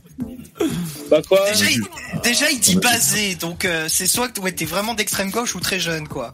[1.10, 1.40] Bah quoi?
[1.52, 1.82] Déjà, il,
[2.24, 5.60] déjà il dit basé, donc euh, c'est soit que ouais, t'es vraiment d'extrême gauche ou
[5.60, 6.34] très jeune, quoi.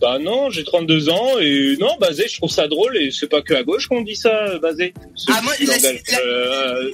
[0.00, 3.42] Bah non, j'ai 32 ans et non, basé, je trouve ça drôle et c'est pas
[3.42, 4.92] que à gauche qu'on dit ça, basé.
[5.28, 6.90] Ah, moi, la- la- Euh,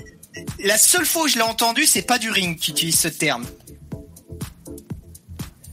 [0.64, 3.44] La seule fois où je l'ai entendu, c'est pas du ring qui utilise ce terme.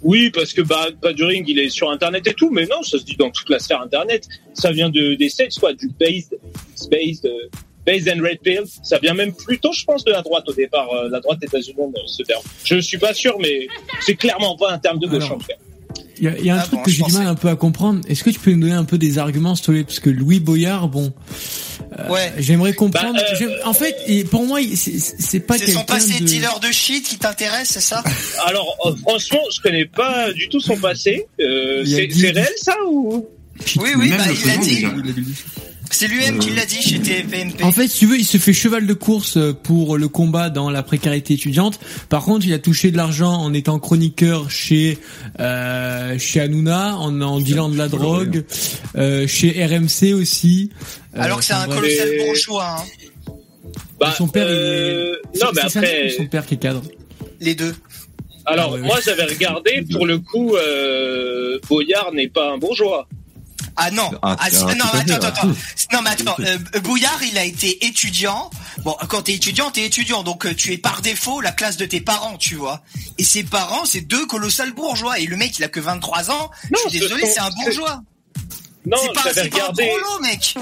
[0.08, 3.18] Oui, parce que bah, il est sur Internet et tout, mais non, ça se dit
[3.18, 4.26] dans toute la sphère Internet.
[4.54, 6.34] Ça vient de, des States, quoi, du based,
[6.90, 7.50] based, euh,
[7.86, 8.64] based and red pill.
[8.84, 10.90] Ça vient même plutôt, je pense, de la droite au départ.
[10.94, 12.42] euh, la droite états-unienne, euh, ce terme.
[12.64, 13.68] Je suis pas sûr, mais
[14.00, 15.56] c'est clairement pas un terme de gauche, Alors, en tout cas.
[16.20, 17.36] Il y a, il y a un Ah truc bon, que j'ai du mal un
[17.36, 18.02] peu à comprendre.
[18.08, 19.84] Est-ce que tu peux nous donner un peu des arguments, s'il te plaît?
[19.84, 21.14] Parce que Louis Boyard, bon,
[22.00, 22.34] euh, Ouais.
[22.38, 23.14] j'aimerais comprendre.
[23.16, 23.96] Bah, euh, j'aime- en fait,
[24.30, 26.26] pour moi, il- c'est- c'est pas C'est son quelqu'un passé de...
[26.26, 28.04] dealer de shit qui t'intéresse, c'est ça?
[28.48, 31.26] Alors, euh, franchement, je connais pas du tout son passé.
[31.40, 33.28] Euh, a c'est réel, ça, ou?
[33.78, 34.86] Oui, oui, Même bah, le il prénom, dit.
[35.90, 37.64] C'est lui-même qui l'a dit chez TPMP.
[37.64, 40.70] En fait, si tu veux, il se fait cheval de course pour le combat dans
[40.70, 41.80] la précarité étudiante.
[42.10, 44.98] Par contre, il a touché de l'argent en étant chroniqueur chez
[45.40, 48.44] euh, chez Hanouna, en, en dealant de la drogue,
[48.98, 50.72] euh, chez RMC aussi.
[51.16, 52.84] Euh, Alors que c'est un colossal Mais- bourgeois, hein.
[54.00, 55.44] Bah, son père, il euh, est...
[55.44, 56.84] non, mais après, son père qui est cadre.
[57.40, 57.74] les deux.
[58.46, 58.82] alors, Ah ouais.
[58.82, 63.08] moi, j'avais regardé, pour le coup, euh, Boyard n'est pas un bourgeois.
[63.80, 65.48] Ah non, Ah, ah, ah, non, attends, attends, ah, attends.
[65.94, 68.50] Non, mais attends, euh, Bouillard, il a été étudiant.
[68.80, 71.86] Bon, quand t'es étudiant, t'es étudiant, donc euh, tu es par défaut la classe de
[71.86, 72.82] tes parents, tu vois.
[73.20, 75.20] Et ses parents, c'est deux colossales bourgeois.
[75.20, 76.50] Et le mec, il a que 23 ans.
[76.72, 78.02] Non, je suis désolé, c'est un bourgeois.
[78.86, 79.88] Non, C'est pas, c'est pas un regardé.
[79.90, 80.56] prolo, mec.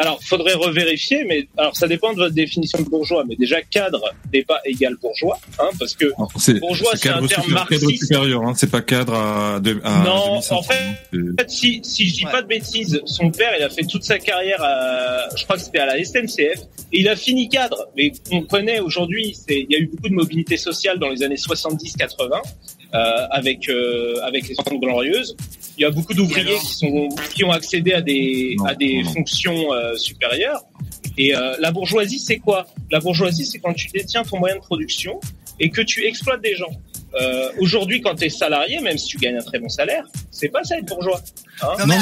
[0.00, 3.24] Alors, faudrait revérifier, mais alors ça dépend de votre définition de bourgeois.
[3.28, 4.00] Mais déjà, cadre
[4.32, 6.30] n'est pas égal bourgeois, hein, parce que Alors,
[6.60, 8.04] Bourgeois, c'est c'est un cadre, terme cadre marxiste.
[8.04, 11.36] supérieur, hein, c'est pas cadre à, de, à Non, 2500, en fait- hein, c'est- En
[11.38, 14.18] fait, si, si je dis pas de bêtises, son père, il a fait toute sa
[14.18, 16.60] carrière, à, je crois que c'était à la SNCF,
[16.92, 17.88] et il a fini cadre.
[17.96, 21.22] Mais on connaît aujourd'hui, c'est, il y a eu beaucoup de mobilité sociale dans les
[21.24, 25.36] années 70-80, euh, avec euh, avec les Trente glorieuses.
[25.76, 29.02] Il y a beaucoup d'ouvriers qui sont qui ont accédé à des Non, à des
[29.02, 29.12] non.
[29.12, 30.62] fonctions euh, supérieures.
[31.16, 32.66] Et euh, la bourgeoisie, c'est quoi?
[32.90, 35.18] La bourgeoisie, c'est quand tu détiens ton moyen de production
[35.60, 36.70] et que tu exploites des gens.
[37.20, 40.48] Euh, aujourd'hui, quand tu es salarié, même si tu gagnes un très bon salaire, c'est
[40.48, 41.20] pas ça être bourgeois.
[41.62, 41.66] Hein?
[41.80, 41.98] Non, mais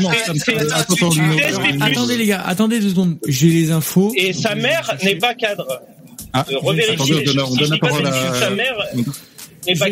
[0.00, 1.82] Non, mais.
[1.82, 3.18] Attendez les gars, attendez deux secondes.
[3.26, 4.12] J'ai les infos.
[4.16, 5.80] Et sa mère n'est pas cadre.
[6.32, 6.94] Ah, Euh, revérifiez.
[7.16, 8.34] attendez, on donne, on donne la parole à...
[8.34, 8.76] Sa mère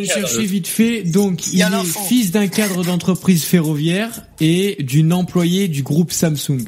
[0.07, 0.29] cadre.
[0.29, 1.03] chercher vite fait.
[1.03, 4.11] Donc, Il il, est fils d'un cadre d'entreprise ferroviaire
[4.41, 6.65] et d'une employée du groupe Samsung.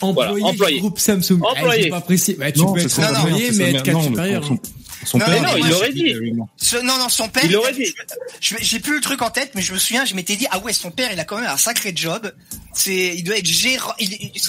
[0.00, 0.74] Employé, Voilà, employé.
[0.76, 1.40] du groupe Samsung.
[1.44, 1.82] Ah, Employé.
[1.84, 2.34] j'ai pas précisé.
[2.38, 4.44] Bah, tu Non, peux être non, employé, mais être cadre supérieur.
[4.44, 6.14] son- Non, père, non, il l'aurait dit.
[6.56, 7.44] Ce- non, non, son père.
[7.44, 7.94] Il l'aurait dit.
[8.40, 10.58] Je- J'ai plus le truc en tête, mais je me souviens, je m'étais dit, ah
[10.60, 12.32] ouais, son père, il a quand même un sacré job.
[12.72, 13.92] C'est, il doit être gérant.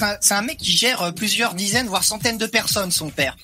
[0.02, 3.36] un, c'est un mec qui gère euh, plusieurs dizaines, voire centaines de personnes, son père.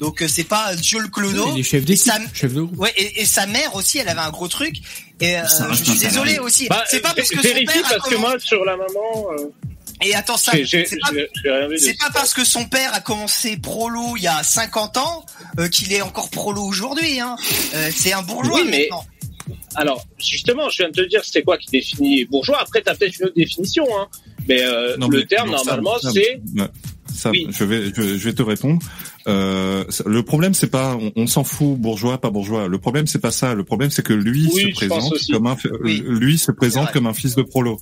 [0.00, 1.52] Donc euh, c'est pas Dieu le clodo.
[1.54, 2.78] Il est chef d'équipe, sa- chef de groupe.
[2.78, 4.76] Ouais, et, et sa mère aussi, elle avait un gros truc.
[5.20, 6.38] Et euh, je suis désolé salarié.
[6.40, 6.68] aussi.
[6.68, 9.26] Bah, c'est pas parce que son père a parce que commencé- moi sur la maman,
[9.38, 9.50] euh,
[10.02, 10.52] Et attends ça.
[10.52, 15.24] c'est pas- parce que son père a commencé prolo il y a 50 ans
[15.58, 17.18] euh, qu'il est encore prolo aujourd'hui.
[17.20, 17.36] Hein.
[17.74, 19.04] Euh, c'est un bourgeois Oui, mais- maintenant.
[19.76, 22.58] Alors justement, je viens de te dire c'est quoi qui définit bourgeois?
[22.60, 24.08] Après, t'as peut-être une autre définition, hein.
[24.48, 26.40] Mais euh, Non, le terme non, normalement c'est
[27.16, 27.46] Sam, Oui.
[27.50, 28.80] je vais, je, je vais te répondre.
[29.26, 32.68] Euh, le problème, c'est pas, on, on s'en fout, bourgeois, pas bourgeois.
[32.68, 33.54] Le problème, c'est pas ça.
[33.54, 36.02] Le problème, c'est que lui Oui, se présente comme un, Oui.
[36.06, 37.80] lui se présente comme un fils de prolo.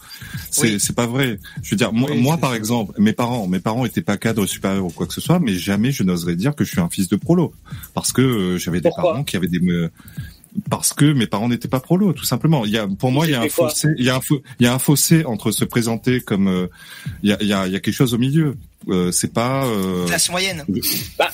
[0.50, 1.38] C'est, c'est pas vrai.
[1.62, 2.56] Je veux dire, moi, par ça.
[2.56, 5.54] exemple, mes parents, mes parents étaient pas cadres supérieurs ou quoi que ce soit, mais
[5.54, 7.52] jamais je n'oserais dire que je suis un fils de prolo,
[7.92, 9.90] parce que euh, j'avais des parents qui avaient des me-
[10.70, 12.64] parce que mes parents n'étaient pas prolos, tout simplement.
[12.64, 14.64] Il y a, pour moi, il y a fossé, il y a un, fo- il
[14.64, 16.68] y a un fossé entre se présenter comme, euh,
[17.24, 18.54] il y a, il y a quelque chose au milieu.
[18.88, 19.64] Euh, c'est pas.
[19.66, 20.64] Euh, Classe moyenne.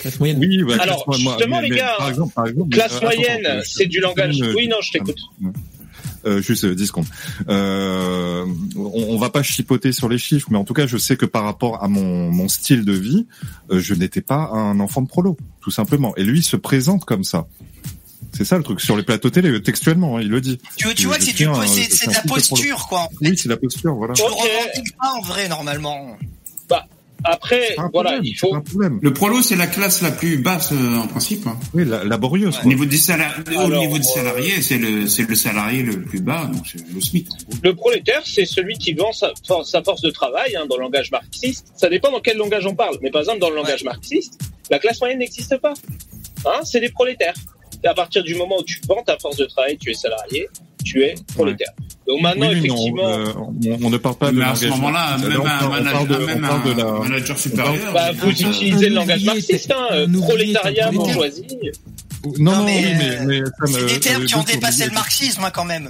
[0.00, 0.38] Classe moyenne.
[0.38, 2.92] oui, bah, Alors, classe- moi, justement, mais- les mais gars, par exemple, par exemple, classe
[2.96, 4.40] euh, moyenne, attends, c'est du langage.
[4.42, 5.18] euh, Oui, non, je t'écoute.
[6.26, 7.06] euh, juste euh, 10 secondes.
[7.48, 8.44] Euh,
[8.76, 11.26] on, on va pas chipoter sur les chiffres, mais en tout cas, je sais que
[11.26, 13.26] par rapport à mon, mon style de vie,
[13.70, 16.14] euh, je n'étais pas un enfant de prolo, tout simplement.
[16.16, 17.46] Et lui, il se présente comme ça.
[18.32, 20.58] C'est ça le truc sur les plateaux télé, euh, textuellement, hein, il le dit.
[20.76, 23.08] Tu, vois, c'est de la posture, quoi.
[23.20, 24.14] Oui, c'est la posture, voilà.
[24.14, 24.38] Tu le Ok.
[24.38, 26.16] revendiques pas en vrai, normalement.
[27.24, 28.50] Après, voilà, problème, il faut.
[28.50, 28.98] pas un problème.
[29.02, 31.46] Le prolo, c'est la classe la plus basse euh, en principe.
[31.46, 31.58] hein.
[31.74, 32.58] Oui, la, laborieuse.
[32.64, 35.82] Au niveau des salariés, au Alors, niveau des euh, salariés, c'est le c'est le salarié
[35.82, 37.28] le plus bas, donc c'est le SMIC.
[37.30, 37.58] en gros.
[37.62, 40.82] Le prolétaire, c'est celui qui vend sa, for- sa force de travail hein, dans le
[40.82, 41.66] langage marxiste.
[41.76, 42.96] Ça dépend dans quel langage on parle.
[43.02, 44.38] Mais par exemple, dans le langage marxiste,
[44.70, 45.74] la classe moyenne n'existe pas.
[46.46, 47.34] Hein, c'est des prolétaires.
[47.84, 50.48] Et à partir du moment où tu vends ta force de travail, tu es salarié,
[50.84, 51.70] tu es prolétaire.
[52.10, 54.66] Donc maintenant, Oui, mais effectivement, euh, on, on ne parle pas de Mais à ce
[54.66, 57.92] moment-là, même on un on manager, même on un la- manager supérieur.
[57.94, 61.46] bah, vous faut- utilisez le langage marxiste, hein, euh, prolétariat, bourgeoisie.
[62.38, 64.42] Non, non, mais, oui, mais, euh, mais ça C'est me- des termes euh, qui ont
[64.42, 65.88] dépassé euh, le marxisme hein, quand même.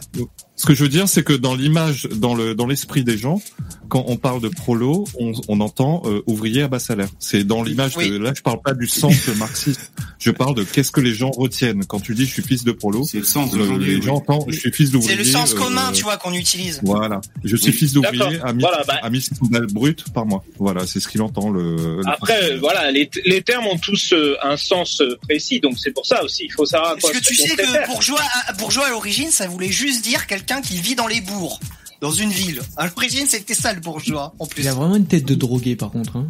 [0.61, 3.41] Ce que je veux dire, c'est que dans l'image, dans le dans l'esprit des gens,
[3.89, 7.09] quand on parle de prolo, on, on entend euh, ouvrier à bas salaire.
[7.19, 8.11] C'est dans l'image Oui.
[8.11, 9.91] de là, je parle pas du sens marxiste.
[10.19, 12.73] Je parle de qu'est-ce que les gens retiennent quand tu dis je suis fils de
[12.73, 13.05] prolo.
[13.05, 14.03] C'est le sens le- les oui.
[14.03, 15.13] gens entendent je suis fils d'ouvrier.
[15.17, 16.79] C'est le sens euh, commun, tu vois, qu'on utilise.
[16.83, 17.77] Voilà, je suis Oui.
[17.79, 20.45] fils d'ouvrier à 1000 Voilà, bah- à 1000 balles brutes par mois.
[20.59, 21.75] Voilà, c'est ce qu'il entend le.
[21.77, 25.93] le Après, voilà, les, les termes ont tous euh, un sens euh, précis, donc c'est
[25.93, 26.43] pour ça aussi.
[26.45, 29.73] Il faut savoir Parce que tu sais que bourgeois, à- bourgeois à l'origine, ça voulait
[29.73, 31.61] juste dire quelqu'un qui vit dans les bourgs,
[32.01, 32.61] dans une ville.
[32.77, 34.63] À l'origine, c'était ça le bourgeois, en plus.
[34.63, 36.17] Il a vraiment une tête de drogué par contre.
[36.17, 36.27] Hein.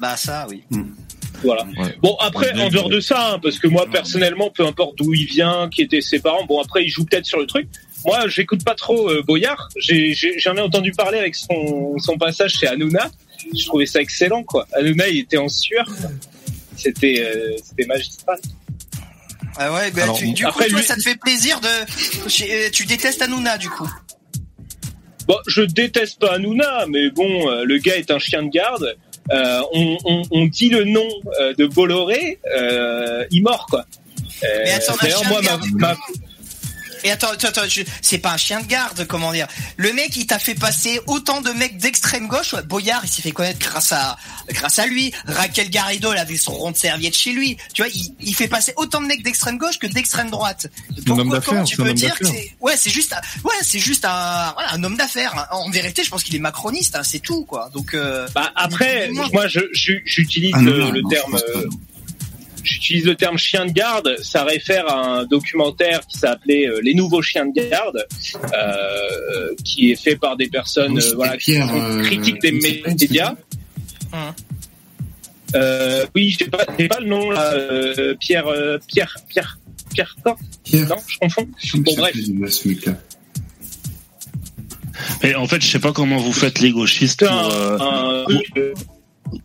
[0.00, 0.64] Bah ça, oui.
[1.44, 1.64] Voilà.
[1.78, 1.96] Ouais.
[2.02, 5.26] Bon après, en dehors de ça, hein, parce que moi personnellement, peu importe d'où il
[5.26, 7.68] vient, qui étaient ses parents, bon après il joue peut-être sur le truc.
[8.04, 9.68] Moi, j'écoute pas trop euh, Boyard.
[9.76, 13.10] J'en ai, entendu parler avec son, son passage chez Hanouna.
[13.56, 14.66] Je trouvais ça excellent, quoi.
[14.72, 15.86] Hanouna, il était en sueur.
[16.76, 18.38] C'était euh, c'était magistral.
[19.56, 21.68] Ah ouais, bah, Alors, tu- du après, coup, toi, lui- ça te fait plaisir de...
[21.68, 23.88] euh, Tu détestes Hanouna, du coup.
[25.26, 28.96] Bon, je déteste pas Hanouna, mais bon, euh, le gars est un chien de garde.
[29.30, 31.06] Euh, on, on, on dit le nom
[31.56, 33.84] de Bolloré, euh, il mord quoi.
[34.42, 34.64] Euh,
[35.00, 35.40] D'ailleurs, moi,
[35.74, 35.96] ma-
[37.04, 39.46] Et attends, attends, attends, je- c'est pas un chien de garde, comment dire.
[39.76, 42.52] Le mec, il t'a fait passer autant de mecs d'extrême gauche.
[42.52, 44.16] Ouais, Boyard, il s'est fait connaître grâce à,
[44.50, 45.12] grâce à lui.
[45.26, 47.56] Raquel Garrido, elle avait son rond de serviette chez lui.
[47.74, 50.66] Tu vois, il, il fait passer autant de mecs d'extrême gauche que d'extrême droite.
[50.90, 53.54] un homme Pourquoi, d'affaires, comment tu peux dire que c'est, ouais, c'est juste, un, ouais,
[53.62, 55.46] c'est juste un, voilà, un homme d'affaires.
[55.50, 57.70] En vérité, je pense qu'il est macroniste, hein, c'est tout, quoi.
[57.72, 61.38] Donc, euh, bah, après, moi, je, je- j'utilise Ah, non, le, non, le non, terme,
[62.62, 64.16] j'utilise le terme chien de garde.
[64.22, 68.06] Ça réfère à un documentaire qui s'appelait euh, Les nouveaux chiens de garde,
[68.54, 72.52] euh, qui est fait par des personnes, Oui, euh, voilà, qui Pierre, sont critiques des
[72.52, 73.34] médias.
[75.54, 77.52] Euh, oui, j'ai pas, pas le nom là.
[77.52, 79.58] euh, Pierre, euh, Pierre, Pierre,
[79.92, 81.48] Pierre Cor Pierre, Non, je confonds.
[81.74, 82.16] Bon bref.
[85.22, 88.24] Mais en fait, je sais pas comment vous faites les gauchistes pour, un, euh, un-
[88.24, 88.42] pour-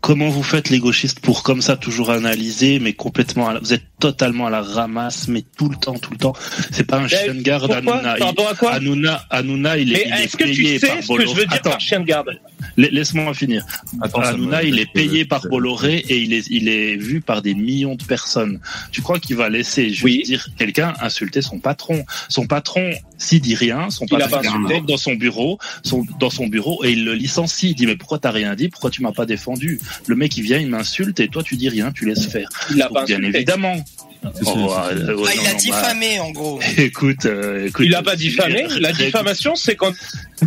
[0.02, 3.74] comment vous faites les gauchistes pour comme ça toujours analyser, mais complètement, à la- vous
[3.74, 6.34] êtes totalement à la ramasse, mais tout le temps, tout le temps.
[6.72, 8.16] C'est pas un chien de garde, Hanouna.
[8.60, 11.14] Quoi Hanouna, Hanouna, il est, Mais il est est-ce que tu payé sais par ce
[11.14, 12.30] que je veux dire Attends, par chien de garde
[12.76, 13.66] la- laisse-moi finir.
[14.02, 17.22] Attends, ça Hanouna, me- il est payé par Bolloré et il est, il est vu
[17.22, 18.60] par des millions de personnes.
[18.92, 20.22] Tu crois qu'il va laisser juste Oui.
[20.24, 22.06] dire quelqu'un insulter son patron?
[22.30, 26.84] Son patron, s'il dit rien, son Il patron dans son bureau, son, dans son bureau
[26.84, 27.70] et il le licencie.
[27.72, 28.70] Il dit mais pourquoi t'as rien dit?
[28.70, 29.77] Pourquoi tu m'as pas défendu?
[30.08, 32.50] Le mec il vient, il m'insulte et toi tu dis rien, tu laisses faire.
[32.72, 33.38] Il l'a Donc, pas bien insulté.
[33.38, 33.84] évidemment.
[34.24, 36.60] Oh, euh, ouais, bah, non, il a bah, diffamé, en gros.
[36.78, 37.86] Écoute, euh, écoute.
[37.86, 38.66] Il a pas diffamé.
[38.66, 39.94] ré- La diffamation, c'est quand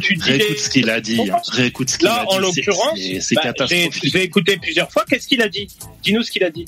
[0.00, 0.22] tu dis.
[0.22, 1.20] Réécoute ce qu'il a dit.
[1.30, 1.36] hein.
[1.52, 4.10] Réécoute ce qu'il a Là, en l'occurrence, c'est- bah, j'ai catastrophique.
[4.12, 5.04] j'ai écouté plusieurs fois.
[5.08, 5.68] Qu'est-ce qu'il a dit?
[6.02, 6.64] Dis-nous ce qu'il a dit.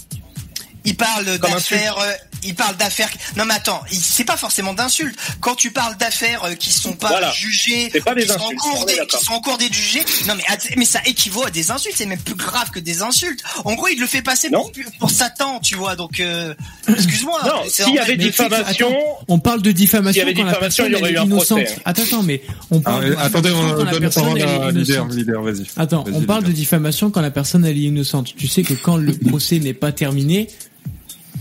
[0.84, 2.12] Il parle d'affaires, euh,
[2.44, 3.10] il parle d'affaires.
[3.36, 5.19] Non mais attends, c'est pas forcément d'insultes.
[5.40, 7.31] Quand tu parles d'affaires euh, qui sont pas Voilà.
[7.32, 10.05] jugées, C'est pas des qui sont en cours des- qui sont en cours d'être jugées.
[10.27, 10.44] Non mais
[10.77, 11.94] mais ça équivaut à des insultes.
[11.97, 13.40] C'est même plus grave que des insultes.
[13.64, 15.97] En gros, il le fait passer pour, pour Satan, tu vois.
[15.97, 16.55] Donc euh,
[16.89, 17.40] excuse-moi.
[17.44, 20.52] Non, s'il y avait diffamation, attends, On parle de S'il y diffamation avait quand la
[20.52, 21.64] diffamation, personne il y aurait eu est un innocente.
[21.64, 21.81] procès.
[21.85, 24.23] Attends, attends, mais on Ah, parle de attendez, diffamation on quand la donne la personne
[24.24, 25.14] parole à leader, innocente.
[25.14, 25.66] leader, vas-y.
[25.77, 28.35] Attends, on parle de diffamation quand la personne elle est innocente.
[28.36, 30.48] Tu sais que quand le procès n'est pas terminé,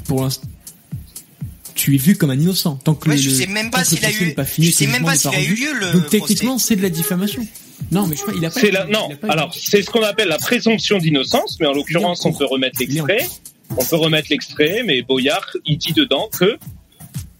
[0.08, 0.48] pour l'instant,
[1.76, 2.76] tu es vu comme un innocent.
[2.84, 4.68] Tant que Ouais, le, je sais même pas s'il a procès eu- n'est pas fini,
[4.68, 7.46] je sais même pas s'il a eu lieu, le Donc techniquement, c'est de la diffamation.
[7.92, 8.60] Non, mais je crois il a pas.
[8.60, 8.86] c'est la.
[8.88, 12.24] il Non, a pas- alors c'est ce qu'on appelle la présomption d'innocence, mais en l'occurrence,
[12.26, 13.28] on peut remettre l'extrait.
[13.78, 16.58] On peut remettre l'extrait, mais Boyard, il dit dedans que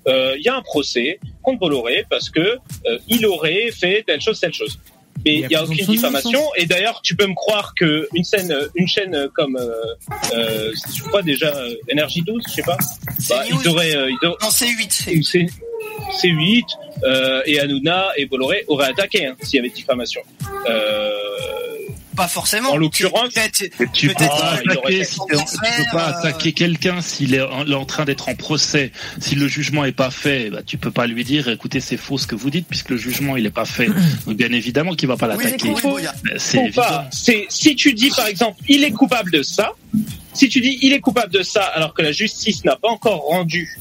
[0.08, 4.20] euh, il y a un procès contre Bolloré parce que euh, il aurait fait telle
[4.22, 4.80] chose, telle chose.
[5.26, 6.42] Mais Il y il a n'y a aucune diffamation.
[6.56, 9.72] Et d'ailleurs, tu peux me croire que une scène, une chaîne comme, euh,
[10.34, 12.78] euh, je crois déjà euh, Energy 12, je sais pas.
[13.30, 15.10] Bah, ils auraient, euh, ils auraient- Non, c'est 8.
[15.18, 15.46] ou c'est
[16.22, 16.64] C8
[17.04, 20.22] euh, et Hanouna et Bolloré auraient attaqué hein, s'il y avait diffamation.
[20.70, 21.12] Euh,
[22.22, 22.70] Pas forcément.
[22.70, 23.34] En l'occurrence,
[23.94, 28.06] tu peux pas attaquer si tu peux pas euh, attaquer quelqu'un s'il est en, train
[28.06, 28.92] d'être en procès.
[29.20, 32.20] Si le jugement est pas fait, bah, tu peux pas lui dire, écoutez, c'est faux
[32.20, 33.88] ce que vous dites puisque le jugement il est pas fait.
[34.28, 35.74] Donc bien évidemment qu'il va pas l'attaquer.
[37.10, 39.72] C'est si tu dis par exemple il est coupable de ça,
[40.34, 43.22] si tu dis il est coupable de ça alors que la justice n'a pas encore
[43.28, 43.78] rendu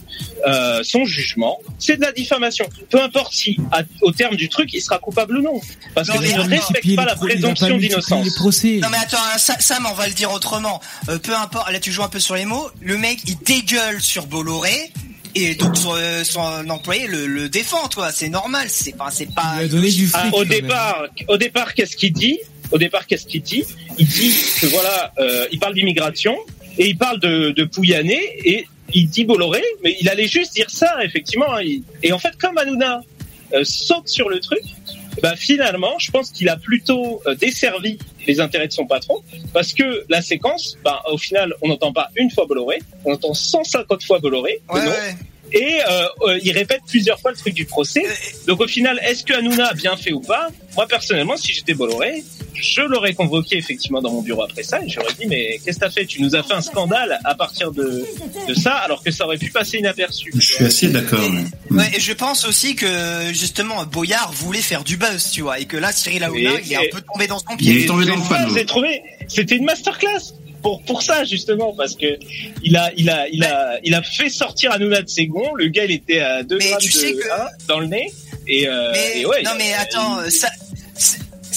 [0.46, 2.66] euh, son jugement, c'est de la diffamation.
[2.90, 5.60] Peu importe si à- au terme du truc il sera coupable ou non,
[5.94, 8.24] parce Non, que mais tu ne respectes multiplier pas la présomption d'innocence.
[8.24, 8.78] les procès.
[8.82, 10.80] Non mais attends, hein, Sa- Sam, on va le dire autrement.
[11.08, 12.68] Euh, peu importe, là tu joues un peu sur les mots.
[12.80, 14.92] Le mec, il dégueule sur Bolloré.
[15.36, 16.40] Et donc son, euh, son
[16.70, 18.10] employé le, le défend, toi.
[18.10, 18.66] C'est normal.
[18.68, 19.54] C'est pas, c'est pas.
[19.58, 20.34] Il a donné du Ah, fric.
[20.34, 20.48] au quand même.
[20.48, 22.38] départ, au départ, qu'est-ce qu'il dit?
[22.72, 23.64] Au départ, qu'est-ce qu'il dit?
[23.98, 26.36] Il dit que voilà, euh, il parle d'immigration
[26.78, 30.70] et il parle de, de Pouyanné et il dit Bolloré, mais il allait juste dire
[30.70, 31.52] ça, effectivement.
[31.54, 31.62] hein.
[31.62, 33.02] Il- Et en fait, comme Hanouna
[33.54, 34.62] euh, saute sur le truc,
[35.22, 39.16] bah finalement, je pense qu'il a plutôt euh, desservi les intérêts de son patron,
[39.52, 43.34] parce que la séquence, bah, au final, on n'entend pas une fois Bolloré, on entend
[43.34, 44.60] 150 fois Bolloré.
[44.86, 45.14] ouais.
[45.52, 48.04] Et euh, euh, il répète plusieurs fois le truc du procès.
[48.46, 50.48] Donc au final, est-ce que Hanouna a bien fait ou pas?
[50.76, 52.22] Moi personnellement, si j'étais Bolloré,
[52.54, 55.84] je l'aurais convoqué effectivement dans mon bureau après ça et j'aurais dit mais qu'est-ce que
[55.84, 56.04] t'as fait?
[56.06, 58.04] Tu nous as fait un scandale à partir de,
[58.48, 60.30] de ça alors que ça aurait pu passer inaperçu.
[60.34, 61.18] Je suis assez d'accord.
[61.20, 61.76] ouais.
[61.78, 62.86] Ouais, et je pense aussi que
[63.32, 66.76] justement Boyard voulait faire du buzz, tu vois, et que là Cyril Hanouna, il est
[66.76, 67.86] un peu tombé dans son Il est pied.
[67.86, 68.64] tombé dans le panneau.
[68.64, 72.18] Trouvé, c'était une masterclass pour pour ça justement parce que
[72.62, 75.54] il a il a il a il a fait sortir Hanouna de ses gonds.
[75.54, 78.12] Le gars il était à deux grammes de que- hein, dans le nez
[78.48, 79.42] et, euh, Mais et ouais.
[79.42, 80.48] non, mais attends, ça.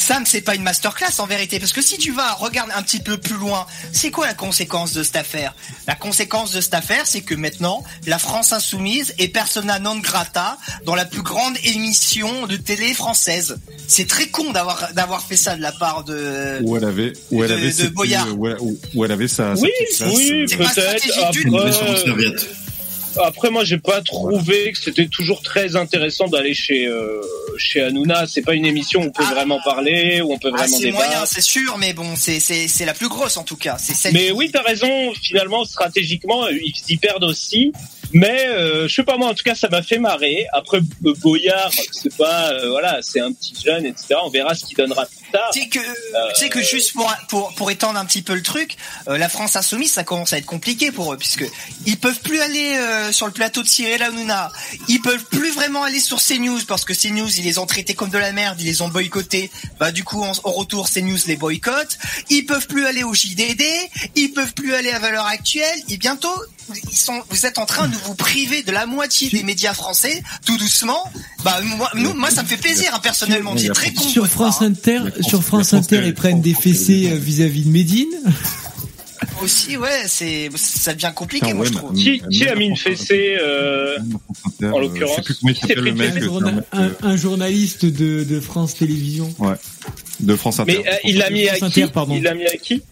[0.03, 2.99] Sam, c'est pas une masterclass en vérité, parce que si tu vas regarder un petit
[2.99, 5.55] peu plus loin, c'est quoi la conséquence de cette affaire?
[5.87, 10.57] La conséquence de cette affaire, c'est que maintenant, la France insoumise est persona non grata
[10.85, 13.57] dans la plus grande émission de télé française.
[13.87, 16.59] C'est très con d'avoir d'avoir fait ça de la part de.
[16.63, 18.27] Où elle avait, où elle de- avait, de cette- Boyard.
[18.37, 20.13] où elle, où- où elle avait sa, sa Oui, petite place.
[20.17, 21.03] oui, C'est pas peut-être.
[21.23, 21.39] Après,
[23.21, 27.21] Après, moi, j'ai pas trouvé que c'était toujours très intéressant d'aller chez euh,
[27.57, 28.25] chez Hanouna.
[28.27, 29.33] C'est pas une émission où on peut Ah.
[29.33, 31.27] vraiment parler, où on peut Ah, vraiment c'est moyen, débattre.
[31.27, 33.77] c'est sûr, mais bon, c'est c'est c'est la plus grosse en tout cas.
[33.79, 34.13] C'est celle.
[34.13, 35.13] Mais oui, t'as raison.
[35.21, 37.71] Finalement, stratégiquement, ils y perdent aussi.
[38.13, 39.29] Mais euh, je sais pas moi.
[39.29, 40.45] En tout cas, ça m'a fait marrer.
[40.53, 44.15] Après, euh, Boyard, c'est pas euh, voilà, c'est un petit jeune, etc.
[44.23, 45.49] On verra ce qu'il donnera plus tard.
[45.51, 48.43] Tu sais que, tu sais que juste pour, pour, pour étendre un petit peu le
[48.43, 48.77] truc,
[49.07, 51.45] euh, la France insoumise, ça commence à être compliqué pour eux, puisque
[51.87, 54.51] ils peuvent plus aller euh, sur le plateau de Cyril Hanouna,
[54.87, 58.09] ils peuvent plus vraiment aller sur CNews, parce que CNews, ils les ont traités comme
[58.11, 59.49] de la merde, ils les ont boycottés,
[59.79, 61.97] bah du coup, en- au retour, CNews les boycotte,
[62.29, 63.63] ils peuvent plus aller au JDD,
[64.15, 66.33] ils peuvent plus aller à Valeurs Actuelles, et bientôt,
[66.91, 70.23] ils sont, vous êtes en train de vous priver de la moitié des médias français,
[70.45, 71.03] tout doucement,
[71.43, 74.03] bah moi, nous, moi ça me fait plaisir, hein, personnellement, c'est très con.
[74.03, 74.67] de Sur France hein.
[74.67, 78.09] Inter, sur France Inter, ils prennent des fessées euh, vis-à-vis de Médine.
[79.41, 81.93] Aussi, ouais, c'est ça devient compliqué, moi ouais, je trouve.
[81.93, 83.97] Qui, qui a mis une fessée euh,
[84.61, 86.13] en l'occurrence Je sais plus comment il s'appelle le mec.
[86.71, 89.33] Un, euh, journaliste de, de France Télévisions.
[89.39, 89.55] Ouais.
[90.19, 90.81] De France Inter.
[90.83, 91.85] Mais euh, il l'a mis à qui?
[92.11, 92.83] Il l'a mis à qui?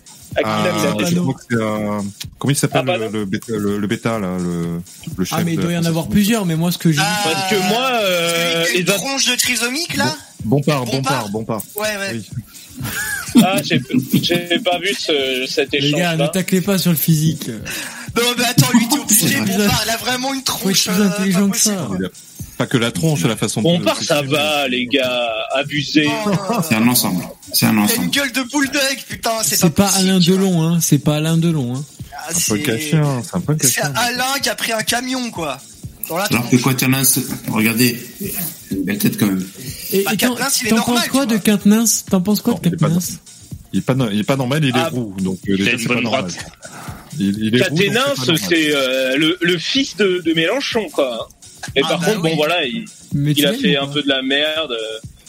[0.43, 0.99] Ah, Panneau.
[0.99, 2.01] fessée je crois que c'est, euh,
[2.39, 4.81] comment il s'appelle Ah, le, le, bêta, le, le bêta là, le,
[5.17, 7.01] le chef Ah, mais il doit y en avoir plusieurs, mais moi, ce que j'ai
[7.01, 11.29] Ah, Parce que moi, euh, les autres- tronche de trisomique là Bompard, Bompard.
[11.29, 11.61] Bompard, Bompard.
[11.75, 12.11] Ouais, ouais.
[12.13, 12.29] Oui.
[13.43, 13.79] Ah, j'ai
[14.21, 17.47] j'ai pas vu ce, cet Les échange gars, ne taclez pas sur le physique.
[17.49, 19.67] Non, mais attends, lui, t'es obligé, bizarre.
[19.69, 20.87] père, il a vraiment une Faut être tronche.
[20.87, 21.87] plus euh, intelligent que ça.
[22.61, 23.83] Pas que la tronche, la façon Bon, de.
[23.83, 26.05] part ça va, les gars, abusé.
[26.05, 26.61] Non.
[26.67, 27.23] C'est un ensemble.
[27.51, 28.09] C'est un a une ensemble.
[28.11, 30.19] gueule de bulldog, putain, c'est C'est pas Alain.
[30.19, 30.77] Delon, hein.
[30.79, 31.83] C'est pas Alain Delon, hein.
[32.13, 33.21] Ah, Un peu c'est- caché, hein.
[33.23, 33.87] C'est un peu C'est caché.
[33.95, 35.57] Alain qui a pris un camion, quoi.
[36.11, 37.19] Alors que Quaternens,
[37.49, 37.97] regardez,
[38.69, 39.43] une belle tête quand même.
[39.91, 40.17] Et, Bah, et
[40.61, 41.39] il est t'en normal, penses quoi de vois.
[41.39, 42.99] Quintenens T'en penses quoi de Non,
[43.73, 45.15] il est pas Il est pas, pas normal, il est Ah, roux.
[45.19, 46.25] Donc, euh, déjà, c'est pas normal.
[46.25, 46.37] droite.
[47.17, 47.75] Il, il est c'est pas
[48.37, 51.27] c'est euh, le, le fils de, de Mélenchon, quoi.
[51.75, 52.29] Et Ah, par bah contre, oui.
[52.31, 54.75] bon, voilà, il, Mais il a fait un peu de la merde.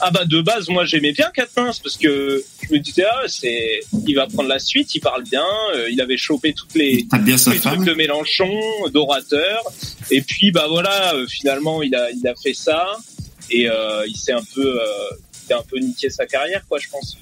[0.05, 3.79] Ah bah de base, moi j'aimais bien Quatennens parce que je me disais ah c'est,
[4.05, 5.45] il va prendre la suite, il parle bien,
[5.77, 7.85] euh, il avait chopé toutes les tape bien tous les trucs femme.
[7.85, 8.51] de Mélenchon,
[8.93, 9.63] d'orateur.
[10.11, 12.85] Et puis bah voilà, euh, finalement il a il a fait ça
[13.49, 14.85] et euh, il s'est un peu euh,
[15.49, 17.17] il a un peu niqué sa carrière quoi, je pense.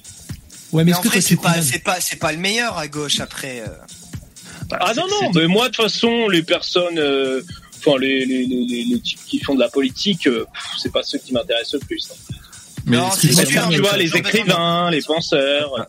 [0.71, 3.19] Ouais, mais Mais en vrai, c'est pas, c'est pas, c'est pas le meilleur à gauche
[3.19, 3.59] après.
[3.61, 3.67] euh.
[4.71, 7.41] Ah non non, mais moi de toute façon les personnes, euh,
[7.85, 10.45] enfin les, les, les, les- les types qui font de la politique, euh,
[10.81, 12.09] c'est pas ceux qui m'intéressent le plus.
[12.11, 12.35] hein.
[12.87, 13.27] Mais Non, tu
[13.79, 15.85] vois les écrivains, les penseurs.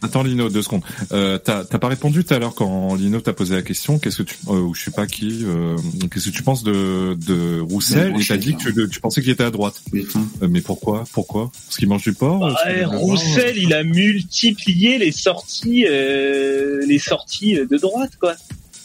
[0.00, 0.82] Attends Lino, deux secondes.
[1.10, 3.98] Euh, t'as t'as pas répondu tout à l'heure quand Lino t'a posé la question.
[3.98, 5.76] Qu'est-ce que tu, euh, ou je sais pas qui, euh,
[6.08, 8.14] qu'est-ce que tu penses de de Roussel?
[8.20, 9.82] Et t'as dit que tu pensais qu'il était à droite.
[9.92, 11.02] Euh, mais pourquoi?
[11.12, 11.50] Pourquoi?
[11.66, 17.00] Parce qu'il mange du porc Ouais, porc Roussel, il a multiplié les sorties, euh, les
[17.00, 18.34] sorties de droite, quoi.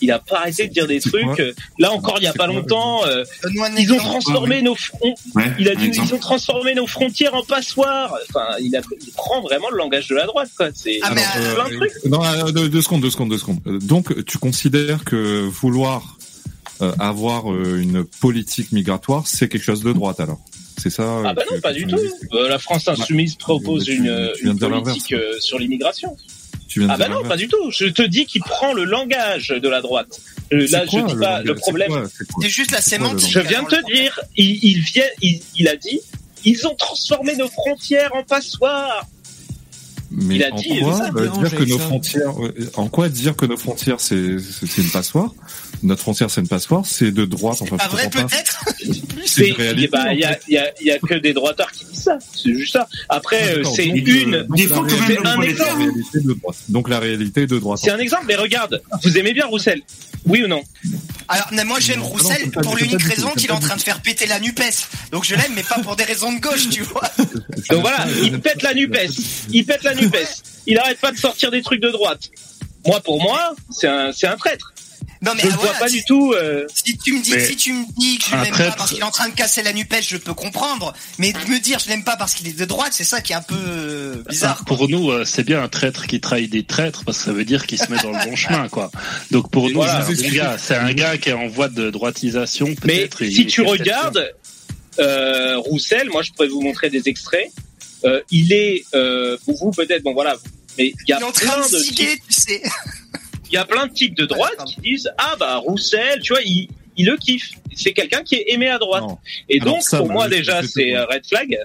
[0.01, 1.23] Il a pas arrêté de dire des trucs.
[1.25, 1.35] quoi
[1.79, 3.23] Là encore, il y a pas longtemps, euh,
[3.77, 6.07] ils ont transformé nos fron- Ouais, Il a un dit, exemple.
[6.09, 8.15] ils ont transformé nos frontières en passoires.
[8.29, 10.69] Enfin, il, a, il prend vraiment le langage de la droite, quoi.
[10.73, 12.05] C'est Ah, euh, plein de trucs.
[12.05, 13.59] Non, euh, deux, secondes, deux secondes, deux secondes.
[13.67, 16.17] Euh, Donc, tu considères que vouloir
[16.81, 20.39] euh, avoir euh, une politique migratoire, c'est quelque chose de droite alors?
[20.77, 21.95] C'est ça euh, Ah bah non, pas du tout.
[22.33, 26.17] Euh, la France insoumise propose tu- une, tu politique euh, sur l'immigration.
[26.67, 27.71] Tu viens de Ah bah non, pas du tout.
[27.71, 30.19] Je te dis qu'il prend le langage de la droite.
[30.53, 32.07] Euh, Là, quoi, je dis le pas le problème.
[32.41, 33.31] C'est juste la sémantique.
[33.31, 35.99] Je viens de te dire, il, il vient, il, il a dit,
[36.43, 39.05] ils ont transformé nos frontières en passoires.
[40.13, 41.83] Mais Il a en dit, quoi euh, dire que nos ça.
[41.85, 42.33] frontières,
[42.75, 45.33] en quoi dire que nos frontières c'est une passoire?
[45.83, 47.59] Notre frontière c'est une passoire, c'est de droite.
[47.61, 48.65] Enfin, Pas vrai peut-être?
[48.79, 49.87] C'est une C'est, réalité.
[49.87, 52.03] bah, il y a, il y a, il y a que des droitards qui disent
[52.03, 52.17] ça.
[52.35, 52.87] C'est juste ça.
[53.07, 54.33] Après, Ah, euh, c'est une.
[54.35, 56.55] euh, Des fois, quand même, réalité- c'est un exemple.
[56.69, 57.79] Donc la réalité de droite.
[57.81, 59.81] C'est un exemple, mais regarde, vous aimez bien Roussel
[60.25, 60.61] Oui ou non?
[61.29, 64.01] Alors moi j'aime non, Roussel pas- pour l'unique raison qu'il est en train de faire
[64.01, 64.61] péter la Nupes.
[65.11, 67.03] Donc je l'aime, mais pas pour des raisons de gauche, tu vois.
[67.69, 68.97] Donc voilà, il pète la Nupes.
[69.51, 70.00] Il pète la Nupes.
[70.67, 72.29] Il arrête pas de sortir des trucs de droite.
[72.85, 74.73] Moi, pour moi, c'est un, c'est un traître.
[75.23, 76.33] Non mais Je le ah, vois voilà, pas si- du tout.
[76.33, 78.89] euh, Si tu me dis, Mais si tu me dis que je l'aime pas parce
[78.89, 80.93] qu'il est en train de casser la Nupes, je peux comprendre.
[81.19, 83.33] Mais de me dire je l'aime pas parce qu'il est de droite, c'est ça qui
[83.33, 84.57] est un peu euh, bizarre.
[84.65, 84.65] quoi.
[84.77, 87.45] Pour nous, euh, c'est bien un traître qui trahit des traîtres parce que ça veut
[87.45, 88.89] dire qu'il se met dans le bon chemin, quoi.
[89.29, 90.03] Donc pour nous, Voilà.
[90.03, 90.57] c'est un gars.
[90.57, 92.73] C'est un gars qui est en voie de droitisation.
[92.85, 94.27] Mais si tu regardes
[94.97, 97.51] euh, Roussel, moi je pourrais vous montrer des extraits.
[98.05, 100.35] Euh, il est euh, pour vous peut-être bon voilà,
[100.77, 102.61] mais il y a plein de de ciguer, types, tu sais.
[103.49, 106.41] il y a plein de types de droite qui disent ah bah Roussel, tu vois,
[106.43, 106.67] il,
[106.97, 107.51] il le kiffe.
[107.75, 109.03] C'est quelqu'un qui est aimé à droite.
[109.03, 109.17] Non.
[109.49, 111.59] Et Alors donc ça, pour bah, moi déjà c'est un red flag.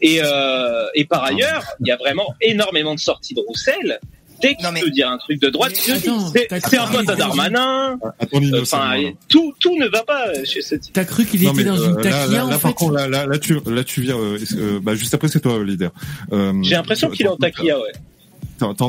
[0.00, 3.98] Et euh, et par ailleurs, il y a vraiment énormément de sorties de Roussel.
[4.44, 7.14] Dès qu'il Non, mais- peut dire un truc de droite, c'est un cru- pote à
[7.16, 7.98] Darmanin.
[8.32, 8.96] Innocent, Enfin,
[9.28, 10.92] tout tout ne va pas chez ce type.
[10.92, 12.92] T'as cru qu'il était mais, dans euh, une taquilla là, en là, fait par contre,
[12.94, 15.92] là, là, là, tu, là, tu viens, euh, euh, bah, juste après, c'est toi, leader.
[16.32, 17.92] Euh, J'ai l'impression qu'il est en taquilla, ouais.
[18.58, 18.88] T'es en, train-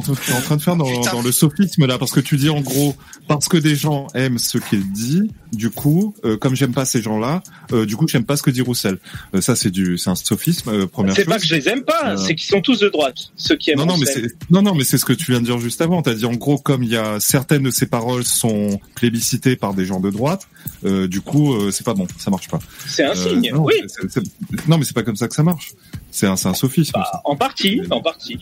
[0.56, 2.96] de faire dans, le sophisme là, parce que tu dis en gros,
[3.28, 7.02] parce que des gens aiment ce qu'il dit, du coup, euh, comme j'aime pas ces
[7.02, 7.42] gens-là,
[7.74, 9.00] euh, du coup, j'aime pas ce que dit Roussel.
[9.34, 10.70] Euh, ça, c'est du, c'est un sophisme.
[10.70, 11.34] Euh, première C'est chose.
[11.34, 13.72] pas que je les aime pas, Euh, c'est qu'ils sont tous de droite, ceux qui
[13.72, 15.60] aiment Non, non, mais c'est non, non, mais c'est ce que tu viens de dire
[15.60, 16.02] juste avant.
[16.04, 19.74] T'as dit en gros, comme il y a certaines de ces paroles sont plébiscitées par
[19.74, 20.48] des gens de droite,
[20.86, 22.60] euh, du coup, euh, c'est pas bon, ça marche pas.
[22.88, 23.74] C'est un signe, non, oui.
[23.88, 25.74] c'est- c'est- non, mais c'est pas comme ça que ça marche.
[26.12, 26.92] C'est un, c'est un sophisme.
[26.94, 28.38] Bah, en partie, en partie.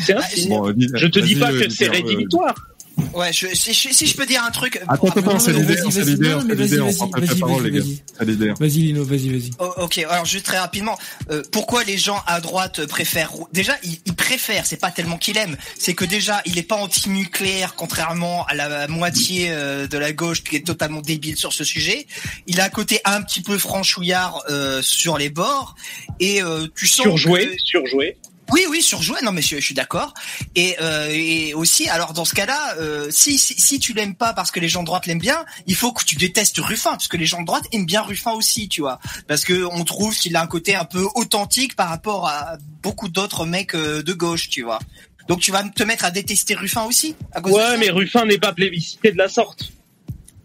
[0.00, 0.48] C'est un Ah, signe.
[0.48, 2.54] Bon, Je te dis vas-y, pas euh, que c'est euh, rédhibitoire.
[3.14, 4.78] Ouais, je, si, si- si je peux dire un truc.
[4.86, 7.34] Attends, attends, c'est l'idée, vas-y, c'est vas-y, l'idée, c'est l'idée, vas-y, on vas-y, prend la
[7.36, 7.80] parole, les gars.
[7.80, 8.02] vas-y.
[8.18, 8.52] C'est l'idée.
[8.60, 9.50] Vas-y Lino, vas-y, vas-y.
[9.60, 10.98] Oh, ok, alors juste très rapidement,
[11.30, 15.38] euh, pourquoi les gens à droite préfèrent Déjà, ils, ils préfèrent, c'est pas tellement qu'il
[15.38, 20.12] aime, c'est que déjà, il est pas anti-nucléaire, contrairement à la moitié euh, de la
[20.12, 22.06] gauche qui est totalement débile sur ce sujet.
[22.46, 25.76] Il a un côté un petit peu franchouillard euh, sur les bords,
[26.20, 26.40] et
[26.74, 28.18] tu sens Surjoué, que- surjoué.
[28.52, 29.18] Oui, oui, surjoué.
[29.22, 30.14] Non, mais je, je suis d'accord.
[30.54, 34.34] Et, euh, et aussi, alors dans ce cas-là, euh, si, si si tu l'aimes pas
[34.34, 37.08] parce que les gens de droite l'aiment bien, il faut que tu détestes Ruffin, parce
[37.08, 38.98] que les gens de droite aiment bien Ruffin aussi, tu vois.
[39.26, 43.08] Parce que on trouve qu'il a un côté un peu authentique par rapport à beaucoup
[43.08, 44.78] d'autres mecs euh, de gauche, tu vois.
[45.28, 48.38] Donc tu vas te mettre à détester Ruffin aussi à cause Ouais, mais Ruffin n'est
[48.38, 49.72] pas plébiscité de la sorte.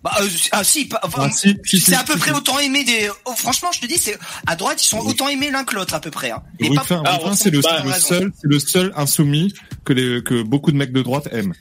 [0.03, 2.31] Bah, euh, ah si, pas- enfin, Ah, si, si, c'est si, à peu si, près
[2.31, 2.37] si.
[2.37, 3.09] autant aimé des.
[3.25, 5.93] oh, franchement, je te dis, c'est à droite, ils sont autant aimés l'un que l'autre
[5.95, 6.31] à peu près.
[6.31, 6.43] Hein.
[6.59, 9.53] Et pas- Ruffin, Ah, Ruffin, c'est le, bah, le seul, c'est le seul insoumis
[9.85, 11.53] que les, que beaucoup de mecs de droite aiment.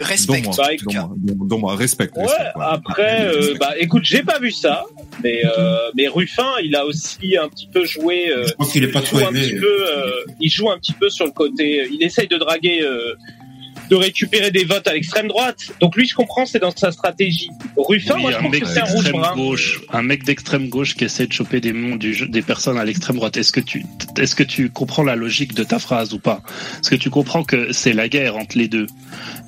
[0.00, 0.40] Respect.
[0.40, 2.16] Dont moi, dont moi, dont- dont moi, respecte.
[2.16, 2.24] Ouais,
[2.58, 4.84] après, euh, bah écoute, j'ai pas vu ça,
[5.22, 8.30] mais euh, mais Ruffin, il a aussi un petit peu joué.
[8.32, 9.42] euh, Je pense qu'il est pas il trop joue un aimé.
[9.42, 10.10] petit peu, euh,
[10.40, 11.86] il joue un petit peu sur le côté.
[11.92, 13.14] Il essaye de draguer, euh,
[13.90, 15.58] de récupérer des votes à l'extrême droite.
[15.80, 17.50] Donc lui, je comprends, c'est dans sa stratégie.
[17.76, 19.34] Ruffin, Oui, moi, je un trouve mec que c'est un rouge d'extrême brun.
[19.36, 23.16] gauche, un mec d'extrême gauche qui essaie de choper des mondes des personnes à l'extrême
[23.16, 23.36] droite.
[23.36, 23.84] Est-ce que tu,
[24.18, 26.40] est-ce que tu comprends la logique de ta phrase ou pas?
[26.80, 28.86] Est-ce que tu comprends que c'est la guerre entre les deux?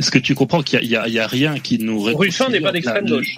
[0.00, 3.36] Est-ce que tu comprends qu'il y a, rien qui nous Ruffin n'est pas d'extrême gauche.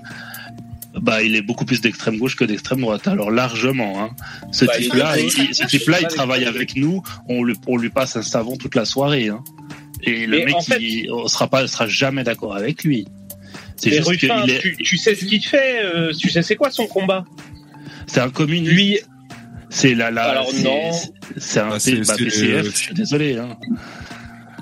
[1.00, 3.08] Bah, il est beaucoup plus d'extrême gauche que d'extrême droite.
[3.08, 4.00] Alors largement.
[4.02, 4.10] Hein.
[4.52, 7.02] Ce Bah, type-là, il- ce type-là, il travaille avec nous.
[7.28, 9.28] On lui, on lui passe un savon toute la soirée.
[9.28, 9.42] Hein.
[10.02, 13.06] Et le Mais mec, en fait- il, on sera pas, sera jamais d'accord avec lui.
[13.76, 16.56] C'est juste Ruffin, qu'il est, tu, tu sais ce qu'il fait, euh, tu sais c'est
[16.56, 17.24] quoi son combat?
[18.06, 18.72] C'est un communiste.
[18.72, 18.98] Lui,
[19.70, 20.90] C'est la, la, Alors, c'est- non.
[21.36, 23.36] C'est un Bah, P- c'est- bah, c'est, PCF, euh, je suis désolé.
[23.38, 23.56] Hein.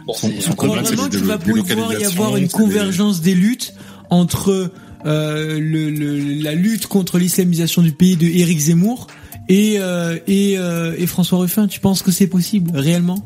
[0.06, 2.44] bon, Son- c'est- son combat, c'est vraiment des- qu'il va des pouvoir y avoir une
[2.44, 3.74] des- convergence des luttes
[4.10, 4.72] entre
[5.04, 9.08] euh, le, le- la lutte contre l'islamisation du pays de Éric Zemmour
[9.48, 11.66] et euh, et, euh, et François Ruffin.
[11.66, 13.18] Tu penses que c'est possible réellement?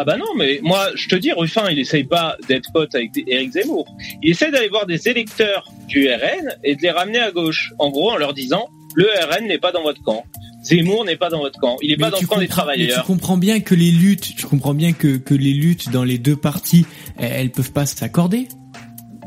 [0.00, 3.10] Ah bah non, mais moi, je te dis, Ruffin, il essaye pas d'être pote avec
[3.26, 3.84] Éric Zemmour.
[4.22, 7.72] Il essaie d'aller voir des électeurs du RN et de les ramener à gauche.
[7.80, 10.24] En gros, en leur disant, le RN n'est pas dans votre camp.
[10.62, 11.78] Zemmour n'est pas dans votre camp.
[11.82, 13.00] Il est pas dans le camp des travailleurs.
[13.00, 16.18] Tu comprends bien que les luttes, tu comprends bien que que les luttes dans les
[16.18, 16.86] deux parties,
[17.18, 18.46] elles, peuvent pas s'accorder.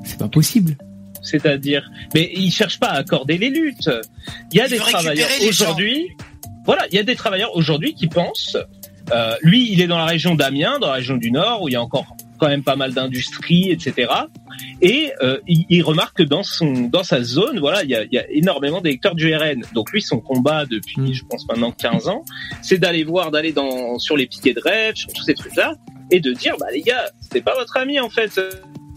[0.06, 0.78] C'est pas possible.
[1.22, 3.90] C'est-à-dire, mais il cherche pas à accorder les luttes.
[4.54, 6.08] Il y a Il des travailleurs aujourd'hui.
[6.66, 8.56] Voilà, il y a des travailleurs aujourd'hui qui pensent.
[9.12, 11.74] Euh, lui, il est dans la région d'Amiens, dans la région du Nord, où il
[11.74, 14.12] y a encore quand même pas mal d'industries, etc.
[14.82, 18.04] Et euh, il, il remarque que dans son dans sa zone, voilà, il y a,
[18.04, 19.62] il y a énormément d'électeurs du RN.
[19.74, 21.14] Donc lui, son combat depuis, Mm.
[21.14, 22.24] je pense maintenant 15 ans,
[22.62, 25.76] c'est d'aller voir, d'aller dans sur les piquets de rêve, sur tous ces trucs-là,
[26.10, 28.40] et de dire bah les gars, c'est pas votre ami en fait,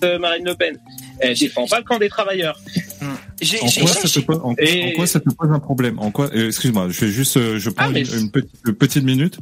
[0.02, 0.78] euh, Marine Le Pen.
[1.20, 2.58] Elle défend pas le camp des travailleurs.
[3.62, 5.98] En quoi, ça te pose, en, en quoi ça te pose un problème?
[5.98, 8.74] En quoi euh, Excuse-moi, je vais juste, euh, je prends Ah, une, une petite, une
[8.74, 9.38] petite minute.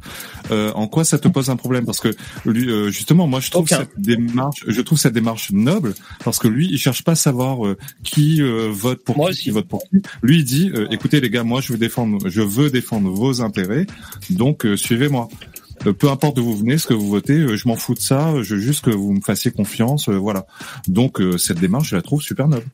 [0.51, 1.85] Euh, en quoi ça te pose un problème?
[1.85, 2.09] Parce que
[2.45, 6.49] lui, euh, justement, moi, je trouve cette démarche, je trouve cette démarche noble, parce que
[6.49, 9.83] lui, il cherche pas à savoir euh, qui euh, vote pour qui, qui vote pour
[9.89, 10.03] qui.
[10.23, 13.41] Lui, il dit, euh, écoutez les gars, moi, je veux défendre, je veux défendre vos
[13.43, 13.87] intérêts,
[14.31, 15.29] donc suivez-moi.
[15.99, 18.35] Peu importe d'où vous venez, ce que vous votez, je m'en fous de ça.
[18.43, 20.47] Je veux juste que vous me fassiez confiance, voilà.
[20.87, 22.67] Donc cette démarche, je la trouve super noble.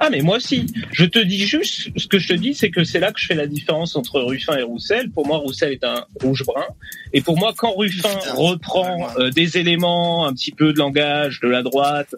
[0.00, 0.66] Ah mais moi aussi.
[0.92, 3.26] Je te dis juste, ce que je te dis, c'est que c'est là que je
[3.26, 5.10] fais la différence entre Ruffin et Roussel.
[5.10, 6.64] Pour moi, Roussel est un rouge-brun.
[7.12, 11.48] Et pour moi, quand Ruffin reprend euh, des éléments, un petit peu de langage de
[11.48, 12.14] la droite,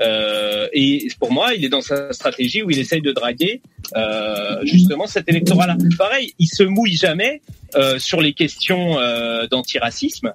[0.00, 3.60] euh, et pour moi, il est dans sa stratégie où il essaye de draguer
[3.96, 5.76] euh, justement cet électorat-là.
[5.98, 7.42] Pareil, il se mouille jamais
[7.74, 10.32] euh, sur les questions euh, d'antiracisme.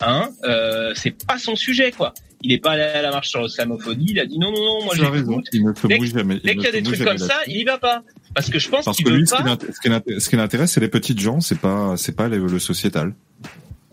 [0.00, 2.12] Hein, euh, c'est pas son sujet, quoi.
[2.46, 4.04] Il est pas allé à la marche sur l'islamophobie.
[4.10, 5.48] Il a dit non, non, non, moi Tu as raison, j'écoute.
[5.54, 6.40] il ne se Dès, bouge jamais.
[6.44, 8.02] dès qu'il y a des trucs comme ça, il y va pas.
[8.34, 9.56] Parce que je pense Parce qu'il que veut lui, ce pas.
[9.56, 13.14] qui ce l'intéresse, c'est les petites gens, c'est pas, c'est pas le sociétal.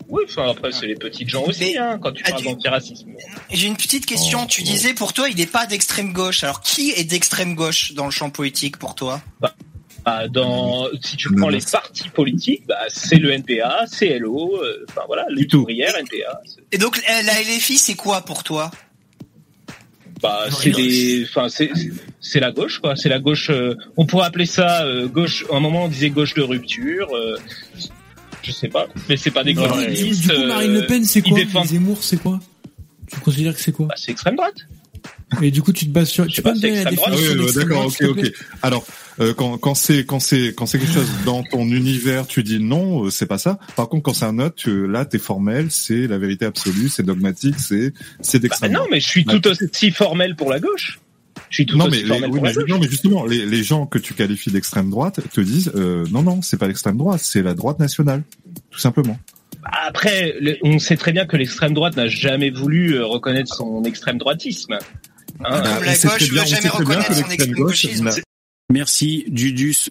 [0.08, 3.08] Oui, enfin après c'est les petites gens aussi, hein, quand tu parles d'antiracisme.
[3.50, 4.40] J'ai une petite question.
[4.42, 6.44] Oh, tu disais pour toi, il n'est pas d'extrême gauche.
[6.44, 9.22] Alors qui est d'extrême gauche dans le champ politique pour toi?
[9.40, 9.54] Bah,
[10.30, 15.02] dans, si tu prends les partis politiques, bah, c'est le NPA, c'est LO, euh, enfin
[15.06, 16.40] voilà, lutte ouvrière, NPA.
[16.72, 18.70] Et donc euh, la LFI, c'est quoi pour toi?
[20.20, 21.70] Bah, c'est des, enfin c'est,
[22.20, 23.50] c'est la gauche quoi, c'est la gauche.
[23.50, 25.44] euh, on pourrait appeler ça euh, gauche.
[25.52, 27.08] À un moment on disait gauche de rupture.
[27.14, 27.36] euh,
[28.42, 31.48] je sais pas, mais c'est pas des mais du coup, Marine Le Pen, c'est ils
[31.52, 31.64] quoi?
[31.64, 32.40] Zemmour, c'est quoi?
[33.12, 33.86] Tu considères que c'est quoi?
[33.86, 34.66] Bah, C'est extrême droite.
[35.40, 36.26] Et du coup, tu te bases sur.
[36.26, 38.32] Tu peux me donner la Ah oui, définition euh, d'extrême d'accord, ok, ok.
[38.62, 38.84] Alors,
[39.20, 42.58] euh, quand, quand c'est quand c'est quand c'est quelque chose dans ton univers, tu dis
[42.60, 43.58] non, euh, c'est pas ça.
[43.76, 47.02] Par contre, quand c'est un autre, tu, là, t'es formel, c'est la vérité absolue, c'est
[47.02, 48.72] dogmatique, c'est c'est Bah, d'extrême.
[48.72, 48.90] non, droite.
[48.92, 50.98] mais je suis Bah, tout aussi formel pour la gauche.
[51.48, 52.68] Je suis tout non, aussi mais, les- formel oui, pour la mais, gauche.
[52.68, 56.22] non, mais justement, les, les gens que tu qualifies d'extrême droite te disent euh, non,
[56.22, 58.22] non, c'est pas l'extrême droite, c'est la droite nationale,
[58.70, 59.18] tout simplement.
[59.86, 63.82] Après, le- on sait très bien que l'extrême droite n'a jamais voulu euh, reconnaître son
[63.84, 64.78] extrême droitisme.
[68.02, 68.10] N'a-
[68.70, 69.90] Merci Dudus.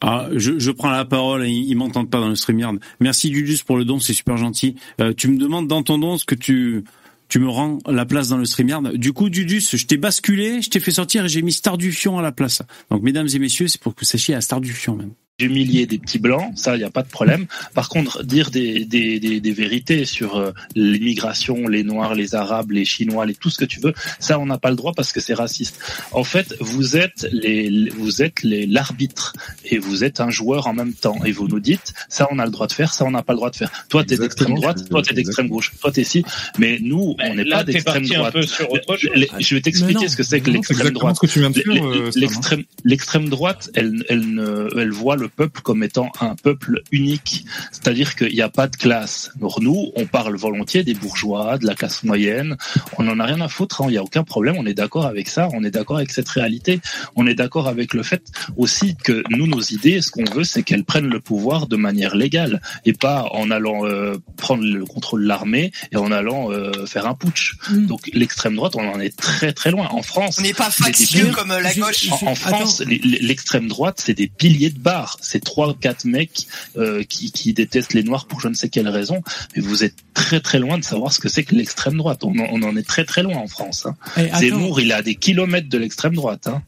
[0.00, 2.76] Ah, je, je prends la parole, ils, ils m'entendent pas dans le StreamYard.
[3.00, 4.74] Merci Dudus pour le don, c'est super gentil.
[5.00, 6.84] Euh, tu me demandes dans ton don ce que tu
[7.28, 8.92] tu me rends la place dans le StreamYard.
[8.96, 11.90] Du coup, Dudus, je t'ai basculé, je t'ai fait sortir et j'ai mis Star du
[11.90, 12.60] Fion à la place.
[12.90, 15.12] Donc, mesdames et messieurs, c'est pour que vous sachiez à Star du Fion même.
[15.38, 17.46] Humilier des petits blancs, ça, il n'y a pas de problème.
[17.74, 22.70] Par contre, dire des, des, des, des vérités sur euh, l'immigration, les Noirs, les Arabes,
[22.70, 25.10] les Chinois, les, tout ce que tu veux, ça, on n'a pas le droit parce
[25.12, 25.78] que c'est raciste.
[26.12, 29.32] En fait, vous êtes les, vous êtes les l'arbitre
[29.64, 31.18] et vous êtes un joueur en même temps.
[31.24, 33.32] Et vous nous dites, ça, on a le droit de faire, ça, on n'a pas
[33.32, 33.70] le droit de faire.
[33.88, 36.24] Toi, t'es d'extrême droite, toi, t'es d'extrême gauche, toi, t'es ci.
[36.58, 38.32] Mais nous, on n'est pas d'extrême droite.
[38.34, 39.10] peu sur autre chose.
[39.14, 41.16] Les- Je vais t'expliquer ce que c'est que l'extrême exactement droite.
[41.16, 42.20] ce que tu viens de Les- faire, les- Sam.
[42.22, 47.44] L'extrême l'extrême droite, elle, elle, ne, elle voit le peuple comme étant un peuple unique,
[47.70, 49.30] c'est-à-dire qu'il n'y a pas de classe.
[49.38, 52.56] Alors nous, on parle volontiers des bourgeois, de la classe moyenne,
[52.98, 55.06] on n'en a rien à foutre, hein, il n'y a aucun problème, on est d'accord
[55.06, 56.80] avec ça, on est d'accord avec cette réalité,
[57.16, 58.22] on est d'accord avec le fait
[58.56, 62.16] aussi que nous, nos idées, ce qu'on veut, c'est qu'elles prennent le pouvoir de manière
[62.16, 66.86] légale et pas en allant euh, prendre le contrôle de l'armée et en allant euh,
[66.86, 67.54] faire un putsch.
[67.70, 69.88] Donc l'extrême droite, on en est très très loin.
[69.90, 72.10] En France, On n'est pas factieux comme la gauche.
[72.10, 75.11] en, en France, l'extrême droite, c'est des piliers de barre.
[75.20, 78.88] C'est trois, quatre mecs euh, qui, qui détestent les noirs pour je ne sais quelle
[78.88, 79.22] raison.
[79.54, 82.24] Mais vous êtes très très loin de savoir ce que c'est que l'extrême droite.
[82.24, 83.86] On en, on en est très très loin en France.
[83.86, 83.96] Hein.
[84.16, 84.30] Eh.
[84.38, 86.46] Zemmour, il est à des kilomètres de l'extrême droite.
[86.46, 86.62] Hein.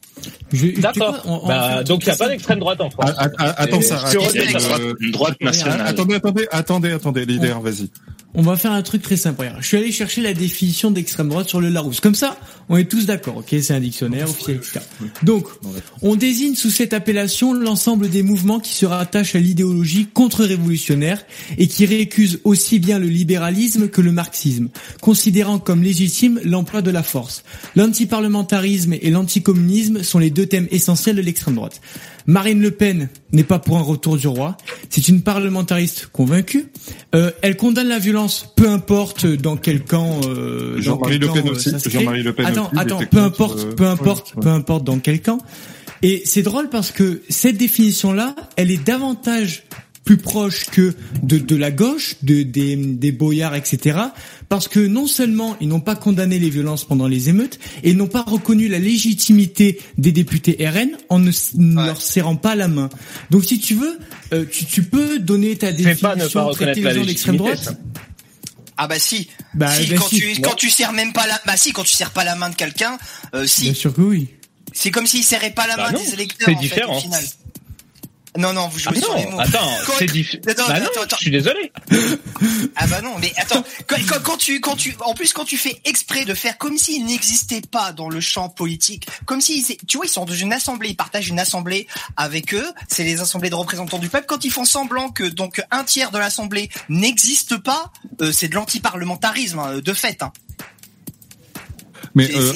[0.77, 1.43] D'accord.
[1.47, 3.11] Bah, donc il n'y a pas d'extrême droite en France.
[3.37, 4.03] Attends ça.
[4.99, 5.81] une droite, nationale.
[5.85, 7.89] Attendez, attendez, attendez, attendez, leader, vas-y.
[8.37, 9.41] On va faire un truc très simple.
[9.41, 12.01] Regarde, Je suis allé chercher la définition d'extrême droite sur le Larousse.
[12.01, 12.37] Comme ça,
[12.67, 13.47] on est tous d'accord, ok?
[13.61, 14.81] C'est un dictionnaire officiel, etc.
[15.23, 15.47] Donc,
[16.01, 21.23] on désigne sous cette appellation l'ensemble des mouvements qui se rattachent à l'idéologie contre-révolutionnaire
[21.57, 24.67] et qui récusent aussi bien le libéralisme que le marxisme,
[24.99, 27.43] considérant comme légitime l'emploi de la force.
[27.77, 31.81] L'antiparlementarisme et l'anticommunisme sont les deux thèmes essentiels de l'extrême droite.
[32.27, 34.57] Marine Le Pen n'est pas pour un retour du roi.
[34.89, 36.65] C'est une parlementariste convaincue.
[37.13, 40.21] Euh, elle condamne la violence, peu importe dans quel camp.
[40.27, 41.71] Euh, Jean-Marie Le Pen euh, aussi.
[41.85, 45.21] Jean-Marie Le Pen Attends, aussi, attends, peu importe, peu importe, ouais, peu importe dans quel
[45.21, 45.37] camp.
[46.01, 49.63] Et c'est drôle parce que cette définition-là, elle est davantage
[50.05, 53.99] plus proche que de, de la gauche, de, des, des boyards, etc.
[54.47, 57.97] Parce que non seulement ils n'ont pas condamné les violences pendant les émeutes, et ils
[57.97, 61.31] n'ont pas reconnu la légitimité des députés RN en ne,
[61.85, 62.89] leur serrant pas la main.
[63.31, 63.97] Donc si tu veux,
[64.31, 67.05] euh, tu, tu peux donner ta C'est pas définition, ne pas traiter la les gens
[67.05, 67.75] d'extrême droite.
[68.77, 69.27] Ah bah si.
[69.55, 70.19] Bah, si, bah quand si.
[70.19, 72.49] tu quand tu serres même pas la bah si quand tu serres pas la main
[72.49, 72.97] de quelqu'un,
[73.33, 73.63] euh, si.
[73.63, 74.27] Bien sûr que oui.
[74.73, 76.97] C'est comme s'il serrait pas la Bah main non, des électeurs c'est en fait, différent.
[76.97, 77.23] au final.
[78.37, 79.39] Non non, vous jouez Ah sur les mots.
[79.39, 80.49] attends, c'est.
[80.49, 81.15] Attends, Bah non, attends, attends.
[81.17, 81.71] je suis désolé.
[82.75, 85.57] Ah bah non, mais attends, quand, quand, quand tu, quand tu, en plus quand tu
[85.57, 89.97] fais exprès de faire comme s'ils n'existaient pas dans le champ politique, comme si, tu
[89.97, 91.87] vois, ils sont dans une assemblée, ils partagent une assemblée
[92.17, 94.25] avec eux, c'est les assemblées de représentants du peuple.
[94.27, 97.91] Quand ils font semblant que donc un tiers de l'assemblée n'existe pas,
[98.21, 100.21] euh, c'est de l'antiparlementarisme hein, de fait.
[100.21, 100.31] Hein.
[102.13, 102.51] Mais euh,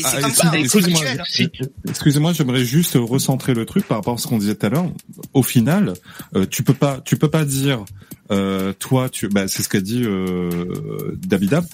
[1.87, 4.91] excusez-moi, j'aimerais juste recentrer le truc par rapport à ce qu'on disait tout à l'heure.
[5.33, 5.93] Au final,
[6.35, 7.83] euh, tu peux pas, tu peux pas dire,
[8.31, 11.65] euh, toi, tu, bah, c'est ce qu'a dit euh, David Ab,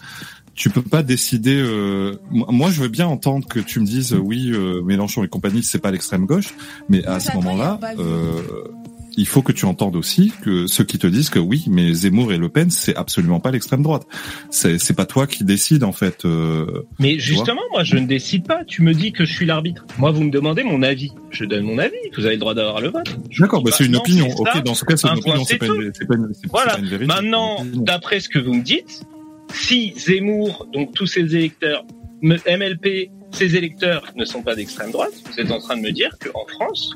[0.55, 1.57] Tu peux pas décider.
[1.59, 5.63] euh, moi- je veux bien entendre que tu me dises, oui, euh, Mélenchon et compagnie,
[5.63, 6.53] c'est pas l'extrême gauche,
[6.87, 8.41] mais à ce moment-là, euh,
[9.17, 12.31] il faut que tu entendes aussi que ceux qui te disent que oui, mais Zemmour
[12.33, 14.03] et Le Pen, c'est absolument pas l'extrême droite.
[14.49, 16.25] C'est c'est pas toi qui décides en fait.
[16.25, 18.63] euh, Mais justement, moi, je ne décide pas.
[18.65, 19.85] Tu me dis que je suis l'arbitre.
[19.97, 21.11] Moi, vous me demandez mon avis.
[21.31, 21.93] Je donne mon avis.
[22.17, 23.17] Vous avez le droit d'avoir le vôtre.
[23.39, 24.27] D'accord, bah, c'est une opinion.
[24.37, 26.73] Ok, dans ce cas, c'est Un une opinion, c'est pas une, pas une, Voilà.
[26.73, 27.05] pas une vérité.
[27.07, 29.01] Maintenant, d'après ce que vous me dites,
[29.53, 31.85] si Zemmour, donc tous ses électeurs,
[32.21, 36.11] MLP, ses électeurs ne sont pas d'extrême droite, vous êtes en train de me dire
[36.23, 36.95] qu'en France,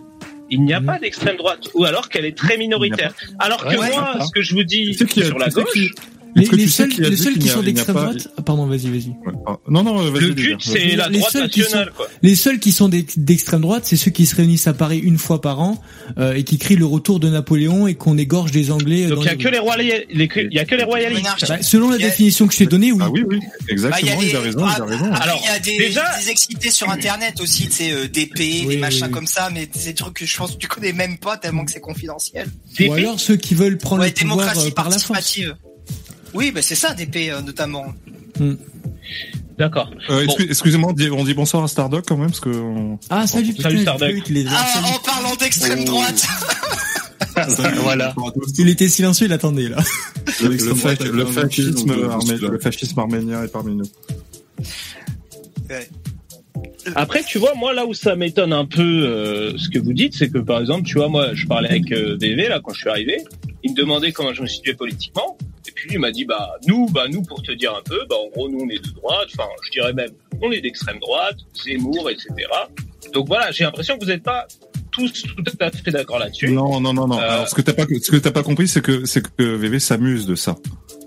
[0.50, 3.14] il n'y a pas d'extrême droite, ou alors qu'elle est très minoritaire.
[3.40, 5.94] Alors que Ouais, moi, ce que je vous dis sur la gauche,
[6.36, 8.42] Les, Est-ce que les tu sais seuls, les seuls qui sont d'extrême pas- droite, ah,
[8.44, 9.14] pardon, vas-y, vas-y.
[9.48, 10.22] Ah, Non, non, vas-y.
[10.22, 10.56] le vas-y.
[10.60, 12.08] c'est la Les droite nationale, sont- quoi.
[12.22, 15.18] Les seuls qui sont d'ex- d'extrême droite, c'est ceux qui se réunissent à Paris une
[15.18, 15.82] fois par an
[16.20, 19.06] euh, et qui crient le retour de Napoléon et qu'on égorge des Anglais.
[19.06, 21.48] euh, Donc il y a les que les royalistes, il y a que les royalistes.
[21.48, 23.00] Bah, selon la a- définition que je t'ai donnée, oui.
[23.02, 25.50] Ah oui, oui, Bah, il y exactement, a il des- a raison, Alors, il y
[25.50, 29.02] a des, déjà- des excités sur internet aussi, tu sais, euh, DP, Oui, des machins
[29.04, 29.14] oui, oui.
[29.14, 31.66] comme ça, mais c'est des trucs que je pense que tu connais même pas tellement
[31.66, 32.48] que c'est confidentiel.
[32.88, 35.08] Ou alors ceux qui veulent prendre Ouais, le pouvoir démocratie euh, par la force.
[35.08, 35.56] participative.
[36.34, 37.94] Oui, bah c'est ça, DP euh, notamment.
[39.58, 39.90] D'accord.
[40.10, 40.36] Euh, Bon.
[40.40, 42.50] Excusez-moi, on dit- on bonsoir à Stardock quand même, parce que.
[42.50, 43.80] on- Ah, salut, Salut,
[44.30, 46.26] il est- Ah, en parlant d'extrême droite.
[47.82, 48.14] voilà.
[48.58, 49.78] Il était silencieux, il attendait, là.
[50.42, 53.86] Le, le fa- le fascisme, armé- le fascisme arménien est parmi nous.
[56.96, 60.16] Après, tu vois, moi là où ça m'étonne un peu euh, ce que vous dites,
[60.16, 62.80] c'est que par exemple, tu vois, moi, je parlais avec euh, VV là quand je
[62.80, 63.24] suis arrivé,
[63.64, 65.38] il me demandait comment je me situais politiquement,
[65.70, 68.16] et puis il m'a dit bah nous, bah nous pour te dire un peu, bah
[68.18, 71.38] en gros nous on est de droite, enfin je dirais même on est d'extrême droite,
[71.64, 72.28] Zemmour, etc.
[73.14, 74.48] Donc voilà, j'ai l'impression que vous n'êtes pas
[74.92, 76.50] tous tout à fait d'accord là-dessus.
[76.50, 77.20] Non, non, non, non.
[77.20, 79.44] Euh, Alors, ce que t'as pas, ce que t'as pas compris, c'est que, c'est que
[79.44, 80.56] VV s'amuse de ça.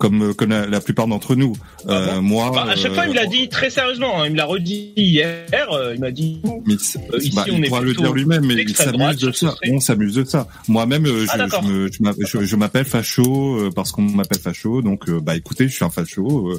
[0.03, 1.53] Comme, euh, comme la, la plupart d'entre nous.
[1.89, 2.51] Euh, moi.
[2.53, 4.20] Bah, à chaque fois, il me l'a euh, dit très sérieusement.
[4.20, 5.45] hein, il me l'a redit hier.
[5.73, 8.12] euh, il m'a dit Mais, Euh, ici, bah, on il est pourra le plutôt dire
[8.12, 9.51] lui-même, mais il s'amuse de ça.
[9.53, 10.49] serait- On s'amuse de ça.
[10.66, 14.83] Moi-même, Ah, je, m'appelle- je- je m'appelle facho parce qu'on m'appelle facho.
[14.83, 16.53] Donc, bah, écoutez, je suis un facho,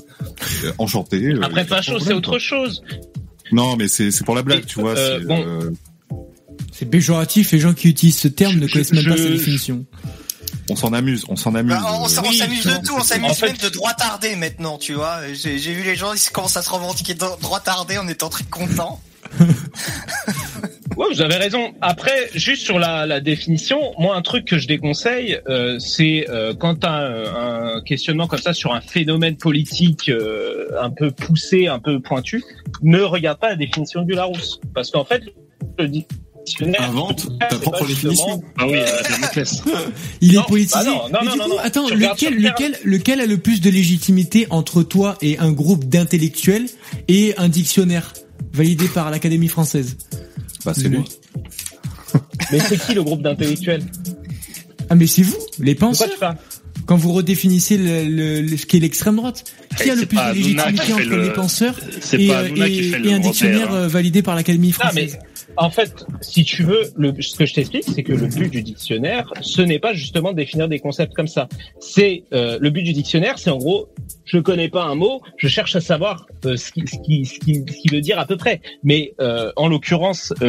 [0.77, 1.33] enchanté.
[1.41, 2.81] après facho, c'est autre chose.
[3.51, 4.91] Non, mais c'est, c'est pour la blague, Et, tu vois.
[4.97, 5.73] euh, c'est, bon.
[6.71, 9.29] C'est péjoratif, les gens qui utilisent ce terme ne Je- connaissent même pas je- sa
[9.29, 9.85] définition.
[10.69, 11.73] On s'en amuse, on s'en amuse.
[11.73, 14.93] Bah, on Oui, s'amuse de tout, on s'amuse en fait- même de droitardé maintenant, tu
[14.93, 15.19] vois.
[15.33, 18.99] J'ai vu les gens, ils commencent à se revendiquer de droitardé en étant très contents.
[20.95, 21.73] Ouais, vous avez raison.
[21.81, 26.53] Après, juste sur la, la définition, moi, un truc que je déconseille, euh, c'est euh,
[26.53, 27.23] quand tu un,
[27.77, 32.43] un questionnement comme ça sur un phénomène politique euh, un peu poussé, un peu pointu,
[32.83, 34.59] ne regarde pas la définition du Larousse.
[34.75, 35.23] Parce qu'en fait,
[35.79, 36.22] le dictionnaire...
[36.79, 38.43] Invente ta propre définition.
[38.57, 39.43] Ah oui, euh.
[40.21, 40.79] Il Non, est politisé.
[40.79, 41.57] bah non, non, Mais non, du non, coup, non.
[41.59, 46.65] attends, lequel, lequel, lequel a le plus de légitimité entre toi et un groupe d'intellectuels
[47.07, 48.13] et un dictionnaire
[48.53, 49.95] validé par l'Académie française?
[50.65, 50.99] Bah, c'est lui.
[52.51, 53.83] Mais c'est qui le groupe d'intellectuels?
[54.89, 56.09] Ah mais c'est vous, les penseurs.
[56.85, 59.43] Quand vous redéfinissez le, le- le- ce qu'est l'extrême droite,
[59.81, 61.75] qui a le plus de légitimité entre le- les penseurs
[62.13, 63.83] et, euh, et- et le un dictionnaire hein.
[63.83, 65.19] euh, validé par l'Académie Non, mais française
[65.55, 68.63] en fait, si tu veux, le, ce que je t'explique, c'est que le but du
[68.63, 71.47] dictionnaire, ce n'est pas justement de définir des concepts comme ça.
[71.79, 73.87] C'est euh, le but du dictionnaire, c'est en gros,
[74.25, 77.37] je connais pas un mot, je cherche à savoir euh, ce qui ce qui ce
[77.39, 78.61] qui, ce qui veut dire à peu près.
[78.83, 80.47] Mais euh, en l'occurrence, euh,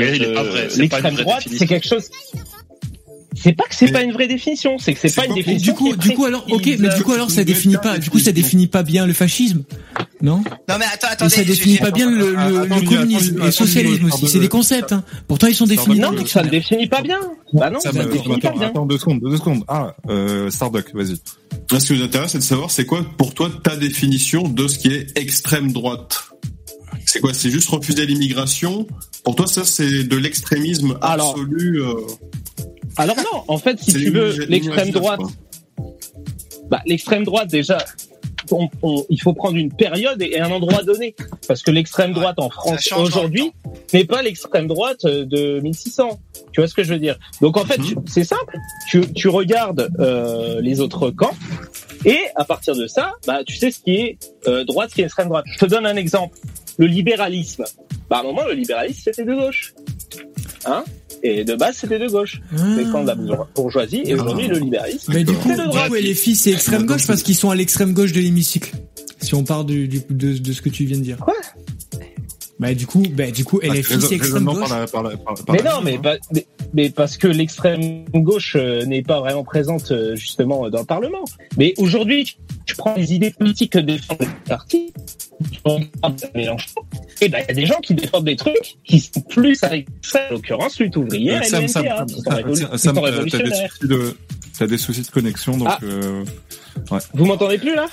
[0.79, 2.09] l'extrême droite, c'est quelque chose.
[3.37, 5.73] C'est pas que c'est pas une vraie définition, c'est que c'est pas une définition.
[5.73, 8.19] du coup, du coup alors, ok, mais du coup alors ça définit pas, du coup
[8.19, 9.63] ça définit pas bien le fascisme,
[10.23, 10.37] non?
[10.69, 11.35] Non mais attends, attendez.
[11.35, 14.29] ça définit pas bien le, le- le communisme et le socialisme aussi.
[14.29, 15.03] C'est des concepts, hein.
[15.27, 16.51] Pourtant ils sont définis Non, le ça ne dictionnaire.
[16.51, 17.19] définit pas bien.
[17.53, 18.69] Bah non, Ça, bah, définit pas attends, bien.
[18.69, 19.65] attends deux secondes, deux secondes.
[19.69, 21.17] Ah, euh, Stardock, vas-y.
[21.71, 24.67] Là, ce qui nous intéresse, c'est de savoir, c'est quoi, pour toi, ta définition de
[24.69, 26.25] ce qui est extrême droite
[27.07, 27.33] C'est quoi?
[27.35, 28.87] C'est juste refuser l'immigration?
[29.25, 31.95] Pour toi, ça, c'est de l'extrémisme Alors- absolu euh,
[32.97, 35.21] Alors non, en fait, si tu veux, l'extrême droite,
[36.69, 37.79] bah, l'extrême droite déjà,
[38.51, 41.15] on- on- il faut prendre une période et un endroit donné,
[41.49, 43.53] parce que l'extrême droite en France aujourd'hui
[43.93, 46.21] n'est pas l'extrême droite euh, de 1600.
[46.53, 47.19] Tu vois ce que je veux dire?
[47.41, 48.57] Donc en fait, tu- c'est simple.
[48.89, 51.35] Tu, tu regardes euh, les autres camps
[52.05, 55.01] et à partir de ça, bah tu sais ce qui est euh, droite, ce qui
[55.01, 55.47] est extrême droite.
[55.53, 56.39] Je te donne un exemple.
[56.77, 57.65] Le libéralisme.
[58.11, 59.75] Bah à un moment, le libéralisme c'était de gauche.
[60.67, 60.85] Hein?
[61.25, 62.41] Et de base, c'était de gauche.
[62.57, 64.03] C'est quand la bourgeois- bourgeoisie.
[64.05, 67.07] Et aujourd'hui, le libéralisme, Mais du coup, du coup, LFI, c'est extrême gauche?
[67.07, 68.73] Parce qu'ils sont à l'extrême gauche de l'hémicycle.
[69.21, 71.17] Si on part du, du- de, de ce que tu viens de dire.
[71.17, 71.35] Quoi?
[72.61, 74.69] Bah du coup, bah du coup, LFI c'est extrême gauche.
[75.51, 79.91] Mais non, mais, pas- mais, mais parce que l'extrême gauche euh, n'est pas vraiment présente
[79.91, 81.25] euh, justement dans le Parlement.
[81.57, 84.93] Mais aujourd'hui, tu, prends les idées politiques que défendent les partis,
[86.35, 86.81] Mélenchon,
[87.21, 89.87] et ben il y a des gens qui défendent des trucs qui sont plus avec
[90.03, 93.89] ça, en l'occurrence lutte ouvrière et Sam, le Sam, révolu- Sam, Sam, t'as- des soucis
[93.89, 94.17] de,
[94.59, 95.79] t'as des soucis de connexion, donc, Ah.
[95.83, 96.25] euh,
[96.91, 96.99] ouais.
[97.15, 97.87] Vous m'entendez plus là?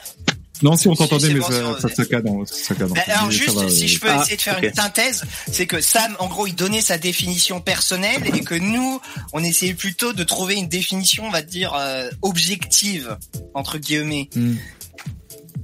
[0.61, 2.89] Non, si on t'entendait, mais bon, c'est ça, bon, ça saccade, hein, ça saccade.
[2.89, 4.73] Bah, alors Mais ça juste, va, si euh, je peux Ah, essayer de faire une
[4.73, 9.01] synthèse, c'est que Sam, en gros, il donnait sa définition personnelle et que nous,
[9.33, 13.17] on essayait plutôt de trouver une définition, on va dire, euh, objective,
[13.53, 14.29] entre guillemets.
[14.35, 14.55] Hmm.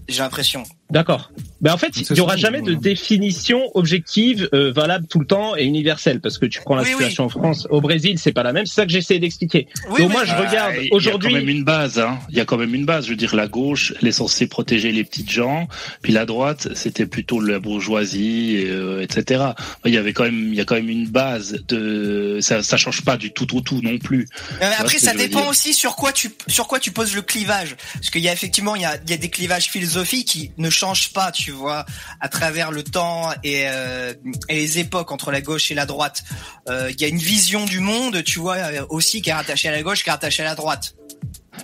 [0.07, 0.63] J'ai l'impression.
[0.89, 1.31] D'accord.
[1.59, 2.79] Ben en fait, il n'y aura jamais de voilà.
[2.79, 6.89] définition objective, euh, valable tout le temps et universelle, parce que tu prends la Oui,
[6.89, 8.65] situation en France, au Brésil, c'est pas la même.
[8.65, 9.67] C'est ça que j'essaie d'expliquer.
[9.89, 10.13] Oui, Donc oui.
[10.13, 11.33] moi, je Ah, regarde Il y a quand aujourd'hui.
[11.33, 12.19] même une base, hein.
[12.29, 13.05] Il y a quand même une base.
[13.05, 15.67] Je veux dire, la gauche, elle est censée protéger les petites gens,
[16.03, 19.43] puis la droite, c'était plutôt la bourgeoisie, euh, etc.
[19.83, 22.77] Il y avait quand même, il y a quand même une base de, ça, ça
[22.77, 24.27] change pas du tout au tout non plus.
[24.59, 25.49] Mais après, ça dépend dire.
[25.49, 28.75] aussi sur quoi tu sur quoi tu poses le clivage, parce qu'il y a effectivement
[28.75, 31.85] il y a, il y a des clivages philosophiques qui ne changent pas, tu vois,
[32.21, 34.13] à travers le temps et, euh,
[34.49, 36.23] et les époques entre la gauche et la droite.
[36.69, 39.67] Euh, Il y a une vision du monde, tu vois, euh, aussi qui est rattachée
[39.67, 40.93] à la gauche, qui est rattachée à la droite.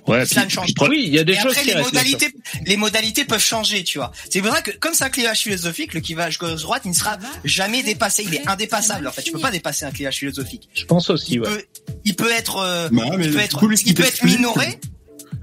[0.07, 0.88] Ouais, Ça puis- ne change pas.
[0.88, 2.34] Oui, il y a des et choses après, qui les modalités,
[2.65, 4.11] les modalités peuvent changer, tu vois.
[4.30, 7.84] C'est ça que, comme c'est un clivage philosophique, le clivage gauche-droite, il ne sera jamais
[7.84, 8.23] dépassé.
[8.27, 9.22] Il est indépassable, en fait.
[9.22, 10.68] Tu peux pas dépasser un clivage philosophique.
[10.73, 11.48] Je pense aussi, Il ouais.
[11.48, 11.64] peut,
[12.06, 14.80] il peut être, euh, Bah, mais il peut être, coup, il peut être minoré.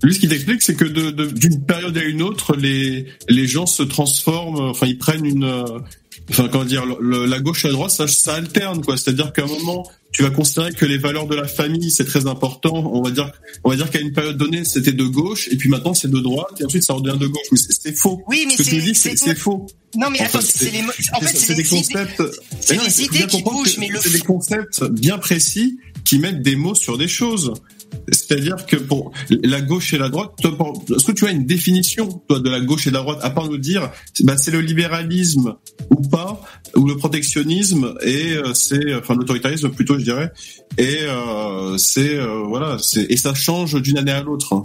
[0.02, 3.46] Lui, ce qu'il t'explique, c'est que de- de- d'une période à une autre, les les
[3.46, 4.60] gens se transforment.
[4.70, 5.44] Enfin, ils prennent une.
[5.44, 5.64] euh,
[6.28, 8.96] Enfin, comment dire, le- la gauche et la droite, ça, ça alterne, quoi.
[8.96, 12.28] C'est-à-dire qu'à un moment, tu vas considérer que les valeurs de la famille, c'est très
[12.28, 12.72] important.
[12.94, 13.32] On va dire,
[13.64, 16.20] on va dire qu'à une période donnée, c'était de gauche, et puis maintenant, c'est de
[16.20, 17.46] droite, et ensuite, ça redevient de gauche.
[17.50, 18.22] Mais c'est faux.
[18.28, 19.66] Oui, mais Ce que tu dis, c'est- faux.
[19.96, 22.22] Non, mais En attends, c'est les, en fait, c'est des concepts.
[22.60, 26.54] c'est faut idées qui bougent, mais le c'est des concepts bien précis qui mettent des
[26.54, 27.54] mots sur des choses.
[28.12, 32.38] C'est-à-dire que pour la gauche et la droite, est-ce que tu as une définition toi
[32.40, 34.60] de la gauche et de la droite à part nous dire, c'est- bah, c'est le
[34.60, 35.54] libéralisme
[35.90, 36.40] ou pas,
[36.76, 40.30] ou le protectionnisme et euh, c'est, enfin l'autoritarisme plutôt, je dirais,
[40.78, 42.76] et euh, c'est euh, voilà,
[43.08, 44.52] et ça change d'une année à l'autre.
[44.54, 44.62] hein.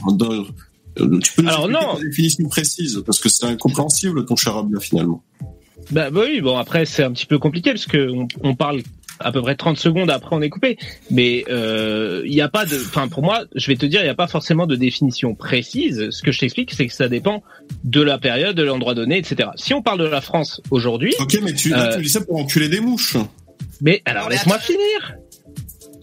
[0.98, 1.96] Tu peux nous Alors, non.
[1.98, 5.24] ta définition précise parce que c'est incompréhensible ton cher Abia finalement.
[5.92, 8.82] Bah, bah oui, bon après c'est un petit peu compliqué parce que on, on parle
[9.20, 10.78] à peu près 30 secondes après on est coupé.
[11.12, 14.06] Mais euh, il n'y a pas de, enfin pour moi, je vais te dire, il
[14.06, 16.10] n'y a pas forcément de définition précise.
[16.12, 17.44] Ce que je t'explique, c'est que ça dépend
[17.84, 19.50] de la période, de l'endroit donné, etc.
[19.56, 22.22] Si on parle de la France aujourd'hui, Ok, mais tu, là, Euh, tu dis ça
[22.22, 23.18] pour enculer des mouches.
[23.82, 25.16] mais alors laisse-moi finir.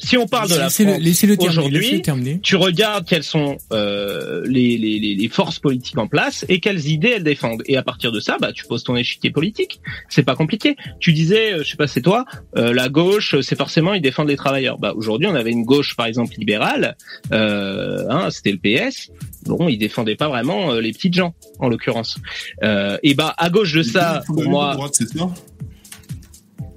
[0.02, 0.98] Si on parle de la France
[1.40, 2.02] aujourd'hui,
[2.42, 6.86] tu regardes quelles sont euh, les, les, les, les forces politiques en place et quelles
[6.88, 7.62] idées elles défendent.
[7.66, 9.80] Et à partir de ça, bah, tu poses ton échiquier politique.
[10.08, 10.76] C'est pas compliqué.
[10.98, 12.24] Tu disais, euh, je sais pas, c'est toi,
[12.56, 14.78] euh, la gauche, c'est forcément ils défendent les travailleurs.
[14.78, 16.96] Bah, aujourd'hui, on avait une gauche, par exemple, libérale.
[17.32, 19.10] Euh, hein, C'était le PS.
[19.46, 22.18] Bon, ils défendaient pas vraiment euh, les petites gens, en l'occurrence.
[22.62, 25.28] Euh, et bah, à gauche de ça, pour moi, droite, c'est ça?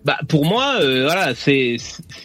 [0.06, 1.77] Bah pour moi euh, voilà c'est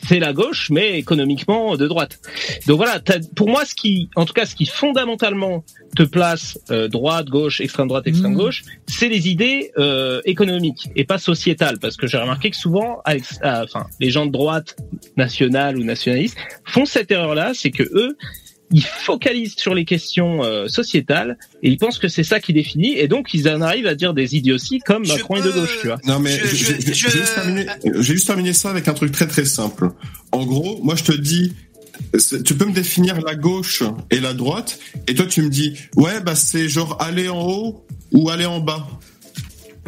[0.07, 2.21] c'est la gauche mais économiquement de droite
[2.67, 3.01] donc voilà
[3.35, 5.65] pour moi ce qui en tout cas ce qui fondamentalement
[5.97, 8.39] te place euh, droite gauche extrême droite extrême Mhm.
[8.39, 13.01] gauche c'est les idées euh, économiques et pas sociétales parce que j'ai remarqué que souvent
[13.05, 14.77] avec, enfin les gens de droite
[15.17, 18.17] nationale ou nationalistes font cette erreur là c'est que eux
[18.73, 22.97] ils focalisent sur les questions euh, sociétales et ils pensent que c'est ça qui définit
[22.97, 25.79] et donc ils en arrivent à dire des idioties comme Je Macron est de gauche
[25.81, 27.67] tu vois Non mais Je- je- j'ai juste terminé.
[27.85, 29.91] J'ai juste terminé ça avec un truc très très simple.
[30.33, 31.53] En gros, moi je te dis,
[32.45, 36.21] tu peux me définir la gauche et la droite, et toi tu me dis, ouais
[36.21, 38.87] bah c'est genre aller en haut ou aller en bas.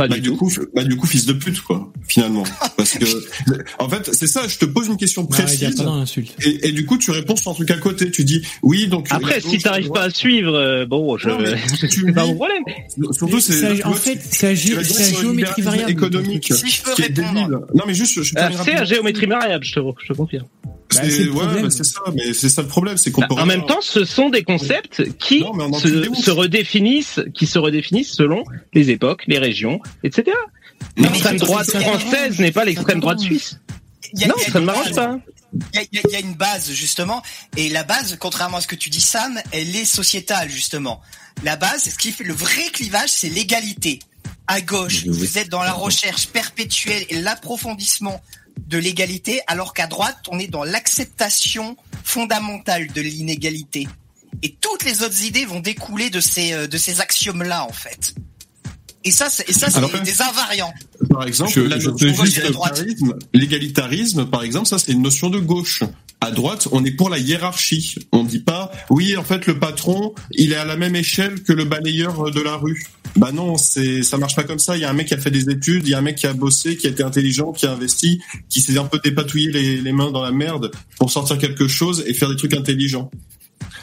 [0.08, 2.44] Pas Bah du tout coup, bah du coup fils de pute quoi, finalement.
[2.76, 3.04] Parce que
[3.78, 4.46] en fait c'est ça.
[4.48, 5.82] Je te pose une question Non, il y a précise.
[5.84, 6.32] l'insulte.
[6.44, 8.10] Et, et du coup, tu réponds sur un truc à côté.
[8.10, 9.08] Tu dis oui, donc.
[9.10, 11.54] la Après, gauche, si t'arrives pas à suivre, euh, bon, je, Non, mais
[11.88, 12.62] tu c'est pas mon problème.
[13.12, 13.84] Surtout, c'est.
[13.84, 15.90] En vois, fait, c'est le géométrie variable.
[15.90, 16.52] économique.
[16.52, 17.32] Si je peux qui est répondre.
[17.34, 17.58] débile.
[17.74, 18.84] Non, mais juste, je, Euh, c'est la rapidement.
[18.84, 20.46] géométrie variable, je te, je te confirme.
[20.94, 23.34] Bah, c'est ouais, bah, c'est ça, mais c'est ça le problème, c'est qu'on Bah, peut
[23.34, 28.44] en même temps, ce sont des concepts qui Non, se, redéfinissent, qui se redéfinissent selon
[28.74, 30.36] les époques, les régions, etc.
[30.96, 33.58] L'extrême droite française n'est pas l'extrême droite suisse.
[34.14, 34.94] Il y a- Non, il y a ça ne une m'arrange base.
[34.94, 35.18] pas.
[35.74, 37.22] Y, y il y a une base justement,
[37.56, 41.00] et la base, contrairement à ce que tu dis Sam, elle est sociétale justement.
[41.44, 43.98] La base, ce qui fait le vrai clivage, c'est l'égalité.
[44.48, 48.20] À gauche, vous êtes dans la recherche perpétuelle et l'approfondissement
[48.58, 53.86] de l'égalité, alors qu'à droite, on est dans l'acceptation fondamentale de l'inégalité.
[54.42, 58.14] Et toutes les autres idées vont découler de ces euh, de ces axiomes-là en fait.
[59.04, 60.72] Et ça, c'est, et ça, c'est Alors, des invariants.
[61.10, 65.02] Par exemple, Je- la je notion te juste- d'égalitarisme, l'égalitarisme, par exemple, ça c'est une
[65.02, 65.82] notion de gauche.
[66.20, 67.96] À droite, on est pour la hiérarchie.
[68.12, 71.52] On dit pas, oui, en fait, le patron, il est à la même échelle que
[71.52, 72.84] le balayeur de la rue.
[73.16, 74.76] Bah non, c'est, ça marche pas comme ça.
[74.76, 76.16] Il y a un mec qui a fait des études, il y a un mec
[76.16, 79.50] qui a bossé, qui a été intelligent, qui a investi, qui s'est un peu dépatouillé
[79.50, 83.10] les, les mains dans la merde pour sortir quelque chose et faire des trucs intelligents.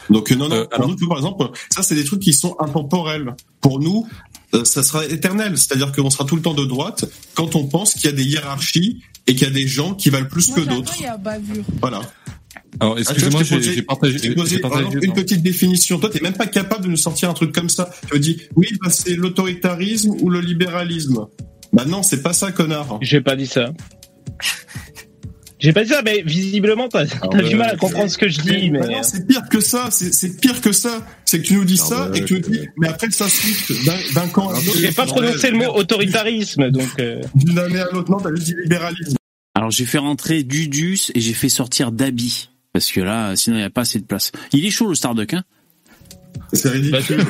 [0.08, 0.56] Donc non, non.
[0.56, 3.34] Euh, pour alors- nous, par exemple, ça c'est des trucs qui sont intemporels.
[3.60, 4.08] Pour nous,
[4.64, 5.56] ça sera éternel.
[5.56, 7.04] C'est-à-dire qu'on sera tout le temps de droite
[7.34, 10.10] quand on pense qu'il y a des hiérarchies et qu'il y a des gens qui
[10.10, 10.94] valent plus Moi, que d'autres.
[11.80, 12.02] Voilà.
[12.78, 14.18] Alors, excusez-moi, Ah, j'ai partagé,
[14.58, 15.98] par partagé exemple, une petite définition.
[15.98, 17.90] Toi, t'es même pas capable de nous sortir un truc comme ça.
[18.08, 21.26] Tu me dis, oui, bah, c'est l'autoritarisme ou le libéralisme.
[21.72, 22.98] Bah non, c'est pas ça, connard.
[23.00, 23.72] J'ai pas dit ça.
[25.60, 28.28] J'ai pas dit ça, mais visiblement, t'as t'as ouais, du mal à comprendre ce que
[28.28, 28.70] je dis.
[28.70, 29.88] Bah Mais non, c'est pire que ça.
[29.90, 31.06] C'est pire que ça.
[31.24, 33.28] C'est que tu nous dis Ah ça et que tu nous dis, mais après ça
[33.28, 34.78] switch d'un d'un camp à l'autre.
[34.78, 36.88] j'ai pas prononcé le mot autoritarisme, donc.
[36.98, 39.16] euh, D'une année à l'autre, non, t'as juste dit libéralisme.
[39.54, 42.48] Alors j'ai fait rentrer Dudus et j'ai fait sortir Dabi.
[42.72, 44.32] Parce que là, sinon il n'y a pas assez de place.
[44.52, 45.42] Il est chaud le Starduck, hein?
[46.52, 47.24] C'est ridicule.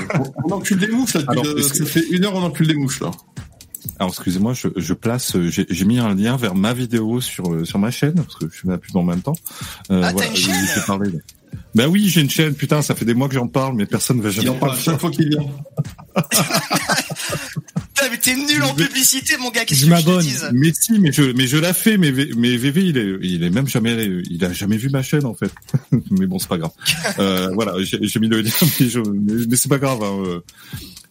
[0.44, 1.22] on encule des mouches, là.
[1.28, 3.10] Alors, euh, ça fait une heure, on encule des mouches, là.
[3.98, 7.52] Alors excusez-moi, je, je place, euh, j'ai j'ai mis un lien vers ma vidéo sur
[7.52, 9.36] euh, sur ma chaîne parce que je fais ma pub en même temps.
[9.90, 11.10] Euh, Ah, t'as une je chaîne vais parler.
[11.74, 12.54] Ben oui, j'ai une chaîne.
[12.54, 14.54] Putain, ça fait des mois que j'en parle, mais personne ne va Il jamais en
[14.54, 14.82] parle parler.
[14.84, 15.40] chaque fois qu'il vient.
[17.94, 19.64] Putain, mais t'es nul en publicité, mon gars.
[19.64, 20.26] Qu'est-ce Je que je te m'abonne.
[20.52, 21.96] Mais si, mais je mais je la fais.
[21.96, 23.94] Mais V- mais VV, il est il est même jamais
[24.30, 25.52] il a jamais vu ma chaîne en fait.
[26.10, 26.72] mais bon, c'est pas grave.
[27.18, 28.50] Euh, voilà, j'ai j'ai mis le lien,
[28.80, 30.02] mais, je- mais, mais c'est pas grave.
[30.02, 30.40] Hein, euh.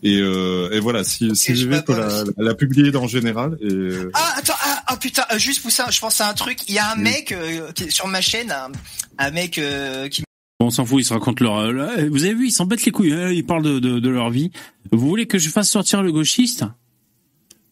[0.01, 3.57] Et, euh, et voilà, si, si je peut la, publier en général.
[3.61, 6.33] Et, euh, Ah attends ah, ah, putain euh, juste pour ça je pense à un
[6.33, 7.03] truc il y a un Oui.
[7.03, 8.71] mec euh, qui est sur ma chaîne un,
[9.17, 10.23] un mec euh, qui
[10.59, 11.57] Bon, on s'en fout, ils se racontent leur...
[11.57, 14.29] euh, vous avez vu, ils s'embêtent les couilles, hein, ils parlent de, de, de leur
[14.29, 14.51] vie.
[14.91, 16.65] Vous voulez que je fasse sortir le gauchiste?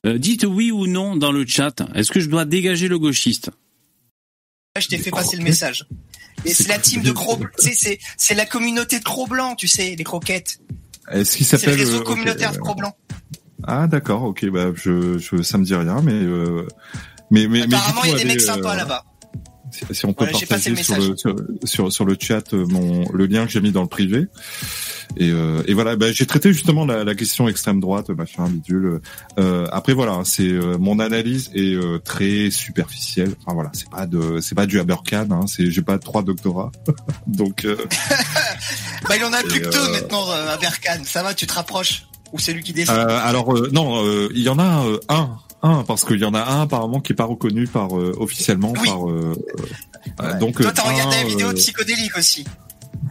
[0.05, 1.81] Euh, Dites oui ou non dans le chat.
[1.95, 3.51] Est-ce que je dois dégager le gauchiste?
[4.79, 5.85] Je t'ai fait passer le message
[6.45, 7.13] et c'est la team de
[7.57, 10.59] sais c'est c'est la communauté de Cro Blanc tu sais les croquettes
[11.11, 12.95] Est-ce qu'il c'est le s'appelle réseau euh, communautaire de euh, Cro Blanc
[13.65, 16.67] Ah d'accord, ok, bah je, je ça me dit rien, mais euh,
[17.31, 19.03] mais mais mais apparemment il y a des mecs sympas euh, là-bas
[19.91, 23.25] Si, on peut Voilà, partager sur, le, sur, sur sur le chat euh, mon le
[23.25, 24.27] lien que j'ai mis dans le privé.
[25.15, 28.99] Et, euh, et voilà, bah, j'ai traité justement la, la question extrême droite, machin, bidule.
[29.39, 33.33] Euh, après voilà, c'est euh, mon analyse est euh, très superficielle.
[33.41, 36.71] Enfin voilà, c'est pas de c'est pas du Habercan, hein, c'est j'ai pas trois doctorats,
[37.27, 37.77] donc euh,
[39.07, 40.25] bah il en a plus que deux maintenant
[40.59, 42.07] Berkane ça va tu te rapproches?
[42.33, 45.37] Ou c'est lui qui descend Euh, alors euh, non, euh, il y en a un,
[45.63, 48.73] un parce qu'il y en a un apparemment qui est pas reconnu par euh, officiellement
[48.79, 48.87] Oui.
[48.87, 49.09] par.
[49.09, 49.33] euh,
[50.21, 52.45] euh, donc toi euh, t'as regardé un, la vidéo euh, psychodélique aussi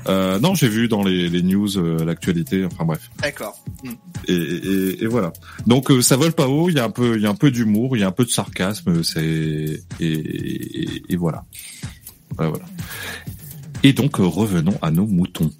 [0.08, 2.64] euh, non, j'ai vu dans les, les news euh, l'actualité.
[2.64, 3.10] Enfin bref.
[3.20, 3.92] d'accord Hmm.
[4.28, 5.32] Et, et, et voilà.
[5.66, 6.68] Donc euh, ça vole pas haut.
[6.68, 8.12] Il y a un peu, il y a un peu d'humour, il y a un
[8.12, 9.02] peu de sarcasme.
[9.02, 11.44] C'est et, et, voilà.
[12.36, 12.64] Voilà, voilà.
[13.82, 15.50] Et donc euh, revenons à nos moutons.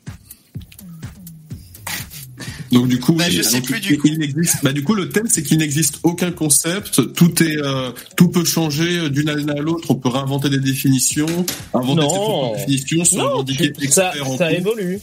[2.72, 4.09] Donc du coup, Bah, je il- sais donc, plus, il- du coup.
[4.09, 4.56] il n'existe.
[4.64, 7.12] Bah du coup, le thème c'est qu'il n'existe aucun concept.
[7.14, 9.90] Tout est, euh, tout peut changer d'une année à l'autre.
[9.90, 11.26] On peut réinventer des définitions,
[11.74, 12.09] inventer Non.
[12.10, 14.98] ses propres définitions, se Non, revendiquer ça, ça évolue.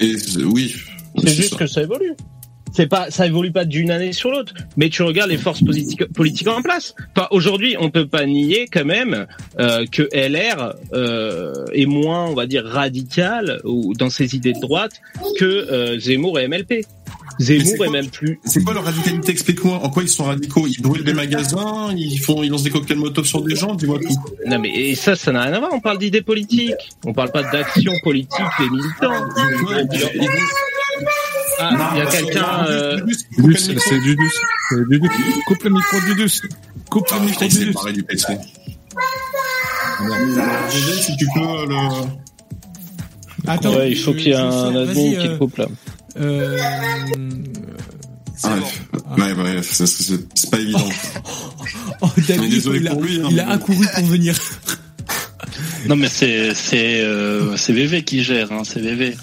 [0.00, 0.74] Et c'est- oui,
[1.18, 1.56] C'est juste ça.
[1.56, 2.12] que ça évolue.
[2.72, 4.54] C'est pas, ça évolue pas d'une année sur l'autre.
[4.76, 6.94] Mais tu regardes les forces politiques, politiques en place.
[7.14, 9.26] Enfin, aujourd'hui, on peut pas nier quand même
[9.58, 14.60] euh, que LR euh, est moins, on va dire, radical ou dans ses idées de
[14.60, 15.00] droite
[15.38, 16.86] que euh, Zemmour et MLP.
[17.38, 18.40] Zemmour quoi est même plus.
[18.44, 19.32] C'est quoi leur radicalité?
[19.32, 19.80] Explique-moi.
[19.82, 20.66] En quoi ils sont radicaux?
[20.66, 23.74] Ils brûlent des magasins, ils font, ils lancent des cocktails Molotov sur des gens.
[23.74, 24.14] Dis-moi tout.
[24.46, 25.72] Non mais et ça, ça n'a rien à voir.
[25.72, 26.92] On parle d'idées politiques.
[27.04, 29.28] On parle pas d'action politique des militants.
[31.70, 32.66] Ah, il y a quelqu'un.
[32.68, 33.00] euh,
[33.38, 34.30] Dudus, c'est Dudus.
[34.70, 35.08] C'est Dudus.
[35.46, 36.40] Coupe le micro Dudus.
[36.90, 37.72] Coupe le micro c'est Dudus.
[37.72, 38.36] pareil du PC.
[40.70, 43.48] Si tu peux euh, le.
[43.50, 43.74] Attends.
[43.74, 45.66] ouais, il faut qu'il y ait un admin qui euh, te coupe là.
[46.18, 46.58] Euh,
[48.44, 48.56] Ah,
[49.18, 50.78] ouais, ouais, c'est- pas évident.
[52.04, 53.50] Oh, David, désolé il, a, pour lui, hein, il a bon.
[53.52, 54.36] accouru pour venir.
[55.86, 59.16] Non, mais c'est c'est euh, c'est VV qui gère, hein, c'est VV.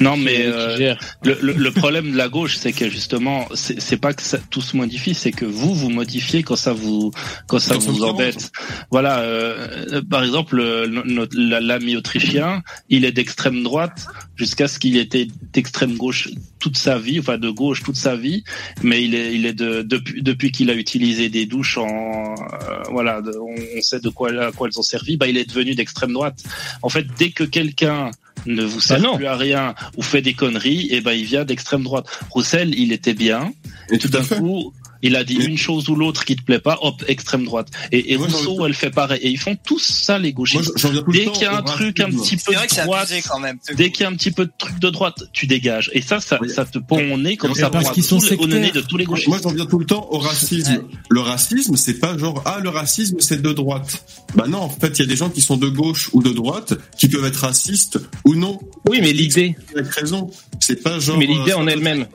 [0.00, 0.94] Non, mais euh,
[1.24, 4.38] le, le, le problème de la gauche, c'est que justement, c'est c'est pas que ça,
[4.50, 7.10] tout se modifie, c'est que vous vous modifiez quand ça vous
[7.46, 8.50] quand ça vous embête.
[8.90, 9.20] Voilà.
[9.20, 14.06] euh, par exemple, euh, l'ami autrichien, il est d'extrême droite
[14.36, 16.28] jusqu'à ce qu'il était d'extrême gauche
[16.60, 18.42] toute sa vie, enfin de gauche toute sa vie,
[18.82, 22.82] mais il est il est de depuis depuis qu'il a utilisé des douches en euh,
[22.90, 25.48] voilà, de- on, on sait de quoi à quoi elles ont servi, bah il est
[25.48, 26.42] devenu d'extrême droite.
[26.82, 28.10] En fait, dès que quelqu'un
[28.46, 29.16] ne vous sert non.
[29.16, 32.06] plus à rien ou fait des conneries, et ben il vient d'extrême droite.
[32.30, 33.52] Roussel, il était bien,
[33.90, 34.72] et tout d'un coup,
[35.02, 37.68] il a dit une chose ou l'autre qui te plaît pas, hop, extrême droite.
[37.92, 39.20] Et, et Moi, j'en Rousseau, elle fait pareil.
[39.22, 40.82] Et ils font tous ça, les gauchistes.
[40.84, 43.58] Moi, Dès qu'il y a un truc un petit peu de droite, abusé quand même.
[43.76, 45.90] dès qu'il y a un petit peu de truc de droite, tu dégages.
[45.94, 48.30] Et ça, ça, ça te pond au nez comme Et ça parce qu'ils sont tous
[48.30, 49.28] les- au nez de tous les gauchistes.
[49.28, 50.84] Moi, j'en viens tout le temps au racisme.
[51.08, 54.04] Le racisme, c'est pas genre ah le racisme c'est de droite.
[54.34, 56.30] Bah non, en fait, il y a des gens qui sont de gauche ou de
[56.30, 58.58] droite qui peuvent être racistes ou non.
[58.88, 59.56] Oui, mais l'idée.
[59.74, 60.30] Avec raison.
[60.60, 61.18] C'est pas genre.
[61.18, 62.06] Mais l'idée euh, en elle-même.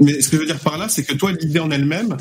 [0.00, 2.16] Mais ce que je veux dire par là, c'est que toi, l'idée en elle-même,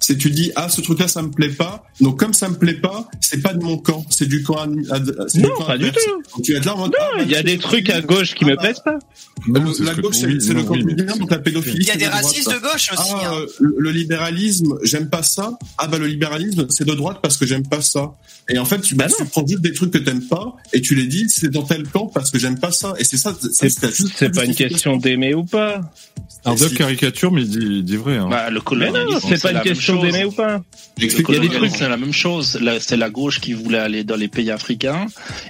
[0.00, 1.84] c'est tu dis ah ce truc-là ça me plaît pas.
[2.00, 4.56] Donc comme ça me plaît pas, c'est pas de mon camp, c'est du camp.
[4.56, 6.22] ad- Non, camp pas du tout.
[6.36, 6.92] Donc tu être là en mode.
[6.98, 8.98] ah, bah, Il y a des trucs à gauche qui me plaisent pas.
[9.46, 11.78] Non, c'est la gauche, c'est le non, camp bien, donc la pédophilie.
[11.80, 12.24] Il y a des de droite.
[12.24, 13.12] racistes de gauche aussi.
[13.14, 13.34] Ah, hein.
[13.60, 15.58] euh, le libéralisme, j'aime pas ça.
[15.78, 18.12] Ah bah le libéralisme, c'est de droite parce que j'aime pas ça.
[18.48, 20.94] Et en fait, tu, bah, tu prends juste des trucs que t'aimes pas et tu
[20.94, 22.94] les dis c'est dans tel camp parce que j'aime pas ça.
[22.98, 23.34] Et c'est ça.
[23.52, 25.80] ça, C'est pas une question d'aimer ou pas.
[26.28, 28.16] Starduck caricature, mais il dit, vrai.
[28.16, 28.28] Hein.
[28.30, 30.02] Bah, le non, c'est pas une question chose.
[30.26, 30.62] ou pas.
[30.98, 32.58] Il y a des trucs- c'est la même chose.
[32.80, 35.06] C'est la gauche qui voulait aller dans les pays africains.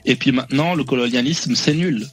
[0.07, 2.07] Et puis maintenant, le colonialisme, c'est nul.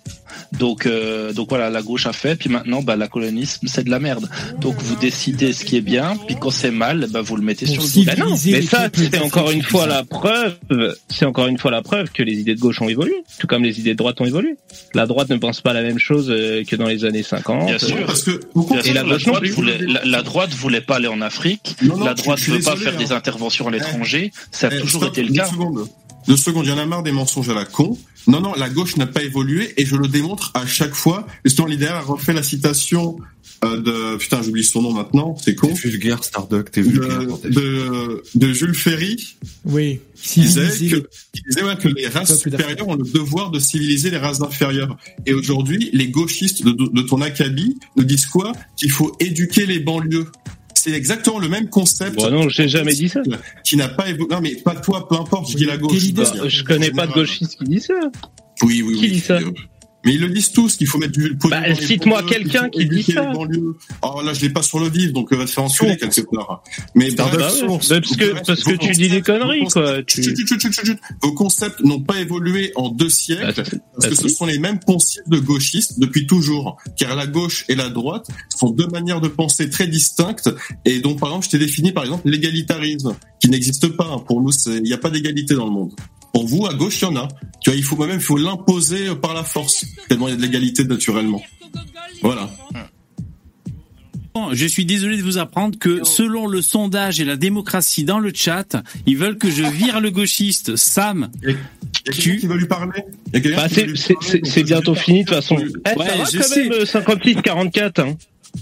[0.60, 2.36] Donc, euh, donc voilà, la gauche a fait.
[2.36, 4.30] Puis maintenant, bah, la colonialisme, c'est de la merde.
[4.62, 6.16] Donc vous décidez ce qui est bien.
[6.28, 7.88] Puis quand c'est mal, bah, vous le mettez sur le.
[8.06, 10.56] Bah non, mais ça, c'est encore une fois la preuve,
[11.10, 13.64] c'est encore une fois la preuve que les idées de gauche ont évolué, tout comme
[13.64, 14.56] les idées de droite ont évolué.
[14.94, 17.66] La droite ne pense pas la même chose euh, que dans les années 50.
[17.66, 18.06] Bien sûr.
[18.06, 18.32] Parce que
[18.86, 21.76] Et la la, droite voulait, la, la droite voulait pas aller en Afrique.
[21.82, 23.15] Non, non, la je- droite je suis veut pas faire des hein.
[23.18, 24.31] interventions à l'étranger.
[24.52, 25.48] Ça a Eh, toujours stop, été le deux cas.
[25.48, 25.88] secondes.
[26.27, 27.98] Deux secondes, il y en a marre des mensonges à la con.
[28.27, 31.26] Non, non, la gauche n'a pas évolué et je le démontre à chaque fois.
[31.45, 33.18] Justement, l'idéal a refait la citation
[33.64, 35.68] euh, de putain, j'oublie son nom maintenant, c'est con.
[35.69, 37.19] T'es vulgaire, Starduck, t'es vulgaire.
[37.19, 37.53] De, bordel.
[37.53, 40.02] de, de Jules Ferry, Oui.
[40.22, 44.10] qui disait que, qui disait, ouais, que les races supérieures ont le devoir de civiliser
[44.11, 44.98] les races inférieures.
[45.26, 48.52] Et aujourd'hui, les gauchistes de, de ton acabit nous disent quoi?
[48.76, 50.27] Qu'il faut éduquer les banlieues.
[50.78, 52.16] C'est exactement le même concept.
[52.18, 53.22] Bon, non, j'ai jamais dit ça.
[53.64, 54.28] Qui n'a pas évolué.
[54.34, 56.14] Non, mais pas toi, peu importe, je dis la gauche.
[56.14, 57.95] Bah, Je connais pas de gauchistes qui disent ça.
[58.64, 59.12] Oui, oui, Qui oui.
[59.14, 59.40] dit ça
[60.07, 62.69] Mais ils le disent tous qu'il faut mettre du pognon Bah, dans les cite-moi quelqu'un
[62.69, 63.29] qui dit ça.
[64.01, 66.63] Alors là, je l'ai pas sur le vif, donc va te faire enculer quelque part.
[66.95, 67.89] Mais Bah bref, ouais, source.
[67.89, 70.23] bah parce que- Bref, parce que tu dis des concepts- conneries, vos quoi, concepts- tu-
[70.23, 70.99] chut, chut, chut, chut, chut.
[71.21, 73.41] Vos concepts n'ont pas évolué en deux siècles.
[73.47, 74.35] Bah, Parce bah, que ce si.
[74.35, 76.77] sont les mêmes concepts de gauchistes depuis toujours.
[76.97, 80.49] Car la gauche et la droite sont deux manières de penser très distinctes
[80.85, 84.23] et dont, par exemple, je t'ai défini, par exemple, l'égalitarisme, qui n'existe pas.
[84.25, 85.91] Pour nous, il n'y a pas d'égalité dans le monde.
[86.34, 87.28] Pour vous, à gauche, il y en a.
[87.62, 89.86] Tu vois, il faut même, il faut l'imposer euh, par la force.
[90.08, 91.41] Tellement il y a de l'égalité naturellement.
[92.22, 92.49] Voilà.
[94.54, 98.32] Je suis désolé de vous apprendre que selon le sondage et la démocratie dans le
[98.34, 98.76] chat,
[99.08, 101.32] ils veulent que je vire le gauchiste Sam.
[101.41, 101.56] Il y a
[102.14, 103.04] quelqu'un qui veut lui parler
[103.56, 103.98] Bah, qui
[104.44, 105.56] c'est bientôt fini de toute façon.
[105.56, 106.70] Ouais, ça va je quand sais.
[106.70, 108.02] même 56-44.
[108.02, 108.16] Hein.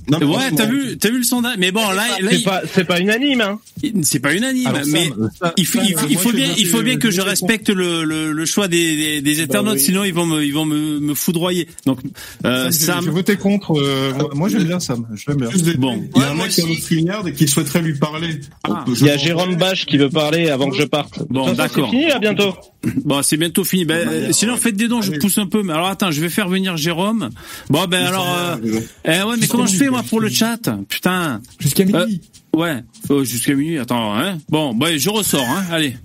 [0.10, 1.56] Non, mais Ouais, t'as vu, t'as vu le sondage?
[1.57, 3.41] Mais bon, là, là, C'est pas, c'est pas unanime.
[3.41, 3.60] Hein.
[3.82, 4.68] il- c'est pas unanime.
[4.68, 5.10] Alors, mais
[5.40, 8.03] ça- il faut, il il je bien, il faut bien que je je respecte le,
[8.03, 9.80] le, le choix des, des, des internautes, oui.
[9.80, 11.68] sinon ils vont me, ils vont me, me foudroyer.
[11.86, 11.99] Donc,
[12.45, 13.72] euh, Sam, j'ai voté contre.
[13.80, 15.07] euh, moi- moi, j'aime bien Sam.
[15.16, 15.49] Je l'aime bien.
[15.78, 16.03] Bon.
[16.16, 18.41] Il y a un mec qui notre frignard et qui souhaiterait lui parler.
[18.66, 18.84] Ah.
[18.88, 21.24] Je Il y a Jérôme Bache qui veut parler avant que je parte.
[21.30, 21.90] Bon, d'accord.
[21.91, 22.53] C'est fini, à bientôt.
[23.06, 23.86] bon, c'est bientôt fini.
[23.86, 24.60] Ben, manière, euh, sinon, ouais.
[24.60, 25.64] faites des dons, je pousse un peu.
[25.64, 27.30] Mais alors, attends, je vais faire venir Jérôme.
[27.70, 28.57] Bon, ben alors, euh,
[29.06, 31.41] eh ouais, mais comment je fais moi pour le chat Putain.
[31.60, 32.22] Jusqu'à midi.
[32.56, 33.77] Euh, ouais, faut jusqu'à minuit.
[33.77, 34.38] Attends, hein.
[34.49, 35.65] Bon, ben je ressors, hein.
[35.72, 35.95] Allez.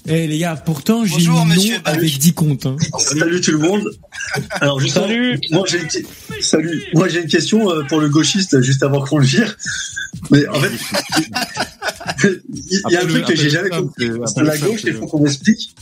[0.09, 2.67] Eh les gars, pourtant j'ai monsieur nom avec 10 comptes.
[2.67, 2.77] Hein.
[2.99, 3.89] Salut tout le monde.
[4.61, 5.41] Alors justement, Salut.
[5.53, 6.43] moi j'ai une...
[6.43, 6.83] salut.
[6.95, 9.57] Moi j'ai une question euh, pour le gauchiste juste avant qu'on le vire.
[10.31, 10.73] Mais en fait,
[12.51, 14.11] il y a un truc que j'ai jamais compris.
[14.37, 15.75] La gauche, il faut qu'on m'explique.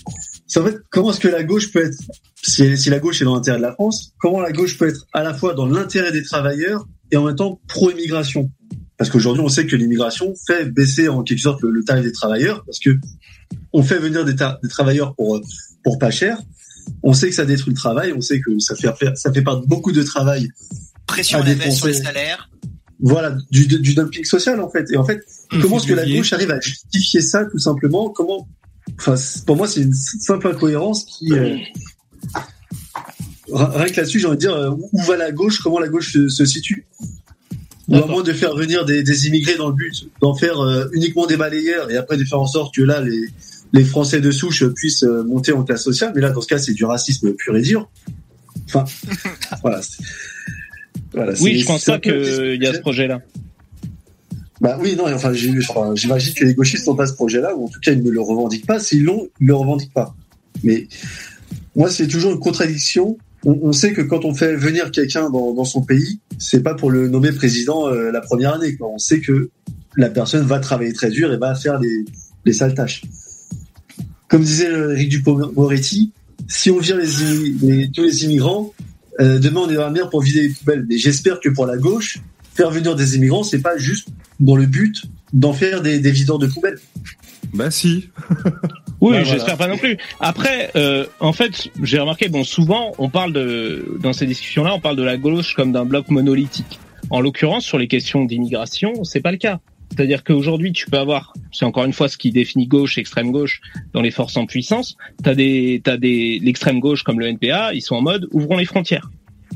[0.53, 1.97] C'est en fait comment est-ce que la gauche peut être,
[2.43, 5.07] si, si la gauche est dans l'intérêt de la France, comment la gauche peut être
[5.13, 8.51] à la fois dans l'intérêt des travailleurs et en même temps pro-immigration?
[8.97, 12.11] Parce qu'aujourd'hui, on sait que l'immigration fait baisser en quelque sorte le, le tarif des
[12.13, 12.91] travailleurs, parce que
[13.73, 15.41] on fait venir des, ta- des travailleurs pour
[15.85, 16.37] pour pas cher.
[17.05, 19.65] On sait que ça détruit le travail, on sait que ça fait ça fait perdre
[19.69, 20.49] beaucoup de travail.
[21.07, 22.51] Pression à la baisse sur les salaires.
[23.03, 24.91] Voilà, du, du dumping social en fait.
[24.91, 25.21] Et en fait,
[25.53, 25.63] Mmh.
[25.63, 28.11] comment est-ce que la gauche arrive à justifier ça tout simplement?
[28.11, 28.47] Comment
[28.99, 29.15] enfin,
[29.47, 31.33] pour moi, c'est une simple incohérence qui.
[31.33, 31.57] euh,
[33.53, 35.89] ri- rien que là-dessus, j'ai envie de dire euh, où va la gauche, comment la
[35.89, 36.87] gauche se, se situe.
[37.89, 40.87] Ou à moins de faire venir des, des immigrés dans le but d'en faire euh,
[40.93, 43.21] uniquement des balayeurs et après de faire en sorte que là, les,
[43.73, 46.13] les Français de souche puissent euh, monter en classe sociale.
[46.15, 47.91] Mais là, dans ce cas, c'est du racisme pur et dur.
[48.67, 48.85] Enfin,
[49.63, 49.81] voilà.
[51.13, 53.23] voilà, Oui, je pense pas qu'il y a ce projet-là.
[54.61, 57.81] Bah oui, non, enfin, j'imagine que les gauchistes n'ont pas ce projet-là, ou en tout
[57.81, 58.79] cas, ils ne le revendiquent pas.
[58.79, 60.15] S'ils l'ont, ils ne le revendiquent pas.
[60.63, 60.87] Mais
[61.75, 63.17] moi, c'est toujours une contradiction.
[63.47, 67.09] On, sait que quand on fait venir quelqu'un dans, son pays, c'est pas pour le
[67.09, 68.77] nommer président euh, la première année.
[68.77, 68.89] Quoi.
[68.89, 69.49] On sait que
[69.97, 72.05] la personne va travailler très dur et va faire les,
[72.45, 73.03] les sales tâches.
[74.29, 76.13] Comme disait euh, Eric Dupond-Moretti,
[76.49, 77.07] si on vire les,
[77.63, 78.75] les- tous les immigrants,
[79.21, 80.85] euh, demain on est dans la mer pour vider les poubelles.
[80.87, 82.19] Mais j'espère que pour la gauche,
[82.55, 84.09] faire venir des immigrants, c'est pas juste
[84.39, 85.03] dans le but
[85.33, 86.79] d'en faire des, des videurs de poubelles.
[87.55, 88.09] Bah si.
[89.01, 89.57] Oui, Bah, j'espère voilà.
[89.57, 89.97] pas non plus.
[90.21, 94.81] Après, euh, en fait, j'ai remarqué, bon, souvent, on parle de, dans ces discussions-là, on
[94.81, 96.79] parle de la gauche comme d'un bloc monolithique.
[97.09, 99.61] En l'occurrence, sur les questions d'immigration, c'est pas le cas.
[99.91, 103.63] C'est-à-dire qu'aujourd'hui, tu peux avoir, c'est encore une fois ce qui définit gauche, extrême gauche
[103.95, 104.97] dans les forces en puissance.
[105.25, 108.67] T'as des, t'as des, l'extrême gauche comme le NPA, ils sont en mode ouvrons les
[108.67, 109.11] frontières.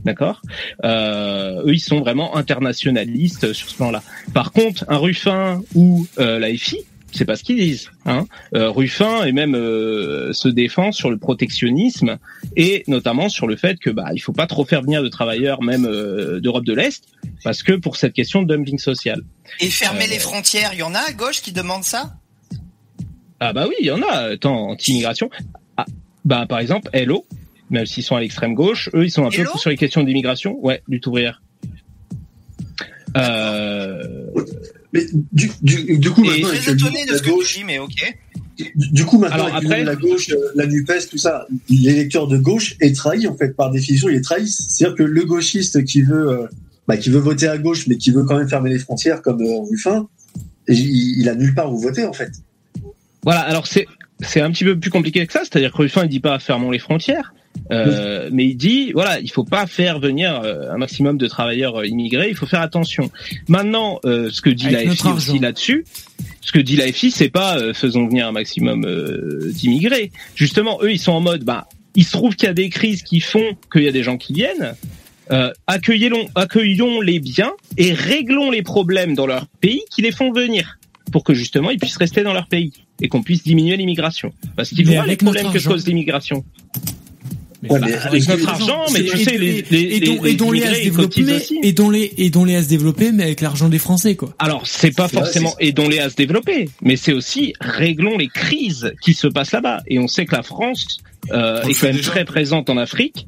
[0.05, 0.43] D'accord
[0.85, 4.03] euh, Eux, ils sont vraiment internationalistes sur ce plan-là.
[4.33, 7.91] Par contre, un Ruffin ou euh, la FI, c'est pas ce qu'ils disent.
[8.07, 8.27] Hein.
[8.55, 12.19] Euh, Ruffin et même euh, se défend sur le protectionnisme
[12.57, 15.63] et notamment sur le fait que bah il faut pas trop faire venir de travailleurs
[15.63, 17.05] même euh, d'Europe de l'Est
[17.45, 19.23] parce que pour cette question de dumping social.
[19.61, 22.15] Et fermer Euh, les frontières, il y en a à gauche qui demandent ça?
[23.41, 24.33] Ah bah oui, il y en a.
[24.33, 25.31] Attends, anti-immigration.
[25.77, 25.85] Ah,
[26.25, 27.27] bah par exemple, Hello,
[27.75, 30.59] même s'ils sont à l'extrême gauche, eux ils sont un peu sur les questions d'immigration.
[30.65, 31.43] Ouais, lutte ouvrière.
[33.17, 34.27] Euh,
[34.93, 37.57] Mais du, du, du coup, Et maintenant, Très étonné de la ce que tu gauche,
[37.59, 38.17] dis, mais ok.
[38.57, 42.39] du, du coup, maintenant, Alors après- la gauche, euh, la NUPES, tout ça, l'électeur de
[42.39, 44.49] gauche est trahi, en fait, par définition, il est trahi.
[44.49, 46.47] C'est-à-dire que le gauchiste qui veut, euh,
[46.89, 49.41] bah, qui veut voter à gauche, mais qui veut quand même fermer les frontières comme
[49.43, 50.09] euh, Ruffin,
[50.69, 52.33] il, il a nulle part où voter, en fait.
[53.23, 53.87] Voilà, alors c'est
[54.21, 56.71] c'est un petit peu plus compliqué que ça, c'est-à-dire que Ruffin il dit pas fermons
[56.71, 57.35] les frontières,
[57.71, 61.81] euh, mais il dit voilà il faut pas faire venir euh, un maximum de travailleurs
[61.81, 63.11] euh, immigrés, il faut faire attention.
[63.49, 65.85] Maintenant, euh, ce que dit Avec la FI aussi là-dessus,
[66.41, 70.11] ce que dit la FI, c'est pas euh, faisons venir un maximum euh, d'immigrés.
[70.35, 73.03] Justement, eux ils sont en mode bah il se trouve qu'il y a des crises
[73.03, 74.75] qui font qu'il y a des gens qui viennent.
[75.31, 80.33] Euh, accueillons, accueillons les biens et réglons les problèmes dans leur pays qui les font
[80.33, 80.79] venir
[81.13, 84.33] pour que justement ils puissent rester dans leur pays et qu'on puisse diminuer l'immigration.
[84.55, 86.45] Parce qu'il Mais voit les problèmes que cause l'immigration.
[87.71, 90.23] Ouais, mais avec notre argent, mais Et- tu et- sais, les, et- les, et dont-
[90.23, 91.59] les- et dont les à se développer, aussi.
[91.63, 94.35] et dont les et dont les à se développer, mais avec l'argent des Français, quoi.
[94.39, 98.19] Alors, c'est pas C'est vrai, forcément c'est- aidons-les à se développer, mais c'est aussi réglons
[98.19, 99.83] les crises qui se passent là-bas.
[99.87, 100.99] Et on sait que la France
[101.33, 102.11] euh, est quand même déjà.
[102.11, 103.27] très présente en Afrique.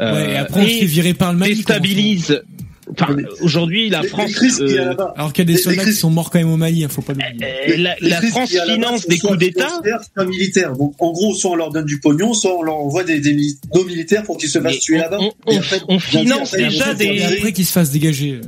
[0.00, 1.54] euh, ouais, et après on se et fait virer par le Mali.
[1.54, 2.42] déstabilise.
[2.90, 5.92] Enfin, aujourd'hui, la Les- France, les euh, Alors qu'il y a des Les- soldats qui
[5.92, 7.36] sont morts quand même au Mali, hein, faut pas l'oublier.
[7.44, 9.68] euh, la, la France finance des coups d'État.
[9.68, 10.72] financières, soit militaires.
[10.76, 13.34] Donc, en gros, soit on leur donne du pognon, soit on leur envoie des, des
[13.34, 15.18] mili- nos militaires pour qu'ils se fassent tuer là-bas.
[15.20, 18.32] on- on- on finance déjà des- Et après qu'ils se fassent dégager.
[18.32, 18.40] euh.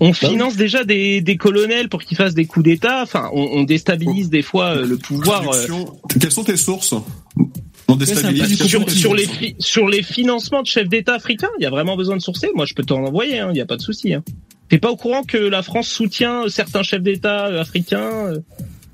[0.00, 0.28] On Bah oui.
[0.28, 3.02] finance déjà des, des colonels pour qu'ils fassent des coups d'État.
[3.02, 5.42] Enfin, on, on déstabilise des fois euh, le pouvoir.
[5.52, 5.66] euh.
[6.20, 6.94] Quelles sont tes sources?
[7.88, 8.62] On un déstabilise.
[8.66, 12.16] sur, sur les sur les financements de chefs d'État africains, il y a vraiment besoin
[12.16, 12.48] de sourcer.
[12.54, 13.42] Moi, je peux t'en envoyer.
[13.48, 14.12] Il n'y a pas de souci.
[14.14, 14.22] Hein.
[14.68, 18.38] T'es pas au courant que la France soutient certains chefs d'État euh, africains euh,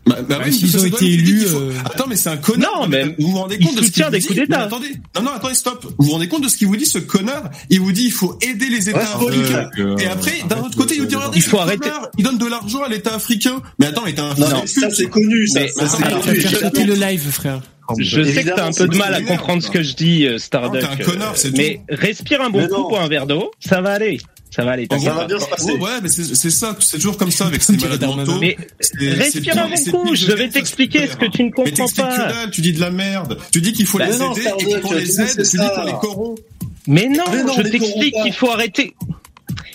[0.06, 2.82] Bah, bah oui, que ont c'est été élus, faut- euh, Attends, mais c'est un connard.
[2.82, 4.58] Non, mais vous vous rendez compte de ce qu'il des vous coups dit d'État.
[4.58, 5.84] Mais Attendez, non, non, attendez, stop.
[5.98, 7.50] Vous vous rendez compte de ce qu'il vous dit, ce connard?
[7.70, 9.70] Il vous dit, il faut aider les États Ouais, africains.
[9.80, 11.88] Euh, Et après, d'un autre côté, il vous dit, regardez, Il faut arrêter.
[11.88, 13.60] connard, Il donne de l'argent à l'État africain.
[13.80, 14.60] Mais attends, l'État Non, africain.
[14.62, 15.60] mais ça, c'est connu, ça.
[15.60, 16.40] Mais- ça, c'est mais connu.
[16.40, 17.60] je- sauter le live, frère.
[17.98, 20.38] Je sais que t'as un peu de mal à comprendre ce que je dis, euh,
[20.38, 20.82] Starduck.
[20.82, 23.50] Non, t'es un connard, c'est euh, mais respire un bon coup pour un verre d'eau,
[23.60, 24.18] ça va aller.
[24.50, 24.86] Ça va aller.
[24.88, 25.26] Ça va pas.
[25.26, 25.72] bien se passer.
[25.72, 28.38] Ouais, ouais, mais c'est ça, c'est toujours comme ça avec ces malades mentaux.
[28.40, 28.56] Mais
[29.00, 32.06] respire pire- un bon coup, je vais t'expliquer ce que tu ne Mais comprends t'expliques
[32.06, 32.32] que pas.
[32.32, 33.36] dalle, tu dis de la merde.
[33.50, 35.84] Tu dis qu'il faut Bah les non, aider et qu'on les aide, tu dis qu'on
[35.84, 36.40] les corrompt.
[36.86, 37.24] Mais non,
[37.56, 38.22] je t'explique pas.
[38.22, 38.94] qu'il faut arrêter.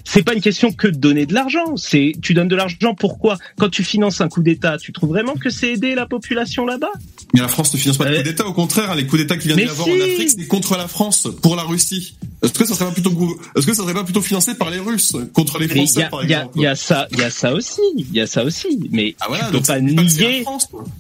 [0.04, 1.76] C'est pas une question que de donner de l'argent.
[1.76, 3.38] C'est tu donnes de l'argent pourquoi?
[3.58, 6.92] Quand tu finances un coup d'État, tu trouves vraiment que c'est aider la population là-bas?
[7.34, 9.38] Mais la France ne finance pas de Euh, coups d'État, au contraire, les coups d'État
[9.38, 9.94] qui viennent mais d'y avoir si.
[9.94, 12.16] en Afrique, c'est contre la France, pour la Russie.
[12.42, 13.12] Est-ce que ça serait pas plutôt
[13.56, 16.54] est-ce que ça serait pas plutôt financé par les Russes contre les Français par exemple?
[16.56, 18.90] Il y a ça, il y a ça aussi, il y a ça aussi.
[18.92, 20.46] Mais ah voilà, tu peux pas nier.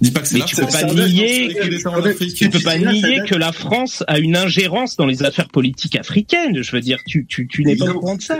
[0.01, 1.55] Dis pas que c'est mais tu peux pas nier.
[2.35, 6.61] Tu peux pas nier que la France a une ingérence dans les affaires politiques africaines.
[6.61, 8.37] Je veux dire, tu tu tu n'es pas au courant de ça.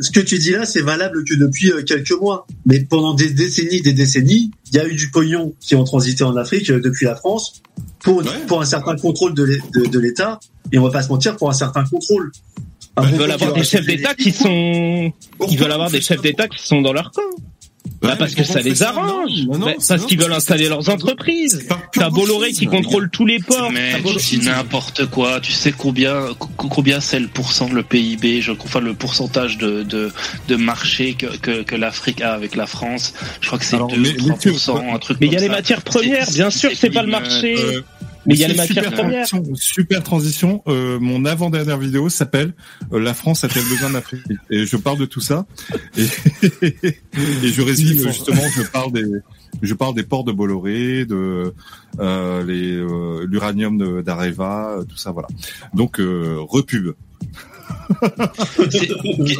[0.00, 2.46] Ce que tu dis là, c'est valable que depuis euh, quelques mois.
[2.66, 6.24] Mais pendant des décennies, des décennies, il y a eu du pognon qui ont transité
[6.24, 7.62] en Afrique euh, depuis la France
[8.00, 10.40] pour pour un certain contrôle de l'État
[10.72, 12.30] et on va pas se mentir pour un certain contrôle.
[12.96, 15.12] Bah, ils veulent avoir des chefs d'État qui sont,
[15.48, 17.22] ils veulent avoir des chefs d'État qui sont dans leur camp.
[18.02, 19.46] Bah parce que ça les arrange,
[19.86, 21.68] parce qu'ils veulent installer leurs entreprises.
[21.92, 23.70] T'as Bolloré qui contrôle tous les ports.
[23.70, 25.40] Mais c'est n'importe quoi.
[25.40, 30.12] Tu sais combien combien c'est le pourcent le PIB, je enfin le pourcentage de de,
[30.48, 33.12] de marché que que, que l'Afrique a avec la France.
[33.40, 34.16] Je crois que c'est 2
[34.48, 35.18] 3 un truc.
[35.20, 37.56] Mais il y a les matières premières, bien sûr, c'est pas le marché.
[37.58, 37.82] Euh,
[38.26, 39.26] mais il y a les matières premières.
[39.54, 40.62] Super transition.
[40.66, 42.52] Euh, mon avant-dernière vidéo s'appelle
[42.92, 45.46] euh, La France a-t-elle besoin d'Afrique Et je parle de tout ça.
[45.96, 46.04] Et,
[46.72, 49.06] et je résume justement, je parle des,
[49.62, 51.54] je parle des ports de Bolloré, de
[51.98, 55.28] euh, euh, l'uranium d'Areva, tout ça, voilà.
[55.74, 56.94] Donc repub.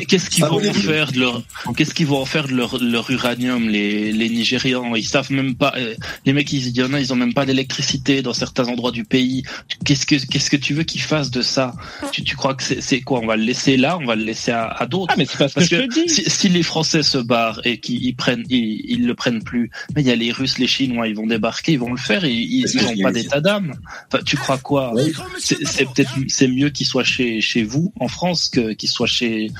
[0.08, 1.42] Qu'est-ce qu'ils vont en faire de leur
[1.76, 4.94] Qu'est-ce qu'ils vont en faire de leur, leur uranium les les Nigérians?
[4.96, 5.72] Ils savent même pas.
[5.76, 5.94] Euh,
[6.26, 9.04] les mecs, il y en a, ils ont même pas d'électricité dans certains endroits du
[9.04, 9.44] pays.
[9.84, 11.74] Qu'est-ce que qu'est-ce que tu veux qu'ils fassent de ça?
[12.12, 13.20] Tu, tu crois que c'est quoi?
[13.20, 15.12] On va le laisser là On va le laisser à, à d'autres?
[15.12, 16.08] Ah, mais c'est parce, que, je te dis.
[16.08, 19.70] Si, si, les Français se barrent et qu'ils prennent, ils, ils, le prennent plus.
[19.94, 22.24] Mais il y a les Russes, les Chinois, ils vont débarquer, ils vont le faire.
[22.24, 23.74] Et, ils n'ont pas d'état d'âme.
[24.12, 24.92] Enfin, tu crois quoi?
[25.38, 29.50] C'est peut-être c'est mieux qu'ils soient chez chez vous en France que qu'ils soient chez,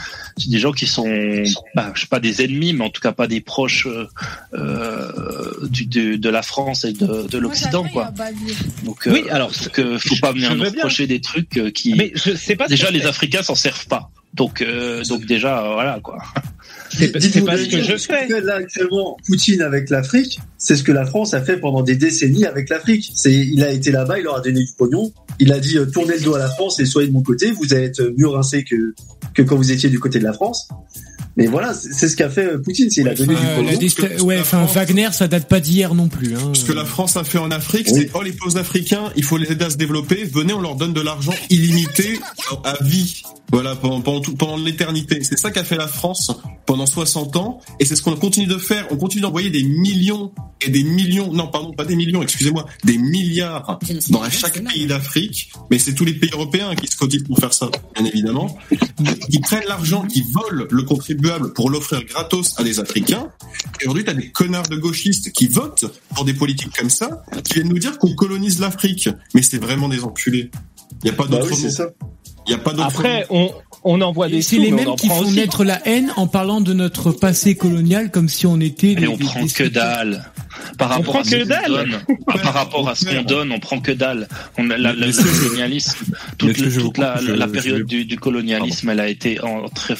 [0.47, 1.09] des gens qui sont,
[1.75, 3.87] bah, je sais pas des ennemis, mais en tout cas pas des proches
[4.55, 8.13] euh, du, de, de, la France et de, de l'Occident, quoi.
[8.85, 11.95] Donc, oui, euh, alors que faut pas venir nous reprocher des trucs euh, qui.
[11.95, 12.67] Mais je sais pas.
[12.67, 14.11] Déjà, les Africains s'en servent pas.
[14.35, 16.19] Donc, euh, donc déjà, voilà quoi.
[16.91, 18.29] C'est pas ce que je fais.
[18.41, 22.45] Là actuellement, Poutine avec l'Afrique, c'est ce que la France a fait pendant des décennies
[22.45, 23.11] avec l'Afrique.
[23.15, 25.87] C'est, il a été là-bas, il leur a donné du pognon, il a dit euh,
[25.87, 28.65] tournez le dos à la France et soyez de mon côté, vous être mieux rincé
[28.65, 28.95] que
[29.35, 30.69] que quand vous étiez du côté de la France.
[31.41, 34.25] Mais voilà, c'est ce qu'a fait euh, Poutine, c'est il a donné du pognon.
[34.27, 36.37] Ouais, enfin Wagner, ça date pas d'hier non plus.
[36.37, 36.53] Hein.
[36.53, 39.39] Ce que la France a fait en Afrique, c'est oh les pauvres Africains, il faut
[39.39, 40.25] les aider à se développer.
[40.25, 42.21] Venez, on leur donne de l'argent illimité
[42.63, 43.23] à vie.
[43.51, 45.25] Voilà, pendant, pendant, pendant l'éternité.
[45.25, 46.31] C'est ça qu'a fait la France
[46.67, 48.87] pendant 60 ans, et c'est ce qu'on continue de faire.
[48.91, 52.99] On continue d'envoyer des millions et des millions, non, pardon, pas des millions, excusez-moi, des
[52.99, 53.79] milliards
[54.11, 57.55] dans chaque pays d'Afrique, mais c'est tous les pays européens qui se cotisent pour faire
[57.55, 58.57] ça, bien évidemment,
[59.31, 63.29] qui prennent l'argent, qui volent le contribuable pour l'offrir gratos à des Africains.
[63.81, 65.85] Et aujourd'hui, tu as des connards de gauchistes qui votent
[66.15, 69.09] pour des politiques comme ça, qui viennent nous dire qu'on colonise l'Afrique.
[69.35, 70.51] Mais c'est vraiment des enculés.
[71.03, 71.91] Il n'y a pas d'autre bah mot.
[72.47, 73.53] Il y a pas d'autre Après, on,
[73.85, 77.13] on envoie des C'est les mêmes qui font naître la haine en parlant de notre
[77.13, 78.97] passé colonial comme si on était.
[78.99, 80.31] Mais on prend que dalle.
[80.77, 83.93] Par rapport à ce qu'on donne, par rapport à ce qu'on donne, on prend que
[83.93, 84.29] dalle.
[84.59, 85.99] On a la, le colonialisme,
[86.39, 89.95] toute, toute la, la, période du, du, colonialisme, elle a été en, très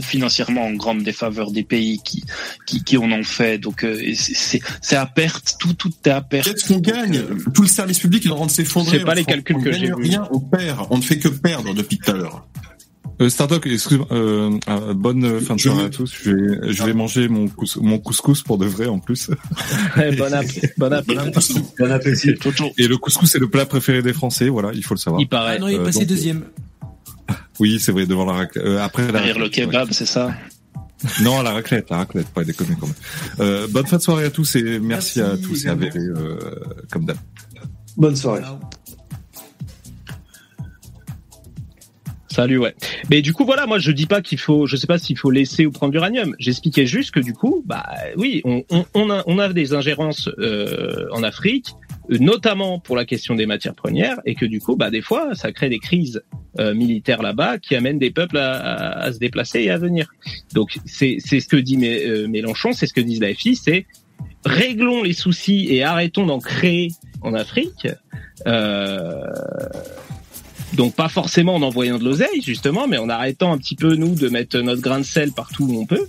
[0.00, 2.24] financièrement en grande défaveur des pays qui
[2.66, 3.58] qui, qui en ont fait.
[3.58, 6.46] Donc euh, c'est c'est à perte, tout tout est à perte.
[6.46, 7.22] Qu'est-ce qu'on gagne?
[7.52, 8.98] Tout le service public il en de s'effondrer.
[8.98, 11.98] C'est pas les calculs que j'ai rien, on perd, on ne fait que perdre depuis
[11.98, 12.46] tout à l'heure.
[13.20, 16.12] Euh, Stardock, excuse-moi, euh, euh, bonne fin de soirée à tous.
[16.22, 19.30] Je vais, je vais manger mon, cous mon couscous pour de vrai en plus.
[19.96, 20.60] bon, appétit.
[20.76, 21.62] Bon appétit.
[21.78, 22.34] Bon appétit.
[22.78, 25.20] Et le couscous c'est le plat préféré des Français, voilà, il faut le savoir.
[25.20, 25.54] Il paraît.
[25.56, 26.44] Ah non, il est passé donc, deuxième.
[27.58, 28.64] Oui, c'est vrai, devant la raclette.
[28.64, 29.94] Euh, après la Derrière le kebab, ouais.
[29.94, 30.34] c'est ça
[31.22, 32.96] Non, la raclette, la raclette, pas déconner quand même.
[33.40, 35.98] Euh, bonne fin de soirée à tous et merci, merci à tous et à Véré,
[35.98, 36.38] euh,
[36.90, 37.16] comme d'hab.
[37.96, 38.42] Bonne soirée.
[42.36, 42.74] Salut, ouais.
[43.08, 45.30] Mais du coup, voilà, moi, je dis pas qu'il faut, je sais pas s'il faut
[45.30, 46.36] laisser ou prendre l'uranium.
[46.38, 47.86] J'expliquais juste que du coup, bah
[48.18, 51.68] oui, on, on, on, a, on a des ingérences euh, en Afrique,
[52.10, 55.50] notamment pour la question des matières premières, et que du coup, bah des fois, ça
[55.50, 56.22] crée des crises
[56.58, 60.06] euh, militaires là-bas qui amènent des peuples à, à, à, se déplacer et à venir.
[60.52, 63.86] Donc c'est c'est ce que dit euh, Mélenchon, c'est ce que disent la FI, c'est
[64.44, 66.90] réglons les soucis et arrêtons d'en créer
[67.22, 67.88] en Afrique.
[68.46, 69.24] Euh,
[70.72, 74.14] donc pas forcément en envoyant de l'oseille justement, mais en arrêtant un petit peu nous
[74.14, 76.06] de mettre notre grain de sel partout où on peut,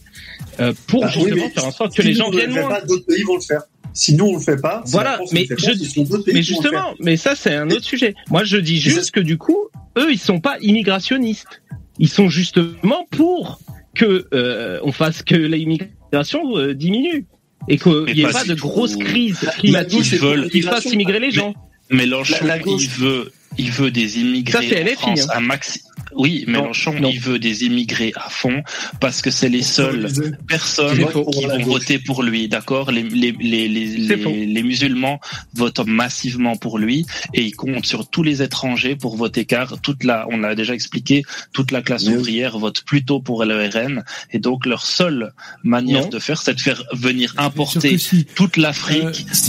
[0.59, 2.79] euh, pour bah, justement oui, faire en sorte que si les gens viennent moins.
[2.88, 3.61] D'autres pays vont le faire.
[3.93, 5.19] Si nous on le fait pas, voilà.
[5.31, 8.13] Mais, je, mais justement, mais ça c'est un autre sujet.
[8.29, 11.61] Moi je dis juste que du coup, eux ils sont pas immigrationnistes.
[11.99, 13.59] Ils sont justement pour
[13.95, 17.25] que euh, on fasse que l'immigration euh, diminue
[17.67, 20.19] et qu'il n'y ait pas, de grosse crise climatique
[20.51, 21.55] qui fasse immigrer les gens.
[21.89, 22.35] Mélenchon,
[22.65, 25.38] il veut il veut des immigrés ça, en France, hein.
[25.38, 25.81] un maxi
[26.15, 28.63] Oui, Mélenchon, il veut des immigrés à fond
[28.99, 30.09] parce que c'est les seules
[30.47, 32.91] personnes qui vont voter pour lui, d'accord?
[32.91, 35.19] Les, les, les, les, les, musulmans
[35.53, 40.03] votent massivement pour lui et ils comptent sur tous les étrangers pour voter car toute
[40.03, 41.23] la, on l'a déjà expliqué,
[41.53, 46.19] toute la classe ouvrière vote plutôt pour le RN et donc leur seule manière de
[46.19, 47.97] faire, c'est de faire venir importer
[48.35, 48.97] toute l'Afrique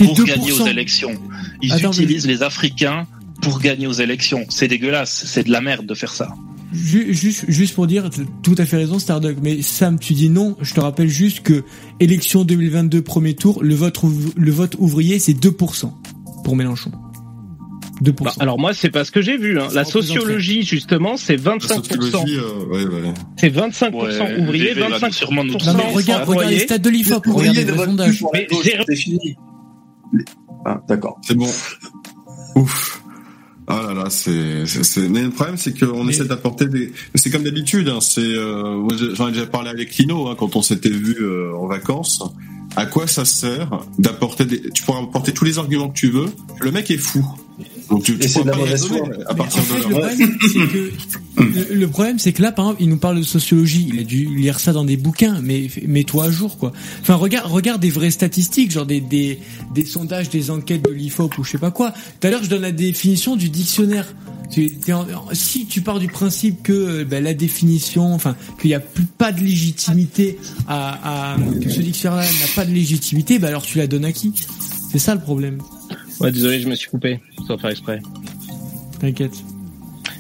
[0.01, 1.15] Euh, pour gagner aux élections.
[1.63, 3.07] Ils Attends, utilisent les Africains
[3.43, 4.45] pour gagner aux élections.
[4.49, 6.29] C'est dégueulasse, c'est de la merde de faire ça.
[6.73, 8.11] Ju- Juste, juste pour dire,
[8.43, 9.39] tout à fait raison, Starduck.
[9.43, 10.57] Mais Sam, tu dis non.
[10.61, 11.65] Je te rappelle juste que
[12.01, 13.99] élection 2022 premier tour, le vote,
[14.37, 15.93] le vote ouvrier, c'est 2%
[16.45, 16.91] pour Mélenchon.
[18.03, 18.13] 2%.
[18.23, 19.59] Bah, alors moi, c'est pas ce que j'ai vu.
[19.59, 19.69] Hein.
[19.75, 21.83] La sociologie, justement, c'est 25%.
[21.83, 23.15] Sociologie, euh, ouais, ouais.
[23.37, 26.79] C'est 25% Ouais, ouvriers, VV va 25% sûrement nous Non, mais regarde, regarde les stats
[26.79, 29.37] de l'IFOP, pour Mais gauche, j'ai- c'est fini.
[30.65, 31.19] Ah, d'accord.
[31.27, 31.49] C'est bon.
[32.57, 33.03] Ouf.
[33.71, 34.65] Ah là là, c'est,
[35.11, 38.89] mais le problème c'est qu'on Mais- essaie d'apporter des, c'est comme d'habitude, hein, c'est, euh,
[39.15, 42.23] j'en ai déjà parlé avec Lino hein, quand on s'était vu euh, en vacances.
[42.77, 43.69] À quoi ça sert
[43.99, 46.27] d'apporter des, tu pourras apporter tous les arguments que tu veux.
[46.61, 47.25] Le mec est fou.
[47.91, 48.99] Donc tu, tu c'est de la mauvaise foi.
[49.27, 50.09] à partir de le là.
[50.09, 50.93] problème, c'est que
[51.71, 53.89] le, le problème, c'est que là, par exemple, il nous parle de sociologie.
[53.93, 56.73] Il a dû lire ça dans des bouquins, mais mets-toi à jour, quoi.
[57.01, 59.39] Enfin, regarde, regarde des vraies statistiques, genre des des,
[59.75, 61.93] des sondages, des enquêtes de l'Ifop ou je sais pas quoi.
[62.21, 64.07] Tout à l'heure, je donne la définition du dictionnaire.
[65.33, 69.05] Si tu pars du principe que euh, ben, la définition, enfin, qu'il n'y a plus
[69.05, 73.77] pas de légitimité à, à que ce dictionnaire n'a pas de légitimité, ben alors tu
[73.77, 74.33] la donnes à qui?
[74.91, 75.59] C'est ça le problème.
[76.21, 78.01] Ouais, désolé, je me suis coupé, sans faire exprès.
[79.01, 79.33] T'inquiète.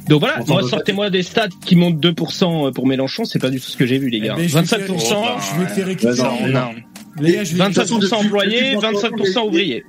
[0.08, 3.68] Donc voilà, moi, sortez-moi des stats qui montent 2% pour Mélenchon, c'est pas du tout
[3.68, 4.34] ce que j'ai vu, les gars.
[4.38, 6.16] Eh ben, je vais 25%, faire- Je vais te faire récupérer.
[6.16, 6.72] Ça, on a-
[7.20, 9.84] Les gars, je vais 25% depuis- employés, depuis- 25% ouvriers.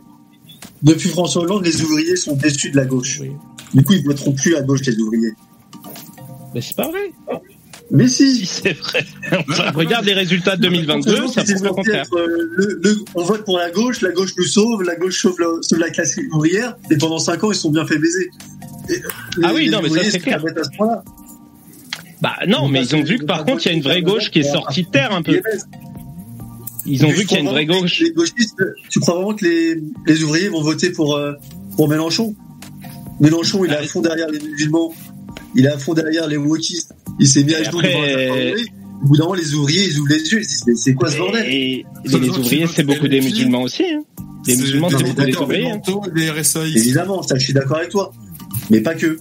[0.82, 3.20] Depuis François Hollande, les ouvriers sont déçus de la gauche.
[3.22, 3.32] Oui.
[3.74, 5.32] Du coup, ils voteront plus à gauche, les ouvriers.
[6.54, 7.12] Mais c'est pas vrai.
[7.92, 8.46] Mais Si si.
[8.46, 9.06] c'est vrai.
[9.74, 12.04] Regarde les résultats de 2022, ça prouve le contraire.
[12.04, 15.20] être, euh, le- le- on vote pour la gauche, la gauche nous sauve, la gauche
[15.22, 18.30] sauve la, sauve la classe ouvrière, et pendant 5 ans, ils sont bien fait baiser.
[18.90, 18.98] Et, euh,
[19.44, 20.44] Ah les- oui, les non, mais ça, c'est clair.
[20.46, 20.70] à ce.
[22.22, 24.30] Bah non, mais ils ont vu que par contre, il y a une vraie gauche
[24.30, 25.42] qui est sortie de terre un peu.
[26.86, 28.00] Ils ont vu qu'il y a une vraie gauche.
[28.02, 31.34] Les gauchistes, tu crois vraiment que les, les ouvriers vont voter pour, euh,
[31.76, 32.36] pour Mélenchon?
[33.20, 34.94] Mélenchon, il est à fond derrière les musulmans.
[35.56, 36.94] Il est à fond derrière les wokistes.
[37.20, 38.66] Il s'est mis à genoux après- devant la Assemblée.
[39.02, 40.40] Au bout d'un moment, les ouvriers, ils ouvrent les yeux.
[40.40, 41.46] Ils se disent, mais c'est quoi ce bordel?
[41.48, 43.84] Et mais les ouvriers, c'est beaucoup des musulmans aussi.
[43.86, 44.02] Hein.
[44.48, 45.62] Les C'est musulmans, c'est des- beaucoup des ouvriers.
[45.64, 46.02] des hein.
[46.16, 46.78] des RSAI.
[46.78, 48.12] Évidemment, ça, je suis d'accord avec toi.
[48.70, 49.18] Mais pas que.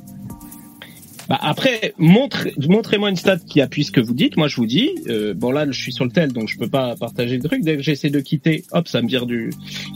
[1.29, 4.39] Bah après, montre, montrez-moi une stat qui appuie ce que vous dites.
[4.39, 6.69] Moi, je vous dis, euh, bon là, je suis sur le tel, donc je peux
[6.69, 7.63] pas partager le truc.
[7.63, 9.51] Dès que j'essaie de quitter, hop, ça me vire du.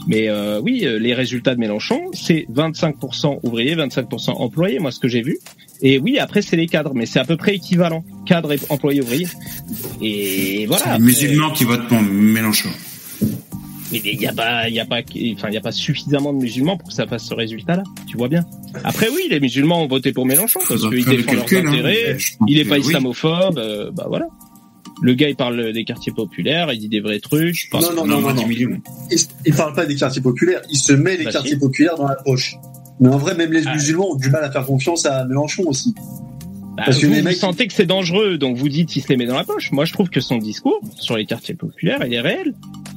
[0.07, 4.77] Mais euh, oui, euh, les résultats de Mélenchon, c'est 25% ouvriers, 25% employés.
[4.77, 5.39] Moi, ce que j'ai vu.
[5.85, 9.01] Et oui, après, c'est les cadres, mais c'est à peu près équivalent, cadres et employés
[9.01, 9.27] ouvriers.
[10.01, 10.97] Et voilà.
[10.97, 12.69] Les musulmans qui votent pour Mélenchon.
[13.91, 15.01] Mais il y a pas, il y a pas,
[15.35, 17.83] enfin, il y a pas suffisamment de musulmans pour que ça fasse ce résultat-là.
[18.07, 18.43] Tu vois bien.
[18.83, 21.45] Après, oui, les musulmans ont voté pour Mélenchon parce Faudra qu'il faire le défend leurs
[21.45, 21.71] calcul, hein.
[21.73, 22.17] intérêts.
[22.47, 22.81] Il est pas oui.
[22.81, 23.57] islamophobe.
[23.59, 24.27] euh, bah voilà.
[25.01, 27.67] Le gars, il parle des quartiers populaires, il dit des vrais trucs.
[27.73, 28.47] Non, non, non, non.
[28.49, 28.79] Il,
[29.45, 30.61] il parle pas des quartiers populaires.
[30.71, 31.59] Il se met les Bah, quartiers si.
[31.59, 32.55] populaires dans la poche.
[32.99, 33.73] Mais en vrai, même les Ah.
[33.73, 35.93] musulmans ont du mal à faire confiance à Mélenchon aussi.
[36.75, 39.01] bah, parce que vous, les vous mecs- sentez que c'est dangereux, donc vous dites il
[39.01, 39.71] se les met dans la poche.
[39.71, 42.55] Moi, je trouve que son discours sur les quartiers populaires, il est réel.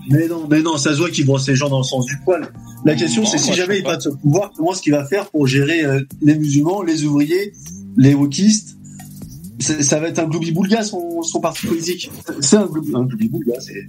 [0.09, 2.17] Mais non, mais non, ça se voit qu'il brosse les gens dans le sens du
[2.25, 2.49] poil.
[2.87, 5.05] La question, Non, c'est si jamais il trouve passe au pouvoir, comment est-ce qu'il va
[5.05, 7.53] faire pour gérer euh, les musulmans, les ouvriers,
[7.99, 8.77] les wokistes?
[9.59, 12.11] Ça va être un gloubi-boulga, son, son parti politique.
[12.41, 13.85] C'est un gloubi- un gloubi-boulga, c'est...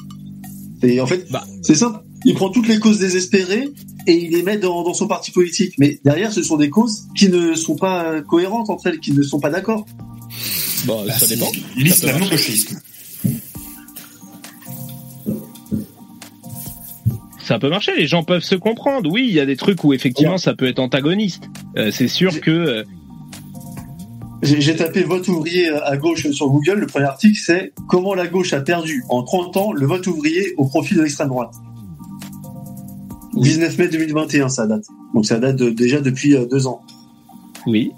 [0.81, 1.45] c'est- En fait, Bah.
[1.61, 1.99] c'est simple.
[2.25, 3.69] Il prend toutes les causes désespérées
[4.07, 5.75] et il les met dans, dans son parti politique.
[5.77, 9.21] Mais derrière, ce sont des causes qui ne sont pas cohérentes entre elles, qui ne
[9.21, 9.85] sont pas d'accord.
[10.85, 11.51] Bon, Bah, ça dépend.
[11.77, 12.79] L'islamo-gauchisme.
[17.43, 19.09] Ça peut marcher, les gens peuvent se comprendre.
[19.09, 21.43] Oui, il y a des trucs où effectivement ça peut être antagoniste.
[21.77, 22.83] Euh, c'est sûr que euh,
[24.41, 26.79] J'ai j'ai tapé vote ouvrier à gauche sur Google.
[26.79, 30.55] Le premier article, c'est comment la gauche a perdu en 30 ans le vote ouvrier
[30.57, 31.53] au profit de l'extrême droite?
[33.41, 34.85] 19 mai 2021, ça date.
[35.13, 36.81] Donc ça date de- déjà depuis euh, deux ans.
[37.65, 37.91] Oui.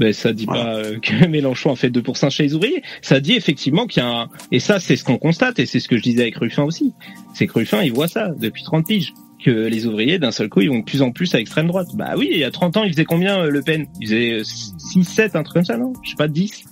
[0.00, 2.82] Ben, ça dit pas euh, que Mélenchon a fait 2% chez les ouvriers.
[3.02, 4.28] Ça dit effectivement qu'il y a un...
[4.52, 6.92] Et ça, c'est ce qu'on constate, et c'est ce que je disais avec Ruffin aussi.
[7.34, 9.12] C'est que Ruffin, il voit ça depuis 30 piges.
[9.44, 11.88] Que les ouvriers, d'un seul coup, ils vont de plus en plus à l'extrême droite.
[11.94, 13.86] Bah oui, il y a 30 ans, il faisait combien, euh, Le Pen?
[14.00, 15.92] Il faisait euh, 6, 7, un truc comme ça, non?
[16.02, 16.64] Je sais pas, 10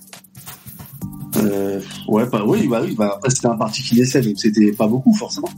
[1.43, 4.87] Euh, ouais, bah oui, bah oui, bah après c'était un parti qui donc c'était pas
[4.87, 5.49] beaucoup forcément.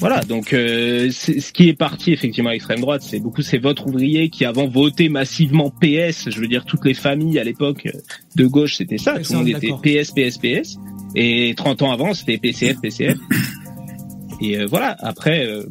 [0.00, 3.58] Voilà, donc euh, c'est- ce qui est parti effectivement à l'extrême droite, c'est beaucoup ces
[3.58, 6.28] votes ouvriers qui avant votaient massivement PS.
[6.30, 7.98] Je veux dire, toutes les familles à l'époque euh,
[8.36, 9.14] de gauche, c'était ça.
[9.14, 9.70] Ouais, Tout le monde était.
[10.02, 10.78] PS, PS, PS.
[11.14, 13.18] Et 30 ans avant, c'était PCF, PCF.
[14.40, 15.64] Et euh, voilà, après, euh,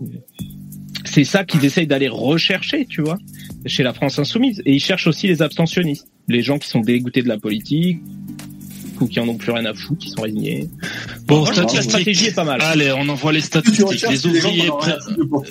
[1.03, 3.17] c'est ça qu'ils essayent d'aller rechercher, tu vois,
[3.65, 4.61] chez la France insoumise.
[4.65, 7.99] Et ils cherchent aussi les abstentionnistes, les gens qui sont dégoûtés de la politique
[9.01, 10.67] ou qui en ont plus rien à foutre, qui sont résignés.
[11.27, 12.61] Bon, Franchement, la stratégie est pas mal.
[12.61, 14.05] Allez, on envoie les statistiques.
[14.09, 14.95] Les ouvriers, pré-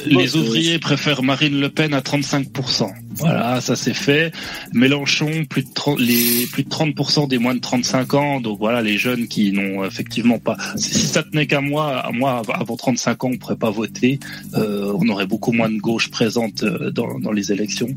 [0.06, 2.90] les préfèrent Marine Le Pen à 35%.
[3.16, 4.32] Voilà, ça c'est fait.
[4.72, 8.40] Mélenchon, plus de 30, les, plus de 30% des moins de 35 ans.
[8.40, 10.56] Donc voilà, les jeunes qui n'ont effectivement pas.
[10.76, 14.18] Si ça tenait qu'à moi, à moi, avant 35 ans, on pourrait pas voter.
[14.54, 17.94] Euh, on aurait beaucoup moins de gauche présente euh, dans, dans les élections.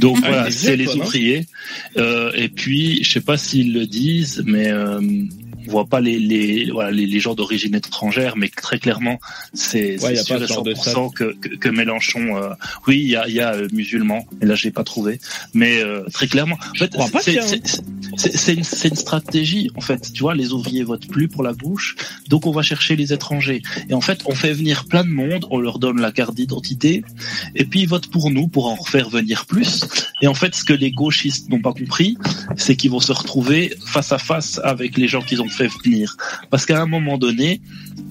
[0.00, 1.46] Donc Ah, voilà, c'est les ouvriers.
[1.96, 5.28] Euh, et puis, je sais pas s'ils le disent, mais euh, Um,
[5.66, 9.18] on voit pas les les voilà les, les gens d'origine étrangère, mais très clairement,
[9.52, 12.36] c'est Ouais, sûr pas de 100% que, que que Mélenchon.
[12.36, 12.50] euh,
[12.86, 15.20] oui, il y a il y a euh, musulman, et là j'ai pas trouvé,
[15.52, 16.92] mais euh, très clairement, en fait,
[18.16, 20.12] c'est une c'est une stratégie en fait.
[20.12, 21.96] Tu vois, les ouvriers votent plus pour la gauche,
[22.28, 23.62] donc on va chercher les étrangers.
[23.88, 27.02] Et en fait, on fait venir plein de monde, on leur donne la carte d'identité,
[27.54, 29.84] et puis ils votent pour nous pour en refaire venir plus.
[30.22, 32.16] Et en fait, ce que les gauchistes n'ont pas compris,
[32.56, 36.16] c'est qu'ils vont se retrouver face à face avec les gens qu'ils ont fait venir.
[36.50, 37.60] Parce qu'à un moment donné,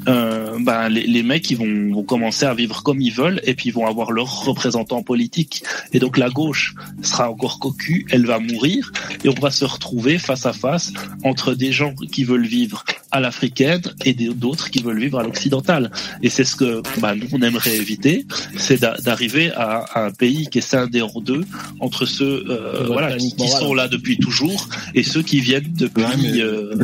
[0.08, 3.54] euh, ben, les, les mecs ils vont, vont commencer à vivre comme ils veulent et
[3.56, 5.64] puis ils vont avoir leurs représentants politiques.
[5.94, 8.92] Et donc la gauche sera encore cocu, elle va mourir
[9.24, 10.92] et on va se retrouver face à face
[11.24, 15.92] entre des gens qui veulent vivre à l'africaine et d'autres qui veulent vivre à l'occidental.
[16.24, 18.26] Et c'est ce que ben, nous on aimerait éviter,
[18.58, 21.44] c'est d'a- d'arriver à, à un pays qui est scindé en deux
[21.80, 23.62] entre ceux euh, voilà, qui, qui morale.
[23.62, 26.04] sont là depuis toujours et ceux qui viennent depuis.
[26.04, 26.76] Ouais, euh,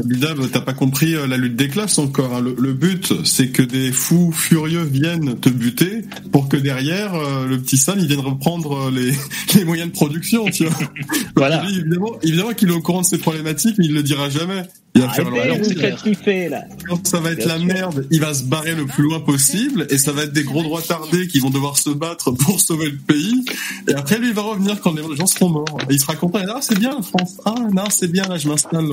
[0.52, 2.36] t'as pas compris euh, la lutte des classes encore.
[2.36, 2.42] hein.
[2.42, 7.48] Le, le but, c'est que des fous furieux viennent te buter pour que derrière, euh,
[7.48, 9.14] le petit Sam, il vienne reprendre euh, les,
[9.60, 10.78] les moyens de production, tu vois.
[11.36, 11.64] Voilà.
[11.64, 14.64] Lui, évidemment, évidemment qu'il est au courant de ces problématiques, mais il le dira jamais.
[14.96, 16.64] Il va faire Arrêtez, vous c'est faites kiffer là.
[16.88, 17.66] quand ça va être Bien la sûr.
[17.68, 20.64] merde, il va se barrer le plus loin possible et ça va être des gros
[20.64, 23.46] droits tardés qui vont devoir se battre pour sauver le pays.
[23.88, 25.78] Et après, lui, il va revenir quand les gens seront morts.
[25.90, 26.40] Et il sera content.
[26.50, 27.38] Ah, c'est bien, la France.
[27.46, 28.88] Ah, non, c'est bien, là, je m'installe.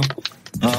[0.62, 0.70] Ah,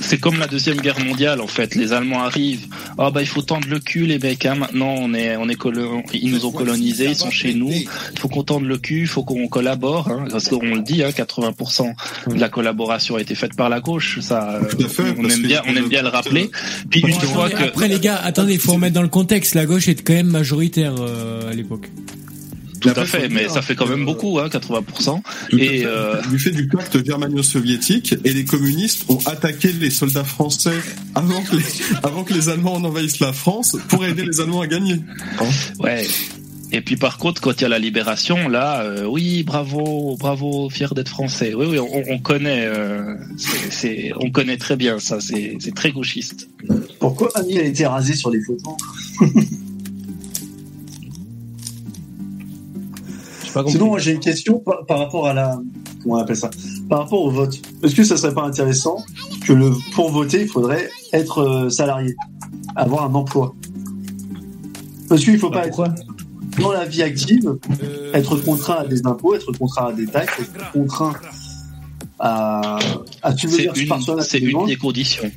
[0.00, 1.74] c'est comme la deuxième guerre mondiale en fait.
[1.74, 2.66] Les Allemands arrivent.
[2.98, 4.46] Ah bah il faut tendre le cul les mecs.
[4.46, 4.54] Hein.
[4.54, 7.70] Maintenant on est on est colo- ils nous ont colonisés, ils sont chez nous.
[7.70, 10.08] Il faut qu'on tende le cul, il faut qu'on collabore.
[10.08, 11.92] Hein, parce qu'on le dit, hein, 80%
[12.28, 14.20] de la collaboration a été faite par la gauche.
[14.20, 16.50] Ça, euh, fait, on aime bien on aime bien le rappeler.
[16.90, 19.54] Puis une fois que Après les gars, attendez, il faut remettre dans le contexte.
[19.54, 21.88] La gauche est quand même majoritaire euh, à l'époque.
[22.80, 25.22] Tout à fait, mais ça fait quand même euh, beaucoup, hein, 80%.
[25.50, 25.82] Tout à Et fait.
[25.86, 30.78] euh, Du fait du pacte germano-soviétique et les communistes ont attaqué les soldats français
[31.14, 31.62] avant que les,
[32.02, 35.00] avant que les Allemands en envahissent la France pour aider les Allemands à gagner.
[35.78, 36.06] Ouais.
[36.72, 40.70] Et puis par contre, quand il y a la libération, là, euh, oui, bravo, bravo,
[40.70, 41.52] fier d'être français.
[41.52, 43.16] Oui, oui, on, on connaît, euh,
[43.70, 45.20] c'est- on connaît très bien ça.
[45.20, 46.48] C'est, c'est très gauchiste.
[47.00, 48.74] Pourquoi Annie a été rasée sur les photos?
[53.68, 55.58] Sinon, moi j'ai une question par, par rapport à la.
[56.02, 56.50] Comment on appelle ça?
[56.88, 57.60] Par rapport au vote.
[57.82, 59.04] Est-ce que ça serait pas intéressant
[59.46, 62.14] que le pour voter, il faudrait être euh, salarié,
[62.76, 63.54] avoir un emploi?
[65.08, 65.84] Parce qu'il faut pas être
[66.58, 67.58] dans la vie active,
[68.14, 71.14] être contraint à des impôts, être contraint à des taxes, être contraint
[72.18, 72.78] à,
[73.22, 75.30] à une, par soi c'est une des conditions.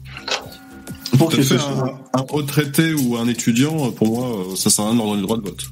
[1.18, 5.00] Pour que un, un retraité ou un étudiant, pour moi, ça sert à rien de
[5.00, 5.64] leur donner le droit de vote.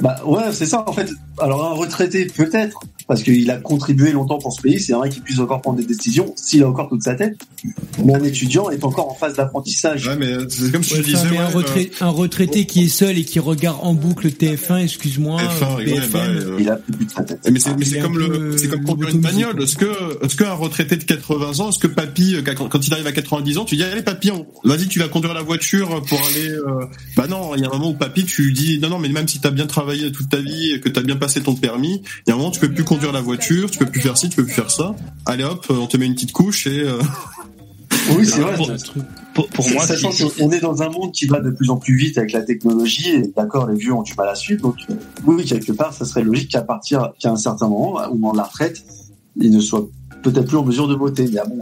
[0.00, 1.08] Bah ouais, c'est ça en fait.
[1.38, 5.20] Alors un retraité peut-être parce qu'il a contribué longtemps pour ce pays, c'est vrai qu'il
[5.22, 7.36] puisse encore prendre des décisions s'il a encore toute sa tête.
[8.04, 10.06] Mais un étudiant est encore en phase d'apprentissage.
[10.06, 11.16] Ouais, mais c'est comme si Ouais, je disais.
[11.18, 14.28] enfin, mais un, ouais, retrai- un retraité qui est seul et qui regarde en boucle
[14.28, 16.10] TF1, excuse-moi, F1, ouais, BFM.
[16.12, 17.40] bah, euh, Il a plus de sa tête.
[17.50, 19.60] Mais c'est, mais c'est est comme le, c'est comme euh, conduire une bagnole.
[19.60, 23.08] Est-ce que, est-ce qu'un retraité de 80 ans, est-ce que papy, euh, quand, il arrive
[23.08, 24.30] à 90 ans, tu dis, allez papy,
[24.62, 26.84] vas-y, tu vas conduire la voiture pour aller, euh...
[27.16, 29.08] bah non, il y a un moment où papy, tu lui dis, non, non, mais
[29.08, 32.02] même si t'as bien travaillé toute ta vie et que t'as bien passé ton permis,
[32.24, 34.16] il y a un moment, tu peux plus conduire la voiture, tu peux plus faire
[34.16, 34.94] ci, tu peux plus faire ça.
[35.26, 37.00] Allez hop, on te met une petite couche et, euh...
[38.16, 38.56] Oui, c'est vrai.
[38.56, 38.68] Pour,
[39.34, 41.96] pour, pour moi, sachant qu'on est dans un monde qui va de plus en plus
[41.96, 44.94] vite avec la technologie, et d'accord, les vieux ont du mal à suivre, donc euh,
[45.26, 48.38] oui, quelque part, ça serait logique qu'à partir, qu'à un certain moment, au moment de
[48.38, 48.82] la retraite,
[49.40, 49.86] ils ne soient
[50.22, 51.28] peut-être plus en mesure de voter.
[51.32, 51.58] Mais ah bon,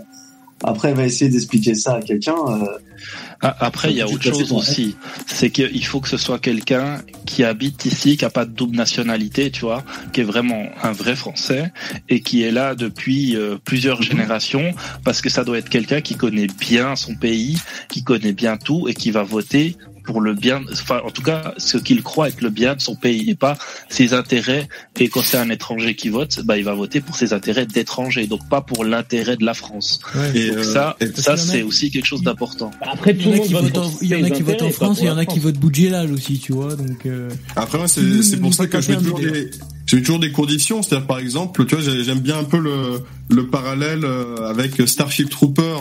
[0.62, 2.36] après, elle va essayer d'expliquer ça à quelqu'un.
[2.49, 4.97] euh, Ah, Après, il y a autre chose aussi.
[5.26, 8.76] C'est qu'il faut que ce soit quelqu'un qui habite ici, qui a pas de double
[8.76, 11.73] nationalité, tu vois, qui est vraiment un vrai Français
[12.08, 16.17] et qui est là depuis euh, plusieurs générations, parce que ça doit être quelqu'un qui
[16.17, 17.58] connaît bien son pays,
[17.89, 19.76] qui connaît bien tout et qui va voter
[20.08, 22.96] pour le bien, enfin en tout cas ce qu'il croit être le bien de son
[22.96, 23.58] pays et pas
[23.90, 24.66] ses intérêts.
[24.98, 28.26] Et quand c'est un étranger qui vote, bah il va voter pour ses intérêts d'étranger,
[28.26, 30.00] donc pas pour l'intérêt de la France.
[30.34, 32.22] Et, Donc euh, ça, et- ça Parce qu'il y en a- c'est aussi quelque chose
[32.22, 32.70] d'important.
[32.80, 34.70] Après, Il y en a qui votent en- il y en a qui votent en
[34.70, 36.74] France et il y en a qui votent Boudjelal aussi, tu vois.
[36.74, 40.32] Donc euh, Après moi c'est pour ça que je mets toujours des mets toujours des
[40.32, 44.48] conditions, c'est-à-dire par exemple, tu vois, j'ai- j'aime bien un peu le le parallèle euh,
[44.48, 45.76] avec Starship Trooper.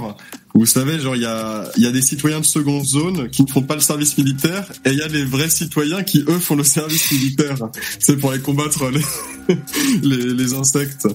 [0.58, 3.48] Vous savez, genre il y a y a des citoyens de seconde zone qui ne
[3.48, 6.56] font pas le service militaire et il y a des vrais citoyens qui eux font
[6.56, 7.58] le service militaire.
[8.00, 9.56] C'est pour les combattre les
[10.02, 11.08] les, les insectes.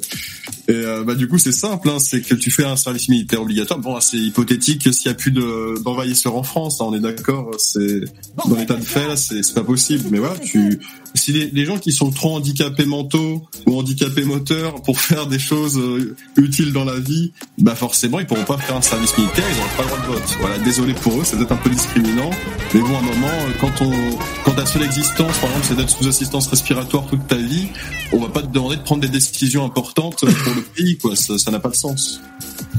[0.68, 3.42] Et euh, bah du coup c'est simple, hein, c'est que tu fais un service militaire
[3.42, 3.80] obligatoire.
[3.80, 7.50] Bon, c'est hypothétique s'il y a plus de d'envahisseurs en France, hein, on est d'accord.
[7.58, 8.02] C'est
[8.48, 10.04] dans l'état de fait c'est pas possible.
[10.12, 10.78] Mais voilà, tu
[11.14, 15.38] si les, les gens qui sont trop handicapés mentaux ou handicapés moteurs pour faire des
[15.38, 19.44] choses euh, utiles dans la vie, bah forcément ils pourront pas faire un service militaire,
[19.50, 20.36] ils n'auront pas le droit de vote.
[20.40, 22.30] Voilà, désolé pour eux, c'est peut-être un peu discriminant,
[22.74, 23.92] mais bon, à un moment, euh, quand on,
[24.44, 27.66] quand ta seule existence, par exemple, c'est d'être sous assistance respiratoire toute ta vie,
[28.12, 31.14] on va pas te demander de prendre des décisions importantes pour le pays, quoi.
[31.16, 32.20] Ça n'a pas de sens.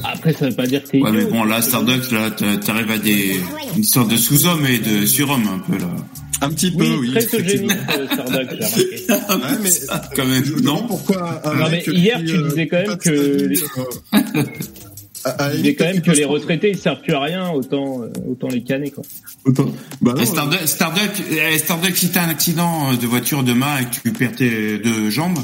[0.03, 2.97] Après, ça veut pas dire que Ouais, mais bon, là, Starduck, là, t'a- t'arrives à
[2.97, 3.39] des,
[3.77, 5.89] une sorte de sous-homme et de surhomme, un peu, là.
[6.43, 7.25] Un petit peu, Oui, oui.
[7.25, 8.55] très eugénique, euh, j'ai remarqué.
[9.09, 9.69] Ouais, mais
[10.15, 10.83] Quand même, non?
[10.88, 13.49] pourquoi un Non, mais hier, qui, tu euh, disais quand même que euh,
[15.25, 18.09] disais limite, quand même il que les retraités ils servent plus à rien, autant euh,
[18.30, 19.03] autant les canner quoi.
[19.45, 23.85] Autant- Bah non, Starduck, Starduck, eh, Starduck, si t'as un accident de voiture demain et
[23.85, 25.39] que tu perds tes deux jambes,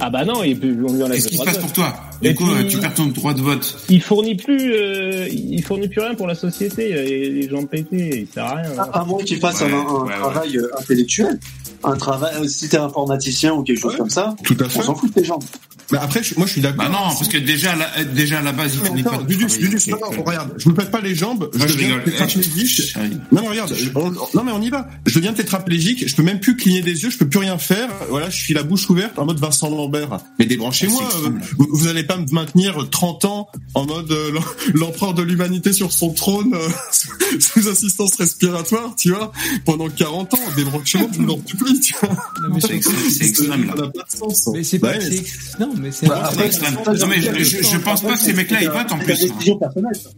[0.00, 1.94] Ah bah non, il on lui enlève qu'est-ce qui se passe pour toi?
[2.22, 3.76] Et Du coup, puis- euh, tu perds ton droit de vote.
[3.88, 6.92] Il fournit plus, euh, il fournit plus rien pour la société.
[6.92, 8.70] Les, les gens pétés, il sert à rien.
[8.78, 8.88] hein.
[8.92, 11.38] À, moins qu'il fasse Ouais, un, un ouais, travail euh, intellectuel,
[11.84, 14.80] un travail, si t'es informaticien ou quelque chose Ouais, comme ça, Tout à fait.
[14.80, 15.44] on s'en fout de tes jambes.
[15.92, 16.78] Mais après, je- moi, je suis d'accord.
[16.84, 19.58] Bah non, parce que déjà, à la- déjà à la base, il pas Dudus, travail.
[19.60, 22.82] Dudus, non, non, regarde, je me pète pas les jambes, je Moi, je deviens tétraplégique.
[22.96, 22.98] Eh,
[23.32, 24.88] Non, mais regarde, je- on- non, mais on y va.
[25.06, 27.88] Je deviens tétraplégique, je peux même plus cligner des yeux, je peux plus rien faire.
[28.10, 30.18] Voilà, je suis la bouche ouverte en mode Vincent Lambert.
[30.40, 31.02] Mais débranchez-moi.
[31.08, 31.30] Ah, euh.
[31.56, 34.42] Vous, vous allez pas me maintenir 30 ans en mode euh, l'em-
[34.74, 36.68] l'empereur de l'humanité sur son trône euh,
[37.38, 39.30] sous, assistance respiratoire, tu vois,
[39.64, 40.38] pendant 40 ans.
[40.56, 41.38] Débranchez-moi, je vous en
[41.80, 42.16] tu vois.
[42.42, 43.72] non, mais C'est c'est extrême, c'est extrême, là.
[43.76, 44.48] Ça n'a pas de sens.
[44.52, 46.74] mais c'est Bah pas ouais, c'est- non mais c'est Bah, C'est extrême.
[46.86, 49.14] Non, mais je, je, je pense pas que ces mecs-là, ils votent, en C'est plus.
[49.14, 49.94] ta décision personnelle.
[49.96, 50.10] ça.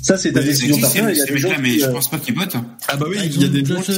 [0.00, 1.16] Ça, c'est ta décision personnelle.
[1.60, 2.56] Mais qui, je euh, pense pas qu'ils votent.
[2.88, 3.92] Ah bah oui, il y a des gens qui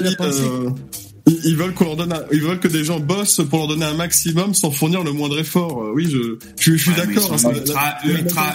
[1.44, 3.84] ils veulent qu'on leur donne, un- ils veulent que des gens bossent pour leur donner
[3.86, 5.82] un maximum sans fournir le moindre effort.
[5.82, 7.32] Euh, Oui, je, je, je suis Ouais, d'accord.
[7.32, 7.96] hein, ultra,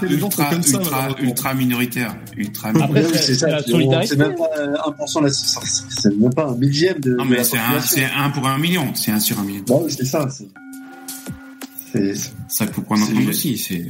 [0.02, 2.16] la- ultra, comme ça, minoritaire.
[2.38, 3.48] Ultra Après, oui, c'est- ça.
[3.48, 7.58] même pas euh, 1% de la, c'est même pas un millième de, Non, mais c'est
[7.58, 7.98] un, population.
[7.98, 8.94] c'est un pour un million.
[8.96, 9.64] C'est un sur un million.
[9.68, 10.28] Bon, oui, c'est ça.
[10.30, 10.48] c'est-
[12.50, 13.58] Ça, faut prendre en compte aussi.
[13.58, 13.86] C'est,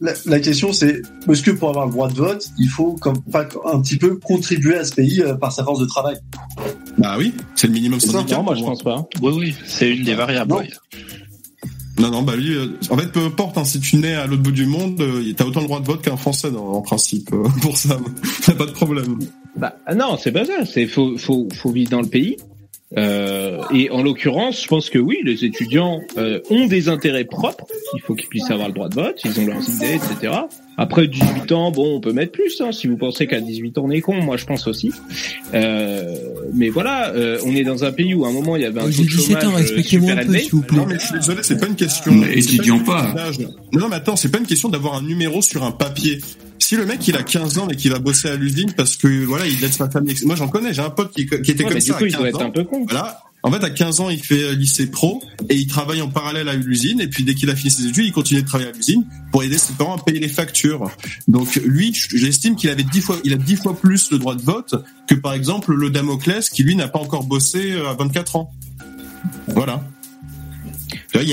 [0.00, 3.20] la, la question, c'est est-ce que pour avoir le droit de vote, il faut comme,
[3.22, 6.16] pas, un petit peu contribuer à ce pays euh, par sa force de travail?
[6.98, 8.38] Bah oui, c'est le minimum syndical.
[8.38, 9.06] Non, moi je pense pas.
[9.22, 10.50] Oui, oui, c'est une des variables.
[10.50, 10.58] Non.
[10.60, 10.68] oui.
[11.98, 14.42] Non, non, bah lui, euh, en fait, peu importe, hein, si tu nais à l'autre
[14.42, 17.48] bout du monde, euh, t'as autant le droit de vote qu'un Français, en principe, euh,
[17.62, 17.98] pour ça.
[18.44, 19.18] T'as pas de problème.
[19.56, 20.64] Bah ah non, c'est pas ça.
[20.64, 22.36] C'est faut faut faut vivre dans le pays.
[22.96, 27.66] Euh, et en l'occurrence, je pense que oui, les étudiants euh, ont des intérêts propres.
[27.94, 29.20] Il faut qu'ils puissent avoir le droit de vote.
[29.24, 30.32] Ils ont leurs idées, etc.
[30.80, 32.60] Après 18 ans, bon, on peut mettre plus.
[32.60, 34.92] Hein, si vous pensez qu'à 18 ans on est con, moi je pense aussi.
[35.52, 36.14] Euh,
[36.54, 38.80] mais voilà, euh, on est dans un pays où à un moment il y avait
[38.80, 40.76] un J'ai taux de 17 ans, chômage euh, respectez-moi un peu, s'il vous plaît.
[40.78, 42.12] Non, mais je suis désolé, c'est pas une question.
[42.12, 43.12] Mais une pas.
[43.42, 46.20] Non, non, mais attends, c'est pas une question d'avoir un numéro sur un papier.
[46.60, 49.24] Si le mec il a 15 ans et qu'il va bosser à l'usine parce que
[49.24, 51.70] voilà il aide sa famille, moi j'en connais, j'ai un pote qui, qui était Ouais,
[51.70, 52.46] comme mais ça du coup, à il 15 doit être ans.
[52.46, 52.84] un peu con.
[52.88, 53.20] Voilà.
[53.42, 56.48] En fait, à 15 ans, il fait euh, lycée pro et il travaille en parallèle
[56.48, 57.00] à l'usine.
[57.00, 59.44] Et puis, dès qu'il a fini ses études, il continue de travailler à l'usine pour
[59.44, 60.90] aider ses parents à payer les factures.
[61.28, 64.42] Donc, lui, j'estime qu'il avait dix fois, il a dix fois plus le droit de
[64.42, 64.74] vote
[65.06, 68.50] que, par exemple, le Damoclès qui, lui, n'a pas encore bossé euh, à 24 ans.
[69.48, 69.82] Voilà.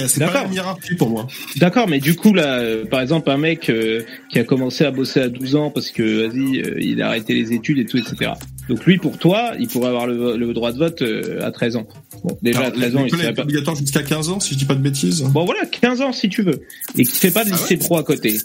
[0.07, 1.27] C'est pas la hiérarchie pour moi.
[1.57, 4.91] D'accord, mais du coup là, euh, par exemple, un mec euh, qui a commencé à
[4.91, 7.97] bosser à 12 ans parce que vas-y, euh, il a arrêté les études et tout,
[7.97, 8.31] etc.
[8.67, 11.75] Donc lui, pour toi, il pourrait avoir le, le droit de vote euh, à 13
[11.77, 11.87] ans.
[12.23, 13.41] Bon, déjà à Alors, 13 ans, il l'école serait est pas...
[13.43, 15.21] obligatoire jusqu'à 15 ans, si je dis pas de bêtises.
[15.21, 16.61] Bon voilà, 15 ans si tu veux,
[16.97, 18.37] et qui fait pas de Ah lycée ouais pro à côté.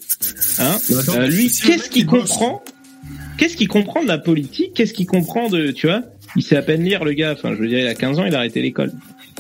[0.58, 0.76] Hein.
[0.90, 2.62] Euh, lui, qu'est-ce qu'il comprend
[3.38, 6.02] Qu'est-ce qu'il comprend de la politique Qu'est-ce qu'il comprend de, tu vois
[6.36, 7.32] Il sait à peine lire le gars.
[7.32, 8.92] Enfin, je veux dire, il a 15 ans, il a arrêté l'école.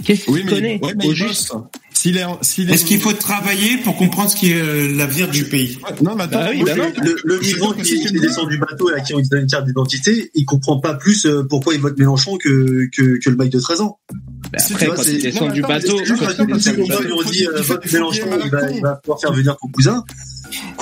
[0.02, 1.62] Qu'est-ce qu'il Oui, mais, connaît ouais, mais au juste bosse.
[2.00, 2.74] S'il est, s'il est.
[2.74, 5.78] Est-ce qu'il faut travailler pour comprendre ce qui est euh, l'avenir du pays?
[6.02, 6.38] Non, mais attends.
[6.38, 6.90] Bah oui, bah non.
[7.02, 9.66] le, le migrant qui, qui descend du bateau et à qui on donne une carte
[9.66, 13.50] d'identité, il comprend pas plus euh, pourquoi il vote Mélenchon que, que, que le mec
[13.50, 13.98] de 13 ans.
[14.50, 16.82] Bah après, vois, quand il descend du bateau, quand parce il que descend si du
[16.82, 17.22] on bateau.
[17.26, 18.26] on dit euh, vote des Mélenchon,
[18.74, 20.02] il va pouvoir faire venir ton cousin.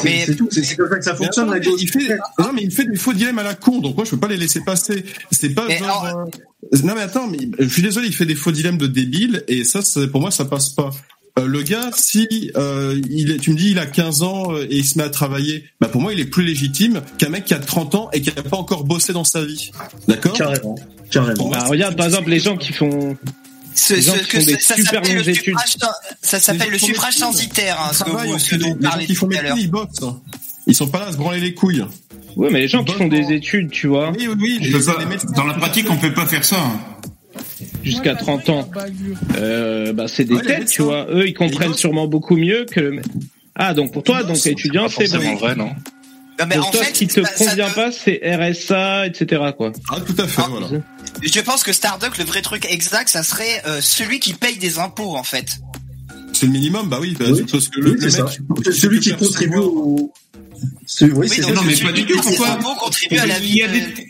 [0.04, 0.48] Mais- C'est tout.
[0.50, 1.80] C'est c'est comme ça que ça Mais fonctionne attends, la mais gauche.
[1.82, 4.10] il fait, non, mais il fait des faux dilemmes à la con, donc moi je
[4.10, 5.04] peux pas les laisser passer.
[5.30, 6.04] C'est pas Mais genre.
[6.04, 6.28] alors-
[6.72, 9.44] euh, Non mais attends, mais je suis désolé, il fait des faux dilemmes de débile
[9.48, 9.80] et ça,
[10.10, 10.90] pour moi, ça passe pas.
[11.38, 14.66] Euh, le gars, si euh, il est, tu me dis il a 15 ans et
[14.70, 17.54] il se met à travailler, bah pour moi il est plus légitime qu'un mec qui
[17.54, 19.70] a 30 ans et qui a pas encore bossé dans sa vie.
[20.08, 20.32] D'accord?
[20.32, 20.74] Carrément.
[21.12, 21.48] Carrément.
[21.48, 23.16] Bah, regarde, par exemple, les gens qui font,
[23.78, 25.76] Ce, ce- qui que font des ça s'appelle le suffrage,
[26.22, 29.56] ça s'appelle le suffrage censitaire, hein, ce que ce dont vous parlez tout à l'heure.
[29.58, 29.86] ils bossent.
[30.66, 31.84] Ils sont pas là à se branler les couilles.
[32.36, 34.72] ouais, mais les gens qui font des études, tu vois, Oui, oui, oui.
[35.36, 36.56] Dans la pratique, on peut pas faire ça.
[36.60, 36.80] hein.
[37.84, 38.68] jusqu'à 30 ans,
[39.36, 41.06] euh, bah c'est des Ouais, têtes, tu vois.
[41.10, 43.02] Eux, ils comprennent sûrement beaucoup mieux que le.
[43.54, 45.36] Ah, donc pour toi, donc étudiant, c'est bon.
[45.36, 45.70] vrai, non
[46.40, 49.06] Non, mais Pour en toi, fait, ce qui te ça- ça convient pas, c'est RSA,
[49.06, 49.42] etc.
[49.56, 49.72] quoi.
[49.90, 50.66] Ah, tout à fait, Ah, voilà.
[51.22, 54.78] Je pense que Starduck, le vrai truc exact, ça serait euh, celui qui paye des
[54.78, 55.58] impôts, en fait.
[56.32, 57.16] C'est le minimum, bah oui.
[57.18, 57.44] Bah, Oui.
[57.50, 58.36] parce que le, Oui, le c'est mec, ça.
[58.66, 60.12] il- Celui qui contribue au.
[61.00, 63.56] Oui, Oui, c'est non, mais pas du tout, pourquoi contribue à la vie.
[63.58, 64.08] y a de- des-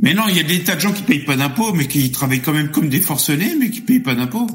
[0.00, 2.10] Mais non, il y a des tas de gens qui payent pas d'impôts, mais qui
[2.12, 4.46] travaillent quand même comme des forcenés, mais qui payent pas d'impôts.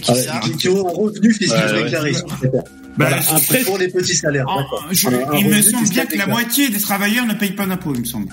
[0.00, 1.84] Qui Ah, qui, qui ont un revenu fiscal Ouais, ouais.
[1.84, 2.12] déclaré.
[2.12, 2.60] Bah,
[2.96, 3.16] Voilà.
[3.30, 4.46] après- pour les petits salaires.
[4.48, 7.92] en- je- il me semble bien que la moitié des travailleurs ne payent pas d'impôts,
[7.94, 8.28] il me semble.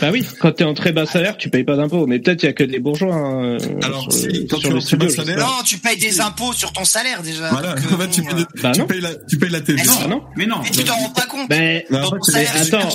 [0.00, 2.06] Bah oui, quand t'es en très bas salaire, tu payes pas d'impôts.
[2.06, 3.14] Mais peut-être il y a que des bourgeois.
[3.14, 5.38] hein, Alors, sur, si, quand sur tu bas studio, salaire.
[5.38, 7.48] Non, tu payes des impôts sur ton salaire déjà.
[7.50, 8.86] Voilà, donc, euh, en fait, tu, bon, payes, euh, Bah tu non.
[8.86, 9.82] payes la, tu payes la TVA.
[9.82, 9.98] Mais non.
[10.04, 10.56] Ah non Mais non.
[10.62, 11.48] Mais tu t'en rends pas compte.
[11.48, 12.88] Ben, Mais en Ton salaire attends.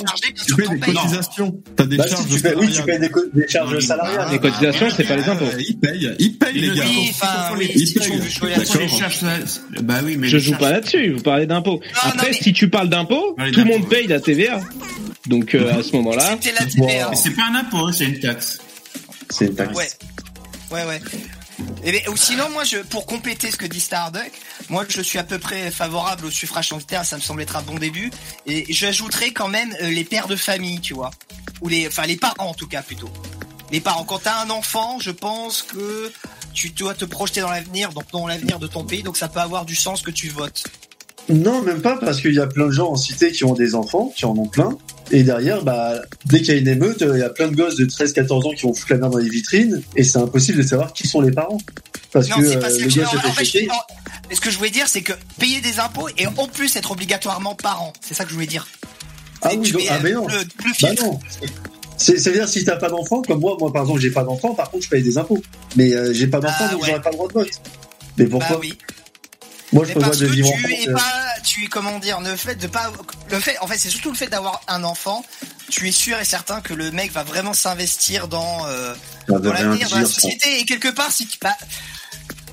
[0.46, 1.54] tu payes des cotisations.
[1.76, 3.78] T'as des Bah, si, charges tu de payes, oui, tu payes des, co- des charges
[3.80, 4.28] salariales.
[4.30, 5.44] les cotisations, c'est pas les impôts.
[5.44, 6.84] Euh, Ils payent, ils payent, les gars.
[6.88, 8.52] Oui, enfin, oui, Ils si tu payent.
[9.82, 11.80] bah oui, mais Je joue pas là-dessus, vous parlez d'impôts.
[12.02, 14.60] Après, si tu parles d'impôts, tout le monde paye la TVA.
[15.28, 16.36] Donc euh, à ce moment-là,
[17.10, 18.58] Mais c'est pas un impôt, c'est une taxe.
[19.30, 19.76] C'est une taxe.
[19.76, 19.88] Ouais.
[20.70, 21.00] Ouais, ouais.
[21.84, 24.30] Et ou sinon, moi, je, pour compléter ce que dit Starduck,
[24.68, 27.62] moi, je suis à peu près favorable au suffrage censitaire, ça me semble être un
[27.62, 28.10] bon début.
[28.46, 31.10] Et j'ajouterais quand même euh, les pères de famille, tu vois.
[31.60, 33.10] Ou les, enfin, les parents, en tout cas, plutôt.
[33.70, 34.04] Les parents.
[34.04, 36.12] Quand t'as un enfant, je pense que
[36.54, 39.40] tu dois te projeter dans l'avenir, donc dans l'avenir de ton pays, donc ça peut
[39.40, 40.64] avoir du sens que tu votes.
[41.28, 43.74] Non, même pas, parce qu'il y a plein de gens en cité qui ont des
[43.74, 44.76] enfants, qui en ont plein.
[45.12, 47.76] Et derrière, bah, dès qu'il y a une émeute, il y a plein de gosses
[47.76, 50.66] de 13-14 ans qui vont foutre la merde dans les vitrines, et c'est impossible de
[50.66, 51.58] savoir qui sont les parents.
[52.12, 53.44] Parce non, que euh, ce le que je- en, fait,
[54.34, 57.92] ce que voulais dire, c'est que payer des impôts et en plus être obligatoirement parent.
[58.00, 58.66] C'est ça que je voulais dire.
[59.42, 60.26] Ah oui, donc- ah, euh, mais non.
[60.28, 61.20] le- le Bah non.
[61.98, 64.70] C'est, c'est-à-dire si t'as pas d'enfant, comme moi, moi par exemple j'ai pas d'enfant, par
[64.70, 65.42] contre je paye des impôts.
[65.76, 66.88] Mais euh, j'ai pas d'enfant Ah, donc ouais.
[66.88, 67.48] j'aurais pas le droit de vote.
[68.18, 68.48] Mais pourquoi?
[68.48, 68.74] Bah oui.
[69.72, 72.36] Moi je Mais parce de que vivre tu es pas, tu es comment dire, le
[72.36, 72.92] fait de pas,
[73.30, 75.24] le fait, en fait, c'est surtout le fait d'avoir un enfant.
[75.70, 78.94] Tu es sûr et certain que le mec va vraiment s'investir dans, euh,
[79.28, 80.12] dans l'avenir de la ça.
[80.12, 81.56] société et quelque part si tu, bah,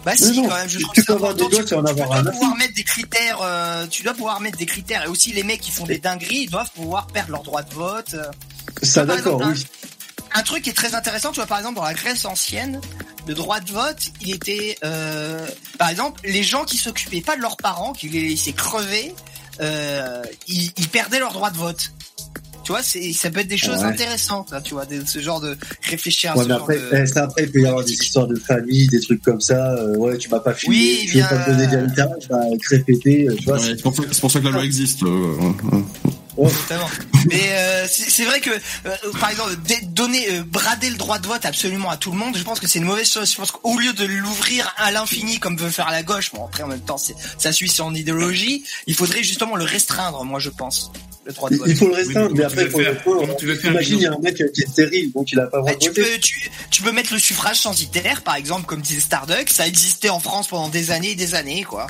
[0.05, 1.83] bah si non, quand même, je tu trouve peux avoir des gosses Tu, et en
[1.83, 4.65] tu avoir dois un à pouvoir mettre des critères, euh, tu dois pouvoir mettre des
[4.65, 7.63] critères et aussi les mecs qui font des dingueries, ils doivent pouvoir perdre leur droit
[7.63, 8.13] de vote.
[8.13, 8.23] euh.
[8.81, 9.65] Ça d'accord, oui.
[10.35, 12.79] Un truc qui est très intéressant, tu vois, par exemple, dans la Grèce ancienne,
[13.27, 15.45] le droit de vote, il était, euh,
[15.77, 19.13] par exemple, les gens qui s'occupaient pas de leurs parents, qui les laissaient crever,
[19.61, 21.91] euh, ils, ils perdaient leur droit de vote.
[22.63, 23.85] Tu vois, c'est, ça peut être des choses Ouais.
[23.85, 25.57] intéressantes, là, tu vois, de, ce genre de
[25.89, 26.89] réfléchir à Ouais, ce mais genre après, de...
[27.01, 29.71] eh, ça, après, il peut y avoir des histoires de famille, des trucs comme ça.
[29.73, 32.37] euh, ouais, tu m'as pas filé, Oui, je veux pas bien, te donner d'héritage, bah,
[32.61, 33.55] crépéter, euh, tu vois.
[33.55, 35.01] Ouais, c'est- c'est pour, ça- c'est pour ça que la loi existe.
[35.01, 35.35] euh,
[36.45, 36.89] euh, Exactement.
[37.31, 41.45] Mais euh, c'est vrai que, euh, par exemple, donner, euh, brader le droit de vote
[41.45, 43.29] absolument à tout le monde, je pense que c'est une mauvaise chose.
[43.31, 46.63] Je pense qu'au lieu de l'ouvrir à l'infini comme veut faire la gauche, bon après
[46.63, 50.49] en même temps c'est- ça suit son idéologie, il faudrait justement le restreindre, moi je
[50.49, 50.91] pense,
[51.25, 51.67] le droit de Il vote.
[51.69, 53.03] il faut le restreindre, Oui, mais mais après, il faut comment tu le veux faire.
[53.03, 55.39] Comment tu veux faire Imagine, il y a un mec qui est stérile, donc il
[55.39, 58.81] a pas Bah, tu, peux, tu, tu peux mettre le suffrage censitaire, par exemple, comme
[58.81, 61.87] disait Starduck, ça existait en France pendant des années et des années, quoi.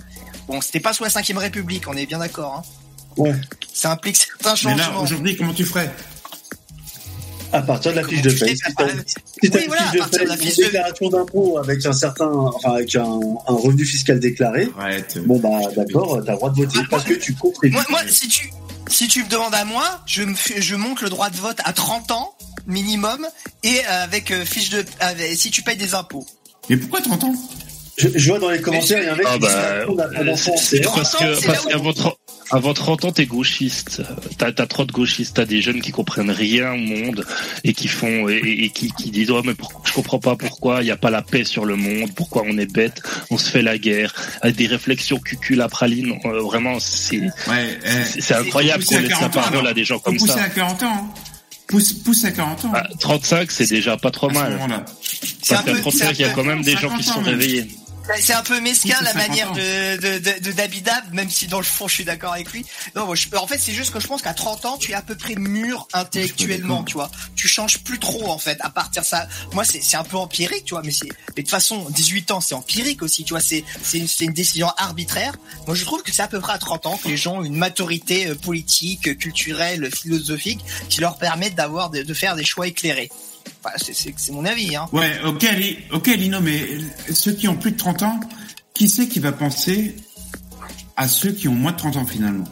[0.47, 2.55] Bon, c'était pas sous la 5 République, on est bien d'accord.
[2.65, 2.78] Hein.
[3.19, 3.35] Ouais.
[3.73, 5.01] Ça implique certains Mais là, changements.
[5.03, 5.91] aujourd'hui, comment tu ferais?
[7.51, 8.55] À partir de la fiche de tu paye.
[8.55, 8.67] Si
[9.67, 11.93] voilà, fiche à de partir de la paye, fiche une de- déclaration d'impôt avec un
[11.93, 15.17] certain, enfin, avec un, un revenu fiscal déclaré, Arrête.
[15.25, 17.73] bon bah d'accord, t'as le droit de voter parce que tu contribues.
[17.73, 18.51] Moi, moi, si tu,
[18.87, 21.57] si tu me demandes à moi, je me fais- je monte le droit de vote
[21.65, 22.35] à 30 ans
[22.67, 23.25] minimum
[23.63, 26.27] et euh, avec euh, fiche de, avec- si tu payes des impôts.
[26.69, 27.33] Mais pourquoi 30 ans?
[27.99, 29.45] Je, je vois dans les commentaires, il y a un mec Ah qui dit
[29.95, 30.53] bah, d'enfant.
[30.57, 32.17] c'est C'est parce que c'est parce qu'à votre
[32.51, 34.01] avant 30 ans, t'es gauchiste.
[34.39, 35.35] T'as as trop de gauchistes.
[35.35, 37.25] T'as des jeunes qui comprennent rien au monde
[37.63, 40.81] et qui font et, et qui, qui disent oh mais pourquoi, je comprends pas pourquoi
[40.81, 43.49] il y a pas la paix sur le monde, pourquoi on est bête, on se
[43.51, 46.17] fait la guerre, avec des réflexions cucul à praline.
[46.25, 49.73] euh, vraiment, c'est Ouais, eh, c'est- c'est incroyable qu'on laisse la 40 ans, parole à
[49.73, 50.41] des gens comme ça.
[50.41, 50.87] à 40 ans.
[50.91, 51.09] hein.
[51.67, 52.71] Pousse, pousse à 40 ans.
[52.73, 54.53] Ah, 35, c'est déjà pas trop À ce mal.
[54.53, 54.83] un Parce
[55.63, 57.29] qu'à peu- 35, il y a quand même des gens 50 qui se sont même.
[57.37, 57.67] réveillés.
[58.19, 61.47] C'est un peu mesquin la c'est 50 manière de, de, de, de Dabidab, même si
[61.47, 62.65] dans le fond je suis d'accord avec lui.
[62.95, 64.95] Non, moi, je, en fait c'est juste que je pense qu'à 30 ans tu es
[64.95, 67.09] à peu près mûr intellectuellement, tu vois.
[67.35, 68.57] Tu changes plus trop en fait.
[68.61, 70.83] À partir de ça, moi c'est c'est un peu empirique, tu vois.
[70.83, 73.41] Mais c'est mais de toute façon 18 ans c'est empirique aussi, tu vois.
[73.41, 75.33] C'est c'est une, une décision arbitraire.
[75.67, 77.43] Moi je trouve que c'est à peu près à 30 ans que les gens ont
[77.43, 83.09] une maturité euh, politique, culturelle, philosophique qui leur permettent d'avoir de faire des choix éclairés.
[83.63, 84.87] Enfin, c'est- mon avis, hein.
[84.93, 86.65] Ouais, ok, Ali- ok, Lino, mais
[87.13, 88.19] ceux qui ont plus de 30 ans,
[88.73, 89.95] qui c'est qui va penser
[90.95, 92.45] à ceux qui ont moins de 30 ans finalement?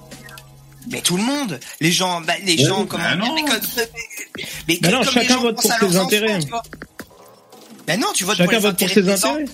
[0.92, 3.36] Mais tout le monde, les gens, bah, les Ouais, gens, bah comment non.
[3.36, 3.60] mais, comme-
[4.68, 6.40] mais Bah non, comme chacun les gens vote pour ses enfants, intérêts.
[7.88, 9.46] Bah non, tu votes Chacun pour les vote pour ses intérêts.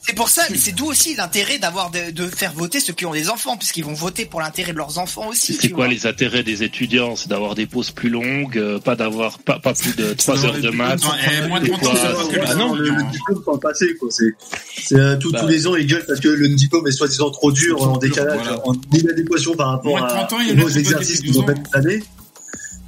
[0.00, 3.12] C'est pour ça, c'est d'où aussi l'intérêt d'avoir de, de faire voter ceux qui ont
[3.12, 5.52] des enfants, puisqu'ils vont voter pour l'intérêt de leurs enfants aussi.
[5.54, 5.94] C'est quoi vois.
[5.94, 7.14] les intérêts des étudiants?
[7.14, 10.54] C'est d'avoir des pauses plus longues, euh, pas d'avoir pas, pas plus de 3 d'avoir
[10.56, 11.02] heures de maths.
[11.04, 11.10] Non,
[11.44, 13.42] eh, moins de et 30 ans, quoi, c'est pas que Ah non, le, le diplôme
[13.54, 14.08] le passé, quoi.
[14.10, 15.40] C'est, euh, tout- Bah.
[15.40, 18.40] tous les ans ils gueulent parce que le diplôme est soi-disant trop dur, en décalage,
[18.42, 18.66] Voilà.
[18.66, 21.20] en inadéquation par rapport Moins de à, 30 ans, il y en a aux exercices
[21.20, 22.02] qu'ils ont 12 fait cette année.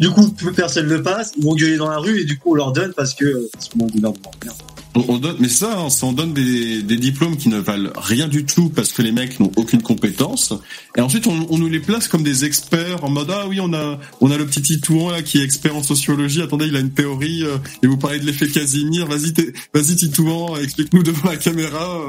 [0.01, 2.51] Du coup, plus personne ne passe, ils vont gueuler dans la rue et du coup
[2.51, 4.33] on leur donne parce que parce.
[4.45, 4.57] Merde.
[4.97, 8.29] On, on donne, mais ça, hein, on donne des, des diplômes qui ne valent rien
[8.29, 10.53] du tout parce que les mecs n'ont aucune compétence.
[10.97, 13.73] Et ensuite, on, on nous les place comme des experts en mode ah oui, on
[13.73, 16.43] a on a le petit Titouan là qui est expert en sociologie.
[16.43, 19.07] Attendez, il a une théorie euh, et vous parlez de l'effet Casimir.
[19.07, 19.33] Vas-y,
[19.75, 22.01] vas-y Titouan, explique-nous devant la caméra.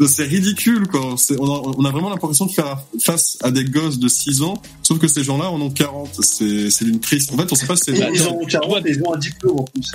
[0.00, 0.06] euh.
[0.06, 1.16] c'est ridicule quoi.
[1.38, 4.62] On a, on a vraiment l'impression de faire face à des gosses de 6 ans,
[4.82, 6.20] sauf que ces gens-là en ont 40.
[6.22, 7.28] C'est c'est une crise.
[7.32, 9.64] En fait, on sait pas si ils ont 40 et ils ont un diplôme en
[9.64, 9.92] plus.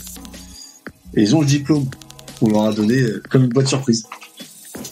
[1.15, 1.85] Et ils ont le diplôme.
[2.41, 4.03] On leur a donné euh, comme une boîte surprise.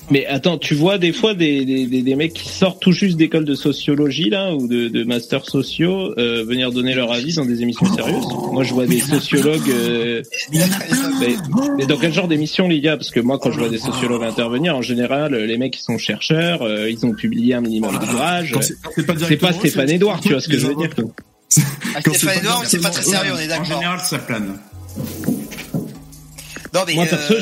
[0.09, 3.17] Mais attends, tu vois des fois des, des, des, des mecs qui sortent tout juste
[3.17, 7.45] d'école de sociologie là ou de, de master sociaux euh, venir donner leur avis dans
[7.45, 8.25] des émissions sérieuses?
[8.51, 9.69] Moi, je vois des sociologues.
[9.69, 10.24] euh,
[11.19, 11.35] mais,
[11.77, 12.98] mais dans quel genre d'émission, les gars?
[12.98, 15.99] Parce que moi, quand je vois des sociologues intervenir, en général, les mecs qui sont
[15.99, 18.56] chercheurs, euh, ils ont publié un minimum d'ouvrages.
[18.61, 20.90] C'est- pas pas Stéphane Edouard, tu vois ce que je veux dire
[21.95, 23.65] Ah, Stéphane Edouard, mais c'est pas très sérieux, on est En d'accord.
[23.65, 24.57] général, ça plane.
[26.76, 27.40] Non, mais, Moi, perso, euh,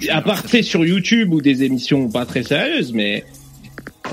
[0.00, 3.24] j'ai à part sur YouTube ou des émissions pas très sérieuses, mais
[4.06, 4.10] euh,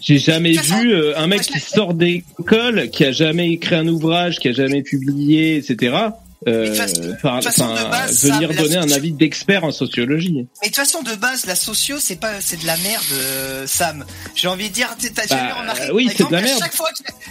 [0.00, 4.38] j'ai jamais vu euh, un mec qui sort d'école, qui a jamais écrit un ouvrage,
[4.38, 5.96] qui a jamais publié, etc.
[6.46, 10.46] Euh, par- façon, de base, venir donner un avis d'expert en sociologie.
[10.62, 13.66] Mais de toute façon, de base, la socio, c'est pas, c'est de la merde, euh,
[13.66, 14.04] Sam.
[14.36, 15.90] J'ai envie de dire, t'as t'as jamais Bah, remarqué.
[15.92, 16.60] oui, c'est de la merde.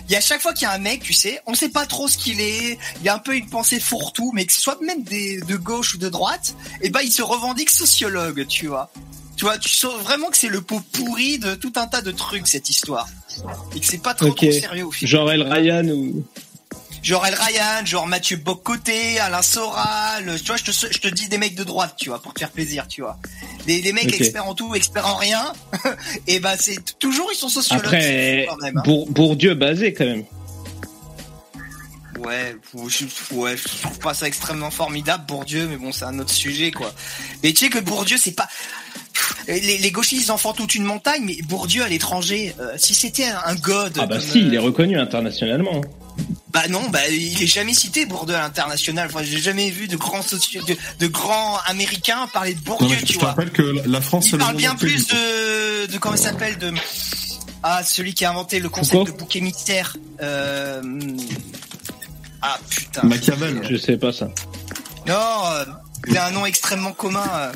[0.09, 1.85] il y a chaque fois qu'il y a un mec, tu sais, on sait pas
[1.85, 2.77] trop ce qu'il est.
[2.99, 5.55] Il y a un peu une pensée fourre-tout, mais que ce soit même des, de
[5.55, 8.91] gauche ou de droite, et ben, il se revendique sociologue, tu vois.
[9.37, 12.09] Tu vois, tu sens vraiment que c'est le pot pourri de tout un tas de
[12.11, 13.07] trucs, cette histoire.
[13.75, 15.09] Et que c'est pas trop sérieux au final.
[15.11, 16.25] Genre El Ryan ou
[17.03, 21.27] Genre El Ryan, genre Mathieu Bocoté, Alain Soral, tu vois, je te, je te dis
[21.29, 23.17] des mecs de droite, tu vois, pour te faire plaisir, tu vois.
[23.65, 25.53] Des, des mecs experts en tout, experts en rien,
[26.27, 27.85] et ben c'est toujours ils sont sociologues.
[27.85, 28.81] après quand même, hein.
[28.83, 30.23] Bour- Bourdieu basé quand même.
[32.19, 32.55] Ouais,
[32.87, 36.71] je, ouais, je trouve pas ça extrêmement formidable, Bourdieu, mais bon, c'est un autre sujet,
[36.71, 36.91] quoi.
[37.43, 38.47] Mais tu sais que Bourdieu, c'est pas...
[39.47, 42.95] Les, les gauchistes, ils en font toute une montagne, mais Bourdieu à l'étranger, euh, si
[42.95, 43.97] c'était un, un god...
[44.01, 45.81] Ah bah comme, si, euh, il est reconnu internationalement.
[46.53, 49.09] Bah non, bah il est jamais cité Bourdieu à l'international.
[49.13, 52.87] Enfin, j'ai jamais vu de grands socio- de, de grands américains parler de Non, Bourdieu,
[52.89, 53.29] mais je tu te vois.
[53.29, 56.73] rappelle que la France, Il parle bien plus de de comment il s'appelle de
[57.63, 59.95] ah celui qui a inventé le concept de bouc émissaire.
[60.21, 60.81] Euh...
[62.41, 63.03] Ah putain.
[63.03, 63.61] Machiavel.
[63.69, 64.27] Je sais pas ça.
[65.05, 65.13] Non,
[65.51, 65.65] euh,
[66.07, 67.27] il a un nom extrêmement commun.
[67.33, 67.51] euh.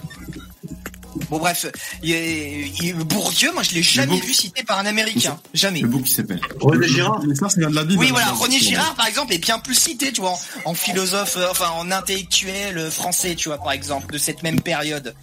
[1.30, 1.65] Bon bref,
[2.03, 5.81] il est- il- Bourdieu, moi je l'ai jamais vu cité par un Américain, jamais.
[5.81, 6.40] Le bouc qui s'appelle.
[6.59, 7.22] René Girard.
[7.27, 7.99] Mais ça, vient de la Bible.
[7.99, 10.40] Oui, voilà, là, René c'est- Girard, par exemple, est bien plus cité, tu vois, en,
[10.65, 14.61] en philosophe, euh, enfin, en intellectuel euh, français, tu vois, par exemple, de cette même
[14.61, 15.14] période.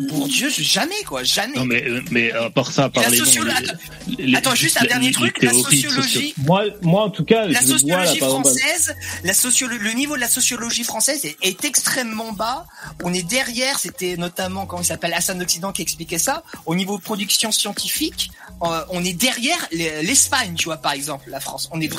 [0.00, 1.56] Bourdieu, je- jamais, quoi, jamais.
[1.56, 3.72] Non, mais, euh, mais à part ça, La les noms, sociolo- les- Attends,
[4.18, 7.46] les- attends, juste un les- dernier les truc, la sociologie, Moi, moi en tout cas,
[7.46, 11.24] la je vois là, sociologie par française, la sociolo- le niveau de la sociologie française
[11.24, 12.66] est, est extrêmement bas.
[13.04, 16.42] On est derrière, c'était notamment comment il s'appelle Hassan Occident qui expliquait ça.
[16.66, 18.30] Au niveau de production scientifique,
[18.62, 21.68] euh, on est derrière les- l'Espagne, tu vois par exemple, la France.
[21.72, 21.90] On est.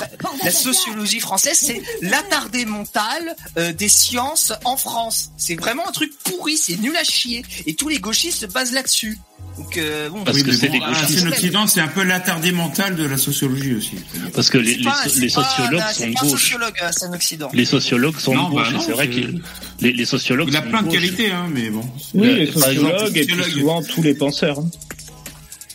[0.42, 5.30] La sociologie française, c'est l'attardé mental euh, des sciences en France.
[5.36, 7.44] C'est vraiment un truc pourri, c'est nul à chier.
[7.66, 9.18] Et tous les gauchistes se basent là-dessus.
[9.58, 13.04] Donc, euh, bon, Parce que c'est bon, c'est l'Occident, c'est un peu l'attardé mental de
[13.04, 13.92] la sociologie aussi.
[14.34, 16.30] Parce que les, les, pas- les c'est sociologues pas, sont c'est de pas un gauche.
[16.40, 17.50] sociologue, c'est un Occident.
[17.52, 18.62] Les sociologues sont Non, de gauche.
[18.62, 19.20] bah et non, c'est vrai que
[19.80, 21.84] les, les sociologues Il a plein de qualités, hein, mais bon.
[22.14, 24.58] Oui, Le- les sociologues et puis souvent tous les penseurs.
[24.60, 24.68] hein.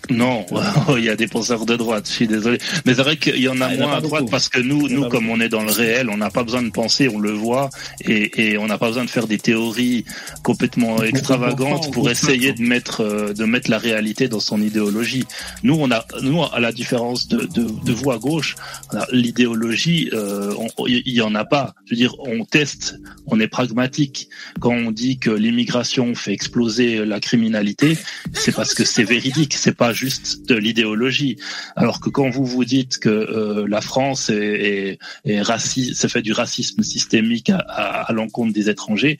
[0.09, 0.45] Non,
[0.97, 2.57] il y a des penseurs de droite, je suis désolé.
[2.85, 4.31] Mais c'est vrai qu'il y en a Ah, a moins pas à droite beaucoup.
[4.31, 6.63] parce que nous, nous, a comme on est dans le réel, on n'a pas besoin
[6.63, 7.69] de penser, on le voit,
[8.01, 10.05] et, et on n'a pas besoin de faire des théories
[10.43, 15.25] complètement extravagantes pour essayer de mettre euh, de mettre la réalité dans son idéologie.
[15.63, 18.55] Nous, on a, nous, à la différence de, de, de vous à gauche,
[18.91, 20.53] a l'idéologie, euh,
[20.87, 21.75] il y en a pas.
[21.85, 22.95] Je veux dire, on teste,
[23.27, 24.29] on est pragmatique.
[24.59, 27.97] Quand on dit que l'immigration fait exploser la criminalité,
[28.33, 31.37] c'est parce que c'est véridique, c'est pas juste de l'idéologie.
[31.75, 36.07] Alors que quand vous vous dites que euh, la France est, est, est raciste, ça
[36.07, 39.19] fait du racisme systémique à, à, à l'encontre des étrangers,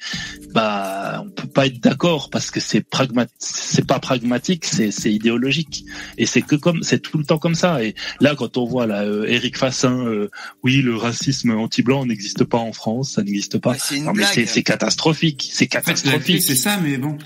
[0.53, 5.11] bah on peut pas être d'accord parce que c'est pragmatique, c'est pas pragmatique, c'est c'est
[5.11, 5.85] idéologique
[6.17, 7.83] et c'est que comme c'est tout le temps comme ça.
[7.83, 10.29] Et là, quand on voit là euh, Éric Fassin, euh,
[10.63, 13.71] oui, le racisme anti-blanc n'existe pas en France, ça n'existe pas.
[13.71, 16.41] Ouais, c'est catastrophique, c'est catastrophique.
[16.41, 17.17] c'est ça, mais bon.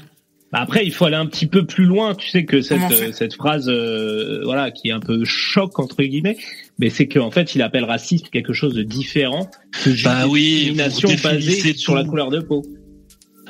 [0.54, 2.14] Bah Après, il faut aller un petit peu plus loin.
[2.14, 6.04] Tu sais que cette, euh, cette phrase, euh, voilà, qui est un peu choc entre
[6.04, 6.38] guillemets,
[6.78, 9.50] mais c'est qu'en fait, il appelle racisme quelque chose de différent
[9.84, 10.78] que Bah une oui,
[11.24, 12.62] basée sur la couleur de peau.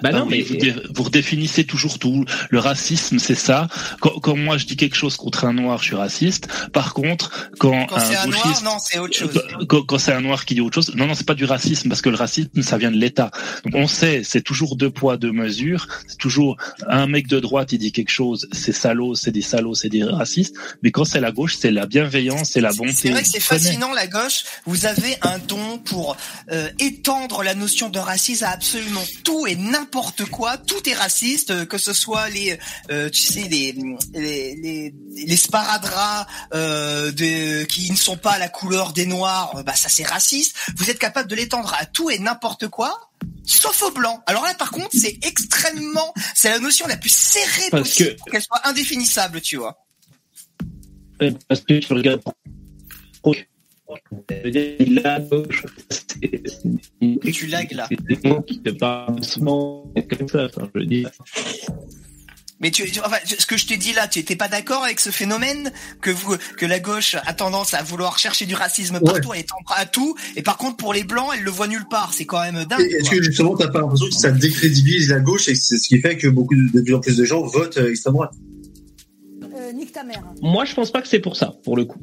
[0.04, 2.26] Bah Ah non, mais vous, dé- vous redéfinissez toujours tout.
[2.50, 3.70] Le racisme, c'est ça.
[4.02, 6.48] Quand, quand moi je dis quelque chose contre un noir, je suis raciste.
[6.74, 9.42] Par contre, quand, Quand c'est un noir, non, c'est autre chose.
[9.70, 11.88] quand, quand c'est un noir qui dit autre chose, non, non, c'est pas du racisme
[11.88, 13.32] parce que le racisme, ça vient de l'État.
[13.64, 15.88] Donc on sait, c'est toujours deux poids deux mesures.
[16.06, 16.58] C'est toujours
[16.88, 20.04] un mec de droite, il dit quelque chose, c'est salaud, c'est des salauds, c'est des
[20.04, 20.56] racistes.
[20.82, 22.92] Mais quand c'est la gauche, c'est la bienveillance, c'est la bonté.
[22.94, 24.44] C'est vrai que c'est fascinant, la gauche.
[24.66, 26.18] Vous avez un don pour
[26.52, 29.93] euh, étendre la notion de racisme à absolument tout et n'importe
[30.32, 30.58] quoi.
[30.58, 32.58] Tout est raciste, euh, que ce soit les,
[32.92, 33.74] euh, tu sais, les
[34.14, 34.94] les les,
[35.26, 39.56] les sparadraps euh, de, qui ne sont pas la couleur des noirs.
[39.58, 40.56] euh, Bah ça c'est raciste.
[40.78, 43.10] Vous êtes capable de l'étendre à tout et n'importe quoi.
[43.46, 44.22] Sauf aux blancs.
[44.26, 48.18] Alors là, par contre, c'est extrêmement, c'est la notion la plus serrée Parce possible que-
[48.18, 49.86] pour qu'elle soit indéfinissable, tu vois.
[51.48, 52.22] parce que tu regardes
[54.30, 54.78] c'est-
[57.32, 57.88] Tu lagues là.
[57.90, 60.46] c'est des mots qui te parlent doucement, comme ça.
[60.46, 61.10] Enfin, je veux dire.
[62.60, 65.10] Mais tu, enfin, ce que je t'ai dit là, tu étais pas d'accord avec ce
[65.10, 69.42] phénomène que vous, que la gauche a tendance à vouloir chercher du racisme partout, elle
[69.42, 72.14] est en à tout, et par contre pour les blancs, elle le voit nulle part.
[72.14, 72.80] C'est quand même dingue.
[72.80, 76.00] Est-ce que justement t'as pas l'impression que ça décrédibilise la gauche et c'est ce qui
[76.00, 78.32] fait que beaucoup de, de plus en plus de gens votent euh, extrême droite?
[79.56, 80.24] Euh, nique ta mère.
[80.42, 82.00] Moi, je pense pas que c'est pour ça, pour le coup.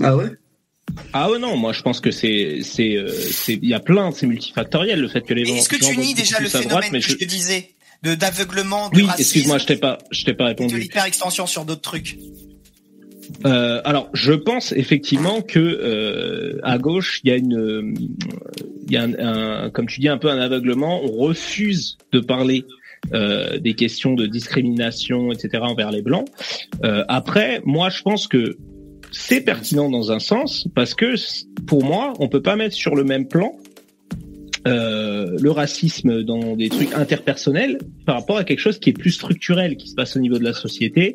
[0.00, 0.30] Ah ouais?
[1.12, 4.10] Ah ouais, non, moi je pense que c'est, c'est, euh, c'est, il y a plein,
[4.12, 5.54] c'est multifactoriel le fait que les gens.
[5.54, 7.70] est-ce que tu nies déjà le droite, phénomène mais que je- je te disais
[8.02, 10.78] de d'aveuglement, de Oui, excuse-moi, je t'ai pas, je t'ai pas et de répondu.
[10.78, 12.16] l'hyper-extension sur d'autres trucs?
[13.44, 17.94] Euh, alors, je pense effectivement que euh, à gauche, il y a une, euh,
[18.86, 19.14] il y a un,
[19.66, 21.02] un- comme tu dis, un peu un aveuglement.
[21.04, 22.64] On refuse de parler
[23.12, 25.58] euh, des questions de discrimination, etc.
[25.62, 26.26] envers les blancs.
[26.84, 28.56] Euh, après, moi, je pense que
[29.10, 31.14] c'est pertinent dans un sens parce que
[31.66, 33.56] pour moi, on peut pas mettre sur le même plan
[34.66, 39.12] euh, le racisme dans des trucs interpersonnels par rapport à quelque chose qui est plus
[39.12, 41.14] structurel, qui se passe au niveau de la société.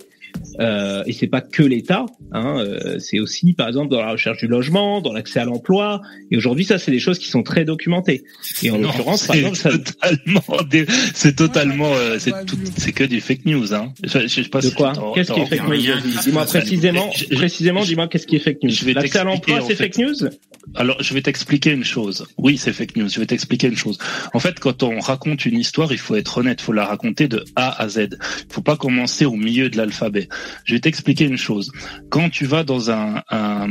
[0.59, 4.37] Euh, et c'est pas que l'État, hein, euh, c'est aussi par exemple dans la recherche
[4.39, 6.01] du logement, dans l'accès à l'emploi.
[6.31, 8.23] Et aujourd'hui, ça, c'est des choses qui sont très documentées.
[8.61, 12.91] Et en l'occurrence, par c'est exemple, ça, totalement, dé- c'est totalement, euh, c'est tout, c'est
[12.91, 13.93] que du fake news, hein.
[14.03, 15.77] Je, je sais pas de quoi Qu'est-ce qui est fake news
[16.23, 18.71] Dis-moi précisément, précisément, dis-moi qu'est-ce qui est fake news.
[18.93, 20.29] L'accès à l'emploi, c'est fake news
[20.75, 22.25] Alors, je vais t'expliquer une chose.
[22.37, 23.09] Oui, c'est fake news.
[23.09, 23.97] Je vais t'expliquer une chose.
[24.33, 26.59] En fait, quand on raconte une histoire, il faut être honnête.
[26.61, 28.07] Il faut la raconter de A à Z.
[28.49, 30.22] Il faut pas commencer au milieu de l'alphabet.
[30.65, 31.71] Je vais t'expliquer une chose.
[32.09, 33.67] Quand tu vas dans un, un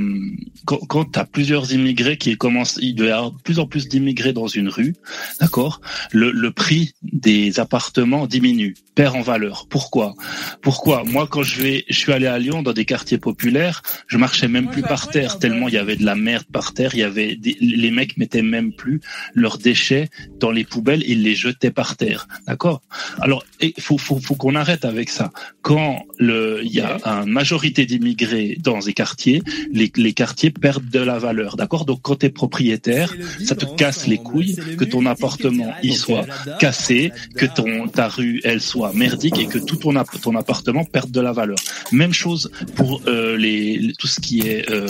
[0.65, 3.67] quand, quand tu as plusieurs immigrés qui commencent, il doit y avoir de plus en
[3.67, 4.95] plus d'immigrés dans une rue,
[5.41, 9.67] d'accord le, le prix des appartements diminue, perd en valeur.
[9.69, 10.15] Pourquoi?
[10.61, 11.05] Pourquoi?
[11.05, 14.49] Moi, quand je vais, je suis allé à Lyon dans des quartiers populaires, je marchais
[14.49, 16.91] même plus par terre tellement il y avait de la merde par terre.
[16.95, 19.01] Il y avait des- les mecs mettaient même plus
[19.35, 20.09] leurs déchets
[20.41, 22.27] dans les poubelles, ils les jetaient par terre.
[22.47, 22.83] D'accord?
[23.21, 25.31] Alors, il faut, faut, faut qu'on arrête avec ça.
[25.63, 30.89] Quand le, il y a une majorité d'immigrés dans des quartiers, les, les quartiers perdent
[30.89, 31.57] de la valeur.
[31.57, 31.85] D'accord?
[31.85, 33.15] Donc, quand tu es propriétaire,
[33.45, 36.27] ça te casse les couilles que ton appartement il soit
[36.59, 39.93] cassé, que ton ta rue elle soit merdique et que tout ton,
[40.27, 41.59] ton appartement perde de la valeur.
[41.93, 44.87] Même chose pour euh, les, les- tout ce qui est euh,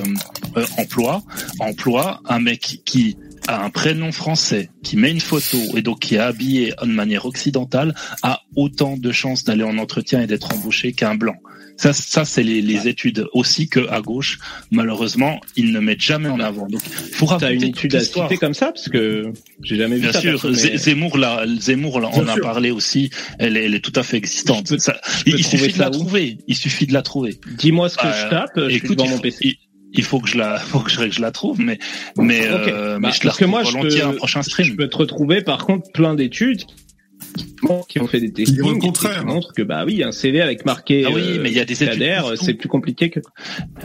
[0.56, 1.22] euh, emploi.
[1.58, 3.16] Emploi, un mec qui
[3.48, 7.26] a un prénom français, qui met une photo et donc qui est habillé de manière
[7.26, 11.36] occidentale, a autant de chances d'aller en entretien et d'être embauché qu'un blanc.
[11.78, 14.38] Ça, ça c'est les, les études aussi que à gauche,
[14.70, 16.66] malheureusement, ils ne mettent jamais en avant.
[16.68, 18.66] Donc, faut T'as raconter une étude à citer comme ça?
[18.66, 20.20] Parce que j'ai jamais vu Bien ça.
[20.20, 22.42] sûr, mais- Zé- Zemmour, là, Zemmour, là, Bien on a sûr.
[22.42, 23.10] parlé aussi.
[23.38, 24.78] Elle est, elle est tout à fait existante.
[24.78, 26.36] Ça- il, suffit de la trouver.
[26.46, 27.40] Il suffit de la trouver.
[27.58, 29.38] Dis-moi ce que Bah, je tape, je suis écoute, devant mon PC.
[29.42, 29.56] Il,
[29.94, 31.78] il faut que je la, faut que je, que je la trouve, mais,
[32.16, 32.68] mais, Ok.
[32.68, 34.66] euh, Bah, mais je la parce que moi, je volontiers peux- à un prochain stream.
[34.66, 36.62] Je peux te retrouver par contre plein d'études
[37.88, 38.44] qui ont fait des
[38.80, 39.20] contraire.
[39.20, 41.60] qui montrent que bah oui un CV avec marqué Ah oui, euh, mais il y
[41.60, 42.44] a des études Kader, partout.
[42.44, 43.20] c'est plus compliqué que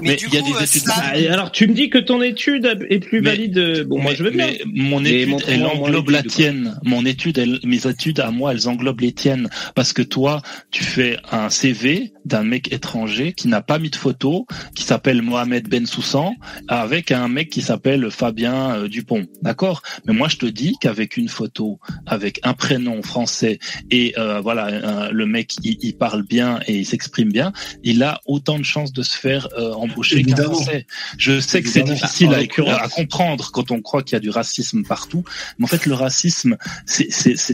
[0.02, 0.90] Mais il y a des études.
[0.94, 4.02] Ah, et alors tu me dis que ton étude est plus Mais- valide euh, bon
[4.02, 6.78] moi Mais- je veux bien mais mon étude, elle englobe la tienne.
[6.84, 9.50] Mon étude, elle- mes études à moi, elles englobent les tiennes.
[9.76, 13.96] Parce que toi, tu fais un CV d'un mec étranger qui n'a pas mis de
[13.96, 16.34] photo, qui s'appelle Mohamed Ben Soussan,
[16.68, 19.26] avec un mec qui s'appelle Fabien euh, Dupont.
[19.42, 19.82] D'accord?
[20.06, 23.60] Mais moi, je te dis qu'avec une photo, avec un prénom français
[23.92, 28.04] et euh, voilà, euh, le mec, il, il parle bien et il s'exprime bien, il
[28.04, 30.86] a autant de chances de se faire euh, embaucher qu'un français.
[31.18, 34.30] Je sais que c'est difficile En à, comprendre quand on croit qu'il y a du
[34.30, 35.24] racisme partout.
[35.58, 37.08] Mais en fait, le racisme, c'est-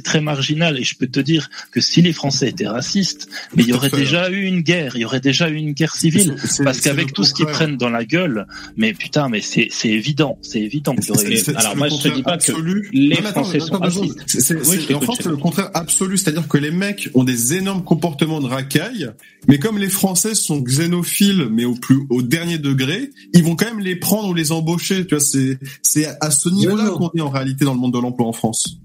[0.03, 0.79] très marginal.
[0.79, 3.89] Et je peux te dire que si les Français étaient racistes, mais il y aurait
[3.89, 6.35] déjà eu une guerre, il y aurait déjà eu une guerre civile.
[6.39, 9.67] C'est- c'est- Parce qu'avec tout ce qu'ils prennent dans la gueule, mais putain, mais c'est
[9.69, 11.37] c'est évident, c'est évident qu'il y aurait eu.
[11.37, 12.89] C'est- c'est alors moi, je te dis pas que absolu.
[12.93, 14.23] les Non, attends, Français attends, sont attends, racistes.
[14.27, 16.71] C'est, c'est- Oui, c'est- je t'écoute, en fait, c'est le contraire absolu, c'est-à-dire que les
[16.71, 19.09] mecs ont des énormes comportements de racaille,
[19.47, 23.65] mais comme les Français sont xénophiles, mais au plus au dernier degré, ils vont quand
[23.65, 25.05] même les prendre ou les embaucher.
[25.05, 27.99] Tu vois, c'est c'est à ce niveau-là qu'on est en réalité dans le monde de
[27.99, 28.77] l'emploi en France.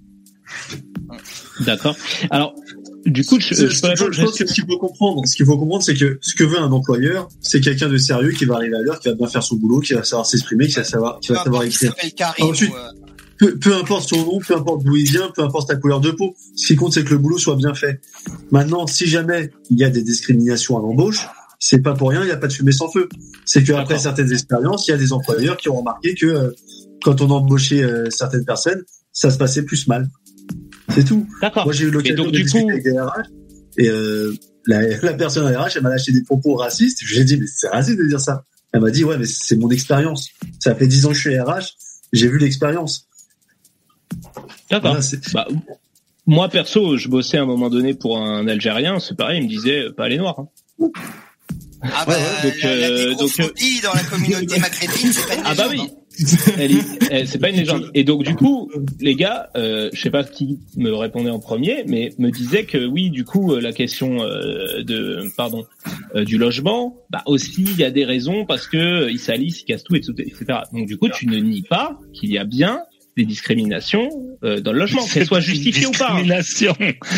[1.60, 1.96] d'accord
[2.30, 2.54] alors
[3.10, 5.36] du coup je, Je, je peux répondre je pense que ce qu'il faut comprendre, ce
[5.36, 8.44] qu'il faut comprendre, c'est que ce que veut un employeur, c'est quelqu'un de sérieux qui
[8.44, 10.74] va arriver à l'heure, qui va bien faire son boulot, qui va savoir s'exprimer, qui
[10.74, 11.94] va savoir, qui va savoir Qui écrire.
[12.40, 15.76] Ensuite, euh, peu, peu importe son nom, peu importe d'où il vient, peu importe sa
[15.76, 16.34] couleur de peau.
[16.56, 18.00] Ce qui compte, c'est que le boulot soit bien fait.
[18.50, 21.26] Maintenant, si jamais il y a des discriminations à l'embauche,
[21.60, 23.08] c'est pas pour rien, il n'y a pas de fumée sans feu.
[23.44, 24.00] C'est qu'après D'accord.
[24.00, 26.50] certaines expériences, il y a des employeurs qui ont remarqué que euh,
[27.02, 30.08] quand on embauchait euh, certaines personnes, ça se passait plus mal.
[30.94, 31.26] C'est tout.
[31.40, 33.22] d'accord Moi, j'ai eu l'occasion donc de du discuter coup avec des RH
[33.78, 34.34] et euh,
[34.66, 36.98] la, la personne à RH, elle m'a lâché des propos racistes.
[37.04, 38.44] J'ai dit, mais c'est raciste de dire ça.
[38.72, 40.28] Elle m'a dit, ouais, mais c'est mon expérience.
[40.60, 41.74] Ça fait 10 ans que je suis RH,
[42.12, 43.06] j'ai vu l'expérience.
[44.70, 45.48] d'accord Voilà, Bah,
[46.26, 49.48] moi perso je bossais à un moment donné pour un Algérien c'est pareil il me
[49.48, 50.48] disait euh, pas les noirs hein.
[51.82, 55.42] Ah bah, donc, la, la euh, donc, négrophobie dans la communauté maghrébine, c'est pas une
[55.44, 55.80] Ah bah oui.
[55.80, 55.86] hein.
[57.26, 57.90] C'est pas une légende.
[57.94, 61.84] Et donc du coup, les gars, euh, je sais pas qui me répondait en premier,
[61.86, 65.64] mais me disait que oui, du coup, euh, la question euh, de, pardon,
[66.16, 69.64] euh, du logement, bah aussi il y a des raisons parce que ils salissent, ils
[69.64, 70.12] cassent tout, etc.
[70.18, 70.44] etc.
[70.72, 72.82] Donc du coup, tu ne nies pas qu'il y a bien
[73.18, 74.08] des discriminations
[74.44, 76.06] euh, dans le logement, qu'elles soient justifiées ou pas.
[76.12, 76.14] hein.
[76.22, 76.74] Discrimination.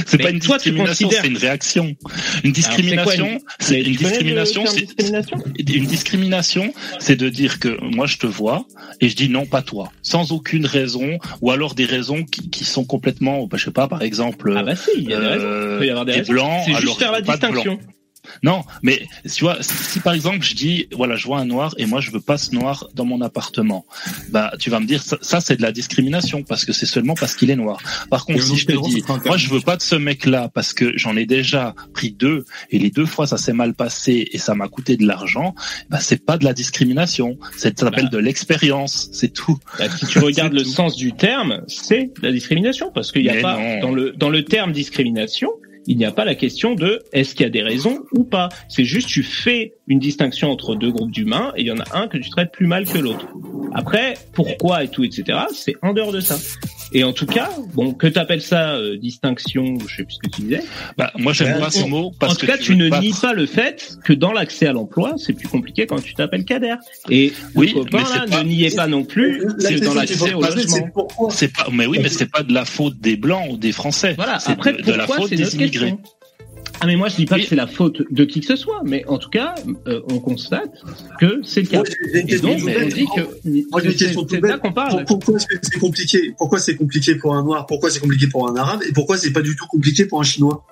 [0.07, 1.97] C'est pas une toi, discrimination, considères- c'est une réaction.
[2.45, 8.17] Une discrimination, une- c'est une discrimination, c'est une discrimination, c'est de dire que moi je
[8.17, 8.65] te vois
[9.01, 12.65] et je dis non pas toi, sans aucune raison, ou alors des raisons qui, qui
[12.65, 15.27] sont complètement, bah, je sais pas, par exemple, Ah bah si, il y a des
[15.27, 15.45] raisons.
[15.47, 16.33] euh, Il peut y avoir des raisons.
[16.33, 17.79] blancs, C'est alors juste faire la distinction.
[18.43, 21.87] Non, mais tu vois, si, par exemple je dis, voilà, je vois un noir et
[21.87, 23.87] moi je veux pas ce noir dans mon appartement,
[24.31, 27.15] bah tu vas me dire ça, ça, c'est de la discrimination parce que c'est seulement
[27.15, 27.81] parce qu'il est noir.
[28.11, 30.73] Par contre, Et si je te dis, moi je veux pas de ce mec-là parce
[30.73, 34.39] que j'en ai déjà pris deux et les deux fois ça s'est mal passé et
[34.39, 35.55] ça m'a coûté de l'argent,
[35.89, 38.11] bah c'est pas de la discrimination, ça s'appelle Bah.
[38.11, 39.59] de l'expérience, c'est tout.
[39.79, 40.71] Bah, si tu regardes le tout.
[40.71, 43.81] sens du terme, c'est la discrimination parce qu'il n'y a Mais pas non.
[43.81, 45.51] dans le dans le terme discrimination,
[45.91, 48.49] il n'y a pas la question de est-ce qu'il y a des raisons ou pas.
[48.69, 51.99] C'est juste tu fais une distinction entre deux groupes d'humains et il y en a
[51.99, 53.27] un que tu traites plus mal que l'autre.
[53.75, 55.41] Après, pourquoi et tout, etc.
[55.53, 56.37] C'est en dehors de ça.
[56.93, 60.29] Et en tout cas, bon, que t'appelles ça euh, distinction, je sais plus ce que
[60.29, 60.63] tu disais.
[60.99, 63.33] Bah moi j'aime pas ce mot parce en tout que cas, tu ne nies pas
[63.33, 66.75] le fait que dans l'accès à l'emploi, c'est plus compliqué quand tu t'appelles Kader.
[67.09, 70.41] Et Oui, copain mais là, pas- ne niez pas non plus c'est dans l'accès au
[70.43, 70.91] logement.
[71.31, 74.15] c'est pas, mais oui, mais c'est pas de la faute des blancs ou des français.
[74.17, 74.39] Voilà.
[74.41, 75.91] c'est Après, de, de la faute des immigrés.
[75.91, 76.01] question?
[76.83, 77.43] Ah mais moi je dis pas Oui.
[77.43, 79.55] que c'est la faute de qui que ce soit, mais en tout cas
[79.87, 80.71] euh, on constate
[81.21, 81.83] que c'est le cas.
[82.15, 82.95] Et donc on bête.
[82.95, 83.21] dit que
[83.71, 85.05] Moi, j'ai une c'est là qu'on parle.
[85.05, 88.29] Pour- Pourquoi est-ce que c'est compliqué Pourquoi c'est compliqué pour un noir Pourquoi c'est compliqué
[88.29, 90.65] pour un arabe Et pourquoi c'est pas du tout compliqué pour un chinois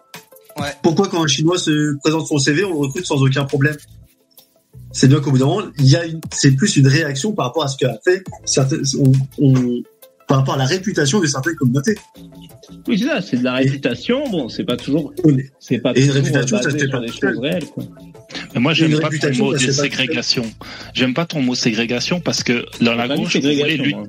[0.59, 0.73] Ouais.
[0.83, 3.77] Pourquoi quand un chinois se présente son CV, on le recrute sans aucun problème?
[4.91, 7.47] C'est bien qu'au bout d'un moment, il y a une, c'est plus une réaction par
[7.47, 8.25] rapport à ce qu'a fait
[8.99, 9.83] on, on-
[10.27, 11.97] par rapport à la réputation de certaines communautés.
[12.87, 14.29] Oui c'est ça, c'est de la réputation.
[14.29, 15.13] Bon c'est pas toujours,
[15.59, 17.67] c'est pas Et une toujours réputation, ça sur pas des choses réelles.
[17.67, 17.85] Quoi.
[18.55, 20.45] Mais moi, j'aime pas ton mot de ségrégation.
[20.95, 23.95] J'aime pas ton mot ségrégation parce que dans la gauche, vous voulez lutter.
[23.95, 24.07] moi.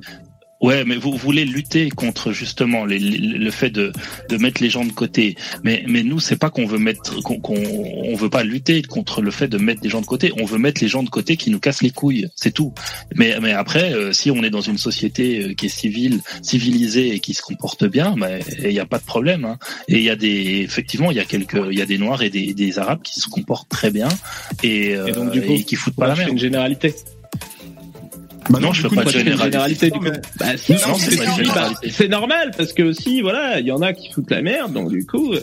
[0.60, 3.92] Ouais, mais vous voulez lutter contre justement les, les- le fait de,
[4.28, 5.34] de mettre les gens de côté.
[5.64, 9.22] Mais, mais nous, c'est pas qu'on veut mettre, qu'on, qu'on on veut pas lutter contre
[9.22, 10.32] le fait de mettre des gens de côté.
[10.38, 12.28] On veut mettre les gens de côté qui nous cassent les couilles.
[12.36, 12.74] C'est tout.
[13.14, 17.14] Mais, mais après, euh, si on est dans une société euh, qui est civile, civilisée
[17.14, 18.28] et qui se comporte bien, bah,
[18.62, 19.44] il n'y a pas de problème.
[19.46, 19.58] hein.
[19.88, 22.22] Et il y a des, effectivement, il y a quelques, il y a des noirs
[22.22, 24.08] et des, des arabes qui se comportent très bien
[24.62, 26.32] et, euh, Et donc, du coup, et qui foutent pas la merde.
[26.32, 26.94] une généralité.
[28.50, 29.44] Bah non, je fais pas de généralité.
[29.44, 30.06] généralité du coup.
[30.38, 31.36] Bah si, Non, non, c'est normal.
[31.36, 31.90] généralité.
[31.90, 34.90] C'est normal parce que aussi, voilà, il y en a qui foutent la merde, donc
[34.90, 35.34] du coup.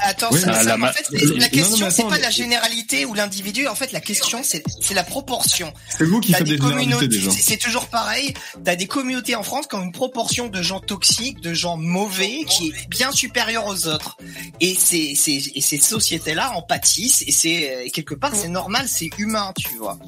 [0.00, 3.14] Attends, Oui, ça, la en fait, c'est- la question, c'est pas mais- la généralité ou
[3.14, 3.66] l'individu.
[3.68, 5.72] En fait, la question, c'est c'est la proportion.
[5.98, 6.56] C'est vous qui faites des
[7.08, 7.30] déjà.
[7.30, 8.34] c'est- C'est toujours pareil.
[8.64, 12.44] T'as des communautés en France qui ont une proportion de gens toxiques, de gens mauvais,
[12.48, 14.16] qui est bien supérieure aux autres.
[14.60, 17.22] Et ces, ces, et ces sociétés-là en pâtissent.
[17.26, 19.98] Et c'est quelque part, c'est normal, c'est humain, tu vois.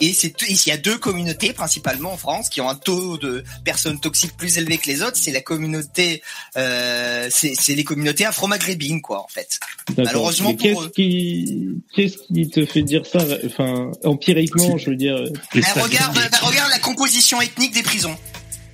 [0.00, 3.44] Et c'est il y a deux communautés principalement en France qui ont un taux de
[3.64, 5.16] personnes toxiques plus élevé que les autres.
[5.16, 6.22] C'est la communauté,
[6.56, 9.58] euh, c'est c'est les communautés afro-maghrébines, quoi, en fait.
[9.96, 14.96] Malheureusement Mais pour qu'est-ce qui, qu'est-ce qui te fait dire ça, enfin, empiriquement, je veux
[14.96, 15.16] dire.
[15.54, 18.16] Eh, regarde, bah, regarde la composition ethnique des prisons.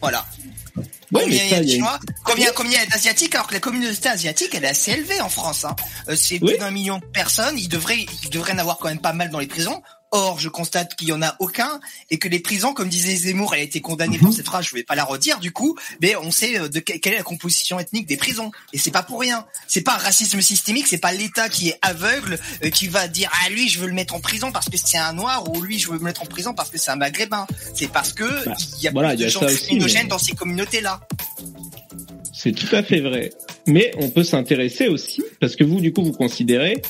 [0.01, 0.27] Voilà.
[0.77, 0.85] Ouais,
[1.25, 3.47] combien mais il y a de a Chinois, combien, combien il y a d'Asiatiques, alors
[3.47, 5.65] que la communauté asiatique, elle est assez élevée en France.
[5.65, 5.77] Hein.
[6.09, 9.01] Euh, c'est plus d'un million de personnes, il devrait, il devrait en avoir quand même
[9.01, 9.83] pas mal dans les prisons.
[10.15, 13.55] Or, je constate qu'il y en a aucun, et que les prisons, comme disait Zemmour,
[13.55, 14.25] elle a été condamnée Mhm.
[14.25, 16.81] pour cette phrase, je vais pas la redire du coup, mais on sait euh, de
[16.81, 18.51] quelle est la composition ethnique des prisons.
[18.75, 19.47] Et c'est pas pour rien.
[19.67, 23.31] C'est pas un racisme systémique, c'est pas l'État qui est aveugle, euh, qui va dire,
[23.43, 25.79] ah lui, je veux le mettre en prison parce que c'est un noir, ou lui,
[25.79, 27.47] je veux le mettre en prison parce que c'est un maghrébin.
[27.75, 28.25] C'est parce que
[28.79, 31.01] il y a voilà, plus de gens mais- dans ces communautés-là.
[32.35, 33.33] C'est tout à fait vrai.
[33.67, 36.83] Mais on peut s'intéresser aussi, parce que vous, du coup, vous considérez,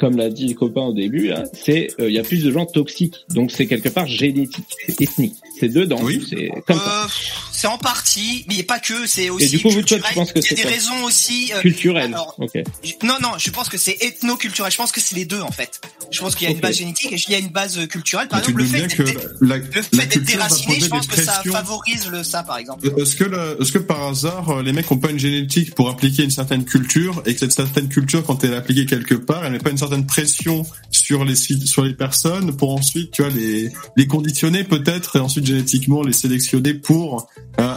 [0.00, 2.50] comme l'a dit le copain au début, là, c'est euh, il y a plus de
[2.50, 7.04] gens toxiques, donc c'est quelque part génétique, c'est ethnique, c'est dedans, c'est comme ça.
[7.04, 7.08] Euh,
[7.52, 10.14] c'est en partie, mais pas que, c'est aussi Et du coup, vous, toi, tu culturel.
[10.14, 12.04] penses que Il y a c'est des quoi raisons aussi euh, Culturel.
[12.14, 12.52] alors, Ok.
[12.82, 14.72] je- non, non, je pense que c'est ethno-culturel.
[14.72, 15.80] Je pense que c'est les deux en fait.
[16.10, 16.62] Je pense qu'il y a une Ok.
[16.62, 18.28] base génétique et il y a une base euh, culturelle.
[18.28, 22.86] Par exemple, le fait d'être déraciné, je pense que ça favorise le ça, par exemple.
[22.98, 25.88] Est-ce que, le- est-ce que par hasard, euh, les mecs ont pas une génétique pour
[25.90, 29.44] appliquer une certaine culture et que cette certaine culture, quand elle est appliquée quelque part,
[29.44, 33.30] elle met pas une certaine pression sur les sur les personnes pour ensuite, tu vois,
[33.30, 37.28] les les conditionner peut-être et ensuite génétiquement les sélectionner pour
[37.60, 37.74] euh,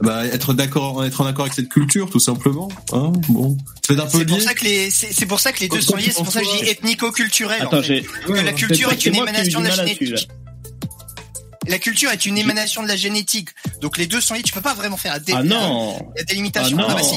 [0.00, 2.68] bah, être d'accord, être en accord avec cette culture, tout simplement.
[2.92, 5.60] Hein bon, c'est un peu C'est pour ça que les, c'est c'est pour ça que
[5.60, 6.06] les deux sont liés.
[6.14, 7.62] C'est pour ça que je dis ethnico-culturel.
[7.62, 8.02] en Attends, fait.
[8.02, 10.28] j'ai- Que la culture est une émanation de la génétique.
[11.68, 13.48] La culture est une émanation de la génétique.
[13.80, 14.42] Donc les deux sont liés.
[14.44, 15.98] Tu peux pas vraiment faire la dé- Ah non.
[16.16, 16.76] la délimitation.
[16.78, 16.94] Ah non.
[16.94, 17.16] bah si.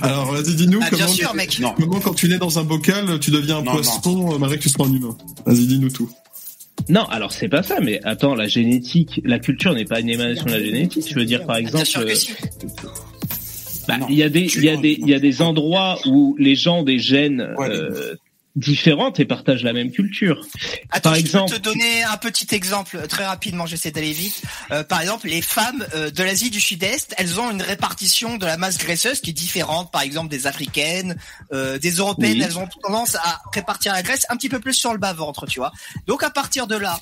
[0.02, 1.60] Alors vas-y, dis-nous Ah, bien comment, sûr, mec.
[1.76, 4.62] comment quand tu nais dans un bocal, tu deviens un Non, poisson euh, malgré que
[4.62, 5.16] tu sois un humain.
[5.46, 6.08] Vas-y, dis-nous tout.
[6.88, 10.46] Non, alors c'est pas ça, mais attends, la génétique, la culture n'est pas une émanation
[10.46, 11.08] de la génétique.
[11.08, 12.14] Je veux dire, par exemple, euh,
[13.86, 16.36] bah, il y a des, il y a des, il y a des endroits où
[16.38, 18.14] les gens ont des gènes euh,
[18.60, 20.46] différentes et partagent la même culture.
[20.90, 23.66] Attends, par je exemple, peux te donner un petit exemple très rapidement.
[23.66, 24.42] J'essaie d'aller vite.
[24.70, 28.46] Euh, par exemple, les femmes euh, de l'Asie du Sud-Est, elles ont une répartition de
[28.46, 29.90] la masse graisseuse qui est différente.
[29.90, 31.16] Par exemple, des Africaines,
[31.52, 32.42] euh, des Européennes, Oui.
[32.44, 35.46] elles ont tendance à répartir la graisse un petit peu plus sur le bas ventre,
[35.46, 35.72] tu vois.
[36.06, 37.00] Donc à partir de là,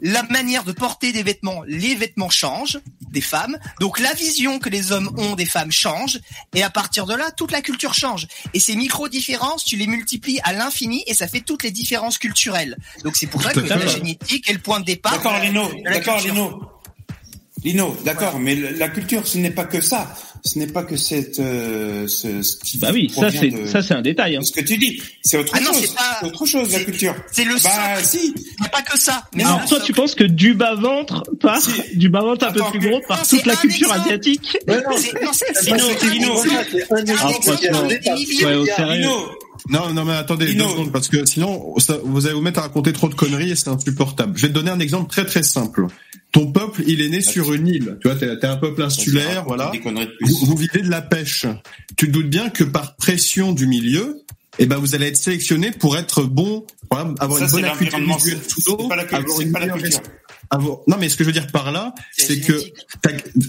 [0.00, 2.78] la manière de porter des vêtements, les vêtements changent
[3.10, 3.58] des femmes.
[3.80, 6.20] Donc la vision que les hommes ont des femmes change.
[6.54, 8.28] Et à partir de là, toute la culture change.
[8.54, 12.18] Et ces micro différences, tu les multiplies à l'infini et ça fait toutes les différences
[12.18, 12.76] culturelles.
[13.04, 15.12] Donc c'est pour ça que la génétique est le point de départ.
[15.12, 15.70] D'accord, Lino.
[15.84, 16.20] D'accord.
[16.20, 16.62] Lino.
[17.64, 20.14] Lino, d'accord, mais le- la culture, ce n'est pas que ça.
[20.44, 23.64] Ce n'est pas que cette, euh, ce, ce qui bah oui, ça provient c'est, de-
[23.66, 24.34] ça c'est un détail.
[24.34, 24.40] Hein.
[24.42, 25.82] Ce que tu dis, c'est autre Ah non, chose.
[25.82, 27.14] c'est pas- C'est autre chose, la culture.
[27.30, 27.60] C'est le Bah,
[28.00, 28.04] socle.
[28.04, 28.34] si.
[28.36, 29.22] Il n'y a pas que ça.
[29.36, 31.60] Mais Alors toi, tu penses que du bas ventre par
[31.94, 34.08] du bas ventre un peu plus gros par Non, toute la culture exemple.
[34.08, 34.96] asiatique C'est- non,
[35.32, 36.42] c'est- c'est- Lino, au
[38.66, 39.06] sérieux.
[39.68, 40.64] Non, non, mais attendez Lino.
[40.64, 43.52] deux secondes, parce que sinon, ça- vous allez vous mettre à raconter trop de conneries
[43.52, 44.36] et c'est insupportable.
[44.36, 45.86] Je vais te donner un exemple très très simple.
[46.32, 47.98] Ton peuple, il est né sur une île.
[48.00, 49.70] Tu vois, t'es un peuple insulaire, voilà.
[50.22, 51.46] Vous, vous vivez de la pêche.
[51.96, 54.22] Tu te doutes bien que par pression du milieu,
[54.58, 59.40] eh ben, vous allez être sélectionné pour être bon, voilà, avoir Ça, une bonne avoir
[59.40, 60.00] une pas la meilleure culture.
[60.52, 62.66] Avoir- Non, mais ce que je veux dire par là, C'est que ce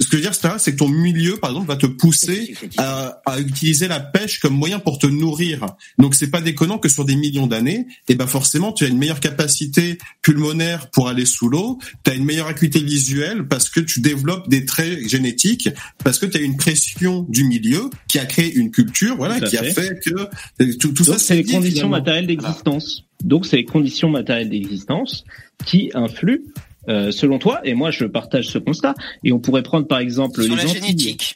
[0.08, 3.22] que je veux dire, c'est c'est que ton milieu, par exemple, va te pousser à,
[3.26, 5.66] à utiliser la pêche comme moyen pour te nourrir.
[6.00, 8.98] Donc, c'est pas déconnant que sur des millions d'années, et ben forcément, tu as une
[8.98, 13.80] meilleure capacité pulmonaire pour aller sous l'eau, tu as une meilleure acuité visuelle parce que
[13.80, 15.70] tu développes des traits génétiques,
[16.04, 19.58] parce que tu as une pression du milieu qui a créé une culture, voilà, qui
[19.58, 20.00] a fait.
[20.04, 21.90] que tout, tout Donc ça, c'est les conditions finalement.
[21.90, 23.04] matérielles d'existence.
[23.24, 25.24] Donc c'est les conditions matérielles d'existence
[25.66, 26.42] qui influent
[26.90, 30.42] euh, selon toi, et moi je partage ce constat, et on pourrait prendre par exemple
[30.44, 30.82] Sur les la Antilles.
[30.82, 31.34] génétique.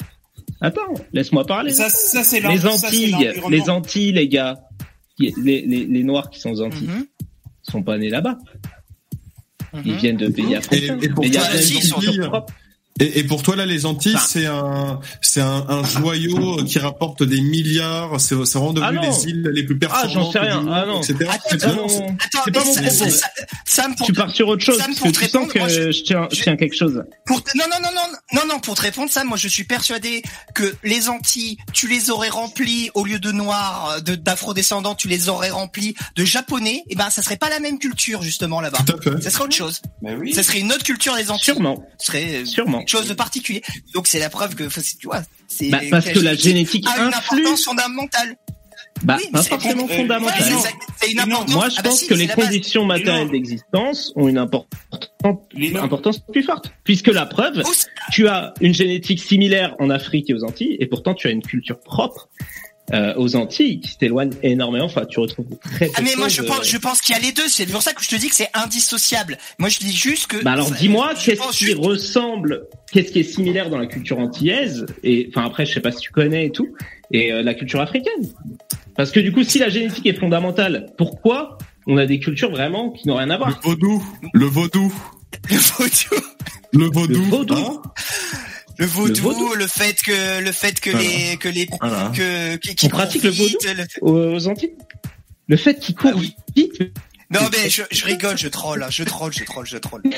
[0.61, 1.71] Attends, laisse-moi parler.
[1.71, 4.59] Ça, ça c'est les ça, c'est Antilles, les Antilles, les gars,
[5.19, 7.05] les, les, les Noirs qui sont aux Antilles, Mhm.
[7.61, 8.37] sont pas nés là-bas.
[9.85, 9.97] Ils Mhm.
[9.99, 10.97] viennent de pays africains.
[11.01, 12.53] et pour Mais il y a toi, plein de les cultures Antilles, propres.
[12.99, 14.25] Et, et pour toi là, les Antilles, Enfin.
[14.27, 18.19] c'est un, c'est un, un joyau qui rapporte des milliards.
[18.19, 20.11] C'est, c'est vraiment devenu Ah les îles les plus Ah, performantes.
[20.13, 20.61] j'en sais du rien.
[20.61, 21.01] monde, Ah non.
[21.01, 21.15] etc.
[21.29, 21.69] Attends, C'est pas
[22.39, 23.27] attends, pas mon ça- ça- ça-
[23.65, 25.59] Sam, pour Tu pars sur autre chose, Sam, parce que te tu sens répondre, que
[25.59, 27.03] moi, je- je tiens, je tiens quelque chose.
[27.25, 30.21] Pour non, non, non, non, non, non, pour te répondre ça, moi je suis persuadé
[30.55, 35.29] que les Antilles, tu les aurais remplis au lieu de noirs, de d'afro-descendants, tu les
[35.29, 38.79] aurais remplis de japonais, et ben ça serait pas la même culture justement là-bas.
[38.85, 39.21] Tout à fait.
[39.23, 39.81] Ça serait autre chose.
[40.01, 40.33] Mais oui.
[40.33, 41.53] Ça serait une autre culture des Antilles.
[41.53, 41.83] Sûrement.
[41.99, 42.83] Ce serait euh, Sûrement.
[42.87, 43.61] Quelque chose de particulier.
[43.93, 44.63] Donc c'est la preuve que,
[44.99, 47.39] tu vois, c'est Bah, parce que la génétique a une influe.
[47.41, 48.35] importance fondamentale.
[49.03, 50.41] Bah, Oui, pas forcément euh, Ouais, fondamentale.
[50.43, 50.59] c'est non.
[50.59, 51.53] ça, c'est une Non, importance.
[51.53, 54.79] Moi, je Ah bah pense si, que les conditions matérielles d'existence ont une importance,
[55.75, 56.71] importance plus forte.
[56.83, 57.61] Puisque la preuve,
[58.11, 61.43] tu as une génétique similaire en Afrique et aux Antilles, et pourtant tu as une
[61.43, 62.27] culture propre
[62.93, 64.85] euh, aux Antilles qui t'éloigne énormément.
[64.85, 65.91] Enfin, tu retrouves très.
[65.95, 67.47] Ah mais moi je pense, je pense qu'il y a les deux.
[67.47, 69.37] C'est pour ça que je te dis que c'est indissociable.
[69.59, 70.37] Moi je dis juste que.
[70.43, 74.85] Bah alors dis-moi qu'est-ce qui juste- ressemble, qu'est-ce qui est similaire dans la culture antillaise
[75.03, 76.69] et enfin après je sais pas si tu connais et tout
[77.11, 78.29] et euh, la culture africaine.
[78.95, 81.57] Parce que du coup si la génétique est fondamentale, pourquoi
[81.87, 84.93] on a des cultures vraiment qui n'ont rien à Le voir vaudou, le vaudou,
[85.49, 86.23] Le vaudou,
[86.73, 87.13] le vaudou.
[87.13, 87.55] Le vaudou.
[87.55, 87.81] hein?
[88.77, 89.53] Le vaudou, Le vaudou.
[89.55, 91.07] le fait que le fait que Voilà.
[91.07, 92.11] les que les Voilà.
[92.15, 93.87] que qui, qui pratique le vaudou le-
[94.35, 94.75] aux, Antilles?
[95.47, 96.35] Le fait qu'ils courent Ah oui.
[96.55, 96.81] vite?
[97.29, 100.01] Non mais je, je rigole, je troll, hein, je troll, je troll, je troll.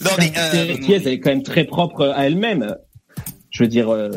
[0.00, 2.76] non mais euh, antillaise elle est quand même très propre à elle-même.
[3.50, 3.88] Je veux dire.
[3.92, 4.10] euh,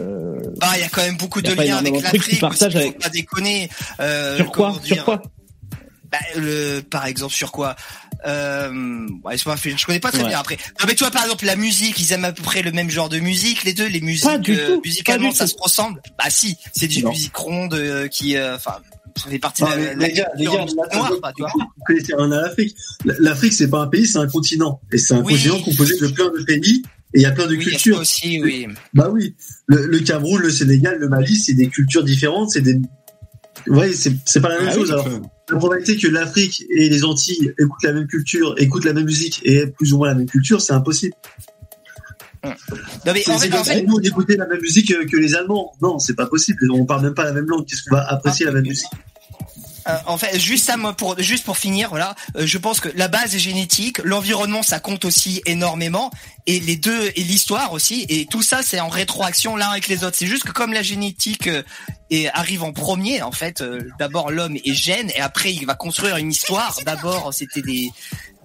[0.60, 2.22] bah il y a quand même beaucoup de liens avec l'Afrique.
[2.22, 3.70] aussi, partagent Faut avec- pas déconner.
[4.00, 4.76] Euh, sur quoi?
[4.84, 5.22] Sur quoi?
[6.12, 7.76] Bah, le, par exemple sur quoi?
[8.26, 10.30] Euh, ouais, je connais pas très Ouais.
[10.30, 10.58] bien après.
[10.80, 12.90] Non mais tu vois par exemple la musique, ils aiment à peu près le même
[12.90, 15.46] genre de musique, les deux, les musiques Pas du euh, tout, musicalement pas du ça
[15.46, 15.52] tout.
[15.52, 16.02] se ressemble.
[16.18, 17.10] Bah si, c'est du Non.
[17.12, 18.78] musique ronde euh, qui, euh, enfin,
[19.16, 21.42] ça fait partie Non, de la, la les gars, les culture gars, noire, pas, tu
[21.42, 21.52] vois.
[21.56, 22.76] vous connaissez rien à l'Afrique.
[23.06, 24.80] L'Afrique, c'est pas un pays, c'est un continent.
[24.92, 25.34] Et c'est un Oui.
[25.34, 26.84] continent composé de plein de pays.
[27.14, 28.00] Et il y a plein de Oui, a cultures.
[28.00, 28.68] aussi, oui.
[28.94, 29.34] Bah oui.
[29.68, 32.52] Le, le Cameroun, le Sénégal, le Mali, c'est des cultures différentes.
[32.52, 32.80] C'est des.
[33.68, 34.90] Ouais, c'est c'est pas la même Ah chose.
[34.90, 35.08] oui, Alors,
[35.50, 39.42] la probabilité que l'Afrique et les Antilles écoutent la même culture, écoutent la même musique
[39.44, 41.16] et aient plus ou moins la même culture, c'est impossible.
[42.44, 42.54] Non
[43.14, 44.88] mais C'est en c'est fait, comme en si fait, nous on écoutait la même musique
[44.88, 45.74] que, que les Allemands.
[45.82, 46.60] Non, c'est pas possible.
[46.72, 47.66] On parle même pas la même langue.
[47.66, 48.88] Qu'est-ce qu'on va apprécier la même musique?
[49.90, 52.90] Euh, en fait, juste ça, moi, pour juste pour finir, voilà, euh, je pense que
[52.96, 56.12] la base est génétique, l'environnement ça compte aussi énormément,
[56.46, 60.04] et les deux et l'histoire aussi, et tout ça c'est en rétroaction l'un avec les
[60.04, 60.18] autres.
[60.18, 61.64] C'est juste que comme la génétique euh,
[62.10, 65.76] et arrive en premier, en fait, euh, d'abord l'homme est gène, et après il va
[65.76, 66.78] construire une histoire.
[66.86, 67.90] D'abord c'était des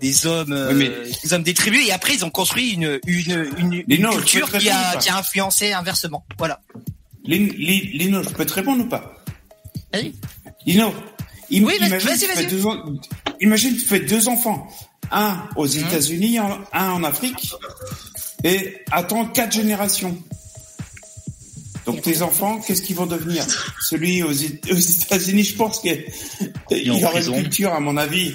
[0.00, 3.00] des hommes, euh, Oui, mais- des hommes des tribus, et après ils ont construit une
[3.06, 6.24] une une, non, culture qui a qui a influencé inversement.
[6.38, 6.60] Voilà.
[7.24, 9.16] Lin- Lin- Lino, je peux te répondre ou pas
[9.92, 10.12] Vas-y.
[10.66, 10.92] Lino,
[11.60, 12.46] Oui, imagine, fais vas-y.
[12.46, 12.82] deux en-
[13.40, 14.68] imagine tu fais deux enfants,
[15.10, 15.84] un aux Hum.
[15.86, 17.52] États-Unis, un un en Afrique,
[18.44, 20.16] et attends quatre générations.
[21.84, 23.44] Donc tes enfants, qu'est-ce qu'ils vont devenir?
[23.80, 25.90] Celui aux, États-Unis, je pense qu'il
[26.70, 28.34] est en aura une culture, à mon avis.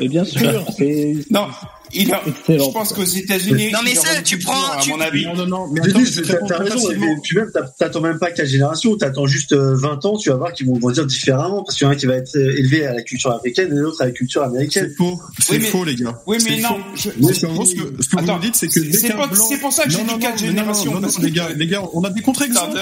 [0.00, 1.14] Mais bien sûr, c'est.
[1.30, 1.48] Non,
[1.94, 2.64] il a, Excellent.
[2.66, 5.24] je pense qu'aux États-Unis, Non, mais ça, tu prends- à tu- mon avis.
[5.26, 8.18] Non, non, non, mais Mais attends, dis, je t'as raison, mais puis même, t'attends même
[8.18, 11.62] pas quatre générations, t'attends juste euh, 20 ans, tu vas voir qu'ils vont grandir différemment,
[11.64, 13.68] parce qu'il y en a un qui va être euh, élevé à la culture africaine
[13.72, 14.88] et l'autre à la culture américaine.
[14.90, 16.20] C'est faux, c'est Oui, mais- faux, les gars.
[16.26, 16.76] Oui, mais C'est non.
[16.94, 19.16] je- Oui, c'est ce que, ce que vous Attends, me dites, c'est que c'est qu'un
[19.16, 21.30] pas- blanc- c'est pour ça que j'ai dit non, quatre non, générations, Non, non, les
[21.30, 22.78] que- gars, les gars, on a des contre-exemples.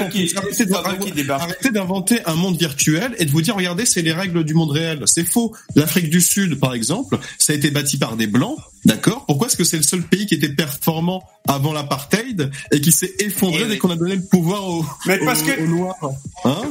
[1.30, 4.70] Arrêtez d'inventer un monde virtuel et de vous dire, regardez, c'est les règles du monde
[4.70, 5.02] réel.
[5.06, 5.52] C'est faux.
[5.74, 9.56] L'Afrique du Sud, par exemple, ça a été bâti par des blancs, d'accord Pourquoi est-ce
[9.56, 13.70] que c'est le seul pays qui était performant avant l'apartheid et qui s'est effondré dès
[13.72, 13.78] oui.
[13.78, 15.96] qu'on a donné le pouvoir aux, Mais parce aux- que- aux noirs
[16.44, 16.62] Hein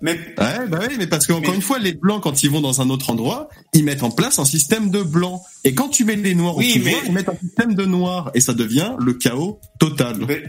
[0.00, 2.60] Mais Ouais, bah oui, mais parce qu'encore Mais- une fois, les blancs, quand ils vont
[2.60, 5.40] dans un autre endroit, ils mettent en place un système de blancs.
[5.64, 7.84] Et quand tu mets les noirs Oui, au pouvoir, mais- ils mettent un système de
[7.84, 8.30] noirs.
[8.34, 10.18] Et ça devient le chaos total.
[10.28, 10.42] Mais-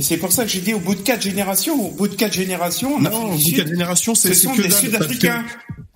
[0.00, 2.34] c'est pour ça que j'ai dit au bout de quatre générations, au bout de quatre
[2.34, 5.44] générations, en non, Afrique au bout de quatre générations, c'est ce sont que des Sud-Africains.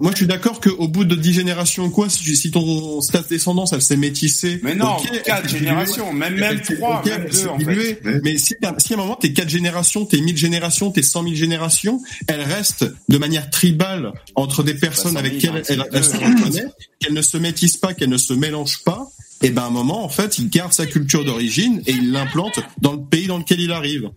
[0.01, 3.73] Moi, je suis d'accord qu'au bout de dix générations, quoi, si, si ton stat descendance,
[3.73, 4.59] elle s'est métissée.
[4.65, 7.21] Mais non, ok, quatre elle s'est générations, diluée, même- même elle s'est- trois, ok, même
[7.27, 7.65] elle deux, s'est en fait.
[7.65, 7.99] diluée.
[8.25, 11.37] Mais si, si à un moment, tes quatre générations, tes mille générations, tes cent mille
[11.37, 16.19] générations, elles restent de manière tribale entre des personnes avec c'est elles, elles se deux.
[16.19, 16.67] reconnaissent,
[16.99, 19.07] qu'elles ne se métissent pas, qu'elles ne se mélangent pas,
[19.43, 22.59] et ben à un moment, en fait, il garde sa culture d'origine et il l'implante
[22.81, 24.11] dans le pays dans lequel il arrive.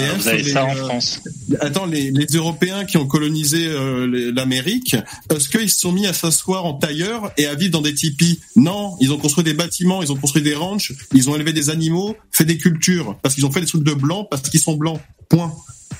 [0.00, 0.16] STF.
[0.16, 1.20] vous avez les, ça en euh, France.
[1.60, 4.96] Attends, les, les Européens qui ont colonisé euh, l'Amérique,
[5.30, 8.40] est-ce qu'ils se sont mis à s'asseoir en tailleur et à vivre dans des tipis?
[8.56, 11.70] Non, ils ont construit des bâtiments, ils ont construit des ranchs, ils ont élevé des
[11.70, 14.74] animaux, fait des cultures, parce qu'ils ont fait des trucs de blancs, parce qu'ils sont
[14.74, 15.00] blancs.
[15.28, 15.52] Point.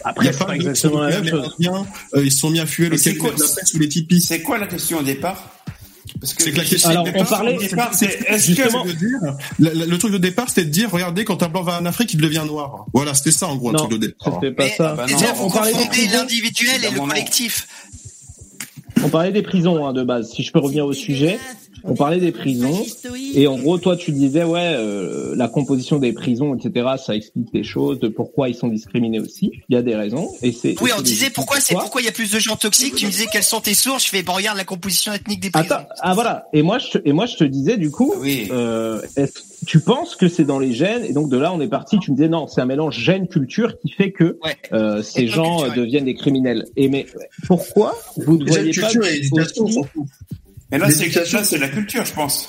[0.05, 1.55] Après, Il y a c'est pas exactement la même les chose.
[1.59, 4.21] Indiens, euh, ils se sont mis à fuir le sous les tipis.
[4.21, 5.62] C'est quoi la question au départ?
[6.23, 8.93] C'est que la question Alors, de on départ, parlait- départ, c'est est-ce justement, que de
[8.95, 9.19] dire,
[9.59, 11.87] le, le- le truc de départ, c'était de dire, regardez, quand un blanc va en
[11.87, 12.87] Afrique, il devient noir.
[12.93, 14.35] Voilà, c'était ça en gros le truc de départ.
[14.35, 14.95] c'était pas Mais ça.
[14.95, 16.19] bah non, vous on parlait des confondez prisons.
[16.19, 17.69] l'individuel et le collectif.
[19.05, 20.31] On parlait des prisons hein, de base.
[20.33, 21.39] Si je peux revenir au sujet,
[21.85, 22.85] on parlait des prisons.
[23.35, 27.53] Et en gros, toi, tu disais, ouais, euh, la composition des prisons, etc., ça explique
[27.53, 29.51] des choses, de pourquoi ils sont discriminés aussi.
[29.69, 30.29] Il y a des raisons.
[30.43, 30.81] Et c'est.
[30.83, 32.95] Oui, et on disait pourquoi c'est pourquoi il y a plus de gens toxiques.
[32.95, 34.05] Tu me disais quelles sont tes sources.
[34.05, 35.67] Je fais bon, regarde la composition ethnique des prisons.
[35.75, 36.47] Attends, ah voilà.
[36.53, 38.49] Et moi, je te, et moi, je te disais du coup, Oui.
[38.51, 41.69] euh, est-ce- tu penses que c'est dans les gènes Et donc de là, on est
[41.69, 41.99] parti.
[42.01, 44.57] Tu me disais non, c'est un mélange gène-culture qui fait que Ouais.
[44.73, 45.79] euh, ces gens culturel.
[45.79, 46.67] deviennent des criminels.
[46.77, 47.07] Et mais
[47.47, 49.81] pourquoi vous ne voyez pas aussi-.
[50.73, 52.49] Mais là, c'est L'éducation, là, c'est la culture, je pense.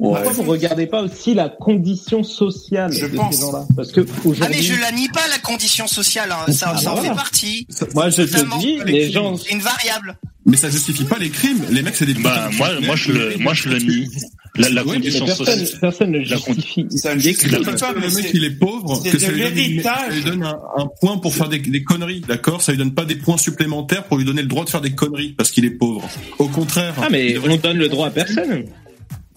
[0.00, 3.34] Pourquoi vous regardez pas aussi la condition sociale Je de pense.
[3.34, 6.30] ces gens-là Parce que Ah aujourd'hui, mais je la nie pas la condition sociale.
[6.32, 6.50] hein.
[6.52, 7.10] Ça, ça en voilà.
[7.10, 7.66] fait partie.
[7.94, 10.16] moi je te dis, les gens, C'est une variable.
[10.46, 11.60] Mais ça justifie pas les crimes.
[11.70, 14.08] Les mecs, c'est des Bah, moi, moi, je le, moi, je le nie.
[14.56, 15.78] La, la Oui, condition personne, sociale.
[15.80, 16.86] personne ne La justifie.
[16.96, 17.76] Ça ne Des justifie crimes.
[17.78, 19.94] pas, le mec il est pauvre, c'est que de ça lui donne, l'héritage.
[20.08, 22.62] ça lui donne un, un point pour faire des, des conneries, d'accord?
[22.62, 24.92] Ça lui donne pas des points supplémentaires pour lui donner le droit de faire des
[24.94, 26.08] conneries parce qu'il est pauvre.
[26.38, 26.94] Au contraire.
[27.00, 28.64] Ah mais on donne le droit à personne.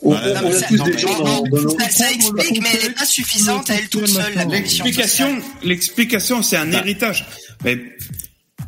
[0.06, 1.70] On, on a ça- tous non, des gens dans.
[1.80, 4.34] Ça, ça explique, mais elle n'est pas suffisante à elle toute seule.
[4.36, 5.30] La L'explication,
[5.64, 7.26] l'explication, c'est un héritage.
[7.64, 7.78] Mais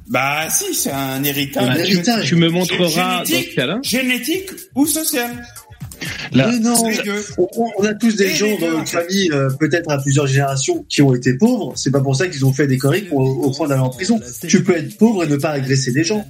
[0.07, 1.67] bah si, c'est un héritage.
[1.69, 2.25] Un héritage.
[2.27, 3.59] Tu me montreras dans Génétique.
[3.83, 3.89] ce.
[3.89, 5.31] Génétique ou social.
[6.33, 6.73] Là, Mais non,
[7.37, 11.15] on, a tous des gens dans notre famille, euh, peut-être à plusieurs générations, qui ont
[11.15, 11.73] été pauvres.
[11.77, 14.19] C'est pas pour ça qu'ils ont fait des conneries au, au point d'aller en prison.
[14.47, 16.27] Tu peux être pauvre et ne pas agresser des gens.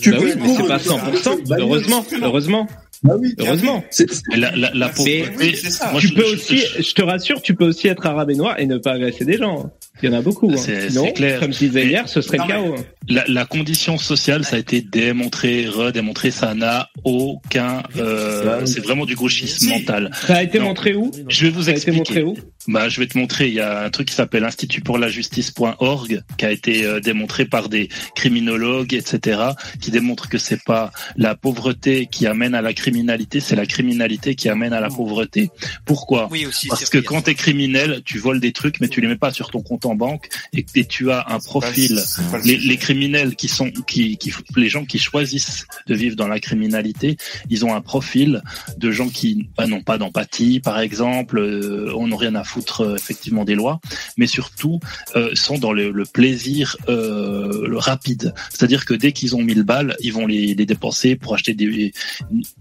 [0.00, 1.48] Tu Bah peux oui, être mais c'est pauvre pas et ne faire 100%.
[1.48, 2.66] Bah oui, Heureusement, heureusement,
[3.06, 3.34] Bah oui.
[3.38, 3.84] heureusement.
[3.90, 5.24] C'est- la, la, la Mais- pauvreté.
[5.38, 5.90] oui, c'est ça.
[5.92, 8.30] moi, Tu je- peux je- aussi, je- je te rassure, tu peux aussi être arabe
[8.30, 9.70] et noir et ne pas agresser des gens.
[10.02, 10.50] Il y en a beaucoup.
[10.50, 10.56] hein.
[10.58, 11.40] C'est- Sinon, c'est clair.
[11.40, 12.74] comme je disais hier, ce serait Non, le chaos.
[12.78, 12.84] hein.
[13.08, 17.82] La, la condition sociale, ça a été démontré, redémontré, ça n'a aucun.
[17.96, 19.68] Euh, c'est vraiment du gauchisme Si.
[19.70, 20.10] mental.
[20.26, 20.66] Ça a été Non.
[20.66, 21.10] montré où?
[21.28, 22.36] Je vais vous Ça a été montré où?
[22.68, 23.46] Bah, je vais te montrer.
[23.48, 26.98] Il y a un truc qui s'appelle Institut pour la justice.org qui a été euh,
[27.00, 29.40] démontré par des criminologues, etc.,
[29.80, 32.95] qui démontre que c'est pas la pauvreté qui amène à la criminalité,
[33.40, 35.50] c'est la criminalité qui amène à la pauvreté.
[35.84, 36.68] Pourquoi Oui aussi.
[36.68, 37.06] Parce que vrai.
[37.06, 39.86] quand t'es criminel, tu voles des trucs, mais tu les mets pas sur ton compte
[39.86, 42.00] en banque et, et tu as un profil.
[42.30, 46.40] Pas Les, criminels qui sont, qui, qui, les gens qui choisissent de vivre dans la
[46.40, 47.16] criminalité,
[47.50, 48.42] ils ont un profil
[48.76, 52.82] de gens qui bah, n'ont pas d'empathie, par exemple, euh, on n'a rien à foutre
[52.82, 53.80] euh, effectivement des lois,
[54.16, 54.80] mais surtout
[55.14, 58.34] euh, sont dans le, le plaisir euh, le rapide.
[58.50, 61.92] C'est-à-dire que dès qu'ils ont 1000 balles, ils vont les, les dépenser pour acheter des,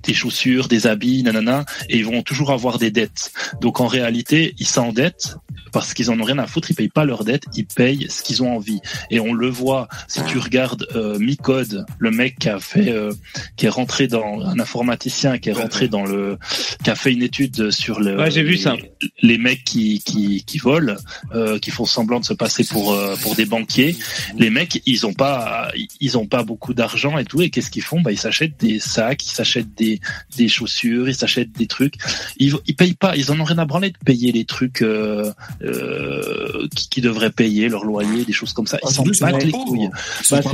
[0.04, 3.32] des chaussures, des habits, nanana, et ils vont toujours avoir des dettes.
[3.62, 5.38] Donc en réalité, ils s'endettent
[5.72, 8.22] parce qu'ils en ont rien à foutre, ils payent pas leurs dettes, ils payent ce
[8.24, 8.80] qu'ils ont envie.
[9.12, 13.12] Et on le voit si tu regardes euh, Micode, le mec qui a fait, euh,
[13.58, 16.38] qui est rentré dans un informaticien qui est rentré dans le,
[16.84, 18.76] qui a fait une étude sur le, Ouais, j'ai vu les, ça.
[19.22, 20.96] les mecs qui qui, qui volent,
[21.34, 23.96] euh, qui font semblant de se passer pour euh, pour des banquiers.
[24.38, 25.70] Les mecs, ils ont pas,
[26.00, 27.42] ils ont pas beaucoup d'argent et tout.
[27.42, 28.02] Et qu'est-ce qu'ils font?
[28.02, 30.00] Bah ils s'achètent des sacs, ils s'achètent des
[30.38, 31.96] des chaussures, ils s'achètent des trucs.
[32.38, 35.32] Ils ils payent pas, ils en ont rien à branler de payer les trucs euh,
[35.64, 38.78] euh, qui, qui devraient payer leur loyer, des choses comme ça.
[38.84, 39.90] Ils Ah, s'en battent les couilles.
[40.32, 40.50] Bah, pas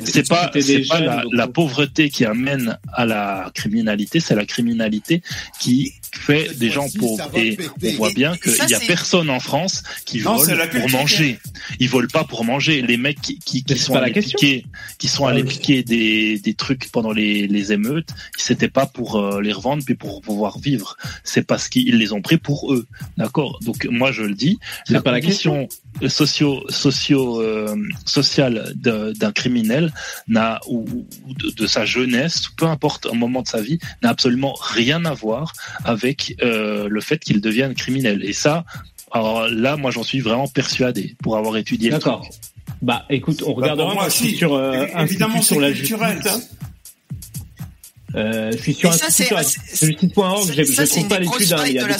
[0.00, 1.00] c'est- pas, pas
[1.32, 1.46] la euh.
[1.48, 5.22] pauvreté qui amène à la criminalité, c'est la criminalité
[5.60, 7.30] qui fait des gens pauvres.
[7.34, 10.90] Et on voit bien qu'il ça, y a personne en France qui Non, vole pour
[10.90, 11.38] manger.
[11.80, 12.82] Ils volent pas pour manger.
[12.82, 14.38] Les mecs qui, qui, qui sont allés question.
[14.38, 14.66] piquer,
[14.98, 15.48] qui sont Ah allés oui.
[15.48, 19.94] piquer des, des trucs pendant les, les émeutes, c'était pas pour euh, les revendre puis
[19.94, 20.96] pour pouvoir vivre.
[21.22, 22.86] C'est parce qu'ils les ont pris pour eux.
[23.16, 23.58] D'accord?
[23.64, 25.68] Donc moi je le dis, C'est la pas la condition
[26.08, 29.92] socio socio euh, sociale de- d'un criminel
[30.28, 30.84] n'a ou,
[31.26, 35.04] ou de, de sa jeunesse, peu importe un moment de sa vie, n'a absolument rien
[35.04, 35.52] à voir
[35.84, 38.24] avec euh, le fait qu'il devienne criminel.
[38.24, 38.64] Et ça,
[39.12, 41.90] alors là, moi j'en suis vraiment persuadé pour avoir étudié.
[41.90, 42.28] le D'accord.
[42.82, 44.10] Bah, écoute, on Bah, regardera.
[44.10, 44.36] suis si.
[44.36, 46.20] sur euh, Évi- Évidemment, sur la culturel.
[46.22, 46.50] justice.
[48.16, 50.52] Euh, je suis sur Et ça, sur justice.org.
[50.56, 51.52] Je, c'est trouve pas l'étude.
[51.52, 51.98] hein, il failles y a de la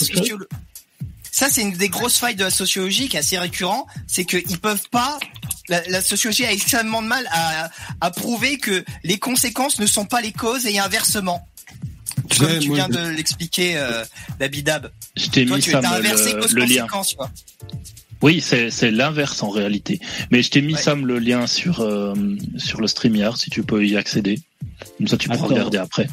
[1.36, 4.60] Ça, c'est une des grosses failles de la sociologie qui est assez récurrent, c'est qu'ils
[4.60, 5.18] peuvent pas.
[5.68, 10.04] La, la sociologie a extrêmement de mal à, à prouver que les conséquences ne sont
[10.04, 11.44] pas les causes et inversement.
[12.38, 14.04] Comme Ouais, tu viens de l'expliquer, euh,
[14.38, 14.92] Dabidab.
[15.16, 16.86] Je t'ai mis tu ça inversé le, le lien.
[18.22, 19.98] Oui, c'est c'est l'inverse en réalité.
[20.30, 22.14] Mais je t'ai mis Sam le lien sur euh,
[22.58, 24.40] sur le StreamYard si tu peux y accéder.
[24.98, 26.06] Comme ça tu pourras regarder après.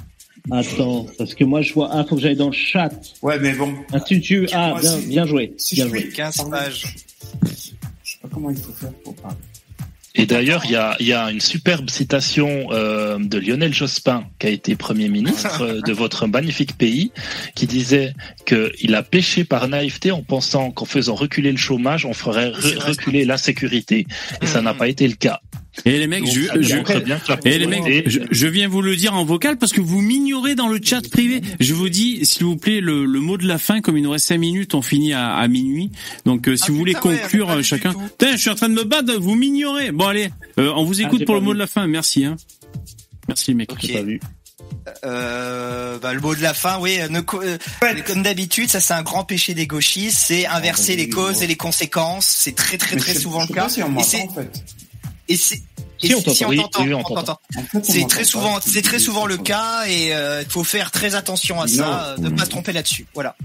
[0.50, 1.90] Attends, parce que moi je vois.
[1.92, 2.90] Ah, faut que j'aille dans le chat.
[3.22, 3.74] Ouais, mais bon.
[3.94, 4.48] Institut.
[4.54, 5.54] Ah, bien, bien joué.
[5.58, 6.02] Si bien je joué.
[6.06, 6.96] puis 15 pages.
[7.44, 7.50] Je
[8.12, 9.38] sais pas comment il faut faire pour parler.
[10.14, 14.26] Et d'ailleurs, il y a, il y a une superbe citation euh, de Lionel Jospin,
[14.40, 17.14] qui a été Premier ministre euh, de votre magnifique pays,
[17.56, 18.14] qui disait
[18.46, 22.78] qu'il a péché par naïveté en pensant qu'en faisant reculer le chômage, on ferait re-
[22.80, 24.06] reculer la sécurité.
[24.42, 25.40] Et ça n'a pas été le cas.
[25.86, 26.42] Et les mecs, Donc, je,
[27.46, 27.84] et les mecs,
[28.52, 31.42] viens vous le dire en vocal parce que vous m'ignorez dans le chat privé.
[31.62, 34.12] Je vous dis, s'il vous plaît, le, le mot de la fin, comme il nous
[34.12, 35.90] reste cinq minutes, on finit à, à minuit.
[36.26, 37.94] Donc, euh, si Ah, vous voulez ouais, conclure euh, chacun.
[37.94, 39.92] Putain, je suis en train de me battre, vous m'ignorez.
[39.92, 41.56] Bon, allez, euh, on vous écoute j'ai pour le mot vu.
[41.56, 41.88] de la fin.
[41.88, 42.26] Merci.
[42.26, 42.36] Hein.
[43.30, 43.72] Merci, mec.
[43.72, 43.80] Ok.
[43.82, 44.20] J'ai pas vu.
[45.06, 46.98] Euh, bah, le mot de la fin, oui.
[47.10, 47.58] ne co- euh,
[48.06, 51.56] comme d'habitude, ça c'est un grand péché des gauchistes, c'est inverser les causes et les
[51.56, 52.26] conséquences.
[52.26, 53.64] C'est très très très souvent le cas.
[53.64, 54.64] pas si on Et c'est en fait.
[55.32, 55.62] Et c'est
[56.04, 57.40] et Si, on t'entend.
[57.76, 61.14] Oui, C'est très souvent, c'est très souvent le cas et euh, il faut faire très
[61.14, 62.26] attention à ça, Non.
[62.26, 63.06] euh, ne pas se tromper là-dessus.
[63.14, 63.36] Voilà.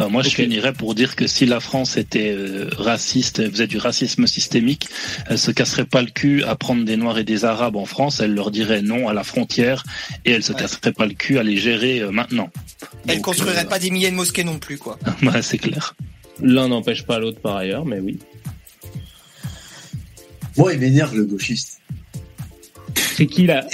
[0.00, 3.76] Euh, moi, je finirais pour dire que si la France était euh, raciste, faisait du
[3.78, 4.88] racisme systémique,
[5.28, 8.20] elle se casserait pas le cul à prendre des Noirs et des Arabes en France.
[8.20, 9.84] Elle leur dirait non à la frontière
[10.24, 10.60] et elle se Ouais.
[10.60, 12.50] casserait pas le cul à les gérer euh, maintenant.
[13.06, 14.98] Elle Donc, construirait euh, pas des milliers de mosquées non plus, quoi.
[15.42, 15.94] c'est clair.
[16.42, 18.18] L'un n'empêche pas l'autre par ailleurs, mais oui.
[20.56, 21.80] Moi, il m'énerve le gauchiste.
[23.16, 23.66] C'est qui là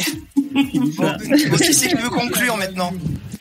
[0.54, 1.12] Bon,
[1.58, 2.92] qui c'est qui veut conclure maintenant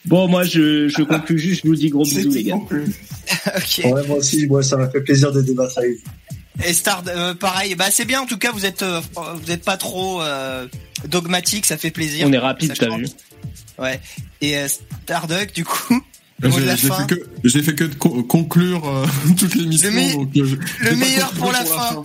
[0.05, 2.55] Bon, moi je, je conclus juste, je vous dis gros bisous les gars.
[2.55, 2.85] non plus.
[3.55, 3.81] Ok.
[3.85, 6.63] Ouais, moi aussi, moi, ça m'a fait plaisir de débattre avec vous.
[6.63, 7.73] Et Star, euh, pareil.
[7.75, 8.21] Bah c'est bien.
[8.21, 9.01] En tout cas, vous êtes, euh,
[9.43, 10.67] vous êtes pas trop euh,
[11.07, 12.27] dogmatique, ça fait plaisir.
[12.29, 13.07] On est rapide, t'as vu
[13.79, 13.99] Ouais.
[14.41, 14.67] Et euh,
[15.03, 16.01] Starduck, du coup,
[16.41, 19.05] J'ai fait que j'ai fait que de co- conclure euh,
[19.37, 19.89] toute l'émission.
[19.89, 22.03] Le me- donc, je- le meilleur pour la fin.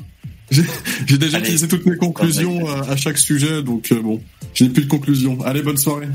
[0.50, 1.46] J'ai déjà Allez.
[1.46, 4.20] utilisé toutes mes conclusions euh, à chaque sujet, donc euh, bon,
[4.54, 5.38] je n'ai plus de conclusion.
[5.44, 6.08] Allez, bonne soirée.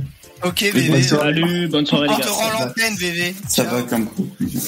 [0.43, 1.03] Ok, bonne VV.
[1.03, 1.33] soirée.
[1.33, 3.33] Salut, bonne soirée On les te rend l'antenne, VV.
[3.47, 3.75] Ça Ciao.
[3.75, 4.61] va comme conclusion.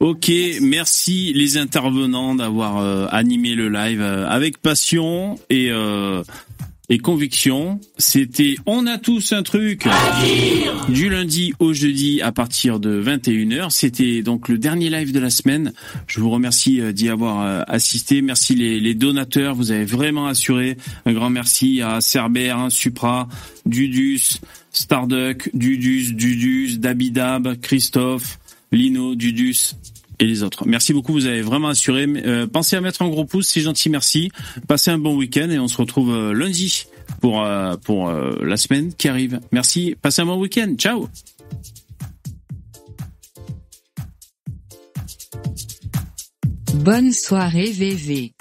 [0.00, 0.30] Ok,
[0.62, 6.22] merci les intervenants d'avoir euh, animé le live euh, avec passion et euh,
[6.88, 7.80] et conviction.
[7.98, 9.86] C'était On a tous un truc
[10.88, 13.70] du lundi au jeudi à partir de 21h.
[13.70, 15.72] C'était donc le dernier live de la semaine.
[16.06, 18.22] Je vous remercie euh, d'y avoir euh, assisté.
[18.22, 20.76] Merci les, les donateurs, vous avez vraiment assuré.
[21.04, 23.28] Un grand merci à Cerber, hein, Supra,
[23.66, 24.40] Dudus,
[24.72, 28.38] Starduck, Dudus, Dudus, Dabidab, Christophe,
[28.72, 29.74] Lino, Dudus
[30.18, 30.66] et les autres.
[30.66, 32.06] Merci beaucoup, vous avez vraiment assuré.
[32.08, 34.30] Euh, pensez à mettre un gros pouce, c'est gentil, merci.
[34.66, 36.86] Passez un bon week-end et on se retrouve euh, lundi
[37.20, 39.40] pour euh, pour euh, la semaine qui arrive.
[39.52, 40.74] Merci, passez un bon week-end.
[40.76, 41.08] Ciao.
[46.74, 48.32] Bonne soirée VV.